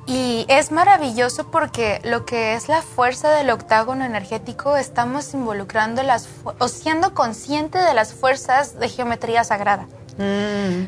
y 0.06 0.46
es 0.50 0.72
maravilloso 0.72 1.50
porque 1.50 2.02
lo 2.04 2.26
que 2.26 2.56
es 2.56 2.68
la 2.68 2.82
fuerza 2.82 3.32
del 3.32 3.50
octágono 3.50 4.04
energético 4.06 4.76
estamos 4.78 5.34
involucrando 5.34 6.04
las 6.04 6.28
o 6.60 6.68
siendo 6.68 7.14
consciente 7.14 7.80
de 7.80 7.94
las 7.94 8.14
fuerzas 8.14 8.80
de 8.80 8.90
geometría 8.90 9.44
sagrada. 9.44 9.88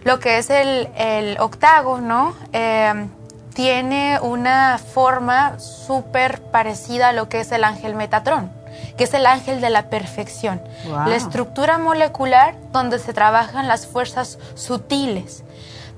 Lo 0.04 0.20
que 0.20 0.38
es 0.38 0.50
el, 0.52 0.90
el 0.96 1.40
octágono, 1.40 2.36
eh, 2.54 3.08
tiene 3.56 4.20
una 4.22 4.78
forma 4.78 5.58
súper 5.60 6.42
parecida 6.42 7.10
a 7.10 7.14
lo 7.14 7.30
que 7.30 7.40
es 7.40 7.52
el 7.54 7.64
ángel 7.64 7.96
Metatrón, 7.96 8.52
que 8.98 9.06
es 9.06 9.14
el 9.14 9.26
ángel 9.26 9.62
de 9.62 9.70
la 9.70 9.90
perfección. 9.90 10.62
La 10.86 11.16
estructura 11.16 11.78
molecular 11.78 12.56
donde 12.74 13.00
se 13.00 13.14
trabajan 13.14 13.70
las 13.70 13.88
fuerzas 13.88 14.38
sutiles. 14.56 15.44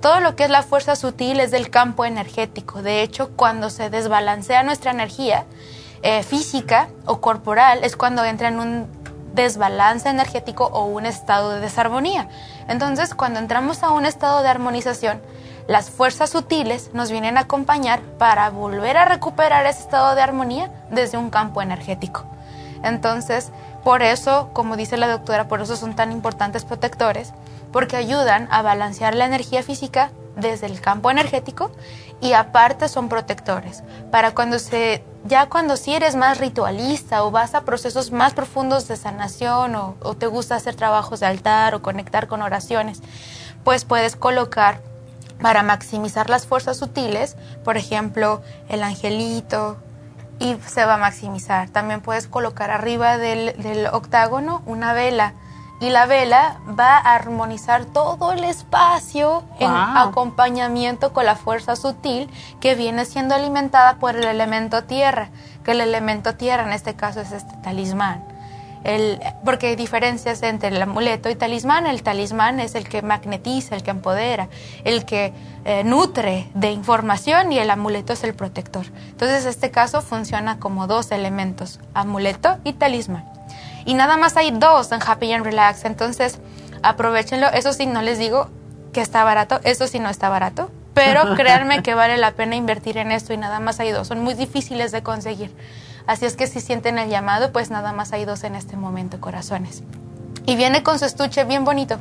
Todo 0.01 0.19
lo 0.19 0.35
que 0.35 0.43
es 0.43 0.49
la 0.49 0.61
fuerza 0.61 0.95
sutil 0.95 1.39
es 1.39 1.51
del 1.51 1.69
campo 1.69 2.05
energético. 2.05 2.81
De 2.81 3.01
hecho, 3.01 3.31
cuando 3.35 3.69
se 3.69 3.89
desbalancea 3.89 4.63
nuestra 4.63 4.91
energía 4.91 5.45
eh, 6.03 6.21
física 6.23 6.89
o 7.05 7.19
corporal, 7.19 7.83
es 7.83 7.95
cuando 7.95 8.23
entra 8.23 8.49
en 8.49 8.59
un 8.59 8.87
desbalance 9.33 10.09
energético 10.09 10.65
o 10.65 10.85
un 10.85 11.05
estado 11.05 11.51
de 11.51 11.59
desarmonía. 11.59 12.29
Entonces, 12.67 13.15
cuando 13.15 13.39
entramos 13.39 13.83
a 13.83 13.91
un 13.91 14.05
estado 14.05 14.43
de 14.43 14.49
armonización, 14.49 15.21
las 15.67 15.89
fuerzas 15.89 16.29
sutiles 16.29 16.91
nos 16.93 17.11
vienen 17.11 17.37
a 17.37 17.41
acompañar 17.41 18.01
para 18.17 18.49
volver 18.49 18.97
a 18.97 19.05
recuperar 19.05 19.65
ese 19.65 19.81
estado 19.81 20.15
de 20.15 20.21
armonía 20.21 20.71
desde 20.91 21.17
un 21.17 21.29
campo 21.29 21.61
energético. 21.61 22.23
Entonces, 22.83 23.51
por 23.83 24.01
eso, 24.01 24.49
como 24.53 24.77
dice 24.77 24.97
la 24.97 25.07
doctora, 25.07 25.47
por 25.47 25.61
eso 25.61 25.75
son 25.75 25.95
tan 25.95 26.11
importantes 26.11 26.65
protectores, 26.65 27.33
porque 27.77 27.95
ayudan 27.95 28.47
a 28.49 28.63
balancear 28.63 29.13
la 29.13 29.27
energía 29.27 29.61
física 29.61 30.09
desde 30.35 30.65
el 30.65 30.81
campo 30.81 31.11
energético 31.11 31.69
y 32.19 32.33
aparte 32.33 32.89
son 32.89 33.07
protectores. 33.07 33.83
Para 34.09 34.33
cuando 34.33 34.57
se, 34.57 35.03
ya 35.25 35.47
cuando 35.47 35.77
si 35.77 35.93
eres 35.93 36.15
más 36.15 36.39
ritualista 36.39 37.23
o 37.23 37.29
vas 37.29 37.53
a 37.53 37.65
procesos 37.65 38.11
más 38.11 38.33
profundos 38.33 38.87
de 38.87 38.95
sanación 38.95 39.75
o, 39.75 39.95
o 40.01 40.15
te 40.15 40.25
gusta 40.25 40.55
hacer 40.55 40.73
trabajos 40.73 41.19
de 41.19 41.27
altar 41.27 41.75
o 41.75 41.83
conectar 41.83 42.25
con 42.25 42.41
oraciones, 42.41 43.03
pues 43.63 43.85
puedes 43.85 44.15
colocar 44.15 44.81
para 45.39 45.61
maximizar 45.61 46.31
las 46.31 46.47
fuerzas 46.47 46.77
sutiles, 46.77 47.37
por 47.63 47.77
ejemplo, 47.77 48.41
el 48.69 48.81
angelito, 48.81 49.77
y 50.39 50.55
se 50.65 50.83
va 50.83 50.95
a 50.95 50.97
maximizar. 50.97 51.69
También 51.69 52.01
puedes 52.01 52.27
colocar 52.27 52.71
arriba 52.71 53.17
del, 53.19 53.87
octágono 53.91 54.61
una 54.65 54.93
vela 54.93 55.33
y 55.79 55.89
la 55.89 56.05
vela 56.05 56.59
va 56.67 56.97
a 56.97 57.15
armonizar 57.15 57.85
todo 57.85 58.31
el 58.31 58.43
espacio 58.43 59.43
en 59.59 59.69
acompañamiento 59.71 61.13
con 61.13 61.25
la 61.25 61.35
fuerza 61.35 61.75
sutil 61.75 62.29
que 62.59 62.75
viene 62.75 63.05
siendo 63.05 63.35
alimentada 63.35 63.97
por 63.97 64.15
el 64.15 64.25
elemento 64.25 64.83
tierra, 64.83 65.29
que 65.63 65.71
el 65.71 65.81
elemento 65.81 66.35
tierra 66.35 66.63
en 66.63 66.73
este 66.73 66.95
caso 66.95 67.21
es 67.21 67.31
este 67.31 67.55
talismán 67.57 68.37
porque 69.43 69.67
hay 69.67 69.75
diferencias 69.75 70.41
entre 70.43 70.69
el 70.69 70.81
amuleto 70.81 71.29
y 71.29 71.35
talismán. 71.35 71.87
El 71.87 72.03
talismán 72.03 72.59
es 72.59 72.75
el 72.75 72.87
que 72.87 73.01
magnetiza, 73.01 73.75
el 73.75 73.83
que 73.83 73.91
empodera, 73.91 74.47
el 74.83 75.05
que 75.05 75.33
eh, 75.65 75.83
nutre 75.83 76.49
de 76.53 76.71
información 76.71 77.51
y 77.51 77.59
el 77.59 77.69
amuleto 77.69 78.13
es 78.13 78.23
el 78.23 78.33
protector. 78.33 78.85
Entonces, 79.09 79.45
este 79.45 79.71
caso 79.71 80.01
funciona 80.01 80.59
como 80.59 80.87
dos 80.87 81.11
elementos, 81.11 81.79
amuleto 81.93 82.57
y 82.63 82.73
talismán. 82.73 83.36
Y 83.87 83.93
nada 83.93 84.17
más 84.17 84.35
hay 84.35 84.51
dos 84.51 84.91
en 84.91 84.99
Happy 85.01 85.31
and 85.31 85.45
Relax, 85.45 85.85
entonces 85.85 86.39
aprovechenlo. 86.83 87.47
Eso 87.47 87.71
sí, 87.71 87.85
no 87.85 88.01
les 88.01 88.19
digo 88.19 88.49
que 88.91 88.99
está 88.99 89.23
barato, 89.23 89.61
eso 89.63 89.87
sí 89.87 89.97
no 89.99 90.09
está 90.09 90.27
barato, 90.27 90.69
pero 90.93 91.35
créanme 91.37 91.81
que 91.81 91.93
vale 91.93 92.17
la 92.17 92.31
pena 92.31 92.57
invertir 92.57 92.97
en 92.97 93.13
esto 93.13 93.31
y 93.31 93.37
nada 93.37 93.61
más 93.61 93.79
hay 93.79 93.93
dos. 93.93 94.09
Son 94.09 94.19
muy 94.19 94.33
difíciles 94.33 94.91
de 94.91 95.03
conseguir. 95.03 95.55
Así 96.05 96.25
es 96.25 96.35
que 96.35 96.47
si 96.47 96.59
sienten 96.59 96.99
el 96.99 97.09
llamado, 97.09 97.53
pues 97.53 97.71
nada 97.71 97.93
más 97.93 98.11
hay 98.11 98.25
dos 98.25 98.43
en 98.43 98.55
este 98.55 98.75
momento, 98.75 99.21
corazones. 99.21 99.83
Y 100.45 100.57
viene 100.57 100.83
con 100.83 100.99
su 100.99 101.05
estuche 101.05 101.45
bien 101.45 101.63
bonito. 101.63 101.97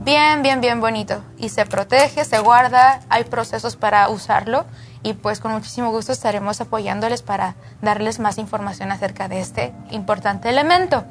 Bien, 0.00 0.40
bien, 0.40 0.62
bien 0.62 0.80
bonito. 0.80 1.22
Y 1.36 1.50
se 1.50 1.66
protege, 1.66 2.24
se 2.24 2.38
guarda, 2.38 3.00
hay 3.10 3.24
procesos 3.24 3.76
para 3.76 4.08
usarlo 4.08 4.64
y 5.04 5.12
pues 5.12 5.38
con 5.38 5.52
muchísimo 5.52 5.90
gusto 5.90 6.12
estaremos 6.12 6.60
apoyándoles 6.62 7.22
para 7.22 7.54
darles 7.82 8.18
más 8.18 8.38
información 8.38 8.90
acerca 8.90 9.28
de 9.28 9.40
este 9.40 9.72
importante 9.90 10.48
elemento. 10.48 11.04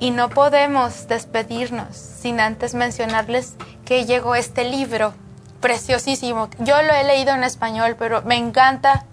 Y 0.00 0.10
no 0.10 0.30
podemos 0.30 1.06
despedirnos 1.06 1.94
sin 1.94 2.40
antes 2.40 2.74
mencionarles 2.74 3.54
que 3.84 4.06
llegó 4.06 4.34
este 4.34 4.64
libro 4.64 5.12
preciosísimo. 5.60 6.48
Yo 6.58 6.82
lo 6.82 6.94
he 6.94 7.04
leído 7.04 7.34
en 7.34 7.44
español, 7.44 7.94
pero 7.98 8.22
me 8.22 8.36
encanta 8.36 9.04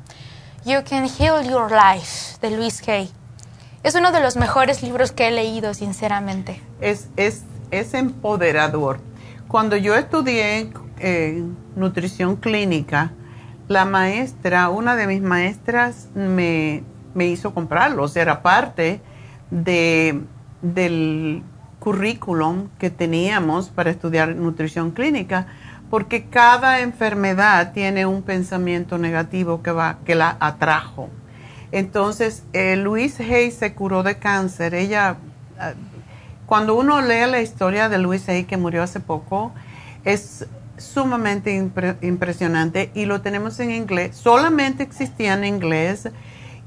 You 0.65 0.79
Can 0.89 1.07
Heal 1.07 1.47
Your 1.47 1.69
Life 1.69 2.37
de 2.41 2.55
Luis 2.55 2.87
Hay. 2.87 3.11
Es 3.83 3.95
uno 3.95 4.11
de 4.11 4.21
los 4.21 4.37
mejores 4.37 4.83
libros 4.83 5.11
que 5.11 5.27
he 5.27 5.31
leído, 5.31 5.73
sinceramente. 5.73 6.61
Es, 6.79 7.09
es, 7.17 7.43
es 7.71 7.93
empoderador. 7.93 9.01
Cuando 9.49 9.75
yo 9.75 9.95
estudié 9.95 10.71
eh, 10.99 11.43
nutrición 11.75 12.37
clínica, 12.37 13.11
la 13.71 13.85
maestra, 13.85 14.69
una 14.69 14.95
de 14.95 15.07
mis 15.07 15.21
maestras 15.21 16.09
me, 16.13 16.83
me 17.13 17.27
hizo 17.27 17.53
comprarlo. 17.53 18.05
era 18.13 18.41
parte 18.41 19.01
de, 19.49 20.21
del 20.61 21.43
currículum 21.79 22.69
que 22.77 22.89
teníamos 22.89 23.69
para 23.69 23.89
estudiar 23.89 24.35
nutrición 24.35 24.91
clínica 24.91 25.47
porque 25.89 26.25
cada 26.25 26.79
enfermedad 26.79 27.73
tiene 27.73 28.05
un 28.05 28.23
pensamiento 28.23 28.97
negativo 28.97 29.61
que, 29.61 29.71
va, 29.71 29.97
que 30.05 30.15
la 30.15 30.37
atrajo. 30.39 31.09
Entonces, 31.73 32.43
eh, 32.53 32.77
Luis 32.77 33.19
Hay 33.19 33.51
se 33.51 33.73
curó 33.73 34.01
de 34.01 34.17
cáncer. 34.17 34.73
Ella, 34.73 35.17
ah, 35.59 35.73
cuando 36.45 36.75
uno 36.75 37.01
lee 37.01 37.29
la 37.29 37.41
historia 37.41 37.89
de 37.89 37.97
Luis 37.97 38.27
Hay, 38.29 38.45
que 38.45 38.55
murió 38.55 38.83
hace 38.83 39.01
poco, 39.01 39.51
es 40.05 40.47
sumamente 40.81 41.55
impresionante 42.01 42.91
y 42.93 43.05
lo 43.05 43.21
tenemos 43.21 43.59
en 43.59 43.71
inglés. 43.71 44.15
Solamente 44.15 44.83
existía 44.83 45.33
en 45.33 45.45
inglés 45.45 46.09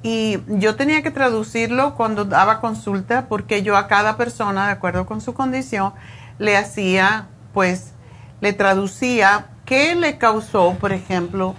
y 0.02 0.38
yo 0.48 0.76
tenía 0.76 1.02
que 1.02 1.10
traducirlo 1.10 1.94
cuando 1.94 2.24
daba 2.24 2.60
consulta 2.60 3.26
porque 3.28 3.62
yo 3.62 3.76
a 3.76 3.88
cada 3.88 4.16
persona, 4.16 4.66
de 4.66 4.72
acuerdo 4.72 5.06
con 5.06 5.20
su 5.20 5.34
condición, 5.34 5.92
le 6.38 6.56
hacía 6.56 7.28
pues 7.52 7.92
le 8.40 8.52
traducía 8.52 9.46
qué 9.64 9.94
le 9.94 10.18
causó, 10.18 10.74
por 10.74 10.92
ejemplo, 10.92 11.54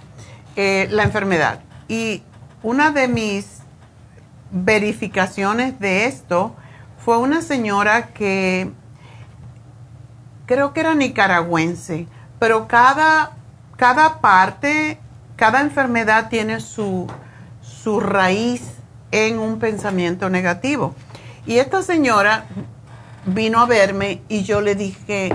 eh, 0.54 0.86
la 0.90 1.02
enfermedad. 1.02 1.60
Y 1.88 2.22
una 2.62 2.90
de 2.90 3.08
mis 3.08 3.62
verificaciones 4.50 5.80
de 5.80 6.06
esto 6.06 6.54
fue 7.04 7.18
una 7.18 7.42
señora 7.42 8.08
que 8.08 8.70
creo 10.46 10.72
que 10.72 10.80
era 10.80 10.94
nicaragüense, 10.94 12.06
pero 12.38 12.68
cada, 12.68 13.32
cada 13.76 14.20
parte, 14.20 14.98
cada 15.36 15.60
enfermedad 15.60 16.28
tiene 16.28 16.60
su, 16.60 17.06
su 17.62 18.00
raíz 18.00 18.62
en 19.10 19.38
un 19.38 19.58
pensamiento 19.58 20.28
negativo. 20.28 20.94
Y 21.46 21.58
esta 21.58 21.82
señora 21.82 22.44
vino 23.26 23.60
a 23.60 23.66
verme 23.66 24.22
y 24.28 24.42
yo 24.44 24.60
le 24.60 24.74
dije, 24.74 25.34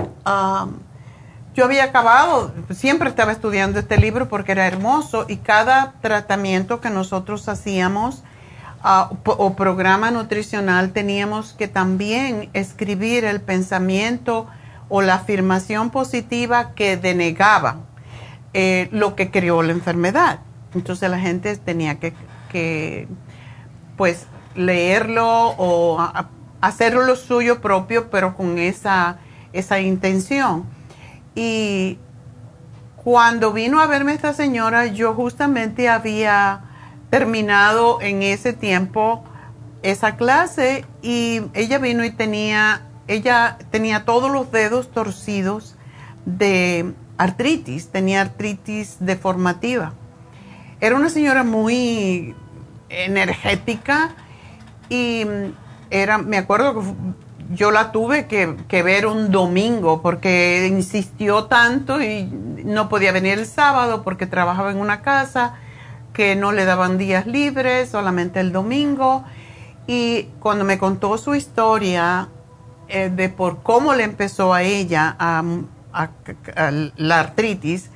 yo 1.54 1.64
había 1.64 1.84
acabado, 1.84 2.52
siempre 2.70 3.08
estaba 3.08 3.32
estudiando 3.32 3.78
este 3.78 3.98
libro 3.98 4.28
porque 4.28 4.52
era 4.52 4.66
hermoso 4.66 5.26
y 5.28 5.36
cada 5.36 5.94
tratamiento 6.00 6.80
que 6.80 6.90
nosotros 6.90 7.48
hacíamos 7.48 8.22
ah, 8.82 9.10
o 9.24 9.54
programa 9.54 10.10
nutricional 10.10 10.92
teníamos 10.92 11.52
que 11.52 11.68
también 11.68 12.48
escribir 12.54 13.24
el 13.24 13.40
pensamiento 13.40 14.46
o 14.94 15.00
la 15.00 15.14
afirmación 15.14 15.88
positiva 15.88 16.74
que 16.74 16.98
denegaba 16.98 17.78
eh, 18.52 18.90
lo 18.92 19.16
que 19.16 19.30
creó 19.30 19.62
la 19.62 19.72
enfermedad. 19.72 20.40
Entonces 20.74 21.08
la 21.08 21.18
gente 21.18 21.56
tenía 21.56 21.98
que, 21.98 23.08
pues 23.96 24.26
leerlo 24.54 25.54
o 25.56 25.98
hacerlo 26.60 27.04
lo 27.04 27.16
suyo 27.16 27.62
propio, 27.62 28.10
pero 28.10 28.36
con 28.36 28.58
esa, 28.58 29.16
esa 29.54 29.80
intención. 29.80 30.66
Y 31.34 31.98
cuando 32.96 33.54
vino 33.54 33.80
a 33.80 33.86
verme 33.86 34.12
esta 34.12 34.34
señora, 34.34 34.88
yo 34.88 35.14
justamente 35.14 35.88
había 35.88 36.64
terminado 37.08 37.98
en 38.02 38.22
ese 38.22 38.52
tiempo 38.52 39.24
esa 39.82 40.16
clase 40.16 40.84
y 41.00 41.40
ella 41.54 41.78
vino 41.78 42.04
y 42.04 42.10
tenía, 42.10 42.82
ella 43.08 43.58
tenía 43.70 44.04
todos 44.04 44.30
los 44.30 44.50
dedos 44.52 44.90
torcidos 44.90 45.76
de 46.24 46.94
artritis, 47.18 47.88
tenía 47.88 48.20
artritis 48.20 48.96
deformativa. 49.00 49.94
Era 50.80 50.96
una 50.96 51.10
señora 51.10 51.44
muy 51.44 52.34
energética 52.88 54.14
y 54.88 55.24
era, 55.90 56.18
me 56.18 56.38
acuerdo 56.38 56.80
que 56.80 56.86
yo 57.54 57.70
la 57.70 57.92
tuve 57.92 58.26
que, 58.26 58.82
ver 58.82 59.06
un 59.06 59.30
domingo 59.30 60.00
porque 60.02 60.66
insistió 60.70 61.44
tanto 61.44 62.00
y 62.00 62.24
no 62.24 62.88
podía 62.88 63.12
venir 63.12 63.38
el 63.38 63.46
sábado 63.46 64.02
porque 64.02 64.26
trabajaba 64.26 64.70
en 64.70 64.78
una 64.78 65.02
casa 65.02 65.54
que 66.12 66.36
no 66.36 66.52
le 66.52 66.64
daban 66.64 66.98
días 66.98 67.26
libres, 67.26 67.90
solamente 67.90 68.40
el 68.40 68.52
domingo. 68.52 69.24
Y 69.86 70.28
cuando 70.40 70.64
me 70.64 70.78
contó 70.78 71.18
su 71.18 71.34
historia 71.34 72.28
eh, 72.92 73.10
de 73.10 73.30
por 73.30 73.62
cómo 73.62 73.94
le 73.94 74.04
empezó 74.04 74.52
a 74.52 74.62
ella 74.62 75.16
la 76.96 77.20
artritis, 77.20 77.90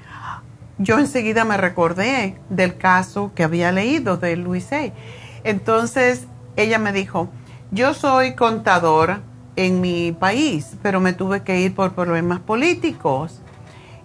yo 0.78 0.98
enseguida 0.98 1.44
me 1.44 1.58
recordé 1.58 2.40
del 2.48 2.78
caso 2.78 3.32
que 3.34 3.44
había 3.44 3.72
leído 3.72 4.16
de 4.16 4.36
Luis 4.36 4.72
A. 4.72 4.92
Entonces 5.44 6.26
ella 6.56 6.78
me 6.78 6.92
dijo, 6.92 7.28
yo 7.70 7.92
soy 7.92 8.34
contadora 8.34 9.20
en 9.56 9.82
mi 9.82 10.12
país, 10.12 10.76
pero 10.82 10.98
me 10.98 11.12
tuve 11.12 11.42
que 11.42 11.60
ir 11.60 11.74
por 11.74 11.92
problemas 11.92 12.40
políticos 12.40 13.42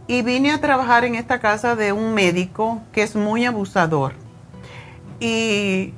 y 0.08 0.24
vine 0.24 0.52
a 0.52 0.60
trabajar 0.60 1.06
en 1.06 1.16
esta 1.16 1.40
casa 1.40 1.78
de 1.78 1.94
un 1.94 2.14
médico 2.14 2.82
que 2.92 3.04
es 3.04 3.16
muy 3.16 3.46
abusador 3.46 4.12
y 5.22 5.94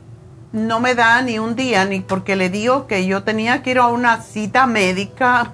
no 0.54 0.80
me 0.80 0.96
da 0.96 1.22
ni 1.22 1.40
un 1.40 1.56
día 1.56 1.84
ni 1.84 2.00
porque 2.00 2.38
le 2.38 2.50
digo 2.50 2.88
que 2.88 3.06
yo 3.06 3.24
tenía 3.24 3.62
que 3.64 3.72
ir 3.72 3.80
a 3.80 3.88
una 3.88 4.22
cita 4.22 4.66
médica. 4.68 5.52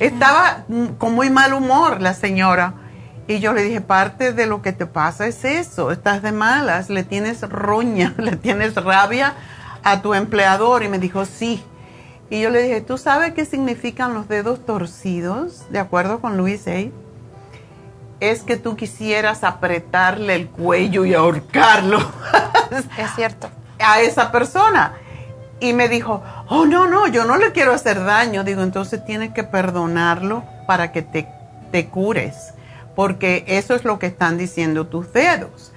Estaba 0.00 0.64
con 0.96 1.14
muy 1.14 1.28
mal 1.28 1.52
humor 1.52 2.00
la 2.00 2.14
señora 2.14 2.74
y 3.28 3.40
yo 3.40 3.52
le 3.52 3.62
dije, 3.62 3.82
parte 3.82 4.32
de 4.32 4.46
lo 4.46 4.62
que 4.62 4.72
te 4.72 4.86
pasa 4.86 5.26
es 5.26 5.44
eso, 5.44 5.92
estás 5.92 6.22
de 6.22 6.32
malas, 6.32 6.88
le 6.88 7.04
tienes 7.04 7.42
roña, 7.42 8.14
le 8.18 8.36
tienes 8.36 8.74
rabia 8.74 9.34
a 9.84 10.00
tu 10.00 10.14
empleador. 10.14 10.82
Y 10.82 10.88
me 10.88 10.98
dijo, 10.98 11.26
sí. 11.26 11.62
Y 12.30 12.40
yo 12.40 12.48
le 12.48 12.62
dije, 12.62 12.80
¿tú 12.80 12.96
sabes 12.96 13.34
qué 13.34 13.44
significan 13.44 14.14
los 14.14 14.28
dedos 14.28 14.64
torcidos? 14.64 15.70
De 15.70 15.78
acuerdo 15.78 16.20
con 16.20 16.38
Luis 16.38 16.66
A. 16.68 16.86
Es 18.20 18.42
que 18.42 18.56
tú 18.56 18.76
quisieras 18.76 19.44
apretarle 19.44 20.34
el 20.34 20.48
cuello 20.48 21.04
y 21.04 21.14
ahorcarlo. 21.14 21.98
Es 22.98 23.14
cierto. 23.14 23.48
A 23.78 24.00
esa 24.00 24.30
persona. 24.30 24.94
Y 25.60 25.72
me 25.72 25.88
dijo, 25.88 26.22
oh, 26.48 26.66
no, 26.66 26.86
no, 26.86 27.06
yo 27.06 27.24
no 27.24 27.36
le 27.36 27.52
quiero 27.52 27.72
hacer 27.72 28.04
daño. 28.04 28.44
Digo, 28.44 28.62
entonces 28.62 29.04
tienes 29.04 29.32
que 29.32 29.42
perdonarlo 29.44 30.44
para 30.66 30.92
que 30.92 31.02
te, 31.02 31.28
te 31.72 31.88
cures 31.88 32.52
porque 32.98 33.44
eso 33.46 33.76
es 33.76 33.84
lo 33.84 34.00
que 34.00 34.06
están 34.06 34.38
diciendo 34.38 34.88
tus 34.88 35.12
dedos. 35.12 35.70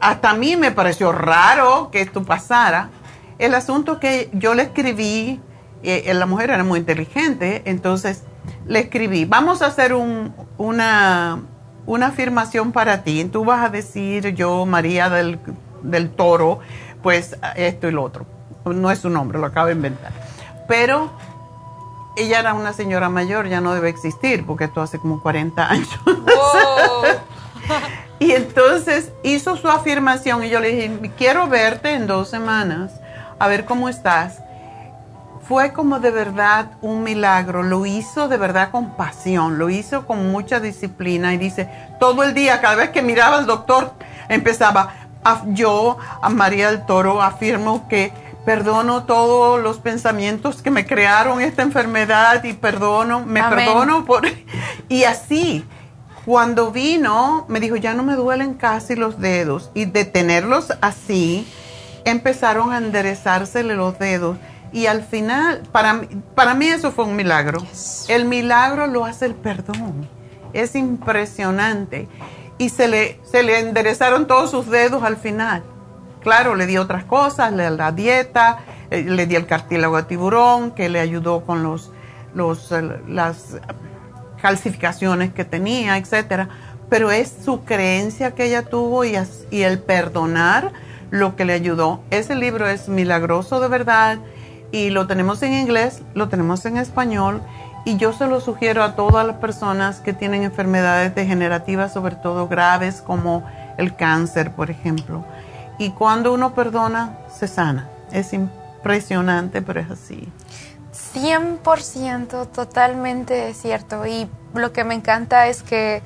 Hasta 0.00 0.30
a 0.30 0.34
mí 0.34 0.56
me 0.56 0.72
pareció 0.72 1.12
raro 1.12 1.88
que 1.92 2.00
esto 2.00 2.24
pasara. 2.24 2.90
El 3.38 3.54
asunto 3.54 4.00
que 4.00 4.28
yo 4.32 4.52
le 4.54 4.64
escribí, 4.64 5.40
eh, 5.84 6.12
la 6.12 6.26
mujer 6.26 6.50
era 6.50 6.64
muy 6.64 6.80
inteligente, 6.80 7.62
entonces 7.64 8.24
le 8.66 8.80
escribí, 8.80 9.24
vamos 9.24 9.62
a 9.62 9.66
hacer 9.66 9.94
una, 9.94 11.42
una 11.86 12.08
afirmación 12.08 12.72
para 12.72 13.02
ti. 13.02 13.24
Tú 13.24 13.44
vas 13.44 13.64
a 13.64 13.68
decir, 13.68 14.34
yo, 14.34 14.66
María 14.66 15.10
del, 15.10 15.38
del 15.82 16.10
Toro, 16.10 16.60
pues 17.02 17.36
esto 17.56 17.88
y 17.88 17.92
lo 17.92 18.02
otro. 18.02 18.26
No 18.64 18.90
es 18.90 19.00
su 19.00 19.10
nombre, 19.10 19.38
lo 19.38 19.46
acabo 19.46 19.66
de 19.66 19.74
inventar. 19.74 20.12
Pero 20.68 21.10
ella 22.16 22.40
era 22.40 22.54
una 22.54 22.72
señora 22.72 23.08
mayor, 23.08 23.48
ya 23.48 23.60
no 23.60 23.74
debe 23.74 23.88
existir, 23.88 24.46
porque 24.46 24.64
esto 24.64 24.80
hace 24.80 24.98
como 24.98 25.20
40 25.20 25.68
años. 25.68 25.88
y 28.18 28.32
entonces 28.32 29.12
hizo 29.22 29.56
su 29.56 29.68
afirmación 29.68 30.44
y 30.44 30.50
yo 30.50 30.60
le 30.60 30.68
dije, 30.68 31.12
quiero 31.16 31.48
verte 31.48 31.94
en 31.94 32.06
dos 32.06 32.28
semanas, 32.28 32.92
a 33.38 33.48
ver 33.48 33.64
cómo 33.64 33.88
estás. 33.88 34.38
Fue 35.52 35.74
como 35.74 36.00
de 36.00 36.10
verdad 36.10 36.70
un 36.80 37.02
milagro, 37.02 37.62
lo 37.62 37.84
hizo 37.84 38.26
de 38.26 38.38
verdad 38.38 38.70
con 38.70 38.96
pasión, 38.96 39.58
lo 39.58 39.68
hizo 39.68 40.06
con 40.06 40.32
mucha 40.32 40.60
disciplina 40.60 41.34
y 41.34 41.36
dice, 41.36 41.68
todo 42.00 42.22
el 42.22 42.32
día, 42.32 42.62
cada 42.62 42.76
vez 42.76 42.88
que 42.88 43.02
miraba 43.02 43.36
al 43.36 43.44
doctor, 43.44 43.92
empezaba, 44.30 44.94
yo, 45.48 45.98
a 46.22 46.30
María 46.30 46.70
del 46.70 46.86
Toro, 46.86 47.20
afirmo 47.20 47.86
que 47.86 48.14
perdono 48.46 49.04
todos 49.04 49.62
los 49.62 49.76
pensamientos 49.76 50.62
que 50.62 50.70
me 50.70 50.86
crearon 50.86 51.42
esta 51.42 51.60
enfermedad 51.60 52.42
y 52.44 52.54
perdono, 52.54 53.20
me 53.20 53.42
perdono 53.42 54.06
por... 54.06 54.22
Y 54.88 55.04
así, 55.04 55.66
cuando 56.24 56.70
vino, 56.70 57.44
me 57.48 57.60
dijo, 57.60 57.76
ya 57.76 57.92
no 57.92 58.04
me 58.04 58.14
duelen 58.14 58.54
casi 58.54 58.96
los 58.96 59.20
dedos. 59.20 59.70
Y 59.74 59.84
de 59.84 60.06
tenerlos 60.06 60.72
así, 60.80 61.46
empezaron 62.06 62.72
a 62.72 62.78
enderezársele 62.78 63.74
los 63.74 63.98
dedos. 63.98 64.38
Y 64.72 64.86
al 64.86 65.02
final, 65.02 65.62
para, 65.70 66.02
para 66.34 66.54
mí 66.54 66.66
eso 66.66 66.92
fue 66.92 67.04
un 67.04 67.14
milagro. 67.14 67.62
El 68.08 68.24
milagro 68.24 68.86
lo 68.86 69.04
hace 69.04 69.26
el 69.26 69.34
perdón. 69.34 70.08
Es 70.54 70.74
impresionante. 70.74 72.08
Y 72.58 72.70
se 72.70 72.88
le, 72.88 73.20
se 73.22 73.42
le 73.42 73.58
enderezaron 73.58 74.26
todos 74.26 74.50
sus 74.50 74.66
dedos 74.66 75.02
al 75.02 75.16
final. 75.16 75.62
Claro, 76.20 76.54
le 76.54 76.66
di 76.66 76.78
otras 76.78 77.04
cosas, 77.04 77.52
le 77.52 77.68
la 77.70 77.92
dieta, 77.92 78.60
eh, 78.90 79.02
le 79.02 79.26
di 79.26 79.34
el 79.34 79.46
cartílago 79.46 79.96
de 79.96 80.04
tiburón, 80.04 80.70
que 80.70 80.88
le 80.88 81.00
ayudó 81.00 81.44
con 81.44 81.62
los, 81.62 81.90
los, 82.34 82.70
eh, 82.72 82.82
las 83.08 83.58
calcificaciones 84.40 85.32
que 85.32 85.44
tenía, 85.44 85.98
etcétera. 85.98 86.48
Pero 86.88 87.10
es 87.10 87.34
su 87.44 87.64
creencia 87.64 88.34
que 88.34 88.44
ella 88.44 88.62
tuvo 88.62 89.04
y, 89.04 89.18
y 89.50 89.62
el 89.62 89.80
perdonar 89.80 90.72
lo 91.10 91.36
que 91.36 91.44
le 91.44 91.52
ayudó. 91.52 92.00
Ese 92.10 92.34
libro 92.34 92.68
es 92.68 92.88
milagroso 92.88 93.60
de 93.60 93.68
verdad 93.68 94.18
y 94.72 94.90
lo 94.90 95.06
tenemos 95.06 95.42
en 95.42 95.52
inglés, 95.52 96.02
lo 96.14 96.28
tenemos 96.28 96.64
en 96.64 96.78
español 96.78 97.42
y 97.84 97.96
yo 97.96 98.12
se 98.12 98.26
lo 98.26 98.40
sugiero 98.40 98.82
a 98.82 98.96
todas 98.96 99.26
las 99.26 99.36
personas 99.36 100.00
que 100.00 100.12
tienen 100.12 100.42
enfermedades 100.42 101.14
degenerativas, 101.14 101.92
sobre 101.92 102.16
todo 102.16 102.48
graves 102.48 103.02
como 103.02 103.44
el 103.76 103.94
cáncer, 103.94 104.52
por 104.52 104.70
ejemplo. 104.70 105.24
Y 105.78 105.90
cuando 105.90 106.32
uno 106.32 106.54
perdona, 106.54 107.18
se 107.32 107.48
sana. 107.48 107.88
Es 108.12 108.32
impresionante, 108.32 109.62
pero 109.62 109.80
es 109.80 109.90
así. 109.90 110.28
100% 111.14 112.48
totalmente 112.48 113.52
cierto. 113.54 114.06
Y 114.06 114.28
lo 114.54 114.72
que 114.72 114.84
me 114.84 114.94
encanta 114.94 115.48
es 115.48 115.62
que 115.62 116.02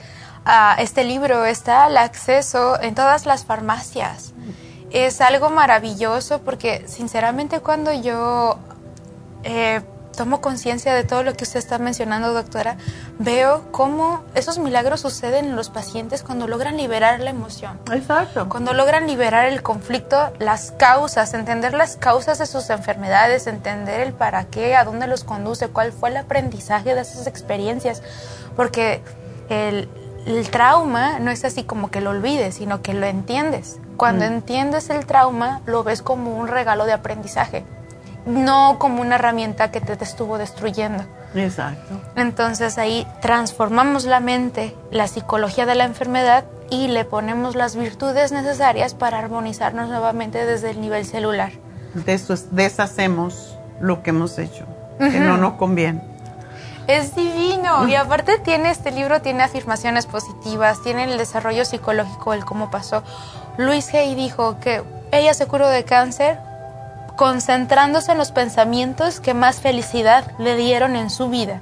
uh, 0.47 0.81
este 0.81 1.05
libro 1.05 1.45
está 1.45 1.85
al 1.85 1.97
acceso 1.99 2.81
en 2.81 2.95
todas 2.95 3.27
las 3.27 3.45
farmacias. 3.45 4.33
Es 4.91 5.21
algo 5.21 5.51
maravilloso 5.51 6.41
porque 6.41 6.85
sinceramente 6.87 7.61
cuando 7.61 7.93
yo 7.93 8.59
eh, 9.43 9.83
tomo 10.17 10.41
conciencia 10.41 10.95
de 10.95 11.05
todo 11.05 11.23
lo 11.23 11.35
que 11.35 11.45
usted 11.45 11.59
está 11.59 11.79
mencionando, 11.79 12.33
doctora, 12.33 12.77
veo 13.19 13.71
cómo 13.71 14.25
esos 14.35 14.59
milagros 14.59 15.03
suceden 15.03 15.45
en 15.45 15.57
los 15.57 15.69
pacientes 15.69 16.23
cuando 16.23 16.49
logran 16.49 16.77
liberar 16.77 17.21
la 17.21 17.31
emoción. 17.31 17.79
Exacto. 17.93 18.49
Cuando 18.49 18.73
logran 18.73 19.07
liberar 19.07 19.47
el 19.47 19.63
conflicto, 19.63 20.33
las 20.39 20.73
causas, 20.73 21.35
entender 21.35 21.75
las 21.75 21.97
causas 21.97 22.39
de 22.39 22.47
sus 22.47 22.71
enfermedades, 22.71 23.47
entender 23.47 24.01
el 24.01 24.13
para 24.15 24.47
qué, 24.47 24.75
a 24.75 24.85
dónde 24.85 25.07
los 25.07 25.23
conduce, 25.23 25.69
cuál 25.69 25.93
fue 25.93 26.09
el 26.09 26.17
aprendizaje 26.17 26.95
de 26.95 27.03
esas 27.03 27.27
experiencias. 27.27 28.03
Porque 28.57 29.03
el, 29.49 29.89
trauma 30.51 31.19
no 31.19 31.31
es 31.31 31.45
así 31.45 31.65
como 31.65 31.91
que 31.91 32.01
lo 32.01 32.11
olvides, 32.11 32.57
sino 32.57 32.83
que 32.83 32.95
lo 32.95 33.07
entiendes. 33.07 33.79
Cuando 33.97 34.25
mm. 34.25 34.29
entiendes 34.29 34.91
el 34.91 35.07
trauma, 35.07 35.61
lo 35.67 35.85
ves 35.85 36.03
como 36.03 36.37
un 36.37 36.49
regalo 36.49 36.85
de 36.85 36.93
aprendizaje 36.93 37.65
no 38.27 38.79
como 38.79 39.01
una 39.01 39.15
herramienta 39.15 39.71
que 39.71 39.81
te, 39.81 39.93
estuvo 40.03 40.37
destruyendo. 40.37 41.05
Exacto. 41.35 42.01
Entonces 42.17 42.77
ahí 42.77 43.07
transformamos 43.23 44.05
la 44.05 44.21
mente, 44.21 44.75
la 44.91 45.07
psicología 45.07 45.65
de 45.65 45.75
la 45.75 45.85
enfermedad 45.85 46.45
y 46.69 46.89
le 46.89 47.05
ponemos 47.05 47.55
las 47.55 47.77
virtudes 47.77 48.33
necesarias 48.33 48.95
para 48.95 49.19
armonizarnos 49.19 49.89
nuevamente 49.89 50.45
desde 50.45 50.71
el 50.71 50.81
nivel 50.81 51.07
celular. 51.07 51.53
deshacemos 52.51 53.57
lo 53.81 54.03
que 54.03 54.11
hemos 54.11 54.39
hecho, 54.39 54.67
que 54.99 55.21
no 55.21 55.37
nos 55.37 55.55
conviene. 55.55 56.16
Es 56.87 57.17
divino. 57.17 57.89
Y 57.89 57.95
aparte 57.97 58.39
tiene 58.39 58.71
este 58.71 58.93
libro, 58.93 59.21
tiene 59.21 59.43
afirmaciones 59.43 60.07
positivas, 60.07 60.83
tiene 60.83 61.05
el 61.05 61.19
desarrollo 61.19 61.65
psicológico, 61.65 62.33
el 62.33 62.45
cómo 62.45 62.71
pasó. 62.71 63.03
Luis 63.59 63.93
Hay 63.95 64.15
dijo 64.15 64.61
que 64.61 64.85
ella 65.11 65.35
se 65.35 65.47
curó 65.47 65.69
de 65.69 65.85
cáncer 65.85 66.39
concentrándose 67.17 68.13
en 68.13 68.19
los 68.19 68.31
pensamientos 68.31 69.21
que 69.21 69.35
más 69.35 69.61
felicidad 69.61 70.31
le 70.39 70.55
dieron 70.57 70.97
en 70.97 71.09
su 71.09 71.31
vida, 71.31 71.61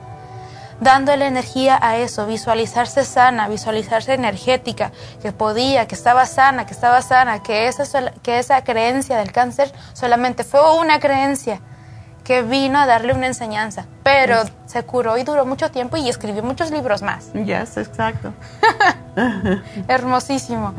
dándole 0.81 1.27
energía 1.27 1.79
a 1.81 1.97
eso, 1.97 2.27
visualizarse 2.27 3.05
sana, 3.05 3.49
visualizarse 3.49 4.15
energética, 4.15 4.91
que 5.23 5.31
podía, 5.31 5.87
que 5.87 5.95
estaba 5.95 6.27
sana, 6.27 6.67
que 6.67 6.75
estaba 6.75 7.01
sana, 7.03 7.43
que 7.43 7.69
esa, 7.69 8.11
que 8.23 8.41
esa 8.41 8.65
creencia 8.65 9.17
del 9.17 9.31
cáncer 9.31 9.73
solamente 9.93 10.43
fue 10.43 10.77
una 10.77 10.99
creencia 10.99 11.61
que 12.25 12.43
vino 12.43 12.79
a 12.79 12.87
darle 12.87 13.13
una 13.13 13.27
enseñanza, 13.27 13.87
pero 14.03 14.43
se 14.67 14.83
curó 14.83 15.19
y 15.19 15.25
duró 15.25 15.45
mucho 15.45 15.71
tiempo 15.71 15.99
y 15.99 16.09
escribió 16.09 16.43
muchos 16.43 16.71
libros 16.71 17.03
más. 17.03 17.33
Yes, 17.35 17.77
exacto. 17.77 18.33
Hermosísimo. 19.89 20.75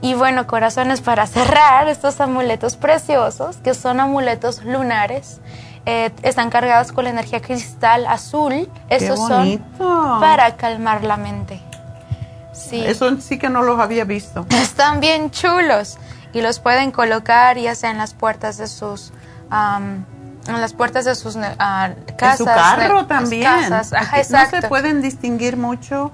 Y 0.00 0.14
bueno, 0.14 0.46
corazones, 0.46 1.00
para 1.00 1.26
cerrar, 1.26 1.88
estos 1.88 2.20
amuletos 2.20 2.76
preciosos, 2.76 3.56
que 3.56 3.74
son 3.74 3.98
amuletos 3.98 4.62
lunares, 4.62 5.40
eh, 5.86 6.12
están 6.22 6.50
cargados 6.50 6.92
con 6.92 7.04
la 7.04 7.10
energía 7.10 7.40
cristal 7.40 8.06
azul. 8.06 8.70
Esos 8.88 9.18
son 9.18 9.58
para 10.20 10.56
calmar 10.56 11.02
la 11.02 11.16
mente. 11.16 11.60
Sí. 12.52 12.84
Eso 12.84 13.20
sí 13.20 13.38
que 13.38 13.48
no 13.48 13.62
los 13.62 13.80
había 13.80 14.04
visto. 14.04 14.46
Están 14.50 15.00
bien 15.00 15.30
chulos 15.30 15.98
y 16.32 16.40
los 16.40 16.58
pueden 16.58 16.90
colocar 16.90 17.58
ya 17.58 17.74
sea 17.74 17.90
en 17.90 17.98
las 17.98 18.14
puertas 18.14 18.56
de 18.56 18.66
sus 18.66 19.12
en 20.48 20.60
las 20.60 20.72
puertas 20.72 21.04
de 21.04 21.14
sus 21.14 21.36
casas. 21.36 21.96
En 22.18 22.36
su 22.36 22.44
carro 22.44 23.06
también. 23.06 23.42
Casas. 23.42 23.92
no 24.30 24.50
se 24.50 24.68
pueden 24.68 25.02
distinguir 25.02 25.56
mucho 25.56 26.12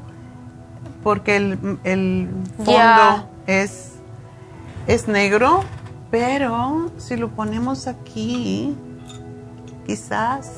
porque 1.03 1.37
el, 1.37 1.79
el 1.85 2.29
fondo 2.57 3.29
es, 3.47 3.95
es 4.87 5.09
negro, 5.09 5.65
pero 6.11 6.91
si 6.99 7.17
lo 7.17 7.31
ponemos 7.31 7.87
aquí, 7.87 8.77
quizás. 9.87 10.51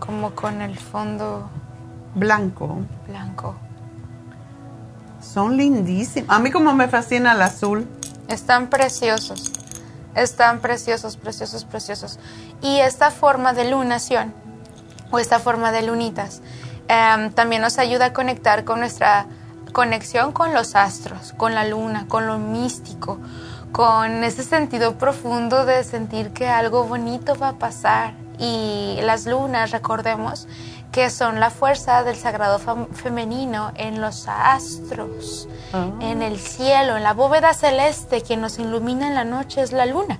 Como 0.00 0.30
con 0.32 0.62
el 0.62 0.78
fondo 0.78 1.48
blanco. 2.14 2.78
Blanco. 3.06 3.54
Son 5.20 5.56
lindísimos. 5.56 6.30
A 6.30 6.38
mí 6.38 6.50
como 6.50 6.72
me 6.74 6.88
fascina 6.88 7.32
el 7.32 7.42
azul. 7.42 7.86
Están 8.28 8.68
preciosos. 8.68 9.52
Están 10.16 10.60
preciosos, 10.60 11.16
preciosos, 11.16 11.64
preciosos. 11.64 12.18
Y 12.62 12.78
esta 12.78 13.10
forma 13.10 13.52
de 13.52 13.70
lunación 13.70 14.34
o 15.10 15.18
esta 15.20 15.38
forma 15.38 15.70
de 15.70 15.82
lunitas 15.82 16.42
em, 16.88 17.30
también 17.30 17.62
nos 17.62 17.78
ayuda 17.78 18.06
a 18.06 18.12
conectar 18.12 18.64
con 18.64 18.80
nuestra 18.80 19.26
conexión 19.72 20.32
con 20.32 20.54
los 20.54 20.74
astros, 20.74 21.34
con 21.36 21.54
la 21.54 21.66
luna, 21.66 22.06
con 22.08 22.26
lo 22.26 22.38
místico, 22.38 23.18
con 23.72 24.24
ese 24.24 24.42
sentido 24.42 24.96
profundo 24.96 25.66
de 25.66 25.84
sentir 25.84 26.30
que 26.30 26.48
algo 26.48 26.84
bonito 26.84 27.36
va 27.36 27.48
a 27.48 27.58
pasar. 27.58 28.14
Y 28.38 28.98
las 29.02 29.26
lunas, 29.26 29.70
recordemos, 29.70 30.48
que 30.92 31.10
son 31.10 31.40
la 31.40 31.50
fuerza 31.50 32.02
del 32.04 32.16
sagrado 32.16 32.58
femenino 32.92 33.72
en 33.74 34.00
los 34.00 34.28
astros, 34.28 35.48
ah. 35.72 35.90
en 36.00 36.22
el 36.22 36.38
cielo, 36.38 36.96
en 36.96 37.02
la 37.02 37.12
bóveda 37.12 37.52
celeste, 37.54 38.22
que 38.22 38.36
nos 38.36 38.58
ilumina 38.58 39.08
en 39.08 39.14
la 39.14 39.24
noche 39.24 39.62
es 39.62 39.72
la 39.72 39.86
luna. 39.86 40.18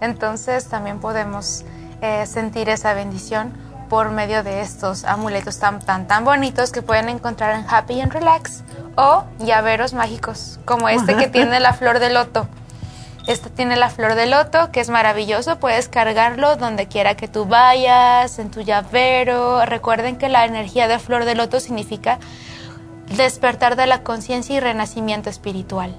Entonces 0.00 0.66
también 0.68 1.00
podemos 1.00 1.64
eh, 2.02 2.26
sentir 2.26 2.68
esa 2.68 2.92
bendición 2.92 3.52
por 3.88 4.10
medio 4.10 4.42
de 4.42 4.60
estos 4.60 5.04
amuletos 5.04 5.58
tan, 5.58 5.80
tan, 5.80 6.06
tan 6.06 6.24
bonitos 6.24 6.72
que 6.72 6.82
pueden 6.82 7.08
encontrar 7.08 7.54
en 7.54 7.64
Happy 7.68 8.00
and 8.00 8.12
Relax 8.12 8.62
o 8.96 9.24
llaveros 9.38 9.94
mágicos, 9.94 10.58
como 10.64 10.88
este 10.88 11.16
que 11.16 11.26
tiene 11.32 11.60
la 11.60 11.72
flor 11.72 11.98
de 11.98 12.10
loto. 12.10 12.48
Este 13.26 13.50
tiene 13.50 13.76
la 13.76 13.90
flor 13.90 14.14
de 14.14 14.26
loto, 14.26 14.70
que 14.70 14.78
es 14.78 14.88
maravilloso. 14.88 15.58
Puedes 15.58 15.88
cargarlo 15.88 16.54
donde 16.56 16.86
quiera 16.86 17.16
que 17.16 17.26
tú 17.26 17.44
vayas, 17.46 18.38
en 18.38 18.52
tu 18.52 18.60
llavero. 18.60 19.66
Recuerden 19.66 20.16
que 20.16 20.28
la 20.28 20.44
energía 20.44 20.86
de 20.86 21.00
flor 21.00 21.24
de 21.24 21.34
loto 21.34 21.58
significa 21.58 22.20
despertar 23.16 23.74
de 23.74 23.86
la 23.88 24.02
conciencia 24.04 24.56
y 24.56 24.60
renacimiento 24.60 25.28
espiritual. 25.28 25.96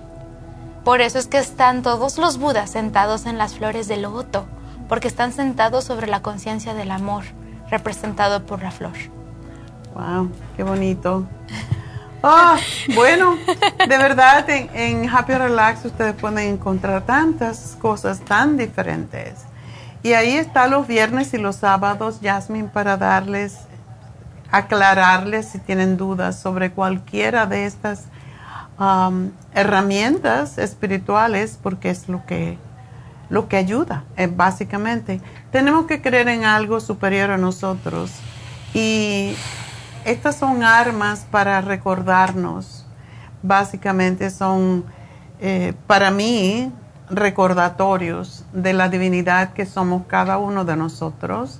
Por 0.85 1.01
eso 1.01 1.19
es 1.19 1.27
que 1.27 1.37
están 1.37 1.81
todos 1.81 2.17
los 2.17 2.37
budas 2.37 2.69
sentados 2.69 3.25
en 3.25 3.37
las 3.37 3.55
flores 3.55 3.89
de 3.89 3.97
loto, 3.97 4.45
porque 4.87 5.09
están 5.09 5.33
sentados 5.33 5.83
sobre 5.83 6.07
la 6.07 6.21
conciencia 6.21 6.73
del 6.73 6.91
amor, 6.91 7.25
representado 7.69 8.45
por 8.45 8.63
la 8.63 8.71
flor. 8.71 8.93
¡Wow! 9.93 10.31
¡Qué 10.55 10.63
bonito! 10.63 11.27
Ah, 12.23 12.57
bueno, 12.95 13.37
de 13.87 13.97
verdad 13.97 14.49
en, 14.49 15.07
Happy 15.09 15.33
Relax 15.33 15.85
ustedes 15.85 16.15
pueden 16.15 16.39
encontrar 16.39 17.03
tantas 17.03 17.77
cosas 17.79 18.19
tan 18.21 18.57
diferentes. 18.57 19.33
Y 20.03 20.13
ahí 20.13 20.35
está 20.35 20.67
los 20.67 20.87
viernes 20.87 21.33
y 21.33 21.37
los 21.37 21.57
sábados, 21.57 22.19
Jasmine, 22.21 22.69
para 22.69 22.97
darles, 22.97 23.57
aclararles 24.51 25.49
si 25.49 25.59
tienen 25.59 25.97
dudas 25.97 26.39
sobre 26.39 26.71
cualquiera 26.71 27.45
de 27.45 27.65
estas 27.65 28.05
herramientas 29.53 30.57
espirituales, 30.57 31.57
porque 31.61 31.89
es 31.89 32.09
lo 32.09 32.25
que, 32.25 32.57
lo 33.29 33.47
que 33.47 33.57
ayuda, 33.57 34.03
eh, 34.17 34.27
básicamente. 34.27 35.19
Tenemos 35.51 35.87
que 35.87 36.01
creer 36.01 36.27
en 36.29 36.45
algo 36.45 36.79
superior 36.79 37.31
a 37.31 37.37
nosotros. 37.37 38.11
Y 38.73 39.35
estas 40.07 40.37
son 40.37 40.63
armas 40.63 41.27
para 41.29 41.59
recordarnos. 41.59 42.85
Básicamente 43.43 44.29
son, 44.29 44.85
eh, 45.41 45.73
para 45.85 46.11
mí, 46.11 46.71
recordatorios 47.09 48.45
de 48.53 48.71
la 48.71 48.87
divinidad 48.87 49.51
que 49.51 49.65
somos 49.65 50.03
cada 50.07 50.37
uno 50.37 50.63
de 50.63 50.77
nosotros 50.77 51.59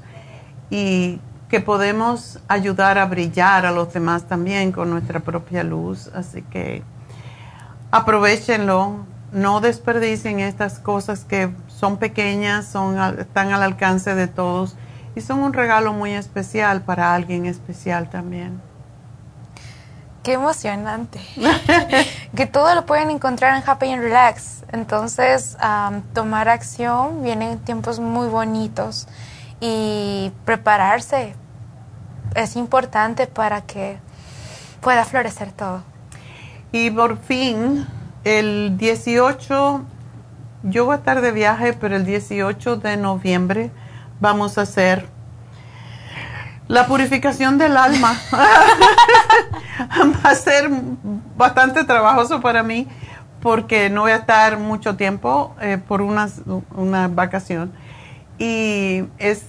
y 0.69 1.19
que 1.49 1.59
podemos 1.59 2.39
ayudar 2.47 2.97
a 2.97 3.05
brillar 3.05 3.65
a 3.65 3.71
los 3.71 3.93
demás 3.93 4.23
también 4.23 4.71
con 4.71 4.89
nuestra 4.89 5.19
propia 5.19 5.63
luz. 5.63 6.09
Así 6.15 6.41
que 6.41 6.83
aprovechenlo, 7.91 9.05
no 9.33 9.59
desperdicien 9.59 10.39
estas 10.39 10.79
cosas 10.79 11.25
que 11.25 11.49
son 11.67 11.97
pequeñas, 11.97 12.65
son, 12.65 12.97
están 13.19 13.51
al 13.51 13.61
alcance 13.61 14.15
de 14.15 14.27
todos 14.27 14.77
y 15.17 15.21
son 15.21 15.39
un 15.39 15.51
regalo 15.51 15.93
muy 15.93 16.13
especial 16.13 16.83
para 16.83 17.15
alguien 17.15 17.47
especial 17.47 18.07
también. 18.07 18.61
Qué 20.21 20.33
emocionante. 20.33 21.19
que 22.35 22.45
todo 22.45 22.75
lo 22.75 22.85
pueden 22.85 23.09
encontrar 23.09 23.57
en 23.57 23.67
Happy 23.67 23.91
and 23.91 24.03
Relax. 24.03 24.63
Entonces, 24.71 25.57
tomar 26.13 26.49
acción 26.49 27.23
vienen 27.23 27.57
tiempos 27.57 27.99
muy 27.99 28.27
bonitos 28.27 29.07
y 29.59 30.31
prepararse 30.45 31.33
es 32.35 32.55
importante 32.55 33.25
para 33.25 33.61
que 33.61 33.97
pueda 34.81 35.03
florecer 35.03 35.51
todo. 35.51 35.81
Y 36.71 36.91
por 36.91 37.17
fin, 37.17 37.87
el 38.23 38.77
18, 38.77 39.81
yo 40.61 40.85
voy 40.85 40.93
a 40.93 40.97
estar 40.97 41.21
de 41.21 41.31
viaje, 41.31 41.73
pero 41.73 41.95
el 41.95 42.05
18 42.05 42.75
de 42.77 42.97
noviembre 42.97 43.71
vamos 44.19 44.57
a 44.57 44.61
hacer 44.61 45.07
la 46.67 46.87
purificación 46.87 47.57
del 47.57 47.77
alma. 47.77 48.19
Va 50.25 50.29
a 50.29 50.35
ser 50.35 50.69
bastante 51.37 51.83
trabajoso 51.83 52.41
para 52.41 52.63
mí 52.63 52.87
porque 53.41 53.89
no 53.89 54.01
voy 54.01 54.11
a 54.11 54.17
estar 54.17 54.57
mucho 54.57 54.95
tiempo 54.95 55.55
eh, 55.61 55.77
por 55.77 56.01
una, 56.01 56.27
una 56.75 57.07
vacación. 57.07 57.71
Y 58.39 59.03
es, 59.17 59.43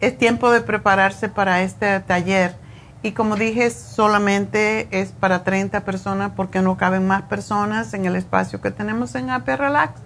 es 0.00 0.18
tiempo 0.18 0.50
de 0.50 0.60
prepararse 0.60 1.28
para 1.28 1.62
este 1.62 2.00
taller. 2.00 2.56
Y 3.04 3.12
como 3.12 3.34
dije, 3.36 3.70
solamente 3.70 4.88
es 4.90 5.10
para 5.10 5.42
30 5.42 5.84
personas 5.84 6.32
porque 6.36 6.60
no 6.60 6.76
caben 6.76 7.06
más 7.06 7.22
personas 7.22 7.94
en 7.94 8.04
el 8.06 8.14
espacio 8.14 8.60
que 8.60 8.70
tenemos 8.70 9.14
en 9.14 9.30
AP 9.30 9.48
Relax. 9.56 10.00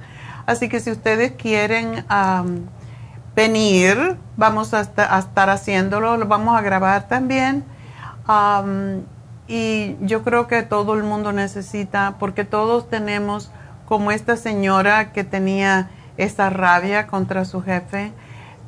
Así 0.46 0.68
que 0.68 0.80
si 0.80 0.90
ustedes 0.92 1.32
quieren 1.32 2.04
venir, 3.36 4.16
vamos 4.38 4.72
a, 4.72 4.80
estar 4.80 5.50
haciéndolo, 5.50 6.16
lo 6.16 6.26
vamos 6.26 6.58
a 6.58 6.62
grabar 6.62 7.06
también. 7.06 7.64
y 9.46 9.96
yo 10.00 10.24
creo 10.24 10.48
que 10.48 10.62
todo 10.62 10.94
el 10.94 11.04
mundo 11.04 11.32
necesita, 11.32 12.16
porque 12.18 12.44
todos 12.44 12.88
tenemos, 12.88 13.52
como 13.86 14.10
esta 14.10 14.36
señora 14.36 15.12
que 15.12 15.22
tenía 15.22 15.90
esa 16.16 16.48
rabia 16.48 17.06
contra 17.06 17.44
su 17.44 17.62
jefe, 17.62 18.12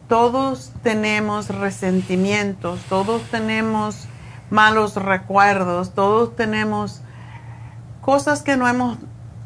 todos 0.07 0.73
tenemos 0.83 1.49
resentimientos, 1.49 2.81
todos 2.89 3.23
tenemos 3.31 4.07
malos 4.51 4.97
recuerdos, 4.97 5.95
todos 5.95 6.37
tenemos 6.37 7.01
cosas 8.03 8.43
que 8.43 8.57
no 8.57 8.69
hemos 8.69 8.99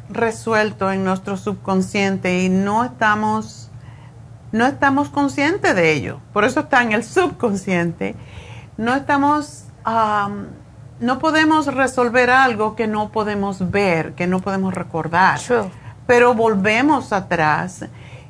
resuelto 0.09 0.91
en 0.91 1.03
nuestro 1.03 1.37
subconsciente 1.37 2.43
y 2.43 2.49
no 2.49 2.83
estamos 2.83 3.62
no 4.53 4.67
estamos 4.67 5.09
conscientes 5.09 5.75
de 5.75 5.91
ello. 5.91 6.19
Por 6.31 6.45
eso 6.45 6.61
está 6.61 6.83
en 6.83 6.93
el 6.93 7.03
subconsciente. 7.03 8.15
No 8.77 8.93
estamos, 8.95 9.65
no 10.99 11.19
podemos 11.19 11.65
resolver 11.65 12.29
algo 12.29 12.75
que 12.75 12.87
no 12.87 13.09
podemos 13.09 13.71
ver, 13.71 14.13
que 14.13 14.27
no 14.27 14.39
podemos 14.41 14.73
recordar. 14.75 15.39
Pero 16.05 16.35
volvemos 16.35 17.11
atrás 17.13 17.85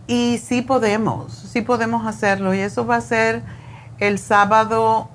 y 0.08 0.38
sí 0.38 0.62
podemos, 0.62 1.34
sí 1.34 1.62
podemos 1.62 2.08
hacerlo. 2.08 2.54
Y 2.54 2.60
eso 2.60 2.86
va 2.86 2.96
a 2.96 3.02
ser 3.02 3.44
el 4.00 4.18
sábado, 4.18 5.10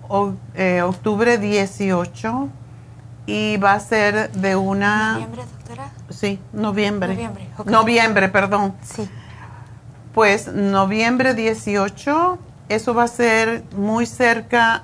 eh, 0.54 0.82
octubre 0.82 1.38
18. 1.38 2.48
Y 3.24 3.56
va 3.58 3.72
a 3.74 3.80
ser 3.80 4.30
de 4.32 4.56
una... 4.56 5.12
¿Noviembre, 5.12 5.42
doctora? 5.56 5.90
Sí, 6.10 6.38
noviembre. 6.52 7.14
Noviembre, 7.14 7.48
Noviembre, 7.66 8.28
perdón. 8.28 8.74
Sí 8.82 9.08
pues 10.18 10.52
noviembre 10.52 11.34
18, 11.34 12.38
eso 12.68 12.92
va 12.92 13.04
a 13.04 13.06
ser 13.06 13.62
muy 13.76 14.04
cerca 14.04 14.74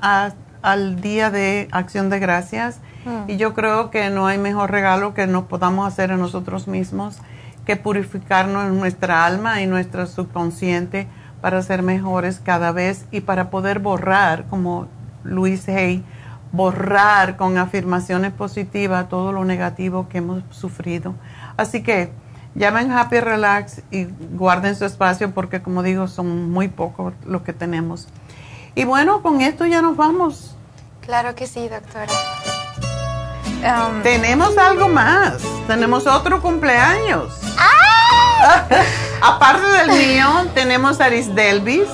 al 0.62 1.00
Día 1.00 1.32
de 1.32 1.66
Acción 1.72 2.08
de 2.08 2.20
Gracias. 2.20 2.78
Mm. 3.04 3.30
Y 3.32 3.36
yo 3.36 3.52
creo 3.52 3.90
que 3.90 4.10
no 4.10 4.28
hay 4.28 4.38
mejor 4.38 4.70
regalo 4.70 5.12
que 5.12 5.26
nos 5.26 5.46
podamos 5.46 5.88
hacer 5.88 6.12
a 6.12 6.16
nosotros 6.16 6.68
mismos 6.68 7.18
que 7.66 7.74
purificarnos 7.74 8.66
en 8.66 8.78
nuestra 8.78 9.26
alma 9.26 9.60
y 9.60 9.66
nuestro 9.66 10.06
subconsciente 10.06 11.08
para 11.40 11.60
ser 11.62 11.82
mejores 11.82 12.38
cada 12.38 12.70
vez 12.70 13.04
y 13.10 13.22
para 13.22 13.50
poder 13.50 13.80
borrar, 13.80 14.44
como 14.44 14.86
Luis 15.24 15.68
Hay, 15.68 16.04
borrar 16.52 17.36
con 17.36 17.58
afirmaciones 17.58 18.32
positivas 18.32 19.08
todo 19.08 19.32
lo 19.32 19.44
negativo 19.44 20.08
que 20.08 20.18
hemos 20.18 20.44
sufrido. 20.50 21.16
Así 21.56 21.82
que 21.82 22.12
Llamen 22.55 22.92
Happy 22.92 23.18
Relax 23.18 23.83
y 23.91 24.05
guarden 24.05 24.76
su 24.76 24.84
espacio 24.84 25.33
porque 25.33 25.60
como 25.60 25.83
digo 25.83 26.07
son 26.07 26.50
muy 26.52 26.68
pocos 26.68 27.12
los 27.24 27.42
que 27.42 27.52
tenemos. 27.52 28.07
Y 28.76 28.84
bueno, 28.84 29.23
con 29.23 29.41
esto 29.41 29.66
ya 29.66 29.83
nos 29.83 29.97
vamos. 29.97 30.57
Claro 31.00 31.34
que 31.34 31.47
sí, 31.47 31.68
doctora. 31.68 32.12
Um, 33.65 34.02
tenemos 34.02 34.57
algo 34.57 34.89
más. 34.89 35.39
Tenemos 35.66 36.07
otro 36.07 36.41
cumpleaños. 36.41 37.33
¡Ah! 37.58 38.62
Aparte 39.23 39.66
del 39.66 39.89
mío, 39.89 40.26
tenemos 40.55 41.00
a 41.00 41.08
Eris 41.08 41.34
Delvis. 41.34 41.89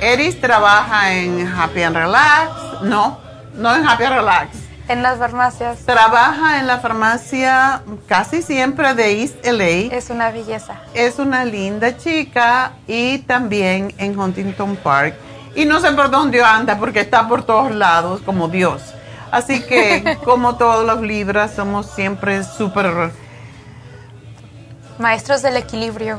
Eris 0.00 0.40
trabaja 0.40 1.12
en 1.12 1.46
Happy 1.46 1.82
and 1.82 1.96
Relax. 1.96 2.50
No, 2.82 3.18
no 3.54 3.74
en 3.74 3.86
Happy 3.86 4.04
and 4.04 4.16
Relax. 4.16 4.67
En 4.88 5.02
las 5.02 5.18
farmacias. 5.18 5.80
Trabaja 5.80 6.60
en 6.60 6.66
la 6.66 6.78
farmacia 6.78 7.82
casi 8.06 8.40
siempre 8.40 8.94
de 8.94 9.20
East 9.20 9.44
LA. 9.44 9.94
Es 9.94 10.08
una 10.08 10.30
belleza. 10.30 10.76
Es 10.94 11.18
una 11.18 11.44
linda 11.44 11.98
chica 11.98 12.72
y 12.86 13.18
también 13.18 13.92
en 13.98 14.18
Huntington 14.18 14.76
Park. 14.76 15.14
Y 15.54 15.66
no 15.66 15.80
sé 15.80 15.92
por 15.92 16.10
dónde 16.10 16.42
anda 16.42 16.78
porque 16.78 17.00
está 17.00 17.28
por 17.28 17.42
todos 17.42 17.70
lados 17.74 18.22
como 18.24 18.48
Dios. 18.48 18.80
Así 19.30 19.60
que, 19.60 20.16
como 20.24 20.56
todos 20.56 20.86
los 20.86 21.02
libras, 21.02 21.54
somos 21.54 21.90
siempre 21.90 22.42
súper... 22.42 23.10
Maestros 24.98 25.42
del 25.42 25.58
equilibrio. 25.58 26.16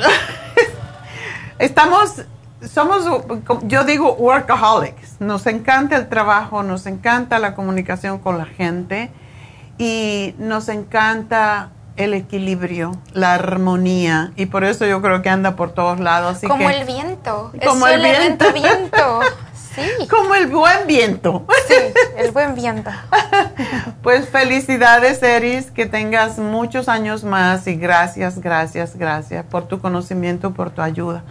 Estamos, 1.60 2.22
somos, 2.68 3.06
yo 3.64 3.84
digo, 3.84 4.14
workaholics. 4.14 5.20
Nos 5.20 5.48
encanta 5.48 5.96
el 5.96 6.10
trabajo, 6.10 6.64
nos 6.64 6.86
encanta 6.86 7.40
la 7.40 7.56
comunicación 7.56 8.20
con 8.20 8.38
la 8.38 8.46
gente 8.46 9.12
y 9.78 10.36
nos 10.38 10.70
encanta 10.70 11.72
el 11.96 12.14
equilibrio, 12.14 12.94
la 13.14 13.34
armonía 13.34 14.32
y 14.38 14.46
por 14.46 14.64
eso 14.64 14.86
yo 14.86 15.02
creo 15.02 15.22
que 15.22 15.30
anda 15.30 15.56
por 15.56 15.74
todos 15.74 16.00
lados. 16.00 16.40
como 16.48 16.70
el 16.70 16.86
viento. 16.86 17.52
Como 17.66 17.88
el 17.88 18.02
viento. 18.02 18.54
viento. 18.54 19.20
Como 20.10 20.36
el 20.36 20.48
buen 20.48 20.88
viento. 20.88 21.46
Sí, 21.68 21.76
el 22.18 22.32
buen 22.32 22.56
viento. 22.56 22.92
Pues 24.02 24.30
felicidades, 24.30 25.22
Eris, 25.22 25.72
que 25.72 25.86
tengas 25.86 26.38
muchos 26.38 26.90
años 26.90 27.24
más 27.24 27.68
y 27.68 27.76
gracias, 27.76 28.40
gracias, 28.40 28.96
gracias 28.96 29.46
por 29.46 29.68
tu 29.68 29.80
conocimiento, 29.80 30.54
por 30.54 30.72
tu 30.72 30.82
ayuda. 30.82 31.24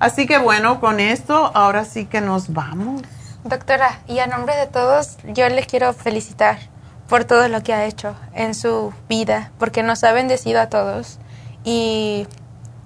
Así 0.00 0.26
que 0.26 0.38
bueno, 0.38 0.80
con 0.80 0.98
esto 0.98 1.52
ahora 1.54 1.84
sí 1.84 2.06
que 2.06 2.22
nos 2.22 2.54
vamos. 2.54 3.02
Doctora, 3.44 4.00
y 4.08 4.18
a 4.18 4.26
nombre 4.26 4.56
de 4.56 4.66
todos, 4.66 5.18
yo 5.24 5.48
le 5.50 5.64
quiero 5.64 5.92
felicitar 5.92 6.58
por 7.06 7.24
todo 7.24 7.48
lo 7.48 7.62
que 7.62 7.74
ha 7.74 7.84
hecho 7.84 8.14
en 8.34 8.54
su 8.54 8.94
vida, 9.08 9.52
porque 9.58 9.82
nos 9.82 10.02
ha 10.02 10.12
bendecido 10.12 10.60
a 10.60 10.68
todos 10.68 11.18
y 11.64 12.26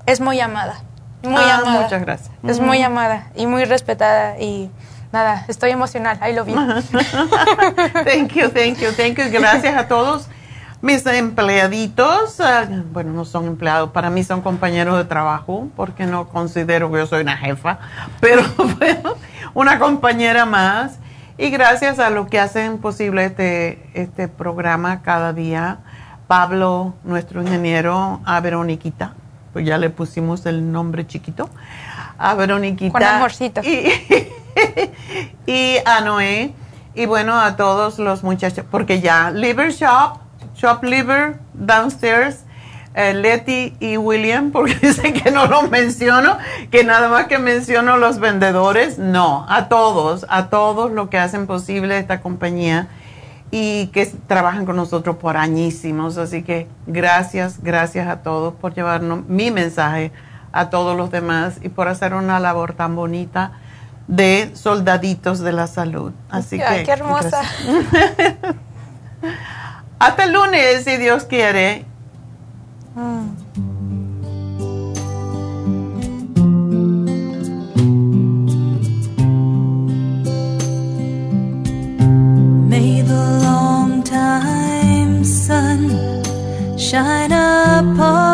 es 0.06 0.20
muy 0.20 0.40
amada. 0.40 0.82
Muy 1.22 1.42
ah, 1.42 1.58
amada. 1.58 1.82
Muchas 1.82 2.02
gracias. 2.02 2.30
Es 2.46 2.58
muy 2.58 2.82
amada 2.82 3.28
y 3.36 3.46
muy 3.46 3.64
respetada 3.64 4.38
y 4.40 4.70
nada, 5.12 5.44
estoy 5.46 5.70
emocional. 5.70 6.18
Ahí 6.20 6.34
lo 6.34 6.44
vi. 6.44 6.54
thank 8.04 8.32
you, 8.32 8.48
thank 8.50 8.78
you, 8.78 8.90
thank 8.92 9.18
you. 9.18 9.30
Gracias 9.30 9.76
a 9.76 9.86
todos 9.86 10.28
mis 10.84 11.06
empleaditos. 11.06 12.40
Ah, 12.40 12.66
bueno, 12.92 13.12
no 13.12 13.24
son 13.24 13.46
empleados, 13.46 13.90
para 13.90 14.10
mí 14.10 14.22
son 14.22 14.42
compañeros 14.42 14.98
de 14.98 15.06
trabajo, 15.06 15.68
porque 15.76 16.04
no 16.04 16.28
considero 16.28 16.92
que 16.92 16.98
yo 16.98 17.06
soy 17.06 17.22
una 17.22 17.38
jefa, 17.38 17.78
pero 18.20 18.42
bueno, 18.78 19.14
una 19.54 19.78
compañera 19.78 20.44
más. 20.44 20.98
Y 21.38 21.48
gracias 21.48 21.98
a 21.98 22.10
lo 22.10 22.26
que 22.26 22.38
hacen 22.38 22.78
posible 22.78 23.24
este, 23.24 23.90
este 23.94 24.28
programa 24.28 25.00
cada 25.02 25.32
día, 25.32 25.78
Pablo, 26.28 26.94
nuestro 27.02 27.42
ingeniero, 27.42 28.20
a 28.24 28.38
Veroniquita, 28.40 29.14
pues 29.52 29.66
ya 29.66 29.78
le 29.78 29.88
pusimos 29.88 30.44
el 30.44 30.70
nombre 30.70 31.06
chiquito, 31.06 31.48
a 32.18 32.34
Veroniquita. 32.34 32.92
Con 32.92 33.02
amorcito. 33.02 33.62
y 35.46 35.76
a 35.86 36.02
Noé 36.02 36.52
y 36.94 37.06
bueno, 37.06 37.40
a 37.40 37.56
todos 37.56 37.98
los 37.98 38.22
muchachos, 38.22 38.64
porque 38.70 39.00
ya 39.00 39.32
Liver 39.32 39.72
Shop, 39.72 40.18
Shop 40.64 40.82
Liver, 40.82 41.38
Downstairs, 41.52 42.38
eh, 42.94 43.12
Letty 43.12 43.76
y 43.80 43.98
William, 43.98 44.50
porque 44.50 44.74
dicen 44.80 45.12
que 45.12 45.30
no 45.30 45.46
los 45.46 45.68
menciono, 45.68 46.38
que 46.70 46.84
nada 46.84 47.10
más 47.10 47.26
que 47.26 47.38
menciono 47.38 47.98
los 47.98 48.18
vendedores, 48.18 48.98
no, 48.98 49.44
a 49.50 49.68
todos, 49.68 50.24
a 50.30 50.48
todos 50.48 50.90
lo 50.90 51.10
que 51.10 51.18
hacen 51.18 51.46
posible 51.46 51.98
esta 51.98 52.22
compañía 52.22 52.88
y 53.50 53.88
que 53.88 54.06
trabajan 54.26 54.64
con 54.64 54.76
nosotros 54.76 55.16
por 55.16 55.36
añísimos, 55.36 56.16
así 56.16 56.42
que 56.42 56.66
gracias, 56.86 57.62
gracias 57.62 58.08
a 58.08 58.22
todos 58.22 58.54
por 58.54 58.72
llevarnos 58.72 59.28
mi 59.28 59.50
mensaje 59.50 60.12
a 60.52 60.70
todos 60.70 60.96
los 60.96 61.10
demás 61.10 61.58
y 61.60 61.68
por 61.68 61.88
hacer 61.88 62.14
una 62.14 62.40
labor 62.40 62.72
tan 62.72 62.96
bonita 62.96 63.52
de 64.08 64.50
soldaditos 64.54 65.40
de 65.40 65.52
la 65.52 65.66
salud. 65.66 66.12
Así 66.30 66.56
que. 66.56 66.84
¡Qué 66.84 66.90
hermosa! 66.90 67.42
Hasta 69.98 70.24
el 70.24 70.32
lunes, 70.32 70.84
si 70.84 70.96
Dios 70.96 71.24
quiere. 71.24 71.84
May 82.68 83.02
the 83.02 83.40
long 83.42 84.02
time 84.02 85.24
sun 85.24 85.88
shine 86.76 87.32
upon 87.32 88.33